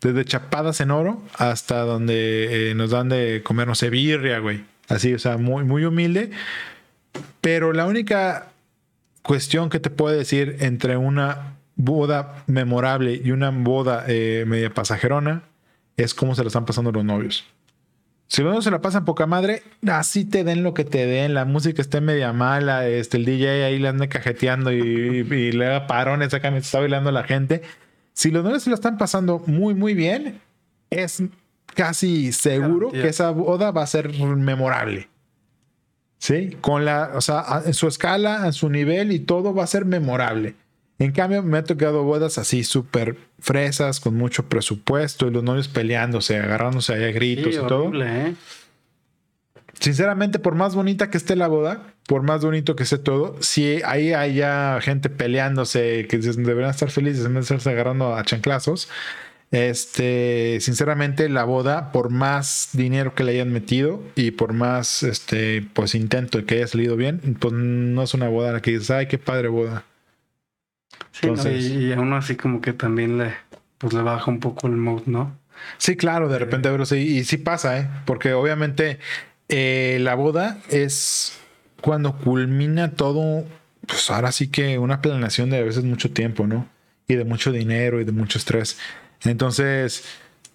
Desde 0.00 0.24
chapadas 0.24 0.80
en 0.80 0.90
oro 0.90 1.22
hasta 1.38 1.80
donde 1.82 2.70
eh, 2.70 2.74
nos 2.74 2.90
dan 2.90 3.10
de 3.10 3.42
comer, 3.44 3.68
no 3.68 3.74
sé, 3.74 3.90
birria, 3.90 4.38
güey. 4.38 4.64
Así, 4.88 5.14
o 5.14 5.18
sea, 5.18 5.36
muy, 5.36 5.64
muy 5.64 5.84
humilde. 5.84 6.30
Pero 7.40 7.72
la 7.72 7.86
única 7.86 8.48
cuestión 9.22 9.70
que 9.70 9.78
te 9.78 9.90
puedo 9.90 10.16
decir 10.16 10.56
entre 10.60 10.96
una 10.96 11.56
boda 11.76 12.42
memorable 12.46 13.20
y 13.22 13.30
una 13.30 13.50
boda 13.50 14.04
eh, 14.08 14.44
media 14.46 14.72
pasajerona 14.72 15.42
es 15.96 16.14
cómo 16.14 16.34
se 16.34 16.42
la 16.42 16.48
están 16.48 16.64
pasando 16.64 16.92
los 16.92 17.04
novios. 17.04 17.44
Si 18.34 18.42
uno 18.42 18.60
se 18.62 18.72
la 18.72 18.80
pasan 18.80 19.04
poca 19.04 19.26
madre, 19.26 19.62
así 19.86 20.24
te 20.24 20.42
den 20.42 20.64
lo 20.64 20.74
que 20.74 20.84
te 20.84 21.06
den, 21.06 21.34
la 21.34 21.44
música 21.44 21.80
esté 21.80 22.00
media 22.00 22.32
mala, 22.32 22.84
este, 22.88 23.16
el 23.16 23.24
DJ 23.24 23.64
ahí 23.64 23.78
le 23.78 23.86
anda 23.86 24.08
cajeteando 24.08 24.72
y, 24.72 25.22
le 25.52 25.64
da 25.64 25.86
parones 25.86 26.34
acá 26.34 26.50
me 26.50 26.58
está 26.58 26.80
bailando 26.80 27.12
la 27.12 27.22
gente. 27.22 27.62
Si 28.12 28.32
los 28.32 28.42
novios 28.42 28.64
se 28.64 28.70
lo 28.70 28.74
están 28.74 28.98
pasando 28.98 29.40
muy, 29.46 29.74
muy 29.74 29.94
bien, 29.94 30.40
es 30.90 31.22
casi 31.76 32.32
seguro 32.32 32.90
que 32.90 33.06
esa 33.06 33.30
boda 33.30 33.70
va 33.70 33.84
a 33.84 33.86
ser 33.86 34.12
memorable. 34.18 35.08
¿Sí? 36.18 36.56
Con 36.60 36.84
la, 36.84 37.12
o 37.14 37.20
sea, 37.20 37.62
en 37.64 37.72
su 37.72 37.86
escala, 37.86 38.46
en 38.46 38.52
su 38.52 38.68
nivel 38.68 39.12
y 39.12 39.20
todo 39.20 39.54
va 39.54 39.62
a 39.62 39.68
ser 39.68 39.84
memorable. 39.84 40.56
En 40.98 41.12
cambio, 41.12 41.42
me 41.42 41.58
ha 41.58 41.64
tocado 41.64 42.04
bodas 42.04 42.38
así 42.38 42.62
súper 42.62 43.16
fresas, 43.40 43.98
con 44.00 44.14
mucho 44.14 44.48
presupuesto 44.48 45.26
y 45.26 45.30
los 45.30 45.42
novios 45.42 45.68
peleándose, 45.68 46.38
agarrándose 46.38 46.94
ahí 46.94 47.04
a 47.04 47.12
gritos 47.12 47.54
y 47.54 47.58
todo. 47.58 47.90
¿eh? 48.02 48.34
Sinceramente, 49.80 50.38
por 50.38 50.54
más 50.54 50.74
bonita 50.74 51.10
que 51.10 51.16
esté 51.16 51.34
la 51.34 51.48
boda, 51.48 51.94
por 52.06 52.22
más 52.22 52.44
bonito 52.44 52.76
que 52.76 52.84
esté 52.84 52.98
todo, 52.98 53.36
si 53.40 53.82
ahí 53.84 54.12
haya 54.12 54.80
gente 54.80 55.10
peleándose, 55.10 56.06
que 56.08 56.18
deberían 56.18 56.70
estar 56.70 56.90
felices 56.90 57.26
en 57.26 57.34
vez 57.34 57.48
de 57.48 57.56
estarse 57.56 57.70
agarrando 57.70 58.14
a 58.14 58.22
chanclazos, 58.24 58.88
este, 59.50 60.58
sinceramente, 60.60 61.28
la 61.28 61.44
boda, 61.44 61.92
por 61.92 62.10
más 62.10 62.70
dinero 62.72 63.14
que 63.14 63.24
le 63.24 63.32
hayan 63.32 63.52
metido 63.52 64.02
y 64.16 64.32
por 64.32 64.52
más 64.52 65.02
este, 65.02 65.66
pues 65.74 65.94
intento 65.94 66.38
de 66.38 66.44
que 66.44 66.56
haya 66.56 66.66
salido 66.66 66.96
bien, 66.96 67.36
pues 67.38 67.52
no 67.52 68.02
es 68.02 68.14
una 68.14 68.28
boda 68.28 68.52
la 68.52 68.62
que 68.62 68.72
dices, 68.72 68.90
ay, 68.90 69.06
qué 69.06 69.18
padre 69.18 69.48
boda. 69.48 69.84
Sí, 71.14 71.28
y, 71.48 71.92
aún 71.92 72.12
así 72.12 72.34
como 72.34 72.60
que 72.60 72.72
también 72.72 73.18
le, 73.18 73.34
pues 73.78 73.92
le 73.92 74.02
baja 74.02 74.30
un 74.30 74.40
poco 74.40 74.66
el 74.66 74.76
mood, 74.76 75.02
¿no? 75.06 75.38
Sí, 75.78 75.96
claro, 75.96 76.28
de 76.28 76.40
repente, 76.40 76.68
pero 76.68 76.84
sí, 76.84 76.96
y 76.96 77.24
sí 77.24 77.38
pasa, 77.38 77.78
¿eh? 77.78 77.88
Porque 78.04 78.32
obviamente 78.32 78.98
eh, 79.48 79.98
la 80.00 80.16
boda 80.16 80.58
es 80.70 81.38
cuando 81.80 82.16
culmina 82.16 82.90
todo, 82.90 83.44
pues 83.86 84.10
ahora 84.10 84.32
sí 84.32 84.48
que 84.48 84.78
una 84.78 85.00
planeación 85.00 85.50
de 85.50 85.58
a 85.58 85.62
veces 85.62 85.84
mucho 85.84 86.10
tiempo, 86.10 86.48
¿no? 86.48 86.68
Y 87.06 87.14
de 87.14 87.24
mucho 87.24 87.52
dinero 87.52 88.00
y 88.00 88.04
de 88.04 88.12
mucho 88.12 88.38
estrés. 88.38 88.76
Entonces, 89.22 90.04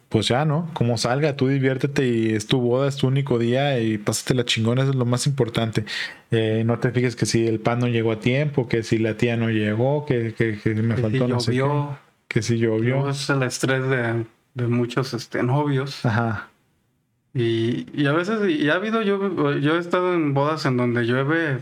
pues 0.10 0.28
ya, 0.28 0.44
¿no? 0.44 0.70
Como 0.74 0.98
salga, 0.98 1.36
tú 1.36 1.48
diviértete 1.48 2.08
y 2.08 2.34
es 2.34 2.48
tu 2.48 2.60
boda, 2.60 2.90
es 2.90 2.98
tu 2.98 3.08
único 3.08 3.38
día 3.38 3.80
y 3.80 4.00
pásate 4.00 4.34
la 4.34 4.44
chingona, 4.44 4.82
eso 4.82 4.92
es 4.92 4.98
lo 4.98 5.06
más 5.06 5.28
importante. 5.28 5.86
Eh, 6.32 6.64
no 6.66 6.80
te 6.80 6.92
fijes 6.92 7.16
que 7.16 7.28
si 7.28 7.48
el 7.48 7.60
pan 7.60 7.80
no 7.80 7.88
llegó 7.88 8.12
a 8.12 8.20
tiempo, 8.20 8.68
que 8.68 8.82
si 8.82 8.98
la 8.98 9.16
tía 9.16 9.38
no 9.38 9.50
llegó, 9.50 10.06
que, 10.06 10.34
me 10.66 10.98
faltó 10.98 11.28
no 11.28 11.40
sé 11.40 11.52
qué, 11.52 11.64
que 12.28 12.42
si 12.42 12.58
llovió. 12.58 13.08
es 13.08 13.30
el 13.30 13.44
estrés 13.44 13.84
de, 13.88 14.68
muchos 14.68 15.14
este, 15.14 15.44
novios. 15.44 16.04
Ajá. 16.06 16.50
Y, 17.36 17.86
y 17.94 18.08
a 18.08 18.12
veces, 18.12 18.50
y 18.50 18.70
ha 18.70 18.74
habido, 18.74 19.04
yo, 19.04 19.58
yo 19.60 19.76
he 19.76 19.80
estado 19.80 20.16
en 20.16 20.34
bodas 20.34 20.66
en 20.66 20.78
donde 20.78 21.04
llueve 21.04 21.60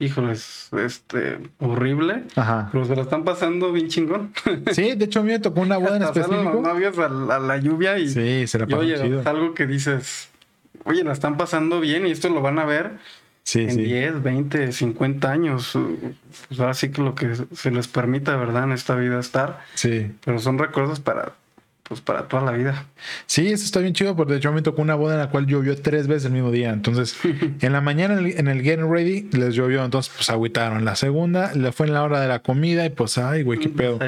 híjoles, 0.00 0.70
este, 0.72 1.38
horrible. 1.58 2.24
Ajá. 2.34 2.70
Pero 2.72 2.84
se 2.86 2.96
la 2.96 3.02
están 3.02 3.22
pasando 3.22 3.70
bien 3.72 3.88
chingón. 3.88 4.32
Sí, 4.72 4.94
de 4.96 5.04
hecho 5.04 5.20
a 5.20 5.22
mí 5.22 5.30
me 5.30 5.38
tocó 5.38 5.60
una 5.60 5.76
boda 5.76 5.96
en 5.96 6.02
específico. 6.02 6.42
los 6.42 6.62
novios 6.62 6.98
a 6.98 7.08
la, 7.38 7.56
lluvia 7.58 7.98
y... 7.98 8.08
Sí, 8.08 8.46
se 8.46 8.58
la 8.58 8.66
pasó 8.66 8.78
oye, 8.78 9.22
algo 9.24 9.54
que 9.54 9.66
dices, 9.66 10.30
oye, 10.84 11.04
la 11.04 11.12
están 11.12 11.36
pasando 11.36 11.80
bien 11.80 12.06
y 12.06 12.10
esto 12.10 12.28
lo 12.30 12.40
van 12.40 12.58
a 12.58 12.64
ver 12.64 12.92
sí, 13.44 13.60
en 13.60 13.76
10, 13.76 14.22
20, 14.22 14.72
50 14.72 15.30
años. 15.30 15.78
Pues 16.48 16.60
así 16.60 16.90
que 16.90 17.02
lo 17.02 17.14
que 17.14 17.34
se 17.52 17.70
les 17.70 17.88
permita, 17.88 18.36
¿verdad? 18.36 18.64
En 18.64 18.72
esta 18.72 18.94
vida 18.94 19.18
estar. 19.18 19.60
Sí. 19.74 20.12
Pero 20.24 20.38
son 20.38 20.58
recuerdos 20.58 21.00
para 21.00 21.34
pues 21.90 22.00
para 22.00 22.28
toda 22.28 22.44
la 22.44 22.52
vida. 22.52 22.84
Sí, 23.26 23.48
eso 23.48 23.64
está 23.64 23.80
bien 23.80 23.94
chido, 23.94 24.14
porque 24.14 24.34
de 24.34 24.38
hecho 24.38 24.52
me 24.52 24.62
tocó 24.62 24.80
una 24.80 24.94
boda 24.94 25.14
en 25.14 25.18
la 25.18 25.28
cual 25.28 25.46
llovió 25.46 25.76
tres 25.76 26.06
veces 26.06 26.26
el 26.26 26.32
mismo 26.32 26.52
día. 26.52 26.70
Entonces, 26.70 27.16
en 27.60 27.72
la 27.72 27.80
mañana 27.80 28.16
en 28.16 28.46
el, 28.46 28.62
Getting 28.62 28.88
Ready 28.88 29.28
les 29.32 29.56
llovió, 29.56 29.84
entonces 29.84 30.12
pues 30.14 30.30
agüitaron. 30.30 30.84
La 30.84 30.94
segunda 30.94 31.52
le 31.52 31.72
fue 31.72 31.88
en 31.88 31.94
la 31.94 32.04
hora 32.04 32.20
de 32.20 32.28
la 32.28 32.38
comida 32.38 32.86
y 32.86 32.90
pues, 32.90 33.18
ay, 33.18 33.42
güey, 33.42 33.58
qué 33.58 33.70
pedo. 33.70 33.98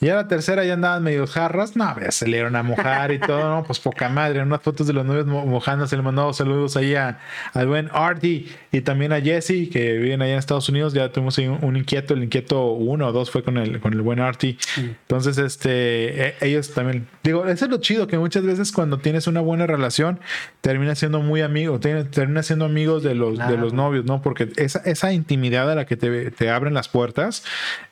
Y 0.00 0.08
a 0.08 0.14
la 0.14 0.28
tercera 0.28 0.64
ya 0.64 0.72
andaban 0.72 1.02
medio 1.02 1.26
jarras, 1.26 1.76
no, 1.76 1.94
ya 2.00 2.10
se 2.10 2.24
le 2.24 2.38
dieron 2.38 2.56
a 2.56 2.62
mojar 2.62 3.12
y 3.12 3.18
todo, 3.18 3.50
¿no? 3.50 3.64
Pues 3.64 3.80
poca 3.80 4.08
madre, 4.08 4.40
unas 4.40 4.62
fotos 4.62 4.86
de 4.86 4.94
los 4.94 5.04
novios 5.04 5.26
mojándose, 5.26 5.96
le 5.96 6.02
mandó 6.02 6.32
saludos 6.32 6.78
ahí 6.78 6.94
a, 6.94 7.18
al 7.52 7.66
buen 7.66 7.90
Artie 7.92 8.46
y 8.72 8.80
también 8.80 9.12
a 9.12 9.20
Jesse, 9.20 9.68
que 9.70 9.98
viven 9.98 10.22
allá 10.22 10.32
en 10.32 10.38
Estados 10.38 10.70
Unidos. 10.70 10.94
Ya 10.94 11.12
tuvimos 11.12 11.36
ahí 11.36 11.48
un, 11.48 11.76
inquieto, 11.76 12.14
el 12.14 12.24
inquieto 12.24 12.72
uno 12.72 13.08
o 13.08 13.12
dos 13.12 13.30
fue 13.30 13.42
con 13.42 13.58
el, 13.58 13.78
con 13.80 13.92
el 13.92 14.00
buen 14.00 14.20
Artie. 14.20 14.56
Entonces, 14.78 15.36
este, 15.36 16.28
e, 16.28 16.34
ellos 16.40 16.72
también 16.72 17.09
Digo, 17.22 17.46
eso 17.46 17.66
es 17.66 17.70
lo 17.70 17.78
chido, 17.78 18.06
que 18.06 18.16
muchas 18.16 18.44
veces 18.44 18.72
cuando 18.72 18.98
tienes 18.98 19.26
una 19.26 19.40
buena 19.40 19.66
relación, 19.66 20.20
termina 20.62 20.94
siendo 20.94 21.20
muy 21.20 21.42
amigo, 21.42 21.78
termina 21.78 22.42
siendo 22.42 22.64
amigos 22.64 23.02
de 23.02 23.14
los, 23.14 23.38
de 23.38 23.58
los 23.58 23.74
novios, 23.74 24.06
¿no? 24.06 24.22
Porque 24.22 24.48
esa, 24.56 24.78
esa 24.80 25.12
intimidad 25.12 25.70
a 25.70 25.74
la 25.74 25.84
que 25.84 25.96
te, 25.96 26.50
abren 26.50 26.72
las 26.72 26.88
puertas, 26.88 27.44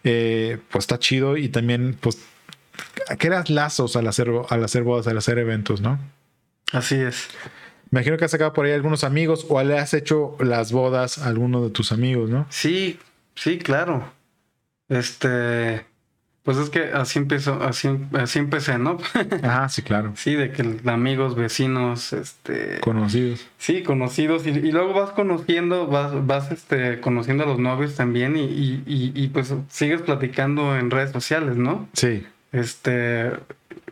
eh, 0.03 0.59
pues 0.71 0.85
está 0.85 0.99
chido 0.99 1.37
y 1.37 1.51
también, 1.51 1.97
pues, 2.01 2.19
creas 3.19 3.51
lazos 3.51 3.97
al 3.97 4.07
hacer, 4.07 4.31
al 4.49 4.65
hacer 4.65 4.83
bodas, 4.83 5.07
al 5.07 5.19
hacer 5.19 5.39
eventos, 5.39 5.83
¿no? 5.83 5.99
Así 6.73 6.95
es. 6.95 7.29
Me 7.91 8.01
imagino 8.01 8.17
que 8.17 8.25
has 8.25 8.31
sacado 8.31 8.53
por 8.53 8.67
ahí 8.67 8.73
algunos 8.73 9.05
amigos 9.05 9.47
o 9.49 9.63
le 9.63 9.79
has 9.79 9.95
hecho 9.95 10.37
las 10.41 10.73
bodas 10.73 11.19
a 11.19 11.27
alguno 11.29 11.63
de 11.65 11.71
tus 11.71 11.93
amigos, 11.93 12.29
¿no? 12.29 12.47
Sí, 12.51 12.99
sí, 13.35 13.59
claro. 13.59 14.13
Este, 14.89 15.85
pues 16.49 16.57
es 16.57 16.71
que 16.71 16.93
así 16.95 17.19
empezó, 17.19 17.63
así, 17.63 17.91
así 18.15 18.39
empecé, 18.39 18.79
¿no? 18.79 18.97
Ah, 19.43 19.69
sí, 19.69 19.83
claro. 19.83 20.15
sí, 20.17 20.35
de 20.35 20.51
que 20.51 20.81
amigos, 20.87 21.35
vecinos, 21.35 22.15
este. 22.15 22.81
Conocidos. 22.81 23.47
Sí, 23.59 23.83
conocidos. 23.83 24.47
Y, 24.47 24.73
luego 24.73 24.95
vas 24.95 25.11
conociendo, 25.11 25.89
vas, 25.89 26.27
vas 26.27 26.51
este, 26.51 27.01
conociendo 27.01 27.45
a 27.45 27.47
los 27.47 27.59
novios 27.59 27.97
también 27.97 28.39
y, 28.39 28.45
y, 28.47 29.13
y, 29.15 29.29
pues 29.29 29.53
sigues 29.69 30.01
platicando 30.01 30.79
en 30.79 30.91
redes 30.91 31.11
sociales, 31.11 31.59
¿no? 31.59 31.87
Sí. 31.93 32.27
Este, 32.53 33.33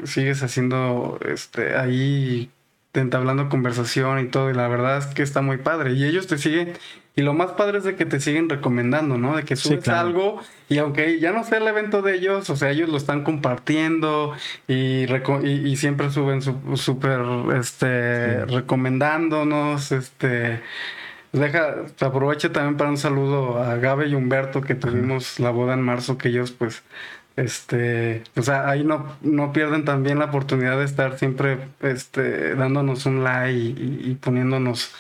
sigues 0.04 0.42
haciendo, 0.42 1.20
este, 1.28 1.76
ahí 1.76 2.50
entablando 2.94 3.50
conversación 3.50 4.18
y 4.20 4.28
todo, 4.28 4.50
y 4.50 4.54
la 4.54 4.66
verdad 4.66 4.96
es 4.96 5.08
que 5.08 5.22
está 5.22 5.42
muy 5.42 5.58
padre. 5.58 5.92
Y 5.92 6.04
ellos 6.04 6.26
te 6.26 6.38
siguen, 6.38 6.72
y 7.18 7.22
lo 7.22 7.32
más 7.32 7.52
padre 7.52 7.78
es 7.78 7.84
de 7.84 7.96
que 7.96 8.04
te 8.04 8.20
siguen 8.20 8.50
recomendando, 8.50 9.16
¿no? 9.16 9.36
De 9.36 9.44
que 9.44 9.56
subes 9.56 9.88
algo 9.88 10.42
y 10.68 10.76
aunque 10.76 11.18
ya 11.18 11.32
no 11.32 11.44
sea 11.44 11.58
el 11.58 11.66
evento 11.66 12.02
de 12.02 12.14
ellos, 12.14 12.50
o 12.50 12.56
sea, 12.56 12.70
ellos 12.70 12.90
lo 12.90 12.98
están 12.98 13.24
compartiendo 13.24 14.34
y, 14.68 15.06
y, 15.44 15.76
siempre 15.76 16.10
suben 16.10 16.42
súper, 16.76 17.20
este, 17.58 18.44
recomendándonos, 18.44 19.92
este... 19.92 20.60
Deja, 21.32 21.84
aproveche 22.00 22.48
también 22.48 22.78
para 22.78 22.88
un 22.88 22.96
saludo 22.96 23.62
a 23.62 23.76
Gabe 23.76 24.08
y 24.08 24.14
Humberto 24.14 24.62
que 24.62 24.74
tuvimos 24.74 25.38
la 25.38 25.50
boda 25.50 25.74
en 25.74 25.82
marzo, 25.82 26.16
que 26.16 26.28
ellos 26.28 26.52
pues 26.52 26.82
este, 27.36 28.22
o 28.34 28.42
sea, 28.42 28.68
ahí 28.68 28.82
no, 28.82 29.14
no 29.20 29.52
pierden 29.52 29.84
también 29.84 30.18
la 30.18 30.26
oportunidad 30.26 30.78
de 30.78 30.84
estar 30.84 31.18
siempre 31.18 31.58
este, 31.82 32.54
dándonos 32.54 33.04
un 33.04 33.24
like 33.24 33.78
y, 33.78 34.14
poniéndonos 34.14 34.94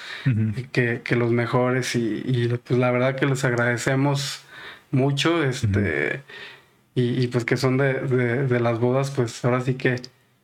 que, 0.72 1.02
los 1.16 1.32
mejores. 1.32 1.96
Y, 1.96 2.48
pues 2.62 2.78
la 2.78 2.90
verdad 2.90 3.16
que 3.16 3.26
les 3.26 3.44
agradecemos 3.44 4.42
mucho, 4.90 5.42
este, 5.42 6.22
y, 6.94 7.26
pues 7.28 7.44
que 7.46 7.56
son 7.56 7.78
de, 7.78 7.94
de, 7.94 8.60
las 8.60 8.78
bodas, 8.80 9.10
pues 9.10 9.42
ahora 9.44 9.62
sí 9.62 9.74
que 9.74 9.96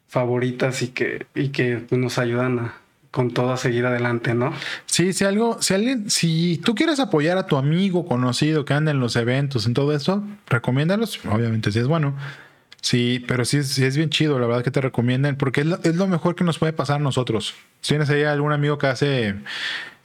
favoritas 0.09 0.82
y 0.82 0.88
que, 0.88 1.26
y 1.34 1.51
que 1.51 1.76
pues, 1.76 2.01
nos 2.01 2.18
ayudan 2.18 2.59
a, 2.59 2.74
con 3.12 3.30
todo 3.30 3.52
a 3.52 3.58
seguir 3.58 3.84
adelante, 3.86 4.34
¿no? 4.34 4.52
Sí, 4.86 5.12
si 5.12 5.24
algo, 5.24 5.60
si 5.60 5.74
alguien, 5.74 6.10
si 6.10 6.58
tú 6.64 6.74
quieres 6.74 6.98
apoyar 6.98 7.36
a 7.36 7.46
tu 7.46 7.58
amigo 7.58 8.06
conocido 8.06 8.64
que 8.64 8.72
anda 8.72 8.90
en 8.90 9.00
los 9.00 9.14
eventos, 9.16 9.66
en 9.66 9.74
todo 9.74 9.94
eso, 9.94 10.24
recomiéndalos, 10.48 11.20
obviamente 11.26 11.70
si 11.70 11.78
es 11.78 11.86
bueno. 11.86 12.16
Sí, 12.80 13.24
pero 13.28 13.44
sí, 13.44 13.62
sí 13.62 13.84
es 13.84 13.96
bien 13.96 14.10
chido, 14.10 14.40
la 14.40 14.46
verdad 14.46 14.64
que 14.64 14.72
te 14.72 14.80
recomienden, 14.80 15.36
porque 15.36 15.60
es 15.60 15.94
lo, 15.94 16.08
mejor 16.08 16.34
que 16.34 16.42
nos 16.42 16.58
puede 16.58 16.72
pasar 16.72 16.96
a 16.96 17.04
nosotros. 17.04 17.54
Si 17.80 17.90
tienes 17.90 18.10
ahí 18.10 18.24
algún 18.24 18.50
amigo 18.50 18.78
que 18.78 18.86
hace 18.88 19.34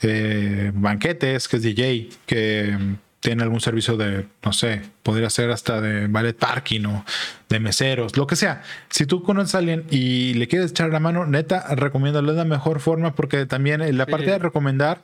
eh, 0.01 0.71
banquetes, 0.75 1.47
que 1.47 1.57
es 1.57 1.63
DJ, 1.63 2.09
que 2.27 2.77
tiene 3.19 3.43
algún 3.43 3.59
servicio 3.59 3.97
de, 3.97 4.27
no 4.43 4.53
sé, 4.53 4.81
podría 5.03 5.29
ser 5.29 5.51
hasta 5.51 5.81
de 5.81 6.07
ballet 6.07 6.37
parking 6.37 6.85
o 6.85 7.05
de 7.49 7.59
meseros, 7.59 8.15
lo 8.15 8.27
que 8.27 8.35
sea. 8.35 8.61
Si 8.89 9.05
tú 9.05 9.23
conoces 9.23 9.55
a 9.55 9.57
alguien 9.57 9.85
y 9.89 10.35
le 10.35 10.47
quieres 10.47 10.71
echar 10.71 10.89
la 10.89 10.99
mano, 10.99 11.25
neta, 11.25 11.75
recomiéndalo 11.75 12.31
de 12.31 12.37
la 12.37 12.45
mejor 12.45 12.79
forma 12.79 13.15
porque 13.15 13.45
también 13.45 13.97
la 13.97 14.05
parte 14.05 14.31
de 14.31 14.39
recomendar 14.39 15.01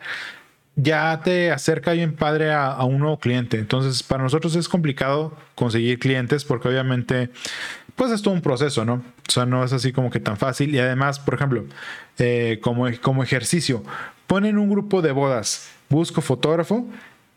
ya 0.75 1.21
te 1.23 1.51
acerca 1.51 1.91
bien 1.93 2.15
padre 2.15 2.51
a, 2.51 2.83
un 2.83 2.99
nuevo 2.99 3.19
cliente. 3.19 3.57
Entonces, 3.57 4.03
para 4.03 4.23
nosotros 4.23 4.55
es 4.55 4.67
complicado 4.67 5.35
conseguir 5.55 5.99
clientes 5.99 6.45
porque 6.45 6.67
obviamente, 6.67 7.29
pues 7.95 8.11
es 8.11 8.21
todo 8.21 8.33
un 8.33 8.41
proceso, 8.41 8.85
¿no? 8.85 8.95
O 9.27 9.31
sea, 9.31 9.45
no 9.45 9.63
es 9.63 9.73
así 9.73 9.91
como 9.91 10.09
que 10.09 10.19
tan 10.19 10.37
fácil. 10.37 10.73
Y 10.73 10.79
además, 10.79 11.19
por 11.19 11.35
ejemplo, 11.35 11.65
eh, 12.17 12.59
como, 12.61 12.87
como 13.01 13.23
ejercicio, 13.23 13.83
ponen 14.27 14.57
un 14.57 14.69
grupo 14.69 15.01
de 15.01 15.11
bodas, 15.11 15.69
busco 15.89 16.21
fotógrafo 16.21 16.87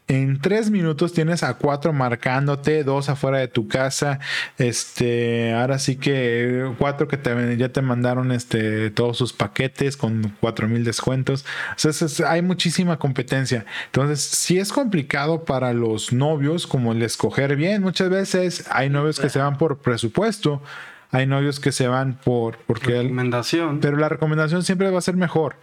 en 0.08 0.40
tres 0.40 0.70
minutos 0.70 1.12
tienes 1.12 1.42
a 1.42 1.54
cuatro 1.54 1.92
marcándote, 1.92 2.84
dos 2.84 3.08
afuera 3.08 3.38
de 3.38 3.48
tu 3.48 3.66
casa. 3.66 4.20
Este, 4.56 5.52
ahora 5.52 5.78
sí 5.78 5.96
que 5.96 6.72
cuatro 6.78 7.08
que 7.08 7.16
te, 7.16 7.56
ya 7.56 7.70
te 7.70 7.82
mandaron 7.82 8.30
este, 8.30 8.90
todos 8.90 9.16
sus 9.16 9.32
paquetes 9.32 9.96
con 9.96 10.36
cuatro 10.40 10.68
mil 10.68 10.84
descuentos. 10.84 11.44
O 11.74 11.92
sea, 11.92 12.30
hay 12.30 12.42
muchísima 12.42 12.98
competencia. 12.98 13.66
Entonces, 13.86 14.20
si 14.20 14.58
es 14.58 14.72
complicado 14.72 15.44
para 15.44 15.72
los 15.72 16.12
novios 16.12 16.66
como 16.66 16.92
el 16.92 17.02
escoger 17.02 17.56
bien. 17.56 17.82
Muchas 17.82 18.10
veces 18.10 18.64
hay 18.70 18.90
novios 18.90 19.18
que 19.18 19.28
se 19.28 19.38
van 19.38 19.58
por 19.58 19.78
presupuesto. 19.78 20.62
Hay 21.10 21.26
novios 21.26 21.60
que 21.60 21.72
se 21.72 21.88
van 21.88 22.14
por 22.14 22.58
porque 22.66 23.02
recomendación. 23.02 23.80
pero 23.80 23.96
la 23.96 24.08
recomendación 24.08 24.62
siempre 24.62 24.90
va 24.90 24.98
a 24.98 25.02
ser 25.02 25.16
mejor. 25.16 25.56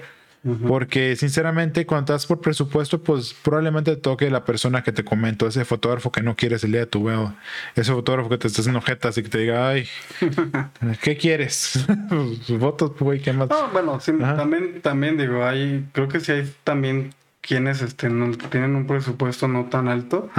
Porque 0.68 1.16
sinceramente, 1.16 1.86
cuando 1.86 2.14
estás 2.14 2.28
por 2.28 2.42
presupuesto, 2.42 3.02
pues 3.02 3.34
probablemente 3.34 3.96
te 3.96 4.02
toque 4.02 4.30
la 4.30 4.44
persona 4.44 4.84
que 4.84 4.92
te 4.92 5.06
comento, 5.06 5.48
ese 5.48 5.64
fotógrafo 5.64 6.12
que 6.12 6.22
no 6.22 6.36
quieres 6.36 6.66
el 6.66 6.72
día 6.72 6.82
de 6.82 6.88
tu 6.88 7.06
veo, 7.06 7.34
ese 7.76 7.94
fotógrafo 7.94 8.28
que 8.28 8.38
te 8.38 8.48
estás 8.48 8.68
en 8.68 8.76
ojetas 8.76 9.18
y 9.18 9.24
que 9.24 9.30
te 9.30 9.38
diga, 9.38 9.70
ay, 9.70 9.88
¿qué 11.02 11.16
quieres? 11.16 11.86
Fotos, 12.60 12.92
güey, 13.00 13.22
¿qué 13.22 13.32
más? 13.32 13.48
bueno, 13.72 14.00
también, 14.36 14.82
también 14.82 15.18
digo, 15.18 15.46
hay, 15.46 15.86
creo 15.94 16.10
que 16.10 16.20
sí 16.20 16.34
hay 16.34 16.54
también 16.66 17.14
quienes 17.46 17.82
este, 17.82 18.10
no, 18.10 18.32
tienen 18.50 18.74
un 18.74 18.88
presupuesto 18.88 19.50
no 19.50 19.66
tan 19.66 19.90
alto 19.90 20.30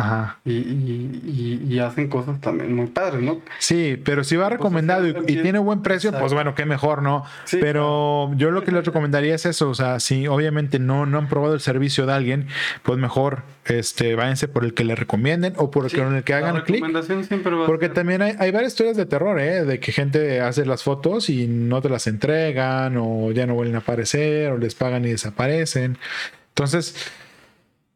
Y, 0.44 0.52
y, 0.52 1.62
y, 1.68 1.78
hacen 1.78 2.08
cosas 2.08 2.40
también 2.40 2.74
muy 2.74 2.86
padres, 2.86 3.20
¿no? 3.20 3.42
Sí, 3.58 4.00
pero 4.02 4.24
si 4.24 4.36
va 4.36 4.48
recomendado 4.48 5.06
y, 5.06 5.12
tiene 5.12 5.58
buen 5.58 5.82
precio, 5.82 6.12
pues 6.12 6.32
bueno, 6.32 6.54
qué 6.54 6.64
mejor, 6.64 7.02
¿no? 7.02 7.24
pero 7.60 8.32
yo 8.36 8.50
lo 8.50 8.64
que 8.64 8.72
les 8.72 8.84
recomendaría 8.84 9.34
es 9.34 9.44
eso, 9.46 9.68
o 9.68 9.74
sea, 9.74 10.00
si 10.00 10.26
obviamente 10.26 10.78
no, 10.78 11.06
no 11.06 11.18
han 11.18 11.28
probado 11.28 11.54
el 11.54 11.60
servicio 11.60 12.06
de 12.06 12.14
alguien, 12.14 12.46
pues 12.82 12.98
mejor 12.98 13.42
este, 13.66 14.14
váyanse 14.14 14.48
por 14.48 14.64
el 14.64 14.72
que 14.74 14.84
le 14.84 14.94
recomienden 14.94 15.54
o 15.56 15.70
por 15.70 15.84
el, 15.84 15.90
que, 15.90 16.00
el 16.00 16.24
que 16.24 16.34
hagan 16.34 16.62
clic. 16.62 16.84
Porque 17.66 17.88
también 17.88 18.22
hay, 18.22 18.34
hay 18.38 18.50
varias 18.50 18.72
historias 18.72 18.96
de 18.96 19.06
terror, 19.06 19.38
¿eh? 19.40 19.64
De 19.64 19.78
que 19.80 19.92
gente 19.92 20.40
hace 20.40 20.64
las 20.64 20.82
fotos 20.82 21.28
y 21.28 21.46
no 21.46 21.82
te 21.82 21.88
las 21.88 22.06
entregan 22.06 22.96
o 22.96 23.30
ya 23.32 23.46
no 23.46 23.54
vuelven 23.54 23.76
a 23.76 23.78
aparecer 23.78 24.52
o 24.52 24.58
les 24.58 24.74
pagan 24.74 25.04
y 25.04 25.10
desaparecen. 25.10 25.98
Entonces, 26.54 26.94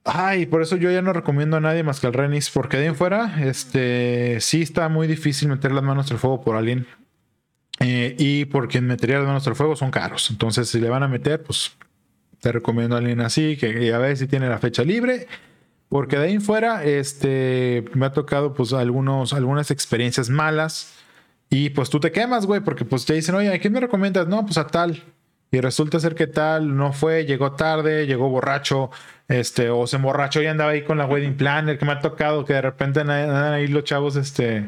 ay, 0.05 0.47
por 0.47 0.63
eso 0.63 0.75
yo 0.77 0.91
ya 0.91 1.01
no 1.01 1.13
recomiendo 1.13 1.57
a 1.57 1.61
nadie 1.61 1.85
más 1.85 2.01
que 2.01 2.09
al 2.09 2.13
Renis, 2.13 2.51
porque 2.51 2.77
de 2.77 2.83
ahí 2.85 2.89
en 2.89 2.97
fuera, 2.97 3.41
este, 3.47 4.41
sí 4.41 4.63
está 4.63 4.89
muy 4.89 5.07
difícil 5.07 5.49
meter 5.49 5.71
las 5.71 5.85
manos 5.85 6.11
al 6.11 6.19
fuego 6.19 6.41
por 6.41 6.57
alguien. 6.57 6.87
Eh, 7.79 8.17
y 8.19 8.47
por 8.47 8.67
quien 8.67 8.87
metería 8.87 9.19
las 9.19 9.29
manos 9.29 9.47
al 9.47 9.55
fuego 9.55 9.77
son 9.77 9.93
caros. 9.93 10.29
Entonces, 10.31 10.69
si 10.69 10.81
le 10.81 10.89
van 10.89 11.05
a 11.05 11.09
meter, 11.09 11.43
pues 11.45 11.77
te 12.41 12.51
recomiendo 12.51 12.97
a 12.97 12.99
alguien 12.99 13.21
así, 13.21 13.57
que 13.57 13.95
a 13.95 13.99
ver 13.99 14.17
si 14.17 14.27
tiene 14.27 14.49
la 14.49 14.59
fecha 14.59 14.83
libre. 14.83 15.29
Porque 15.89 16.19
de 16.19 16.27
ahí 16.27 16.33
en 16.35 16.43
fuera, 16.43 16.85
este, 16.85 17.85
me 17.95 18.07
ha 18.07 18.13
tocado 18.13 18.55
pues 18.55 18.73
algunos, 18.73 19.33
algunas 19.33 19.71
experiencias 19.71 20.29
malas. 20.31 20.95
Y 21.49 21.71
pues 21.71 21.91
tú 21.91 22.01
te 22.01 22.11
quemas, 22.11 22.45
güey, 22.45 22.61
porque 22.61 22.85
pues 22.85 23.07
te 23.07 23.15
dicen, 23.15 23.37
oye, 23.37 23.55
¿a 23.55 23.59
quién 23.61 23.73
me 23.73 23.81
recomiendas? 23.81 24.27
No, 24.27 24.45
pues 24.45 24.59
a 24.59 24.67
tal. 24.67 25.03
Y 25.51 25.61
resulta 25.61 25.99
ser 25.99 26.15
que 26.15 26.27
tal, 26.27 26.77
no 26.77 26.93
fue, 26.93 27.25
llegó 27.25 27.53
tarde, 27.53 28.07
llegó 28.07 28.29
borracho, 28.29 28.91
este, 29.29 29.71
o 29.71 29.87
se 29.87 29.97
emborrachó 29.97 30.43
y 30.43 30.47
andaba 30.47 30.73
ahí 30.73 30.83
con 30.83 30.99
la 30.99 31.07
wedding 31.07 31.37
planner 31.37 31.79
que 31.79 31.87
me 31.87 31.93
ha 31.93 32.01
tocado, 32.01 32.45
que 32.45 32.53
de 32.53 32.61
repente 32.61 33.01
andan 33.01 33.55
ahí 33.55 33.67
los 33.67 33.85
chavos, 33.85 34.17
este, 34.17 34.67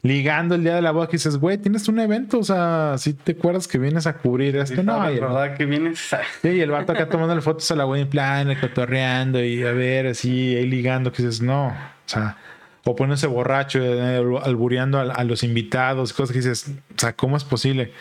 ligando 0.00 0.54
el 0.54 0.62
día 0.62 0.74
de 0.74 0.80
la 0.80 0.92
boda, 0.92 1.06
que 1.06 1.18
dices, 1.18 1.36
güey, 1.36 1.58
tienes 1.58 1.86
un 1.88 1.98
evento, 2.00 2.38
o 2.38 2.44
sea, 2.44 2.94
si 2.96 3.12
te 3.12 3.32
acuerdas 3.32 3.68
que 3.68 3.78
vienes 3.78 4.06
a 4.06 4.14
cubrir 4.14 4.56
esto, 4.56 4.82
no. 4.82 4.98
La 4.98 5.10
verdad 5.10 5.54
que 5.54 5.66
vienes. 5.66 6.14
Sí, 6.40 6.48
y 6.48 6.60
el 6.60 6.70
vato 6.70 6.92
acá 6.92 7.08
tomando 7.10 7.40
fotos 7.42 7.70
a 7.70 7.76
la 7.76 7.84
wedding 7.84 8.08
planner, 8.08 8.58
cotorreando 8.58 9.44
y 9.44 9.64
a 9.64 9.72
ver, 9.72 10.06
así, 10.06 10.56
ahí 10.56 10.66
ligando, 10.66 11.12
que 11.12 11.22
dices, 11.22 11.42
no, 11.42 11.68
o 11.68 11.74
sea, 12.06 12.38
o 12.84 12.96
poniéndose 12.96 13.26
borracho, 13.26 13.80
eh, 13.82 14.16
albureando 14.44 14.98
a, 14.98 15.12
a 15.12 15.24
los 15.24 15.42
invitados, 15.42 16.14
cosas 16.14 16.32
que 16.32 16.38
dices, 16.38 16.70
o 16.96 16.98
sea, 16.98 17.12
¿cómo 17.14 17.36
es 17.36 17.44
posible? 17.44 17.92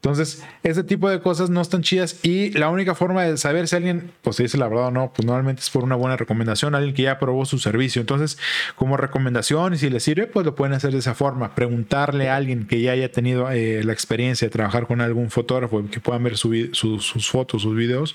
Entonces, 0.00 0.44
ese 0.62 0.84
tipo 0.84 1.10
de 1.10 1.20
cosas 1.20 1.50
no 1.50 1.60
están 1.60 1.82
chidas 1.82 2.24
y 2.24 2.52
la 2.52 2.68
única 2.68 2.94
forma 2.94 3.24
de 3.24 3.36
saber 3.36 3.66
si 3.66 3.74
alguien, 3.74 4.12
pues 4.22 4.36
dice 4.36 4.56
la 4.56 4.68
verdad 4.68 4.86
o 4.86 4.90
no, 4.92 5.12
pues 5.12 5.26
normalmente 5.26 5.60
es 5.60 5.70
por 5.70 5.82
una 5.82 5.96
buena 5.96 6.16
recomendación, 6.16 6.76
alguien 6.76 6.94
que 6.94 7.02
ya 7.02 7.18
probó 7.18 7.44
su 7.44 7.58
servicio. 7.58 8.00
Entonces, 8.00 8.38
como 8.76 8.96
recomendación 8.96 9.74
y 9.74 9.78
si 9.78 9.90
le 9.90 9.98
sirve, 9.98 10.28
pues 10.28 10.46
lo 10.46 10.54
pueden 10.54 10.74
hacer 10.74 10.92
de 10.92 10.98
esa 10.98 11.14
forma. 11.14 11.56
Preguntarle 11.56 12.30
a 12.30 12.36
alguien 12.36 12.68
que 12.68 12.80
ya 12.80 12.92
haya 12.92 13.10
tenido 13.10 13.50
eh, 13.50 13.82
la 13.82 13.92
experiencia 13.92 14.46
de 14.46 14.50
trabajar 14.50 14.86
con 14.86 15.00
algún 15.00 15.30
fotógrafo 15.30 15.84
que 15.90 15.98
puedan 15.98 16.22
ver 16.22 16.36
sus 16.36 17.28
fotos, 17.28 17.62
sus 17.62 17.74
videos. 17.74 18.14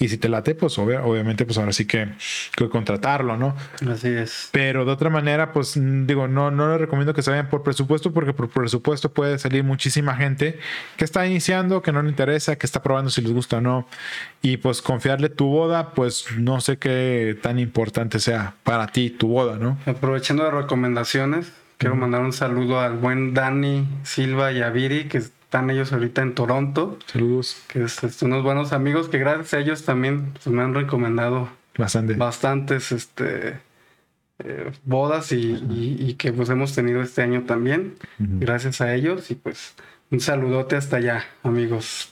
Y 0.00 0.08
si 0.08 0.18
te 0.18 0.28
late, 0.28 0.56
pues 0.56 0.78
obviamente, 0.78 1.44
pues 1.44 1.58
ahora 1.58 1.72
sí 1.72 1.86
que, 1.86 2.08
que, 2.56 2.68
contratarlo, 2.68 3.36
¿no? 3.36 3.54
Así 3.88 4.08
es. 4.08 4.48
Pero 4.50 4.84
de 4.84 4.90
otra 4.90 5.10
manera, 5.10 5.52
pues 5.52 5.74
digo, 5.76 6.26
no, 6.26 6.50
no 6.50 6.72
les 6.72 6.80
recomiendo 6.80 7.14
que 7.14 7.22
se 7.22 7.30
vayan 7.30 7.48
por 7.48 7.62
presupuesto 7.62 8.12
porque 8.12 8.32
por 8.32 8.48
presupuesto 8.48 9.12
puede 9.12 9.38
salir 9.38 9.62
muchísima 9.62 10.16
gente 10.16 10.58
que 10.96 11.04
está 11.04 11.19
iniciando, 11.26 11.82
que 11.82 11.92
no 11.92 12.02
le 12.02 12.10
interesa, 12.10 12.56
que 12.56 12.66
está 12.66 12.82
probando 12.82 13.10
si 13.10 13.20
les 13.22 13.32
gusta 13.32 13.58
o 13.58 13.60
no. 13.60 13.86
Y 14.42 14.56
pues 14.58 14.82
confiarle 14.82 15.28
tu 15.28 15.46
boda, 15.46 15.90
pues 15.90 16.26
no 16.36 16.60
sé 16.60 16.78
qué 16.78 17.38
tan 17.42 17.58
importante 17.58 18.20
sea 18.20 18.54
para 18.62 18.86
ti 18.88 19.10
tu 19.10 19.28
boda, 19.28 19.56
¿no? 19.56 19.78
Aprovechando 19.86 20.44
de 20.44 20.50
recomendaciones, 20.50 21.52
quiero 21.78 21.96
mandar 21.96 22.22
un 22.22 22.32
saludo 22.32 22.80
al 22.80 22.96
buen 22.96 23.34
Dani 23.34 23.86
Silva 24.02 24.52
y 24.52 24.62
a 24.62 24.70
Viri, 24.70 25.04
que 25.04 25.18
están 25.18 25.68
ellos 25.70 25.92
ahorita 25.92 26.22
en 26.22 26.34
Toronto. 26.34 26.98
Saludos. 27.06 27.62
Que 27.68 27.88
son 27.88 28.32
unos 28.32 28.44
buenos 28.44 28.72
amigos 28.72 29.08
que 29.08 29.18
gracias 29.18 29.54
a 29.54 29.58
ellos 29.58 29.84
también 29.84 30.32
pues, 30.32 30.46
me 30.46 30.62
han 30.62 30.74
recomendado 30.74 31.48
Bastante. 31.76 32.14
bastantes 32.14 32.92
este, 32.92 33.58
eh, 34.44 34.70
bodas 34.84 35.32
y, 35.32 36.14
que 36.18 36.32
pues 36.32 36.48
hemos 36.50 36.74
tenido 36.74 37.02
este 37.02 37.22
año 37.22 37.42
también. 37.42 37.96
Gracias 38.18 38.80
a 38.80 38.94
ellos 38.94 39.30
y 39.30 39.34
pues 39.34 39.74
un 40.10 40.20
saludote 40.20 40.76
hasta 40.76 40.96
allá, 40.96 41.24
amigos. 41.42 42.08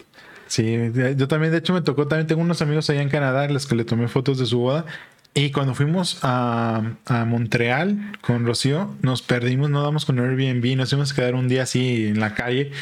Sí, 0.47 0.77
yo 1.17 1.29
también, 1.29 1.53
de 1.53 1.59
hecho, 1.59 1.75
me 1.75 1.83
tocó, 1.83 2.09
también 2.09 2.27
tengo 2.27 2.41
unos 2.41 2.63
amigos 2.63 2.89
allá 2.89 3.03
en 3.03 3.11
Canadá, 3.11 3.47
los 3.49 3.67
que 3.67 3.75
le 3.75 3.85
tomé 3.85 4.09
fotos 4.09 4.39
de 4.39 4.47
su 4.47 4.59
boda. 4.59 4.87
Y 5.35 5.53
cuando 5.53 5.75
fuimos 5.75 6.19
a, 6.23 6.95
a 7.07 7.25
Montreal 7.27 8.13
con 8.23 8.47
Rocío, 8.47 8.97
nos 9.03 9.23
perdimos, 9.23 9.71
no 9.71 9.83
damos 9.83 10.05
con 10.05 10.19
Airbnb, 10.19 10.77
nos 10.77 10.91
íbamos 10.93 11.13
a 11.13 11.15
quedar 11.15 11.35
un 11.35 11.49
día 11.49 11.65
así 11.65 12.07
en 12.07 12.19
la 12.19 12.35
calle. 12.35 12.73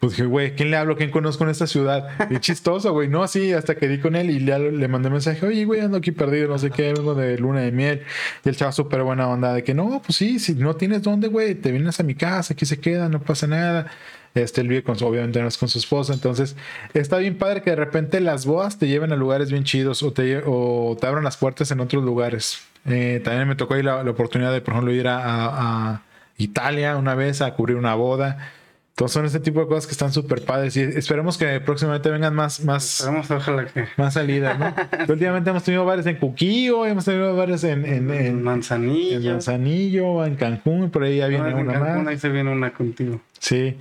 Pues 0.00 0.12
dije, 0.12 0.26
güey, 0.26 0.54
¿quién 0.54 0.70
le 0.70 0.76
hablo? 0.76 0.96
¿Quién 0.96 1.10
conozco 1.10 1.44
en 1.44 1.50
esta 1.50 1.66
ciudad? 1.66 2.10
Y 2.30 2.38
chistoso, 2.38 2.92
güey. 2.92 3.08
No, 3.08 3.22
así, 3.22 3.54
hasta 3.54 3.74
que 3.74 3.88
di 3.88 3.98
con 3.98 4.16
él 4.16 4.28
y 4.28 4.38
le, 4.38 4.70
le 4.70 4.86
mandé 4.86 5.08
mensaje, 5.08 5.46
oye, 5.46 5.64
güey, 5.64 5.80
ando 5.80 5.96
aquí 5.96 6.12
perdido, 6.12 6.46
no 6.46 6.58
sé 6.58 6.70
qué, 6.70 6.90
algo 6.90 7.14
de 7.14 7.38
luna 7.38 7.60
de 7.60 7.72
miel. 7.72 8.02
Y 8.44 8.50
el 8.50 8.56
chavo 8.56 8.70
súper 8.70 9.02
buena 9.02 9.26
onda 9.28 9.54
de 9.54 9.64
que, 9.64 9.72
no, 9.72 10.02
pues 10.04 10.16
sí, 10.16 10.38
si 10.38 10.54
no 10.54 10.76
tienes 10.76 11.02
dónde, 11.02 11.28
güey, 11.28 11.54
te 11.54 11.72
vienes 11.72 11.98
a 12.00 12.02
mi 12.02 12.14
casa, 12.14 12.52
aquí 12.52 12.66
se 12.66 12.78
queda, 12.78 13.08
no 13.08 13.22
pasa 13.22 13.46
nada. 13.46 13.86
Este, 14.34 14.60
él 14.62 14.68
vive 14.68 14.82
con 14.82 14.98
su, 14.98 15.06
obviamente 15.06 15.40
no 15.40 15.46
es 15.46 15.56
con 15.56 15.68
su 15.68 15.78
esposa. 15.78 16.12
Entonces, 16.12 16.56
está 16.92 17.18
bien 17.18 17.38
padre 17.38 17.62
que 17.62 17.70
de 17.70 17.76
repente 17.76 18.20
las 18.20 18.46
bodas 18.46 18.78
te 18.78 18.88
lleven 18.88 19.12
a 19.12 19.16
lugares 19.16 19.50
bien 19.50 19.64
chidos 19.64 20.02
o 20.02 20.12
te, 20.12 20.42
o 20.44 20.96
te 21.00 21.06
abran 21.06 21.22
las 21.22 21.36
puertas 21.36 21.70
en 21.70 21.80
otros 21.80 22.02
lugares. 22.02 22.58
Eh, 22.86 23.20
también 23.24 23.48
me 23.48 23.54
tocó 23.54 23.74
ahí 23.74 23.82
la, 23.82 24.02
oportunidad 24.02 24.52
de, 24.52 24.60
por 24.60 24.74
ejemplo, 24.74 24.92
ir 24.92 25.06
a, 25.08 26.02
Italia 26.36 26.96
una 26.96 27.14
vez 27.14 27.42
a 27.42 27.54
cubrir 27.54 27.76
una 27.76 27.94
boda. 27.94 28.50
Entonces 28.90 29.14
son 29.14 29.24
este 29.24 29.38
tipo 29.38 29.60
de 29.60 29.66
cosas 29.66 29.86
que 29.86 29.92
están 29.92 30.12
súper 30.12 30.44
padres 30.44 30.76
y 30.76 30.80
esperemos 30.80 31.38
que 31.38 31.60
próximamente 31.60 32.10
vengan 32.10 32.34
más, 32.34 32.64
más, 32.64 33.00
Esperemos, 33.00 33.30
ojalá 33.30 33.66
que. 33.66 33.86
más 33.96 34.14
salidas, 34.14 34.58
¿no? 34.58 34.74
Últimamente 35.08 35.50
hemos 35.50 35.62
tenido 35.62 35.84
varios 35.84 36.06
en 36.06 36.16
Cuquillo, 36.16 36.86
hemos 36.86 37.04
tenido 37.04 37.36
varios 37.36 37.62
en, 37.64 37.84
en, 37.84 38.10
en, 38.10 38.42
Manzanillo. 38.42 39.18
en 39.18 39.26
Manzanillo, 39.26 40.24
en 40.24 40.34
Cancún, 40.34 40.90
por 40.90 41.04
ahí 41.04 41.18
ya 41.18 41.28
viene 41.28 41.50
No, 41.50 41.58
en 41.58 41.68
una 41.68 41.72
Cancún, 41.72 41.96
más. 41.98 42.06
Ahí 42.08 42.18
se 42.18 42.28
viene 42.28 42.50
una 42.50 42.72
contigo. 42.72 43.20
Sí. 43.38 43.76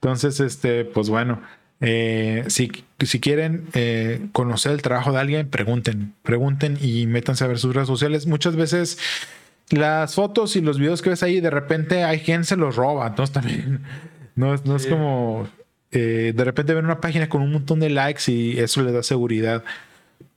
Entonces, 0.00 0.40
este, 0.40 0.84
pues 0.84 1.08
bueno, 1.08 1.40
eh, 1.80 2.44
si, 2.48 2.70
si 3.00 3.20
quieren 3.20 3.64
eh, 3.74 4.26
conocer 4.32 4.72
el 4.72 4.82
trabajo 4.82 5.12
de 5.12 5.18
alguien, 5.18 5.48
pregunten, 5.48 6.14
pregunten 6.22 6.78
y 6.80 7.06
métanse 7.06 7.44
a 7.44 7.46
ver 7.48 7.58
sus 7.58 7.74
redes 7.74 7.88
sociales. 7.88 8.26
Muchas 8.26 8.56
veces 8.56 8.98
las 9.70 10.14
fotos 10.14 10.56
y 10.56 10.60
los 10.60 10.78
videos 10.78 11.02
que 11.02 11.10
ves 11.10 11.22
ahí, 11.22 11.40
de 11.40 11.50
repente 11.50 12.04
hay 12.04 12.20
quien 12.20 12.44
se 12.44 12.56
los 12.56 12.76
roba. 12.76 13.06
Entonces 13.06 13.32
también 13.32 13.80
no, 14.34 14.54
es- 14.54 14.64
no 14.64 14.76
es 14.76 14.86
como 14.86 15.48
eh, 15.90 16.32
de 16.34 16.44
repente 16.44 16.74
ven 16.74 16.84
una 16.84 17.00
página 17.00 17.28
con 17.28 17.42
un 17.42 17.52
montón 17.52 17.80
de 17.80 17.90
likes 17.90 18.30
y 18.30 18.58
eso 18.58 18.82
les 18.82 18.92
da 18.92 19.02
seguridad. 19.02 19.64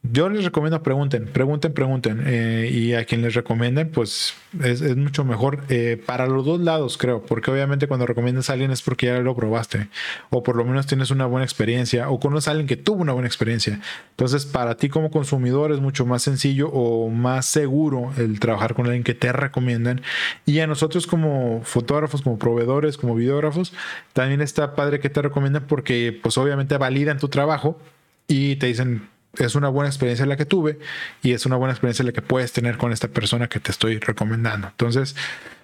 Yo 0.03 0.29
les 0.29 0.43
recomiendo 0.43 0.81
pregunten, 0.81 1.27
pregunten, 1.27 1.73
pregunten. 1.73 2.23
eh, 2.25 2.69
y 2.73 2.93
a 2.95 3.05
quien 3.05 3.21
les 3.21 3.35
recomienden, 3.35 3.91
pues 3.91 4.33
es, 4.63 4.81
mucho 4.97 5.23
mejor 5.23 5.63
eh, 5.69 6.01
para 6.03 6.25
los 6.25 6.43
dos 6.43 6.59
lados, 6.59 6.97
creo. 6.97 7.23
Porque 7.23 7.51
obviamente 7.51 7.87
cuando 7.87 8.07
recomiendas 8.07 8.49
a 8.49 8.53
alguien 8.53 8.71
es 8.71 8.81
porque 8.81 9.05
ya 9.05 9.19
lo 9.19 9.35
probaste. 9.35 9.89
O 10.31 10.41
por 10.41 10.55
lo 10.55 10.65
menos 10.65 10.87
tienes 10.87 11.11
una 11.11 11.27
buena 11.27 11.45
experiencia. 11.45 12.09
O 12.09 12.19
conoces 12.19 12.47
a 12.47 12.51
alguien 12.51 12.67
que 12.67 12.77
tuvo 12.77 13.01
una 13.01 13.13
buena 13.13 13.27
experiencia. 13.27 13.79
Entonces, 14.09 14.47
para 14.47 14.75
ti 14.75 14.89
como 14.89 15.11
consumidor 15.11 15.71
es 15.71 15.79
mucho 15.79 16.05
más 16.07 16.23
sencillo 16.23 16.69
o 16.69 17.09
más 17.09 17.45
seguro 17.45 18.11
el 18.17 18.39
trabajar 18.39 18.73
con 18.73 18.87
alguien 18.87 19.03
que 19.03 19.13
te 19.13 19.31
recomiendan. 19.31 20.01
Y 20.47 20.59
a 20.61 20.67
nosotros 20.67 21.05
como 21.05 21.61
fotógrafos, 21.63 22.23
como 22.23 22.39
proveedores, 22.39 22.97
como 22.97 23.13
videógrafos, 23.13 23.71
también 24.13 24.41
está 24.41 24.75
padre 24.75 24.99
que 24.99 25.09
te 25.11 25.21
recomiendan 25.21 25.65
porque 25.67 26.19
pues 26.23 26.39
obviamente 26.39 26.75
validan 26.77 27.19
tu 27.19 27.29
trabajo 27.29 27.79
y 28.27 28.55
te 28.55 28.65
dicen 28.65 29.11
es 29.37 29.55
una 29.55 29.69
buena 29.69 29.89
experiencia 29.89 30.25
la 30.25 30.37
que 30.37 30.45
tuve 30.45 30.79
y 31.23 31.31
es 31.33 31.45
una 31.45 31.55
buena 31.55 31.71
experiencia 31.73 32.03
la 32.05 32.11
que 32.11 32.21
puedes 32.21 32.51
tener 32.51 32.77
con 32.77 32.91
esta 32.91 33.07
persona 33.07 33.47
que 33.47 33.59
te 33.59 33.71
estoy 33.71 33.97
recomendando. 33.99 34.67
Entonces, 34.67 35.15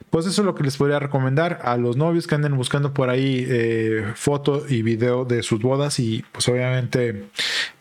pues 0.09 0.25
eso 0.25 0.41
es 0.41 0.45
lo 0.45 0.55
que 0.55 0.63
les 0.63 0.77
podría 0.77 0.99
recomendar 0.99 1.59
a 1.63 1.75
los 1.75 1.97
novios 1.97 2.27
que 2.27 2.35
anden 2.35 2.55
buscando 2.55 2.93
por 2.93 3.09
ahí 3.09 3.45
eh, 3.47 4.05
foto 4.15 4.63
y 4.69 4.81
video 4.81 5.25
de 5.25 5.43
sus 5.43 5.61
bodas 5.61 5.99
y 5.99 6.23
pues 6.31 6.47
obviamente 6.47 7.25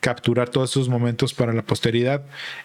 capturar 0.00 0.48
todos 0.48 0.70
esos 0.70 0.88
momentos 0.88 1.34
para 1.34 1.52
la 1.52 1.62
posteridad. 1.62 2.22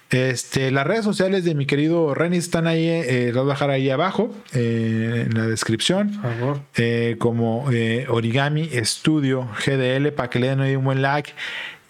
Este, 0.10 0.72
las 0.72 0.88
redes 0.88 1.06
sociales 1.06 1.44
de 1.46 1.54
mi 1.54 1.68
querido 1.68 2.16
Renny 2.16 2.38
están 2.38 2.66
ahí, 2.66 2.88
eh, 2.88 3.32
las 3.34 3.44
voy 3.44 3.52
a 3.52 3.54
dejar 3.54 3.70
ahí 3.70 3.90
abajo 3.92 4.36
eh, 4.54 5.28
en 5.28 5.38
la 5.38 5.46
descripción 5.48 6.20
Por 6.22 6.34
favor. 6.40 6.62
eh, 6.76 7.16
como 7.20 7.68
eh, 7.72 8.08
Origami 8.10 8.68
Studio 8.84 9.48
GDL 9.64 10.12
para 10.12 10.30
que 10.32 10.40
le 10.40 10.48
den 10.50 10.62
ahí 10.62 10.76
un 10.76 10.86
buen 10.86 11.02
like 11.04 11.34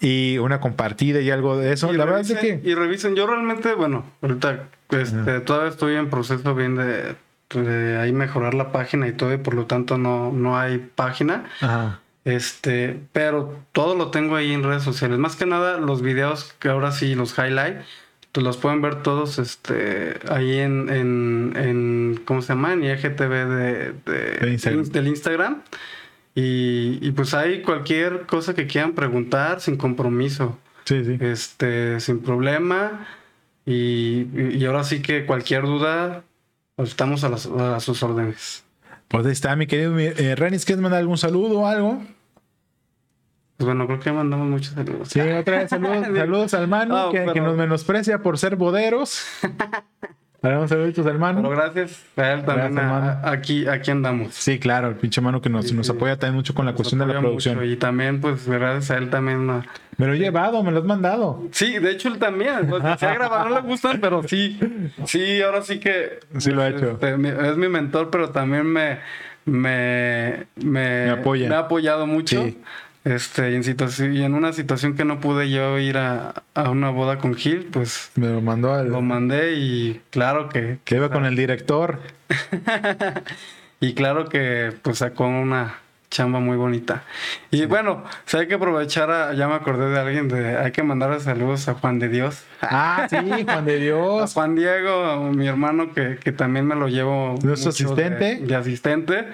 y 0.02 0.36
una 0.38 0.60
compartida 0.60 1.20
y 1.20 1.30
algo 1.30 1.56
de 1.56 1.72
eso. 1.72 1.92
Y 1.94 1.96
la 1.96 2.04
verdad 2.04 2.20
es 2.20 2.28
revisen, 2.28 2.60
que 2.60 2.68
y 2.68 2.74
revisen. 2.74 3.14
Yo 3.14 3.26
realmente, 3.26 3.72
bueno, 3.74 4.04
ahorita 4.20 4.68
este, 4.90 5.40
todavía 5.40 5.70
estoy 5.70 5.94
en 5.94 6.10
proceso 6.10 6.54
bien 6.54 6.76
de, 6.76 7.14
de 7.58 7.96
ahí 7.98 8.12
mejorar 8.12 8.52
la 8.54 8.72
página 8.72 9.06
y 9.08 9.12
todo, 9.12 9.32
y 9.32 9.38
por 9.38 9.54
lo 9.54 9.66
tanto 9.66 9.96
no, 9.98 10.30
no 10.32 10.58
hay 10.58 10.78
página. 10.78 11.44
Ajá. 11.60 12.00
Este, 12.24 13.00
pero 13.12 13.58
todo 13.72 13.96
lo 13.96 14.10
tengo 14.10 14.36
ahí 14.36 14.52
en 14.52 14.62
redes 14.62 14.82
sociales. 14.82 15.18
Más 15.18 15.34
que 15.36 15.46
nada, 15.46 15.78
los 15.78 16.02
videos 16.02 16.54
que 16.58 16.68
ahora 16.68 16.92
sí, 16.92 17.14
los 17.14 17.36
highlight, 17.38 17.78
pues 18.32 18.44
los 18.44 18.56
pueden 18.56 18.80
ver 18.80 19.02
todos 19.02 19.38
este, 19.38 20.18
ahí 20.30 20.58
en, 20.58 20.88
en, 20.88 21.52
en 21.56 22.20
¿cómo 22.24 22.40
se 22.42 22.54
llama? 22.54 22.72
En 22.72 22.84
IGTV 22.84 23.28
de, 23.28 23.92
de- 24.06 24.38
De 24.40 24.50
Instagram. 24.52 24.84
del 24.84 25.08
Instagram. 25.08 25.62
Y, 26.34 26.98
y 27.06 27.12
pues 27.12 27.34
ahí 27.34 27.62
cualquier 27.62 28.26
cosa 28.26 28.54
que 28.54 28.66
quieran 28.66 28.94
preguntar 28.94 29.60
sin 29.60 29.76
compromiso 29.76 30.58
sí, 30.84 31.04
sí. 31.04 31.18
este, 31.20 32.00
sin 32.00 32.20
problema. 32.20 33.06
Y, 33.66 34.26
y 34.56 34.64
ahora 34.64 34.82
sí 34.84 35.02
que 35.02 35.26
cualquier 35.26 35.62
duda, 35.64 36.24
pues 36.76 36.90
estamos 36.90 37.22
a, 37.24 37.28
las- 37.28 37.46
a 37.46 37.80
sus 37.80 38.02
órdenes. 38.02 38.64
Pues 39.08 39.26
ahí 39.26 39.32
está, 39.32 39.54
mi 39.56 39.66
querido 39.66 39.98
eh, 39.98 40.34
Renis, 40.34 40.64
¿quieres 40.64 40.82
mandar 40.82 41.00
algún 41.00 41.18
saludo 41.18 41.60
o 41.60 41.66
algo? 41.66 42.02
Pues 43.58 43.66
bueno, 43.66 43.86
creo 43.86 44.00
que 44.00 44.10
mandamos 44.10 44.48
muchos 44.48 44.74
saludos. 44.74 45.08
Sí, 45.08 45.20
otra 45.20 45.58
vez 45.58 45.70
saludos, 45.70 46.06
saludos 46.16 46.54
al 46.54 46.66
Manu, 46.66 46.96
Ah, 46.96 47.08
que, 47.12 47.40
nos 47.40 47.56
menosprecia 47.56 48.18
por 48.22 48.38
ser 48.38 48.56
boderos. 48.56 49.22
Dale 50.42 50.66
saluditos 50.66 51.06
al 51.06 51.18
Manu. 51.20 51.40
Pero 51.42 51.50
gracias 51.50 52.02
a 52.16 52.32
él 52.32 52.44
también. 52.44 52.74
Gracias, 52.74 52.92
a- 53.24 53.28
a- 53.28 53.30
aquí, 53.30 53.66
aquí 53.68 53.90
andamos. 53.92 54.34
Sí, 54.34 54.58
claro, 54.58 54.88
el 54.88 54.96
pinche 54.96 55.20
Manu 55.20 55.40
que 55.40 55.48
nos, 55.48 55.68
Sí, 55.68 55.74
nos 55.74 55.88
apoya 55.88 56.16
también 56.18 56.34
mucho 56.34 56.52
con 56.52 56.66
la 56.66 56.72
cuestión 56.74 56.98
de 56.98 57.06
la 57.06 57.20
producción. 57.20 57.54
mucho, 57.56 57.66
Y 57.66 57.76
también, 57.76 58.20
pues, 58.20 58.48
gracias 58.48 58.90
a 58.90 58.98
él 58.98 59.08
también. 59.08 59.48
a- 59.48 59.64
Me 59.98 60.06
lo 60.06 60.14
he 60.14 60.18
llevado, 60.18 60.64
me 60.64 60.72
lo 60.72 60.78
has 60.80 60.84
mandado. 60.84 61.44
Sí, 61.52 61.78
de 61.78 61.92
hecho 61.92 62.08
él 62.08 62.18
también. 62.18 62.68
Que 62.70 62.98
se 62.98 63.06
ha 63.06 63.14
grabado 63.14 63.48
no 63.50 63.54
le 63.54 63.60
gustan, 63.60 64.00
pero 64.00 64.22
sí. 64.26 64.58
Sí, 65.04 65.40
ahora 65.42 65.62
sí 65.62 65.78
que. 65.78 66.18
Sí 66.38 66.50
lo 66.50 66.62
ha 66.62 66.68
hecho. 66.70 66.90
este, 66.92 67.16
mi- 67.16 67.28
es 67.28 67.56
mi 67.56 67.68
mentor, 67.68 68.10
pero 68.10 68.30
también 68.30 68.66
me. 68.66 68.98
Me, 69.44 70.46
me, 70.56 71.04
Me 71.06 71.10
apoya. 71.10 71.48
me 71.48 71.54
ha 71.54 71.58
apoyado 71.60 72.06
mucho. 72.06 72.42
Sí. 72.44 72.58
Este, 73.04 73.50
y 73.50 73.56
en, 73.56 73.64
situación, 73.64 74.14
y 74.14 74.22
en 74.22 74.34
una 74.34 74.52
situación 74.52 74.94
que 74.94 75.04
no 75.04 75.18
pude 75.18 75.50
yo 75.50 75.78
ir 75.78 75.98
a, 75.98 76.34
a 76.54 76.70
una 76.70 76.90
boda 76.90 77.18
con 77.18 77.34
Gil, 77.34 77.68
pues 77.72 78.12
Me 78.14 78.28
lo 78.28 78.40
mandó 78.40 78.72
al. 78.74 78.88
lo 78.90 79.00
mandé 79.02 79.54
y 79.54 80.00
claro 80.10 80.48
que, 80.48 80.78
que 80.84 80.96
iba 80.96 81.10
con 81.10 81.24
el 81.24 81.34
director. 81.34 81.98
y 83.80 83.94
claro 83.94 84.28
que 84.28 84.72
pues 84.82 84.98
sacó 84.98 85.26
una 85.26 85.74
chamba 86.10 86.40
muy 86.40 86.56
bonita. 86.58 87.04
Y 87.50 87.64
bueno, 87.64 88.04
o 88.32 88.36
hay 88.36 88.46
que 88.46 88.54
aprovechar 88.54 89.10
a, 89.10 89.32
ya 89.32 89.48
me 89.48 89.54
acordé 89.54 89.88
de 89.90 89.98
alguien 89.98 90.28
de, 90.28 90.58
hay 90.58 90.70
que 90.70 90.82
mandarle 90.82 91.18
saludos 91.20 91.68
a 91.68 91.74
Juan 91.74 91.98
de 91.98 92.08
Dios. 92.08 92.44
Ah, 92.64 93.08
sí, 93.10 93.16
Juan 93.44 93.64
de 93.64 93.72
A 93.74 93.76
Dios. 93.78 94.34
Juan 94.34 94.54
Diego, 94.54 95.20
mi 95.32 95.48
hermano, 95.48 95.92
que, 95.92 96.18
que 96.22 96.30
también 96.30 96.64
me 96.66 96.76
lo 96.76 96.86
llevo. 96.86 97.34
¿Nuestro 97.42 97.72
de- 97.72 97.74
asistente? 98.14 98.36
De, 98.46 98.54
asistente. 98.54 99.24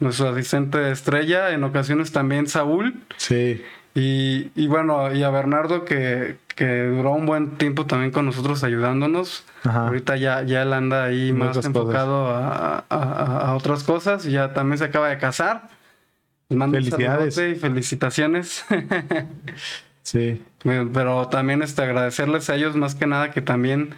Nuestro 0.00 0.28
asistente 0.30 0.90
estrella. 0.90 1.50
En 1.50 1.64
ocasiones 1.64 2.12
también 2.12 2.46
Saúl. 2.46 2.94
Sí. 3.16 3.62
Y, 3.94 4.50
y 4.56 4.66
bueno, 4.66 5.14
y 5.14 5.22
a 5.22 5.30
Bernardo, 5.30 5.84
que, 5.84 6.36
que 6.56 6.82
duró 6.84 7.12
un 7.12 7.26
buen 7.26 7.52
tiempo 7.58 7.86
también 7.86 8.10
con 8.10 8.26
nosotros 8.26 8.64
ayudándonos. 8.64 9.44
Ajá. 9.62 9.86
Ahorita 9.86 10.16
ya, 10.16 10.42
ya 10.42 10.62
él 10.62 10.72
anda 10.72 11.04
ahí 11.04 11.28
En 11.30 11.38
más 11.38 11.56
enfocado 11.64 12.26
a, 12.28 12.84
a- 12.88 13.48
a- 13.50 13.54
otras 13.54 13.84
cosas. 13.84 14.26
Y 14.26 14.32
ya 14.32 14.52
también 14.52 14.78
se 14.78 14.84
acaba 14.84 15.08
de 15.08 15.18
casar. 15.18 15.68
Les 16.48 16.58
mando 16.58 16.76
Felicidades. 16.76 17.38
y 17.38 17.54
felicitaciones. 17.54 18.64
Sí. 20.02 20.42
Pero 20.62 21.28
también 21.28 21.62
este, 21.62 21.80
agradecerles 21.82 22.50
a 22.50 22.56
ellos 22.56 22.76
más 22.76 22.94
que 22.94 23.06
nada 23.06 23.30
que 23.30 23.40
también 23.40 23.94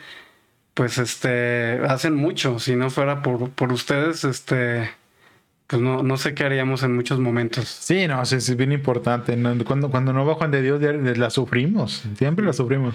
pues 0.74 0.98
este 0.98 1.80
hacen 1.88 2.14
mucho. 2.14 2.60
Si 2.60 2.76
no 2.76 2.90
fuera 2.90 3.22
por, 3.22 3.50
por 3.50 3.72
ustedes, 3.72 4.22
este 4.22 4.90
pues 5.66 5.82
no, 5.82 6.02
no 6.02 6.16
sé 6.16 6.34
qué 6.34 6.44
haríamos 6.44 6.82
en 6.82 6.94
muchos 6.94 7.18
momentos. 7.18 7.68
Sí, 7.68 8.06
no, 8.06 8.24
sí, 8.24 8.40
sí, 8.40 8.52
es 8.52 8.56
bien 8.56 8.72
importante. 8.72 9.36
Cuando, 9.64 9.90
cuando 9.90 10.12
no 10.12 10.24
va 10.24 10.34
Juan 10.34 10.50
de 10.50 10.62
Dios, 10.62 10.80
la 11.16 11.30
sufrimos. 11.30 12.04
Siempre 12.16 12.44
la 12.44 12.52
sufrimos. 12.52 12.94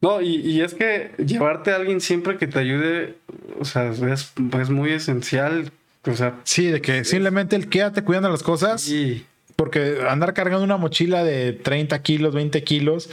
No, 0.00 0.20
y, 0.20 0.36
y 0.36 0.60
es 0.60 0.74
que 0.74 1.12
llevarte 1.18 1.72
a 1.72 1.76
alguien 1.76 2.00
siempre 2.00 2.36
que 2.36 2.46
te 2.46 2.58
ayude, 2.58 3.16
o 3.58 3.64
sea, 3.64 3.90
es, 3.90 4.32
es 4.60 4.70
muy 4.70 4.92
esencial. 4.92 5.72
O 6.06 6.14
sea, 6.14 6.36
Sí, 6.44 6.66
de 6.66 6.80
que 6.80 7.04
simplemente 7.04 7.56
el 7.56 7.68
quédate 7.68 8.02
cuidando 8.02 8.30
las 8.30 8.42
cosas. 8.42 8.88
y 8.88 9.26
Porque 9.56 9.98
andar 10.08 10.34
cargando 10.34 10.62
una 10.64 10.76
mochila 10.76 11.24
de 11.24 11.52
30 11.52 12.00
kilos, 12.02 12.32
20 12.34 12.62
kilos, 12.62 13.10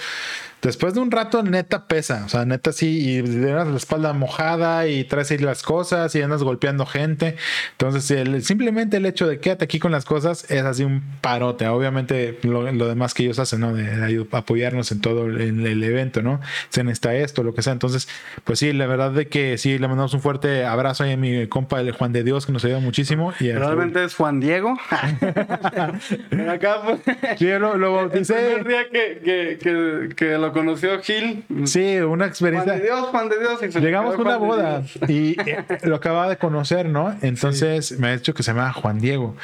después 0.65 0.93
de 0.93 0.99
un 0.99 1.11
rato 1.11 1.43
neta 1.43 1.87
pesa. 1.87 2.23
O 2.25 2.29
sea, 2.29 2.45
neta 2.45 2.71
sí, 2.71 2.99
y 3.17 3.21
tienes 3.23 3.67
la 3.67 3.75
espalda 3.77 4.13
mojada 4.13 4.87
y 4.87 5.03
traes 5.05 5.31
ahí 5.31 5.37
las 5.37 5.63
cosas 5.63 6.13
y 6.15 6.21
andas 6.21 6.43
golpeando 6.43 6.85
gente. 6.85 7.35
Entonces, 7.71 8.09
el- 8.11 8.43
simplemente 8.43 8.97
el 8.97 9.05
hecho 9.05 9.27
de 9.27 9.39
quédate 9.39 9.65
aquí 9.65 9.79
con 9.79 9.91
las 9.91 10.05
cosas 10.05 10.49
es 10.51 10.63
así 10.63 10.83
un 10.83 11.01
parote. 11.21 11.67
Obviamente, 11.67 12.39
lo, 12.43 12.71
lo 12.71 12.87
demás 12.87 13.13
que 13.13 13.23
ellos 13.23 13.39
hacen, 13.39 13.59
¿no? 13.61 13.73
De, 13.73 13.83
ayud- 13.85 14.27
apoyarnos 14.31 14.91
en 14.91 15.01
todo 15.01 15.27
el, 15.27 15.39
en 15.41 15.65
el 15.65 15.83
evento, 15.83 16.21
¿no? 16.21 16.41
Se 16.69 16.83
necesita 16.83 17.15
esto, 17.15 17.43
lo 17.43 17.53
que 17.53 17.61
sea. 17.61 17.73
Entonces, 17.73 18.07
pues 18.43 18.59
sí, 18.59 18.73
la 18.73 18.87
verdad 18.87 19.11
de 19.11 19.27
que 19.27 19.57
sí, 19.57 19.77
le 19.77 19.87
mandamos 19.87 20.13
un 20.13 20.21
fuerte 20.21 20.65
abrazo 20.65 21.03
ahí 21.03 21.13
a 21.13 21.17
mi 21.17 21.47
compa, 21.47 21.79
el 21.79 21.91
Juan 21.91 22.11
de 22.11 22.23
Dios, 22.23 22.45
que 22.45 22.51
nos 22.51 22.65
ayuda 22.65 22.79
muchísimo. 22.79 23.33
Y 23.39 23.51
realmente 23.51 24.03
es 24.03 24.15
Juan 24.15 24.39
Diego. 24.39 24.77
Pero 26.29 26.51
acá 26.51 26.81
pues, 26.83 26.99
Sí, 27.37 27.45
yo 27.47 27.59
lo, 27.59 27.93
bauticé. 27.93 28.33
primer 28.33 28.67
día 28.67 28.89
que, 28.91 29.19
que, 29.23 29.57
que, 29.61 30.15
que 30.15 30.37
lo 30.37 30.51
conoció 30.55 30.99
Gil. 31.01 31.43
Sí, 31.65 31.97
una 31.97 32.07
Juan 32.07 32.21
experiencia. 32.29 32.73
de 32.73 32.81
Dios, 32.81 32.99
Juan 33.09 33.29
de 33.29 33.39
Dios. 33.39 33.61
y 33.61 33.71
se 33.71 33.79
le 33.79 33.85
Llegamos 33.85 34.15
con 34.15 34.25
una 34.25 34.37
Juan 34.37 34.47
boda 34.49 34.83
y 35.07 35.39
eh, 35.47 35.63
lo 35.83 35.95
acababa 35.97 36.27
de 36.29 36.37
conocer, 36.37 36.87
¿no? 36.89 37.15
Entonces 37.21 37.99
me 37.99 38.07
ha 38.07 38.15
dicho 38.17 38.33
que 38.33 38.41
se 38.41 38.51
llama 38.53 38.73
Juan 38.73 38.99
Diego. 38.99 39.35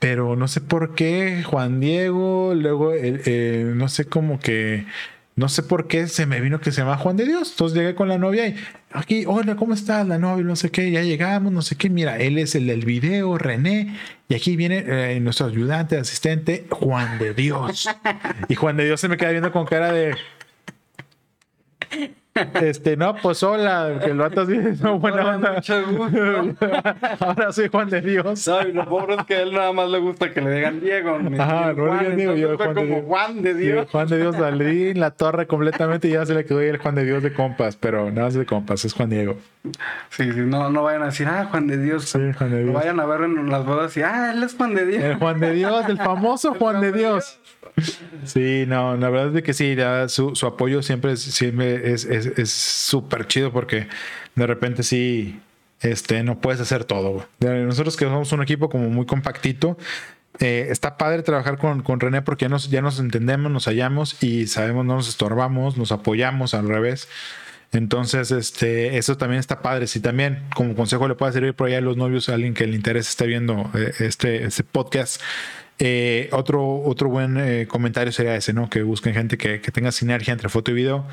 Pero 0.00 0.36
no 0.36 0.46
sé 0.46 0.60
por 0.60 0.94
qué 0.94 1.42
Juan 1.44 1.80
Diego, 1.80 2.52
luego 2.54 2.92
el- 2.92 3.22
eh, 3.24 3.72
no 3.74 3.88
sé 3.88 4.04
cómo 4.04 4.38
que 4.38 4.84
no 5.34 5.48
sé 5.48 5.62
por 5.62 5.86
qué 5.86 6.08
se 6.08 6.26
me 6.26 6.40
vino 6.40 6.60
que 6.60 6.72
se 6.72 6.80
llama 6.80 6.96
Juan 6.96 7.16
de 7.16 7.24
Dios. 7.24 7.52
Entonces 7.52 7.78
llegué 7.78 7.94
con 7.94 8.08
la 8.08 8.18
novia 8.18 8.48
y 8.48 8.56
aquí, 8.92 9.24
hola, 9.26 9.54
¿cómo 9.54 9.72
estás? 9.74 10.04
La 10.06 10.18
novia, 10.18 10.44
no 10.44 10.56
sé 10.56 10.70
qué, 10.70 10.90
ya 10.90 11.02
llegamos, 11.02 11.52
no 11.52 11.62
sé 11.62 11.76
qué. 11.76 11.90
Mira, 11.90 12.16
él 12.18 12.38
es 12.38 12.56
el 12.56 12.66
del 12.66 12.84
video, 12.84 13.38
René, 13.38 13.94
y 14.28 14.34
aquí 14.34 14.56
viene 14.56 14.84
eh, 14.86 15.20
nuestro 15.20 15.46
ayudante, 15.46 15.96
asistente, 15.96 16.66
Juan 16.70 17.18
de 17.20 17.34
Dios. 17.34 17.88
Y 18.48 18.56
Juan 18.56 18.76
de 18.76 18.84
Dios 18.86 19.00
se 19.00 19.06
me 19.08 19.16
queda 19.16 19.30
viendo 19.30 19.52
con 19.52 19.64
cara 19.64 19.92
de. 19.92 20.16
Este, 22.60 22.96
no, 22.96 23.14
pues 23.16 23.42
hola, 23.42 23.98
que 24.02 24.10
el 24.10 24.18
vato 24.18 24.44
dice, 24.46 24.74
no, 24.82 24.98
buena 24.98 25.34
onda. 25.36 25.52
mucho 25.54 25.82
gusto. 25.86 26.66
Ahora 27.20 27.52
soy 27.52 27.68
Juan 27.68 27.90
de 27.90 28.00
Dios. 28.00 28.40
¿Sabes? 28.40 28.74
Lo 28.74 28.84
pobre 28.86 29.14
es 29.16 29.24
que 29.24 29.34
a 29.36 29.42
él 29.42 29.52
nada 29.52 29.72
más 29.72 29.88
le 29.88 29.98
gusta 29.98 30.30
que 30.32 30.40
le 30.40 30.50
digan 30.50 30.80
Diego. 30.80 31.18
Me 31.18 31.38
Ajá, 31.40 31.72
no 31.72 31.84
le 31.84 31.88
Juan, 31.88 32.16
Diego, 32.16 32.34
yo 32.34 32.56
Juan 32.56 32.68
de 32.70 32.74
como 32.74 32.86
Dios. 32.94 33.04
Juan 33.06 33.42
de 33.42 33.52
Sí, 33.54 33.58
Dios. 33.60 33.88
Juan 33.90 34.08
de 34.08 34.18
Dios 34.18 34.36
salí 34.36 34.88
en 34.90 35.00
la 35.00 35.10
torre 35.12 35.46
completamente 35.46 36.08
y 36.08 36.12
ya 36.12 36.24
se 36.26 36.34
le 36.34 36.44
quedó 36.44 36.58
ahí 36.60 36.68
el 36.68 36.78
Juan 36.78 36.94
de 36.94 37.04
Dios 37.04 37.22
de 37.22 37.32
compas, 37.32 37.76
pero 37.76 38.10
nada 38.10 38.24
más 38.26 38.34
de 38.34 38.46
compas, 38.46 38.84
es 38.84 38.92
Juan 38.94 39.10
Diego. 39.10 39.36
Sí, 40.10 40.32
sí, 40.32 40.40
no, 40.40 40.70
no 40.70 40.82
vayan 40.84 41.02
a 41.02 41.06
decir, 41.06 41.26
ah, 41.28 41.48
Juan 41.50 41.66
de 41.66 41.78
Dios. 41.78 42.04
Sí, 42.04 42.18
Juan 42.36 42.50
de 42.50 42.58
Lo 42.58 42.62
Dios. 42.64 42.74
vayan 42.74 43.00
a 43.00 43.06
ver 43.06 43.22
en 43.22 43.48
las 43.50 43.64
bodas 43.66 43.96
y, 43.96 44.02
ah, 44.02 44.32
él 44.34 44.42
es 44.42 44.54
Juan 44.54 44.74
de 44.74 44.86
Dios. 44.86 45.02
El 45.02 45.16
Juan 45.16 45.40
de 45.40 45.52
Dios, 45.52 45.84
el 45.88 45.98
famoso 45.98 46.54
Juan 46.54 46.80
de 46.80 46.92
Dios. 46.92 47.38
Sí, 48.24 48.64
no, 48.66 48.96
la 48.96 49.08
verdad 49.10 49.36
es 49.36 49.42
que 49.42 49.52
sí, 49.52 49.74
ya 49.76 50.08
su, 50.08 50.34
su 50.34 50.46
apoyo 50.46 50.82
siempre 50.82 51.12
es 51.12 51.20
siempre 51.22 51.92
es 51.92 52.04
es- 52.04 52.27
es 52.36 52.50
súper 52.50 53.26
chido 53.26 53.52
porque 53.52 53.88
de 54.34 54.46
repente 54.46 54.82
sí, 54.82 55.40
este, 55.80 56.22
no 56.22 56.40
puedes 56.40 56.60
hacer 56.60 56.84
todo. 56.84 57.26
Nosotros 57.40 57.96
que 57.96 58.04
somos 58.04 58.32
un 58.32 58.42
equipo 58.42 58.68
como 58.68 58.88
muy 58.88 59.06
compactito, 59.06 59.76
eh, 60.40 60.68
está 60.70 60.96
padre 60.96 61.22
trabajar 61.22 61.58
con, 61.58 61.82
con 61.82 61.98
René 62.00 62.22
porque 62.22 62.44
ya 62.44 62.48
nos, 62.48 62.70
ya 62.70 62.80
nos 62.80 63.00
entendemos, 63.00 63.50
nos 63.50 63.66
hallamos 63.66 64.22
y 64.22 64.46
sabemos, 64.46 64.84
no 64.86 64.96
nos 64.96 65.08
estorbamos, 65.08 65.76
nos 65.76 65.92
apoyamos 65.92 66.54
al 66.54 66.68
revés. 66.68 67.08
Entonces, 67.72 68.30
este, 68.30 68.96
eso 68.96 69.16
también 69.16 69.40
está 69.40 69.60
padre. 69.60 69.86
Si 69.86 70.00
también, 70.00 70.42
como 70.54 70.74
consejo, 70.74 71.06
le 71.06 71.14
puede 71.16 71.32
servir 71.32 71.54
por 71.54 71.68
allá 71.68 71.78
a 71.78 71.80
los 71.82 71.96
novios, 71.96 72.28
a 72.28 72.34
alguien 72.34 72.54
que 72.54 72.66
le 72.66 72.74
interese 72.76 73.10
esté 73.10 73.26
viendo 73.26 73.70
eh, 73.74 73.92
este, 73.98 74.44
este 74.44 74.64
podcast. 74.64 75.20
eh, 75.78 76.28
otro, 76.32 76.82
otro 76.82 77.08
buen 77.08 77.36
eh, 77.38 77.66
comentario 77.68 78.12
sería 78.12 78.34
ese, 78.34 78.52
¿no? 78.52 78.68
Que 78.68 78.82
busquen 78.82 79.14
gente 79.14 79.38
que, 79.38 79.60
que 79.60 79.70
tenga 79.70 79.92
sinergia 79.92 80.32
entre 80.32 80.48
foto 80.48 80.70
y 80.70 80.74
video. 80.74 81.06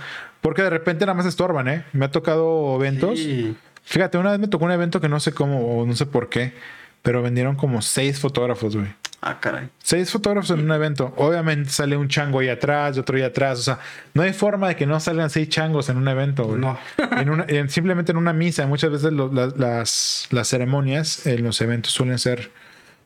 Porque 0.45 0.61
de 0.61 0.69
repente 0.69 1.07
nada 1.07 1.15
más 1.15 1.25
estorban, 1.25 1.67
¿eh? 1.67 1.85
Me 1.91 2.05
ha 2.05 2.11
tocado 2.11 2.75
eventos. 2.75 3.17
Sí. 3.17 3.55
Fíjate, 3.81 4.19
una 4.19 4.29
vez 4.29 4.39
me 4.39 4.47
tocó 4.47 4.65
un 4.65 4.71
evento 4.71 5.01
que 5.01 5.09
no 5.09 5.19
sé 5.19 5.31
cómo, 5.33 5.79
o 5.79 5.87
no 5.87 5.95
sé 5.95 6.05
por 6.05 6.29
qué, 6.29 6.53
pero 7.01 7.23
vendieron 7.23 7.55
como 7.55 7.81
seis 7.81 8.19
fotógrafos, 8.19 8.75
güey. 8.75 8.87
Ah, 9.21 9.39
caray. 9.39 9.69
Seis 9.79 10.11
fotógrafos 10.11 10.51
en 10.51 10.59
un 10.59 10.71
evento. 10.71 11.11
Obviamente 11.17 11.71
sale 11.71 11.97
un 11.97 12.07
chango 12.09 12.41
ahí 12.41 12.49
atrás 12.49 12.95
y 12.95 12.99
otro 12.99 13.17
ahí 13.17 13.23
atrás. 13.23 13.57
O 13.57 13.63
sea, 13.63 13.79
no 14.13 14.21
hay 14.21 14.33
forma 14.33 14.67
de 14.67 14.75
que 14.75 14.85
no 14.85 14.99
salgan 14.99 15.31
seis 15.31 15.49
changos 15.49 15.89
en 15.89 15.97
un 15.97 16.07
evento. 16.07 16.43
güey. 16.45 16.59
No. 16.61 16.77
En 17.17 17.31
una- 17.31 17.45
en- 17.47 17.69
simplemente 17.69 18.11
en 18.11 18.17
una 18.19 18.33
misa. 18.33 18.67
Muchas 18.67 18.91
veces 18.91 19.13
lo- 19.13 19.33
la- 19.33 19.47
las, 19.57 20.27
las 20.29 20.47
ceremonias 20.47 21.25
en 21.25 21.43
los 21.43 21.59
eventos 21.59 21.91
suelen 21.91 22.19
ser 22.19 22.51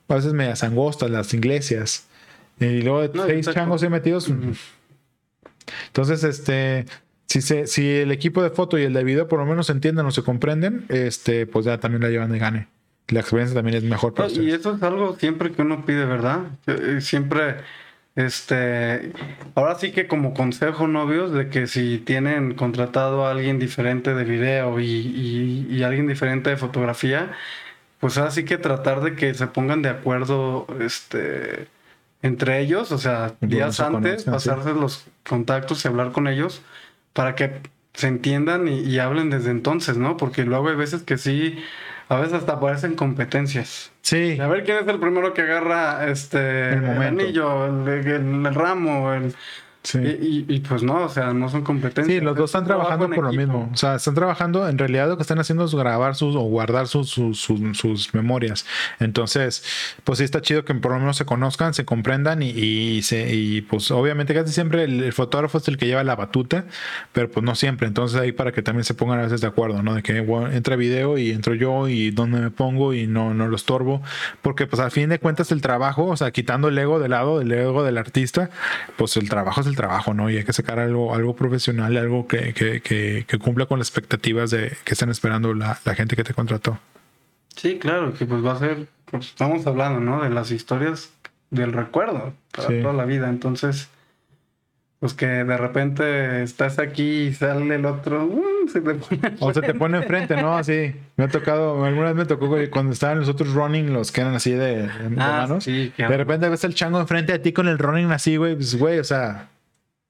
a 0.10 0.16
veces 0.16 0.34
medias 0.34 0.62
angostas, 0.64 1.10
las 1.10 1.34
iglesias. 1.34 2.06
Y 2.60 2.82
luego 2.82 3.10
No, 3.14 3.26
seis 3.26 3.50
changos 3.54 3.82
ahí 3.84 3.90
metidos. 3.90 4.30
Entonces, 5.88 6.24
este, 6.24 6.86
si, 7.30 7.42
se, 7.42 7.68
si 7.68 7.90
el 7.90 8.12
equipo 8.12 8.44
de 8.44 8.50
foto 8.50 8.78
y 8.78 8.84
el 8.84 8.94
de 8.94 9.04
video 9.04 9.28
por 9.28 9.40
lo 9.40 9.46
menos 9.46 9.68
se 9.68 9.74
entienden 9.74 10.06
o 10.06 10.12
se 10.12 10.24
comprenden, 10.24 10.86
este, 10.90 11.46
pues 11.48 11.66
ya 11.66 11.80
también 11.80 12.02
la 12.04 12.10
llevan 12.10 12.32
de 12.32 12.40
gane. 12.40 12.68
La 13.10 13.22
experiencia 13.22 13.56
también 13.56 13.78
es 13.78 13.84
mejor 13.84 14.14
para 14.14 14.28
No, 14.30 14.36
y 14.42 14.52
eso 14.52 14.76
es 14.76 14.84
algo 14.84 15.16
siempre 15.16 15.52
que 15.52 15.62
uno 15.62 15.86
pide, 15.86 16.06
¿verdad? 16.06 16.42
Eh, 16.68 17.02
Siempre, 17.02 17.56
este, 18.16 19.12
ahora 19.56 19.76
sí 19.76 19.92
que 19.92 20.08
como 20.08 20.34
consejo 20.34 20.88
novios 20.88 21.32
de 21.32 21.50
que 21.50 21.68
si 21.68 22.00
tienen 22.00 22.54
contratado 22.56 23.26
a 23.26 23.32
alguien 23.32 23.60
diferente 23.60 24.14
de 24.14 24.24
video 24.26 24.80
y, 24.80 24.86
y- 24.86 25.68
y 25.72 25.84
alguien 25.84 26.08
diferente 26.08 26.50
de 26.50 26.58
fotografía, 26.58 27.32
pues 28.00 28.18
ahora 28.18 28.32
sí 28.32 28.46
que 28.46 28.58
tratar 28.58 29.02
de 29.02 29.16
que 29.16 29.34
se 29.34 29.48
pongan 29.48 29.82
de 29.82 29.90
acuerdo, 29.90 30.68
este, 30.80 31.68
entre 32.22 32.60
ellos, 32.62 32.92
o 32.92 32.98
sea, 32.98 33.36
días 33.42 33.80
antes, 33.80 34.24
sí. 34.24 34.30
pasarse 34.32 34.74
los 34.74 35.06
contactos 35.28 35.84
y 35.86 35.88
hablar 35.88 36.12
con 36.12 36.28
ellos 36.28 36.62
para 37.14 37.36
que 37.36 37.62
se 37.94 38.08
entiendan 38.08 38.68
y, 38.68 38.80
y 38.82 39.00
hablen 39.00 39.30
desde 39.30 39.52
entonces, 39.52 39.98
¿no? 39.98 40.18
Porque 40.18 40.44
luego 40.46 40.70
hay 40.70 40.76
veces 40.76 41.04
que 41.04 41.18
sí, 41.18 41.60
a 42.08 42.18
veces 42.18 42.34
hasta 42.34 42.60
parecen 42.60 42.96
competencias. 42.96 43.92
Sí, 44.02 44.40
A 44.40 44.48
ver 44.48 44.64
quién 44.64 44.78
es 44.78 44.88
el 44.88 45.00
primero 45.00 45.34
que 45.34 45.42
agarra 45.44 46.08
este 46.10 46.74
El 46.74 46.86
el, 46.86 47.02
anillo, 47.04 47.66
el, 47.68 47.88
el- 48.08 48.46
el 48.46 48.56
ramo, 48.56 49.14
el, 49.14 49.36
sí. 49.84 50.00
y, 50.00 50.46
y- 50.50 50.56
y 50.56 50.60
pues 50.62 50.84
no, 50.84 51.04
o 51.06 51.10
sea, 51.10 51.34
no 51.34 51.50
son 51.50 51.64
competencias. 51.64 52.18
Sí, 52.20 52.24
los 52.24 52.36
dos 52.36 52.46
Es 52.46 52.50
están 52.56 52.66
trabajando 52.66 53.10
por 53.10 53.24
lo 53.24 53.30
equipo. 53.30 53.42
mismo. 53.42 53.70
O 53.74 53.78
sea, 53.78 53.96
están 53.96 54.16
trabajando, 54.16 54.68
en 54.68 54.78
realidad 54.78 55.08
lo 55.10 55.16
que 55.18 55.22
están 55.24 55.40
haciendo 55.40 55.66
es 55.66 55.74
grabar 55.76 56.16
sus 56.16 56.36
o 56.36 56.42
guardar 56.42 56.88
sus, 56.88 57.10
sus, 57.10 57.40
sus- 57.40 57.78
sus 57.78 58.14
memorias. 58.14 58.66
Entonces, 59.00 59.64
pues 60.04 60.18
sí 60.20 60.24
está 60.26 60.42
chido 60.42 60.66
que 60.66 60.74
por 60.76 60.92
lo 60.92 61.00
menos 61.00 61.18
se 61.18 61.26
conozcan, 61.26 61.74
se 61.74 61.86
comprendan 61.86 62.42
y, 62.44 62.50
y 62.50 63.02
se, 63.04 63.34
y 63.34 63.62
pues 63.62 63.90
obviamente 63.92 64.34
casi 64.34 64.52
siempre 64.54 64.84
el, 64.84 65.04
el 65.04 65.14
fotógrafo 65.14 65.58
es 65.60 65.68
el 65.68 65.78
que 65.78 65.88
lleva 65.88 66.04
la 66.04 66.16
batuta, 66.16 66.66
pero 67.14 67.30
pues 67.30 67.44
no 67.46 67.56
siempre. 67.56 67.88
Entonces 67.88 68.20
ahí 68.20 68.32
para 68.32 68.52
que 68.52 68.62
también 68.62 68.84
se 68.84 68.94
pongan 68.94 69.20
a 69.20 69.24
veces 69.24 69.42
de 69.42 69.48
acuerdo, 69.48 69.82
¿no? 69.84 69.96
De 69.96 70.04
que 70.04 70.20
bueno, 70.22 70.52
entra 70.52 70.76
video 70.76 71.18
y 71.18 71.32
entro 71.32 71.54
yo 71.56 71.88
y 71.88 72.12
dónde 72.12 72.40
me 72.40 72.52
pongo 72.52 72.94
y 72.94 73.08
no, 73.08 73.34
no 73.34 73.48
lo 73.48 73.56
estorbo. 73.56 74.02
Porque 74.42 74.68
pues 74.68 74.80
al 74.82 74.92
fin 74.92 75.10
de 75.10 75.20
cuentas 75.20 75.52
el 75.52 75.62
trabajo, 75.62 76.06
o 76.06 76.18
sea, 76.18 76.32
quitando 76.32 76.68
el 76.68 76.78
ego 76.78 77.00
de 77.00 77.10
lado, 77.10 77.42
el 77.42 77.52
ego 77.52 77.84
del 77.84 77.98
artista, 77.98 78.50
pues 78.98 79.16
el 79.18 79.30
trabajo 79.30 79.62
es 79.62 79.68
el 79.70 79.76
trabajo, 79.76 80.14
¿no? 80.14 80.30
Y 80.30 80.38
hay 80.38 80.44
que 80.44 80.54
sacar 80.54 80.80
algo, 80.80 81.16
algo 81.16 81.36
profesional, 81.36 81.96
algo 81.98 82.28
que, 82.28 82.54
que, 82.54 82.82
que, 82.82 83.26
que 83.28 83.38
cumpla 83.40 83.66
con 83.66 83.80
las 83.80 83.88
expectativas 83.88 84.52
de 84.52 84.76
que 84.84 84.94
están 84.94 85.10
esperando 85.10 85.54
la, 85.54 85.80
la 85.86 85.96
gente 85.96 86.16
que 86.16 86.24
te 86.24 86.34
contrató. 86.34 86.78
Sí, 87.56 87.78
claro, 87.80 88.14
que 88.14 88.26
pues 88.26 88.46
va 88.46 88.54
a 88.54 88.60
ser, 88.60 88.88
pues 89.06 89.28
estamos 89.28 89.66
hablando, 89.68 90.00
¿no? 90.00 90.22
De 90.24 90.30
las 90.30 90.52
historias 90.52 91.12
del 91.50 91.74
recuerdo 91.74 92.34
para 92.56 92.68
Sí. 92.68 92.82
toda 92.82 92.94
la 92.94 93.06
vida. 93.06 93.30
Entonces, 93.30 93.90
pues 95.00 95.14
que 95.14 95.26
de 95.28 95.58
repente 95.58 96.44
estás 96.44 96.78
aquí 96.78 97.28
y 97.28 97.34
sale 97.34 97.74
el 97.76 97.86
otro, 97.86 98.26
¡um! 98.26 98.68
se 98.68 98.82
te 98.82 98.94
pone 98.96 99.36
O 99.40 99.54
se 99.54 99.62
te 99.62 99.74
pone 99.74 99.98
enfrente, 99.98 100.36
¿no? 100.42 100.58
Así. 100.58 100.94
Me 101.16 101.24
ha 101.24 101.28
tocado, 101.30 101.84
alguna 101.86 102.08
vez 102.08 102.16
me 102.16 102.26
tocó 102.26 102.54
cuando 102.70 102.92
estaban 102.92 103.20
los 103.20 103.30
otros 103.30 103.54
running, 103.54 103.94
los 103.94 104.12
que 104.12 104.22
eran 104.22 104.36
así 104.36 104.52
de, 104.52 104.84
de 104.88 104.90
Ah, 105.18 105.46
manos. 105.48 105.64
sí, 105.64 105.94
De 105.98 106.18
repente 106.18 106.50
ves 106.50 106.64
el 106.66 106.76
chango 106.76 107.00
enfrente 107.00 107.32
de 107.32 107.40
ti 107.40 107.54
con 107.54 107.68
el 107.70 107.78
running 107.80 108.12
así, 108.12 108.36
güey. 108.36 108.56
Pues, 108.56 108.76
güey, 108.78 109.00
o 109.00 109.04
sea, 109.06 109.48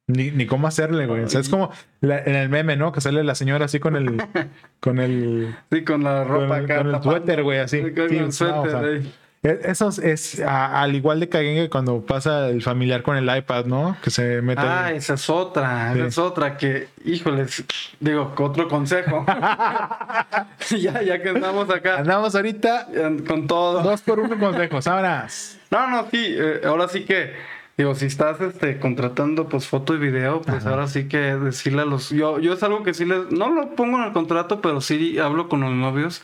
ni, 0.10 0.31
ni 0.31 0.45
cómo 0.45 0.68
hacerle, 0.68 1.06
güey. 1.06 1.23
O 1.23 1.30
sea, 1.30 1.40
es 1.40 1.48
como 1.49 1.72
la- 2.02 2.19
en 2.19 2.36
el 2.36 2.49
meme, 2.49 2.76
¿no? 2.76 2.91
Que 2.91 2.99
sale 2.99 3.23
la 3.23 3.36
señora 3.36 3.65
así 3.65 3.80
con 3.80 3.95
el, 3.95 4.22
con 4.81 4.99
el, 4.99 5.56
Sí, 5.72 5.84
con 5.84 6.03
la 6.03 6.23
ropa 6.26 6.48
con 6.48 6.65
acá. 6.65 6.77
con 6.80 6.94
el 6.95 7.02
suéter, 7.03 7.44
güey, 7.44 7.60
así. 7.60 7.77
Sí, 7.84 7.91
con 7.94 8.14
el 8.14 8.26
no, 8.26 8.31
suéter. 8.31 8.57
o 8.57 8.69
sea, 8.69 8.80
ahí. 8.80 9.14
E- 9.41 9.60
Eso 9.64 9.88
es, 9.88 9.99
es 9.99 10.40
a- 10.41 10.81
al 10.81 10.95
igual 10.95 11.22
de 11.22 11.30
caguengue 11.30 11.69
cuando 11.69 12.02
pasa 12.06 12.49
el 12.49 12.61
familiar 12.61 13.03
con 13.03 13.15
el 13.15 13.38
iPad, 13.38 13.65
¿no? 13.68 13.95
Que 14.03 14.10
se 14.10 14.41
mete. 14.41 14.61
Ah, 14.65 14.91
esa 14.91 15.14
es 15.14 15.30
otra, 15.30 15.94
Sí. 15.94 15.99
esa 15.99 16.07
es 16.07 16.18
otra 16.18 16.57
que, 16.57 16.90
híjoles, 17.06 17.64
digo, 18.02 18.34
otro 18.38 18.68
consejo. 18.68 19.26
ya, 20.77 21.02
ya 21.02 21.22
que 21.22 21.30
estamos 21.31 21.69
acá 21.69 21.99
Andamos 21.99 22.36
ahorita 22.36 22.88
con 23.27 23.48
todo. 23.48 23.81
dos 23.81 24.02
por 24.02 24.19
uno 24.19 24.38
consejos. 24.38 24.88
Ahora. 24.88 25.27
No, 25.72 25.88
no, 25.90 26.07
sí, 26.11 26.36
eh, 26.38 26.61
ahora 26.65 26.88
sí 26.90 27.06
que, 27.06 27.31
digo, 27.80 27.95
si 27.95 28.07
estás 28.07 28.41
este, 28.41 28.77
contratando 28.77 29.47
pues 29.47 29.65
foto 29.65 29.95
y 29.95 29.99
video, 29.99 30.41
pues 30.41 30.57
Ajá. 30.57 30.72
ahora 30.72 30.88
sí 30.88 31.07
que 31.07 31.18
decirle 31.18 31.84
a 31.84 31.85
los... 31.85 32.10
Yo, 32.10 32.38
yo 32.39 32.51
es 32.51 32.61
algo 32.61 32.84
que 32.84 32.93
sí 32.93 33.06
les... 33.06 33.31
No 33.31 33.49
lo 33.49 33.73
pongo 33.73 33.97
en 33.97 34.03
el 34.03 34.11
contrato, 34.11 34.60
pero 34.60 34.81
sí 34.81 35.18
hablo 35.18 35.47
con 35.47 35.61
los 35.61 35.72
novios. 35.72 36.22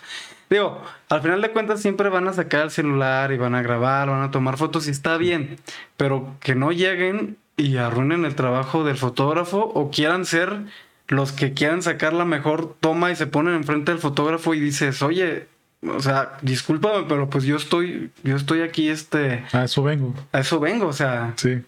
Digo, 0.50 0.82
al 1.08 1.22
final 1.22 1.42
de 1.42 1.52
cuentas 1.52 1.82
siempre 1.82 2.10
van 2.10 2.28
a 2.28 2.34
sacar 2.34 2.64
el 2.64 2.72
celular 2.72 3.32
y 3.32 3.38
van 3.38 3.56
a 3.56 3.62
grabar, 3.62 4.10
van 4.10 4.24
a 4.24 4.32
tomar 4.32 4.58
fotos 4.58 4.90
y 4.90 4.92
está 4.92 5.16
bien, 5.16 5.58
pero 5.96 6.36
que 6.42 6.56
no 6.56 6.74
lleguen 6.74 7.38
y 7.56 7.78
arruinen 7.78 8.26
el 8.26 8.36
trabajo 8.36 8.84
del 8.84 8.98
fotógrafo 8.98 9.60
o 9.60 9.92
quieran 9.92 10.26
ser 10.26 10.60
los 11.08 11.32
que 11.32 11.54
quieran 11.54 11.82
sacar 11.82 12.12
la 12.12 12.26
mejor 12.26 12.76
toma 12.82 13.12
y 13.12 13.16
se 13.16 13.28
ponen 13.28 13.56
enfrente 13.56 13.94
del 13.94 14.02
fotógrafo 14.02 14.54
y 14.56 14.60
dices, 14.60 15.02
oye, 15.02 15.48
o 15.90 16.00
sea, 16.02 16.38
discúlpame, 16.42 17.06
pero 17.08 17.30
pues 17.30 17.44
yo 17.44 17.56
estoy, 17.58 18.12
yo 18.24 18.36
estoy 18.36 18.62
aquí, 18.62 18.90
este, 18.90 19.44
A 19.52 19.64
eso 19.66 19.84
vengo. 19.84 20.14
a 20.32 20.40
eso 20.40 20.60
vengo, 20.60 20.88
o 20.88 20.94
sea, 20.94 21.34
Sí. 21.38 21.62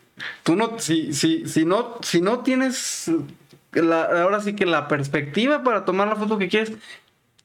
tú 0.44 0.56
no, 0.56 0.80
si, 0.80 1.14
si, 1.14 1.48
si 1.48 1.66
no, 1.66 1.96
si 2.02 2.22
no 2.22 2.40
tienes 2.40 3.12
la, 3.74 4.04
ahora 4.24 4.40
sí 4.42 4.54
que 4.56 4.66
la 4.66 4.88
perspectiva 4.88 5.64
para 5.64 5.86
tomar 5.86 6.08
la 6.08 6.16
foto 6.16 6.38
que 6.38 6.48
quieres, 6.48 6.72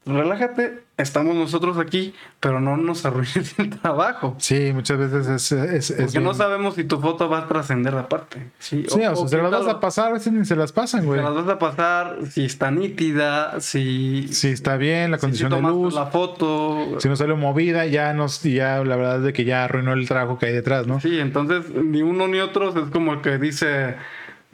relájate, 0.05 0.83
estamos 0.97 1.35
nosotros 1.35 1.77
aquí, 1.77 2.13
pero 2.39 2.59
no 2.59 2.77
nos 2.77 3.05
arruines 3.05 3.57
el 3.57 3.69
trabajo. 3.69 4.35
Sí, 4.37 4.71
muchas 4.73 4.97
veces 4.97 5.27
es. 5.27 5.51
es, 5.51 5.89
es 5.91 6.01
Porque 6.03 6.19
no 6.19 6.33
sabemos 6.33 6.75
si 6.75 6.83
tu 6.83 6.99
foto 6.99 7.29
va 7.29 7.39
a 7.39 7.47
trascender 7.47 7.95
aparte. 7.95 8.51
Sí, 8.59 8.85
Sí, 8.87 9.05
o, 9.05 9.15
sea, 9.15 9.27
se 9.27 9.37
las 9.37 9.51
vas 9.51 9.67
a 9.67 9.79
pasar, 9.79 10.09
a 10.09 10.13
veces 10.13 10.33
ni 10.33 10.45
se 10.45 10.55
las 10.55 10.71
pasan, 10.71 11.05
güey. 11.05 11.21
las 11.21 11.33
vas 11.33 11.47
a 11.47 11.59
pasar, 11.59 12.17
si 12.29 12.45
está 12.45 12.71
nítida, 12.71 13.59
si, 13.61 14.27
Si 14.29 14.49
está 14.49 14.77
bien, 14.77 15.11
la 15.11 15.17
condición 15.17 15.51
de 15.51 15.61
luz. 15.61 15.93
la 15.93 16.07
foto. 16.07 16.99
Si 16.99 17.07
no 17.07 17.15
sale 17.15 17.33
movida, 17.35 17.85
ya 17.85 18.13
nos, 18.13 18.41
ya 18.43 18.83
la 18.83 18.95
verdad 18.95 19.17
es 19.17 19.23
de 19.23 19.33
que 19.33 19.45
ya 19.45 19.63
arruinó 19.63 19.93
el 19.93 20.07
trabajo 20.07 20.37
que 20.37 20.47
hay 20.47 20.53
detrás, 20.53 20.87
¿no? 20.87 20.99
Sí, 20.99 21.19
entonces 21.19 21.69
ni 21.69 22.01
uno 22.01 22.27
ni 22.27 22.39
otro 22.39 22.69
es 22.69 22.89
como 22.89 23.13
el 23.13 23.21
que 23.21 23.37
dice, 23.37 23.95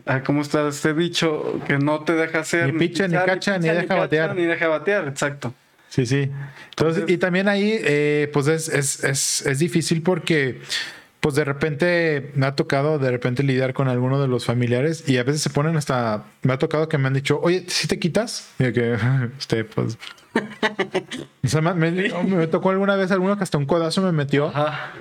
ah, 0.05 0.23
¿cómo 0.23 0.41
está 0.41 0.67
este 0.67 0.93
dicho? 0.93 1.61
Que 1.67 1.77
no 1.77 2.03
te 2.03 2.13
deja 2.13 2.39
hacer. 2.39 2.73
Ni 2.73 2.79
picha, 2.79 3.07
ni 3.07 3.15
cacha, 3.15 3.57
ni 3.57 3.69
deja 3.69 3.95
batear. 3.95 4.35
Ni 4.35 4.43
deja 4.43 4.67
batear, 4.67 5.07
exacto. 5.07 5.53
Sí, 5.89 6.05
sí. 6.05 6.29
Entonces, 6.69 7.05
y 7.07 7.17
también 7.17 7.47
ahí, 7.47 7.79
eh, 7.83 8.29
pues 8.31 8.47
es, 8.47 8.69
es, 8.69 9.03
es, 9.03 9.45
es 9.45 9.59
difícil 9.59 10.03
porque 10.03 10.61
pues 11.19 11.35
de 11.35 11.43
repente 11.43 12.31
me 12.35 12.45
ha 12.45 12.55
tocado 12.55 12.97
de 12.97 13.11
repente 13.11 13.43
lidiar 13.43 13.73
con 13.73 13.89
alguno 13.89 14.21
de 14.21 14.27
los 14.27 14.45
familiares 14.45 15.03
y 15.07 15.17
a 15.17 15.23
veces 15.23 15.41
se 15.41 15.49
ponen 15.49 15.75
hasta, 15.75 16.23
me 16.43 16.53
ha 16.53 16.57
tocado 16.57 16.87
que 16.87 16.97
me 16.97 17.07
han 17.07 17.13
dicho, 17.13 17.39
oye, 17.41 17.65
si 17.67 17.87
te 17.87 17.99
quitas? 17.99 18.51
Y 18.59 18.71
que, 18.71 18.97
usted, 19.37 19.65
pues... 19.75 19.97
o 21.43 21.47
sea, 21.47 21.61
me, 21.61 21.73
me, 21.91 22.47
tocó 22.47 22.69
alguna 22.69 22.95
vez 22.95 23.11
alguno 23.11 23.35
que 23.35 23.43
hasta 23.43 23.57
un 23.57 23.65
codazo 23.65 24.01
me 24.01 24.11
metió. 24.11 24.47
Ajá. 24.47 24.93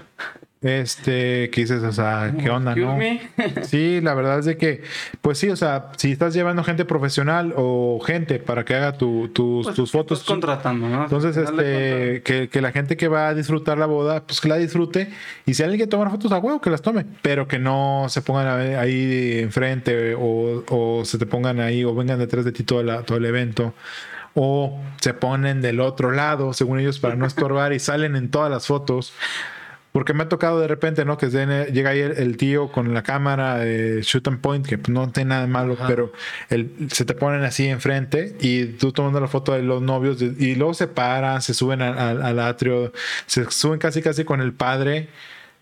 Este, 0.60 1.50
¿qué 1.50 1.60
dices? 1.60 1.84
O 1.84 1.92
sea, 1.92 2.34
¿qué 2.36 2.50
onda, 2.50 2.74
no? 2.74 2.98
Sí, 3.62 4.00
la 4.00 4.14
verdad 4.14 4.40
es 4.40 4.44
de 4.44 4.56
que, 4.56 4.82
pues 5.20 5.38
sí, 5.38 5.48
o 5.50 5.56
sea, 5.56 5.92
si 5.96 6.10
estás 6.10 6.34
llevando 6.34 6.64
gente 6.64 6.84
profesional 6.84 7.54
o 7.56 8.00
gente 8.04 8.40
para 8.40 8.64
que 8.64 8.74
haga 8.74 8.98
tu, 8.98 9.28
tus, 9.28 9.66
pues 9.66 9.76
tus 9.76 9.92
fotos. 9.92 10.24
contratando, 10.24 10.88
¿no? 10.88 11.04
Entonces, 11.04 11.36
este, 11.36 12.22
que, 12.24 12.48
que, 12.48 12.60
la 12.60 12.72
gente 12.72 12.96
que 12.96 13.06
va 13.06 13.28
a 13.28 13.34
disfrutar 13.34 13.78
la 13.78 13.86
boda, 13.86 14.24
pues 14.26 14.40
que 14.40 14.48
la 14.48 14.56
disfrute. 14.56 15.10
Y 15.46 15.54
si 15.54 15.62
alguien 15.62 15.78
quiere 15.78 15.90
tomar 15.90 16.10
fotos 16.10 16.32
a 16.32 16.38
huevo, 16.38 16.60
que 16.60 16.70
las 16.70 16.82
tome. 16.82 17.06
Pero 17.22 17.46
que 17.46 17.60
no 17.60 18.06
se 18.08 18.20
pongan 18.22 18.48
ahí 18.76 19.38
enfrente 19.38 20.16
o, 20.16 20.64
o 20.68 21.04
se 21.04 21.18
te 21.18 21.26
pongan 21.26 21.60
ahí 21.60 21.84
o 21.84 21.94
vengan 21.94 22.18
detrás 22.18 22.44
de 22.44 22.50
ti 22.50 22.64
todo, 22.64 22.82
la, 22.82 23.02
todo 23.02 23.18
el 23.18 23.24
evento 23.26 23.74
o 24.34 24.78
se 25.00 25.14
ponen 25.14 25.60
del 25.62 25.80
otro 25.80 26.12
lado, 26.12 26.52
según 26.52 26.78
ellos, 26.78 27.00
para 27.00 27.16
no 27.16 27.26
estorbar 27.26 27.72
y 27.72 27.80
salen 27.80 28.14
en 28.14 28.30
todas 28.30 28.50
las 28.50 28.66
fotos. 28.66 29.12
Porque 29.98 30.14
me 30.14 30.22
ha 30.22 30.28
tocado 30.28 30.60
de 30.60 30.68
repente, 30.68 31.04
¿no? 31.04 31.18
Que 31.18 31.26
llega 31.26 31.90
ahí 31.90 31.98
el, 31.98 32.36
tío 32.36 32.70
con 32.70 32.94
la 32.94 33.02
cámara 33.02 33.56
de 33.56 34.00
shoot 34.02 34.28
and 34.28 34.40
point, 34.40 34.64
que 34.64 34.78
no 34.86 35.10
tiene 35.10 35.30
nada 35.30 35.40
de 35.40 35.48
malo, 35.48 35.76
pero 35.88 36.12
el, 36.50 36.70
se 36.92 37.04
te 37.04 37.14
ponen 37.14 37.42
así 37.42 37.66
enfrente 37.66 38.36
y 38.38 38.66
tú 38.66 38.92
tomando 38.92 39.18
la 39.18 39.26
foto 39.26 39.54
de 39.54 39.62
los 39.64 39.82
novios 39.82 40.22
y 40.22 40.54
luego 40.54 40.72
se 40.72 40.86
paran, 40.86 41.42
se 41.42 41.52
suben 41.52 41.82
al 41.82 42.38
atrio, 42.38 42.92
se 43.26 43.50
suben 43.50 43.80
casi 43.80 44.00
casi 44.00 44.22
con 44.22 44.40
el 44.40 44.52
padre 44.52 45.08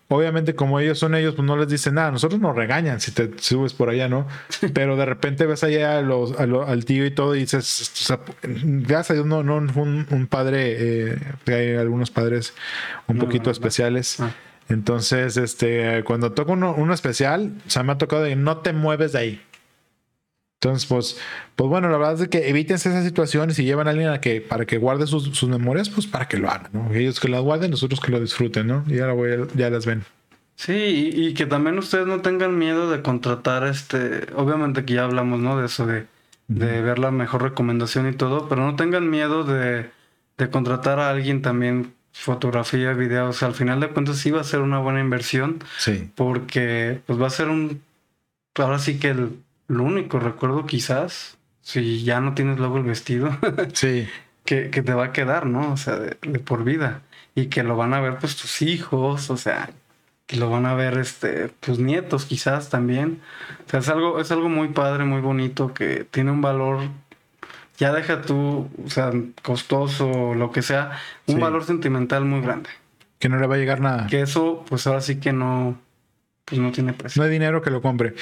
obviamente 0.09 0.55
como 0.55 0.79
ellos 0.79 0.99
son 0.99 1.15
ellos, 1.15 1.35
pues 1.35 1.45
no 1.45 1.57
les 1.57 1.67
dicen 1.67 1.95
nada. 1.95 2.11
Nosotros 2.11 2.39
nos 2.39 2.55
regañan 2.55 2.99
si 2.99 3.11
te 3.11 3.31
subes 3.39 3.73
por 3.73 3.89
allá, 3.89 4.07
¿no? 4.07 4.27
Pero 4.73 4.95
de 4.95 5.05
repente 5.05 5.45
ves 5.45 5.63
allá 5.63 5.99
a 5.99 6.01
los, 6.01 6.33
al 6.39 6.85
tío 6.85 7.05
y 7.05 7.11
todo 7.11 7.35
y 7.35 7.39
dices, 7.39 7.91
o 7.93 8.05
sea, 8.05 8.19
gracias 8.41 9.11
a 9.11 9.13
Dios 9.15 9.25
no, 9.25 9.43
no 9.43 9.57
un, 9.57 10.07
un 10.09 10.27
padre, 10.27 10.75
eh, 11.09 11.17
hay 11.47 11.75
algunos 11.75 12.11
padres 12.11 12.53
un 13.07 13.17
poquito 13.17 13.51
especiales. 13.51 14.19
Ah. 14.19 14.31
Entonces, 14.69 15.37
este, 15.37 16.03
cuando 16.03 16.33
toco 16.33 16.53
uno, 16.53 16.75
uno, 16.77 16.93
especial, 16.93 17.53
o 17.65 17.69
sea, 17.69 17.83
me 17.83 17.93
ha 17.93 17.97
tocado 17.97 18.23
de 18.23 18.35
no 18.35 18.57
te 18.57 18.73
mueves 18.73 19.13
de 19.13 19.19
ahí. 19.19 19.41
Entonces, 20.59 20.87
pues, 20.87 21.17
pues 21.55 21.69
bueno, 21.69 21.87
la 21.89 21.97
verdad 21.97 22.19
es 22.19 22.29
que 22.29 22.49
evítense 22.49 22.89
esas 22.89 23.05
situaciones 23.05 23.59
y 23.59 23.63
llevan 23.63 23.87
a 23.87 23.91
alguien 23.91 24.09
a 24.09 24.19
que, 24.19 24.41
para 24.41 24.65
que 24.65 24.79
guarde 24.79 25.05
sus, 25.05 25.25
sus 25.37 25.47
memorias, 25.47 25.89
pues 25.89 26.07
para 26.07 26.27
que 26.27 26.37
lo 26.37 26.49
hagan, 26.49 26.71
¿no? 26.73 26.91
Ellos 26.93 27.19
que 27.19 27.27
las 27.27 27.41
guarden, 27.41 27.69
nosotros 27.69 27.99
que 27.99 28.11
lo 28.11 28.19
disfruten, 28.19 28.65
¿no? 28.65 28.83
Y 28.87 28.99
ahora 28.99 29.13
voy 29.13 29.29
ya 29.53 29.69
las 29.69 29.85
ven. 29.85 30.03
Sí, 30.55 31.11
y, 31.13 31.35
que 31.35 31.45
también 31.45 31.77
ustedes 31.77 32.07
no 32.07 32.21
tengan 32.21 32.57
miedo 32.57 32.89
de 32.89 33.03
contratar, 33.03 33.67
este, 33.67 34.25
obviamente 34.35 34.83
que 34.83 34.95
ya 34.95 35.03
hablamos, 35.03 35.39
¿no? 35.39 35.59
De 35.59 35.67
eso, 35.67 35.85
de, 35.85 36.07
de 36.47 36.81
ver 36.81 36.97
la 36.97 37.11
mejor 37.11 37.43
recomendación 37.43 38.09
y 38.09 38.13
todo, 38.13 38.49
pero 38.49 38.65
no 38.65 38.75
tengan 38.75 39.07
miedo 39.07 39.43
de, 39.43 39.91
de 40.39 40.49
contratar 40.49 40.99
a 40.99 41.11
alguien 41.11 41.43
también 41.43 41.93
fotografía, 42.11 42.93
videos, 42.93 43.43
al 43.43 43.53
final 43.53 43.79
de 43.79 43.89
cuentas 43.89 44.17
sí 44.17 44.31
va 44.31 44.41
a 44.41 44.43
ser 44.43 44.61
una 44.61 44.79
buena 44.79 44.99
inversión. 44.99 45.63
Sí. 45.77 46.09
Porque 46.15 46.99
pues 47.05 47.21
va 47.21 47.27
a 47.27 47.29
ser 47.29 47.49
un, 47.49 47.83
ahora 48.55 48.79
sí 48.79 48.97
que 48.97 49.09
el 49.09 49.37
lo 49.67 49.83
único 49.83 50.19
recuerdo 50.19 50.65
quizás, 50.65 51.37
si 51.61 52.03
ya 52.03 52.19
no 52.21 52.33
tienes 52.33 52.57
luego 52.59 52.77
el 52.77 52.83
vestido, 52.83 53.37
sí. 53.73 54.07
que, 54.45 54.69
que, 54.69 54.81
te 54.81 54.93
va 54.93 55.05
a 55.05 55.11
quedar, 55.11 55.45
¿no? 55.45 55.73
O 55.73 55.77
sea, 55.77 55.97
de, 55.97 56.15
por 56.39 56.63
vida. 56.63 57.01
Y 57.35 57.47
que 57.47 57.63
lo 57.63 57.75
van 57.75 57.93
a 57.93 57.99
ver 57.99 58.17
pues 58.17 58.35
tus 58.35 58.61
hijos, 58.61 59.29
o 59.29 59.37
sea, 59.37 59.69
que 60.25 60.37
lo 60.37 60.49
van 60.49 60.65
a 60.65 60.73
ver 60.73 60.97
este, 60.97 61.49
tus 61.49 61.79
nietos 61.79 62.25
quizás 62.25 62.69
también. 62.69 63.21
O 63.65 63.69
sea, 63.69 63.79
es 63.81 63.89
algo, 63.89 64.19
es 64.19 64.31
algo 64.31 64.49
muy 64.49 64.69
padre, 64.69 65.05
muy 65.05 65.21
bonito, 65.21 65.73
que 65.73 66.05
tiene 66.09 66.31
un 66.31 66.41
valor, 66.41 66.79
ya 67.77 67.93
deja 67.93 68.21
tú, 68.21 68.69
o 68.83 68.89
sea, 68.89 69.11
costoso, 69.43 70.33
lo 70.33 70.51
que 70.51 70.61
sea, 70.61 70.99
un 71.27 71.39
valor 71.39 71.63
sentimental 71.63 72.25
muy 72.25 72.41
grande. 72.41 72.69
Que 73.19 73.29
no 73.29 73.37
le 73.37 73.47
va 73.47 73.55
a 73.55 73.57
llegar 73.57 73.81
nada. 73.81 74.07
Que 74.07 74.21
eso, 74.21 74.63
pues 74.67 74.87
ahora 74.87 75.01
sí 75.01 75.19
que 75.19 75.33
no, 75.33 75.77
pues 76.45 76.59
no 76.59 76.71
tiene 76.71 76.93
precio. 76.93 77.21
No 77.21 77.25
hay 77.25 77.31
dinero 77.31 77.61
que 77.61 77.69
lo 77.69 77.81
compre. 77.81 78.15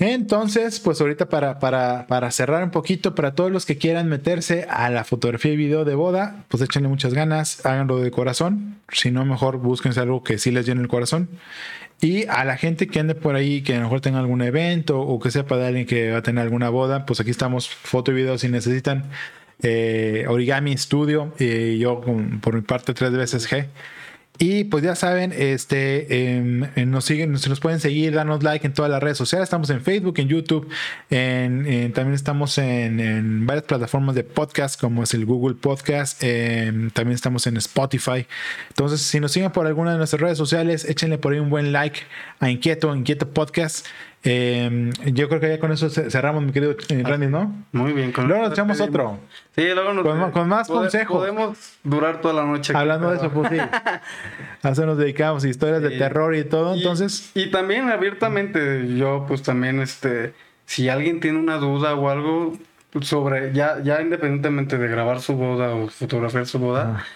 Entonces, 0.00 0.80
pues 0.80 0.98
ahorita 1.02 1.28
para, 1.28 1.58
para, 1.58 2.06
para, 2.06 2.30
cerrar 2.30 2.64
un 2.64 2.70
poquito, 2.70 3.14
para 3.14 3.34
todos 3.34 3.50
los 3.50 3.66
que 3.66 3.76
quieran 3.76 4.08
meterse 4.08 4.66
a 4.70 4.88
la 4.88 5.04
fotografía 5.04 5.52
y 5.52 5.56
video 5.56 5.84
de 5.84 5.94
boda, 5.94 6.46
pues 6.48 6.62
échenle 6.62 6.88
muchas 6.88 7.12
ganas, 7.12 7.64
háganlo 7.66 7.98
de 7.98 8.10
corazón. 8.10 8.78
Si 8.90 9.10
no, 9.10 9.26
mejor 9.26 9.58
búsquense 9.58 10.00
algo 10.00 10.24
que 10.24 10.38
sí 10.38 10.52
les 10.52 10.64
llene 10.64 10.80
el 10.80 10.88
corazón. 10.88 11.28
Y 12.00 12.26
a 12.28 12.46
la 12.46 12.56
gente 12.56 12.86
que 12.86 12.98
ande 12.98 13.14
por 13.14 13.34
ahí, 13.34 13.60
que 13.60 13.74
a 13.74 13.76
lo 13.76 13.82
mejor 13.82 14.00
tenga 14.00 14.20
algún 14.20 14.40
evento 14.40 14.98
o 14.98 15.20
que 15.20 15.30
sepa 15.30 15.58
de 15.58 15.66
alguien 15.66 15.86
que 15.86 16.12
va 16.12 16.18
a 16.18 16.22
tener 16.22 16.42
alguna 16.42 16.70
boda, 16.70 17.04
pues 17.04 17.20
aquí 17.20 17.30
estamos, 17.30 17.68
foto 17.68 18.10
y 18.10 18.14
video 18.14 18.38
si 18.38 18.48
necesitan. 18.48 19.04
Eh, 19.62 20.24
Origami 20.28 20.78
Studio, 20.78 21.34
y 21.38 21.76
yo 21.76 22.00
por 22.00 22.54
mi 22.54 22.62
parte 22.62 22.94
tres 22.94 23.12
veces 23.12 23.46
G. 23.50 23.66
Y 24.42 24.64
pues 24.64 24.82
ya 24.82 24.94
saben, 24.94 25.34
este, 25.36 26.36
em, 26.38 26.66
nos 26.90 27.04
siguen, 27.04 27.32
nos 27.32 27.60
pueden 27.60 27.78
seguir, 27.78 28.14
danos 28.14 28.42
like 28.42 28.66
en 28.66 28.72
todas 28.72 28.90
las 28.90 29.02
redes 29.02 29.18
sociales. 29.18 29.44
Estamos 29.44 29.68
en 29.68 29.82
Facebook, 29.82 30.14
en 30.16 30.28
YouTube, 30.28 30.66
también 31.10 32.14
estamos 32.14 32.56
en, 32.56 33.46
varias 33.46 33.66
plataformas 33.66 34.14
de 34.14 34.24
podcast, 34.24 34.80
como 34.80 35.02
es 35.02 35.12
el 35.12 35.26
Google 35.26 35.56
Podcast. 35.56 36.22
Em, 36.24 36.90
también 36.90 37.16
estamos 37.16 37.46
en 37.46 37.58
Spotify. 37.58 38.26
Entonces, 38.70 39.02
si 39.02 39.20
nos 39.20 39.30
siguen 39.30 39.50
por 39.50 39.66
alguna 39.66 39.92
de 39.92 39.98
nuestras 39.98 40.22
redes 40.22 40.38
sociales, 40.38 40.86
échenle 40.86 41.18
por 41.18 41.34
ahí 41.34 41.38
un 41.38 41.50
buen 41.50 41.72
like 41.72 42.00
a 42.38 42.48
Inquieto, 42.48 42.96
Inquieto 42.96 43.28
Podcast. 43.28 43.88
Eh, 44.22 44.90
yo 45.06 45.28
creo 45.28 45.40
que 45.40 45.48
ya 45.48 45.58
con 45.58 45.72
eso 45.72 45.88
cerramos, 45.88 46.42
mi 46.42 46.52
querido 46.52 46.76
eh, 46.88 47.02
Randy, 47.02 47.28
¿no? 47.28 47.64
Muy 47.72 47.92
bien. 47.92 48.12
Con 48.12 48.28
luego 48.28 48.42
nos 48.42 48.52
echamos 48.52 48.80
otro. 48.80 49.18
Sí, 49.56 49.64
luego 49.74 49.94
nos 49.94 50.32
con, 50.32 50.48
más 50.48 50.68
consejos. 50.68 51.18
Podemos 51.18 51.78
durar 51.82 52.20
toda 52.20 52.34
la 52.34 52.44
noche. 52.44 52.74
Hablando 52.76 53.10
de 53.10 53.16
eso, 53.16 53.30
pues 53.30 53.50
sí. 53.50 53.58
a 54.62 54.68
eso 54.68 54.86
nos 54.86 54.98
dedicamos, 54.98 55.44
historias 55.44 55.80
de 55.80 55.90
terror 55.90 56.34
y 56.34 56.44
todo, 56.44 56.74
entonces. 56.74 57.30
Y 57.34 57.50
también 57.50 57.88
abiertamente, 57.88 58.94
yo 58.96 59.24
pues 59.26 59.42
también, 59.42 59.80
este, 59.80 60.34
si 60.66 60.90
alguien 60.90 61.20
tiene 61.20 61.38
una 61.38 61.56
duda 61.56 61.94
o 61.94 62.10
algo 62.10 62.58
sobre, 63.00 63.52
ya, 63.54 63.80
ya 63.82 64.02
independientemente 64.02 64.76
de 64.76 64.88
grabar 64.88 65.20
su 65.20 65.34
boda 65.34 65.74
o 65.74 65.88
fotografiar 65.88 66.46
su 66.46 66.58
boda 66.58 67.06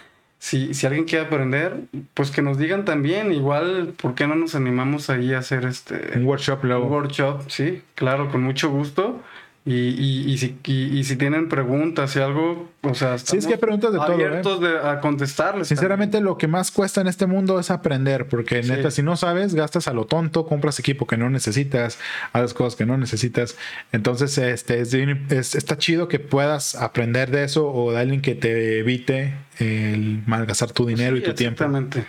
si, 0.45 0.75
si 0.75 0.87
alguien 0.87 1.07
quiere 1.07 1.25
aprender, 1.25 1.85
pues 2.13 2.31
que 2.31 2.43
nos 2.43 2.59
digan 2.59 2.85
también. 2.85 3.33
Igual, 3.33 3.95
¿por 3.97 4.15
qué 4.15 4.27
no 4.27 4.35
nos 4.35 4.55
animamos 4.55 5.09
ahí 5.09 5.33
a 5.33 5.39
hacer 5.39 5.65
este... 5.65 6.19
Un 6.19 6.27
workshop 6.27 6.65
luego. 6.65 6.85
Un 6.85 6.93
workshop, 6.93 7.49
sí, 7.49 7.81
claro, 7.95 8.31
con 8.31 8.43
mucho 8.43 8.69
gusto. 8.69 9.23
Y, 9.67 9.73
y, 9.73 10.31
y, 10.31 10.37
si, 10.37 10.59
y, 10.67 11.05
si 11.05 11.17
tienen 11.17 11.49
preguntas 11.49 12.15
y 12.17 12.19
algo, 12.19 12.69
o 12.83 12.95
sea, 12.95 13.17
sí, 13.17 13.39
es 13.39 13.47
que 13.47 13.55
hay 13.55 13.59
preguntas 13.59 13.95
de 13.95 13.99
abiertos 13.99 14.61
todo, 14.61 14.69
¿eh? 14.69 14.73
de, 14.73 14.79
a 14.91 15.01
contestarles. 15.01 15.69
Sinceramente, 15.69 16.21
lo 16.21 16.37
que 16.37 16.49
más 16.49 16.71
cuesta 16.71 17.01
en 17.01 17.07
este 17.07 17.25
mundo 17.25 17.59
es 17.59 17.71
aprender, 17.71 18.29
porque 18.29 18.63
neta, 18.63 18.91
si 18.91 19.03
no 19.03 19.17
sabes, 19.17 19.55
gastas 19.55 19.89
a 19.89 19.95
lo 19.95 20.05
tonto, 20.05 20.45
compras 20.45 20.79
equipo 20.81 21.07
que 21.07 21.17
no 21.17 21.31
necesitas, 21.31 21.99
haces 22.35 22.53
cosas 22.53 22.77
que 22.77 22.85
no 22.85 22.99
necesitas. 22.99 23.57
Entonces, 23.91 24.37
este 24.37 24.83
es, 24.83 25.55
está 25.55 25.79
chido 25.79 26.09
que 26.09 26.19
puedas 26.19 26.75
aprender 26.75 27.31
de 27.31 27.45
eso 27.45 27.67
o 27.73 27.91
de 27.91 28.01
alguien 28.01 28.21
que 28.21 28.35
te 28.35 28.81
evite 28.81 29.35
el 29.61 30.25
malgastar 30.27 30.73
tu 30.73 30.85
dinero 30.85 31.17
y 31.17 31.23
tu 31.23 31.33
tiempo. 31.33 31.65
Exactamente. 31.65 32.05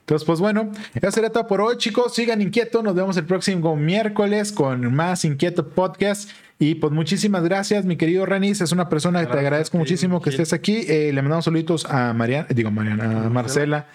Entonces, 0.00 0.26
pues 0.26 0.40
bueno, 0.40 0.72
eso 0.92 1.10
sería 1.12 1.30
todo 1.30 1.46
por 1.46 1.60
hoy, 1.60 1.78
chicos. 1.78 2.14
Sigan 2.14 2.42
inquietos. 2.42 2.82
Nos 2.82 2.96
vemos 2.96 3.16
el 3.16 3.24
próximo 3.24 3.76
miércoles 3.76 4.52
con 4.52 4.92
más 4.92 5.24
Inquieto 5.24 5.68
Podcast. 5.68 6.28
Y 6.62 6.74
pues 6.74 6.92
muchísimas 6.92 7.42
gracias, 7.42 7.86
mi 7.86 7.96
querido 7.96 8.26
Renis. 8.26 8.60
Es 8.60 8.70
una 8.70 8.90
persona 8.90 9.24
que 9.24 9.32
te 9.32 9.38
agradezco 9.38 9.78
muchísimo 9.78 10.20
que 10.20 10.28
estés 10.28 10.52
aquí. 10.52 10.84
Eh, 10.88 11.10
le 11.10 11.22
mandamos 11.22 11.46
saluditos 11.46 11.86
a 11.86 12.12
Mariana, 12.12 12.48
digo 12.50 12.70
Mariana, 12.70 13.24
a 13.24 13.30
Marcela, 13.30 13.86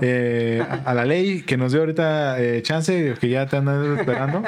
eh, 0.00 0.64
a, 0.84 0.94
la 0.94 1.04
ley 1.04 1.42
que 1.42 1.56
nos 1.56 1.72
dio 1.72 1.80
ahorita 1.80 2.40
eh, 2.40 2.62
chance, 2.62 3.14
que 3.20 3.28
ya 3.28 3.46
te 3.46 3.56
andan 3.56 3.98
esperando. 3.98 4.44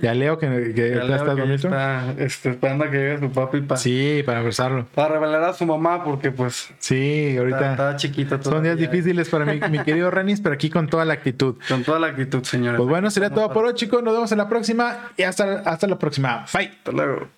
Y 0.00 0.06
a 0.06 0.14
Leo, 0.14 0.38
que, 0.38 0.72
que 0.74 0.90
ya 1.08 1.16
está 1.16 1.34
bonito. 1.34 1.68
Este, 2.18 2.50
esperando 2.50 2.84
a 2.84 2.90
que 2.90 2.96
llegue 2.96 3.18
su 3.18 3.32
papi 3.32 3.62
para. 3.62 3.80
Sí, 3.80 4.22
para 4.24 4.38
abrazarlo. 4.38 4.86
Para 4.94 5.14
revelar 5.14 5.42
a 5.44 5.52
su 5.52 5.66
mamá, 5.66 6.04
porque 6.04 6.30
pues. 6.30 6.68
Sí, 6.78 7.34
ahorita. 7.36 7.72
Está, 7.72 7.96
chiquita 7.96 8.40
Son 8.40 8.62
días 8.62 8.76
difíciles 8.76 9.28
para 9.30 9.46
mi, 9.46 9.58
mi 9.68 9.80
querido 9.80 10.12
Renis, 10.12 10.40
pero 10.40 10.54
aquí 10.54 10.70
con 10.70 10.86
toda 10.86 11.04
la 11.04 11.14
actitud. 11.14 11.56
Con 11.68 11.82
toda 11.82 11.98
la 11.98 12.08
actitud, 12.08 12.44
señores. 12.44 12.76
Pues 12.76 12.88
bueno, 12.88 13.10
sería 13.10 13.30
todo 13.30 13.52
por 13.52 13.64
hoy, 13.64 13.74
chicos. 13.74 14.00
Nos 14.02 14.14
vemos 14.14 14.30
en 14.30 14.38
la 14.38 14.48
próxima 14.48 15.10
y 15.16 15.22
hasta, 15.22 15.60
hasta 15.60 15.88
la 15.88 15.98
próxima. 15.98 16.44
Bye. 16.52 16.83
Hasta 16.84 16.92
luego. 16.92 17.28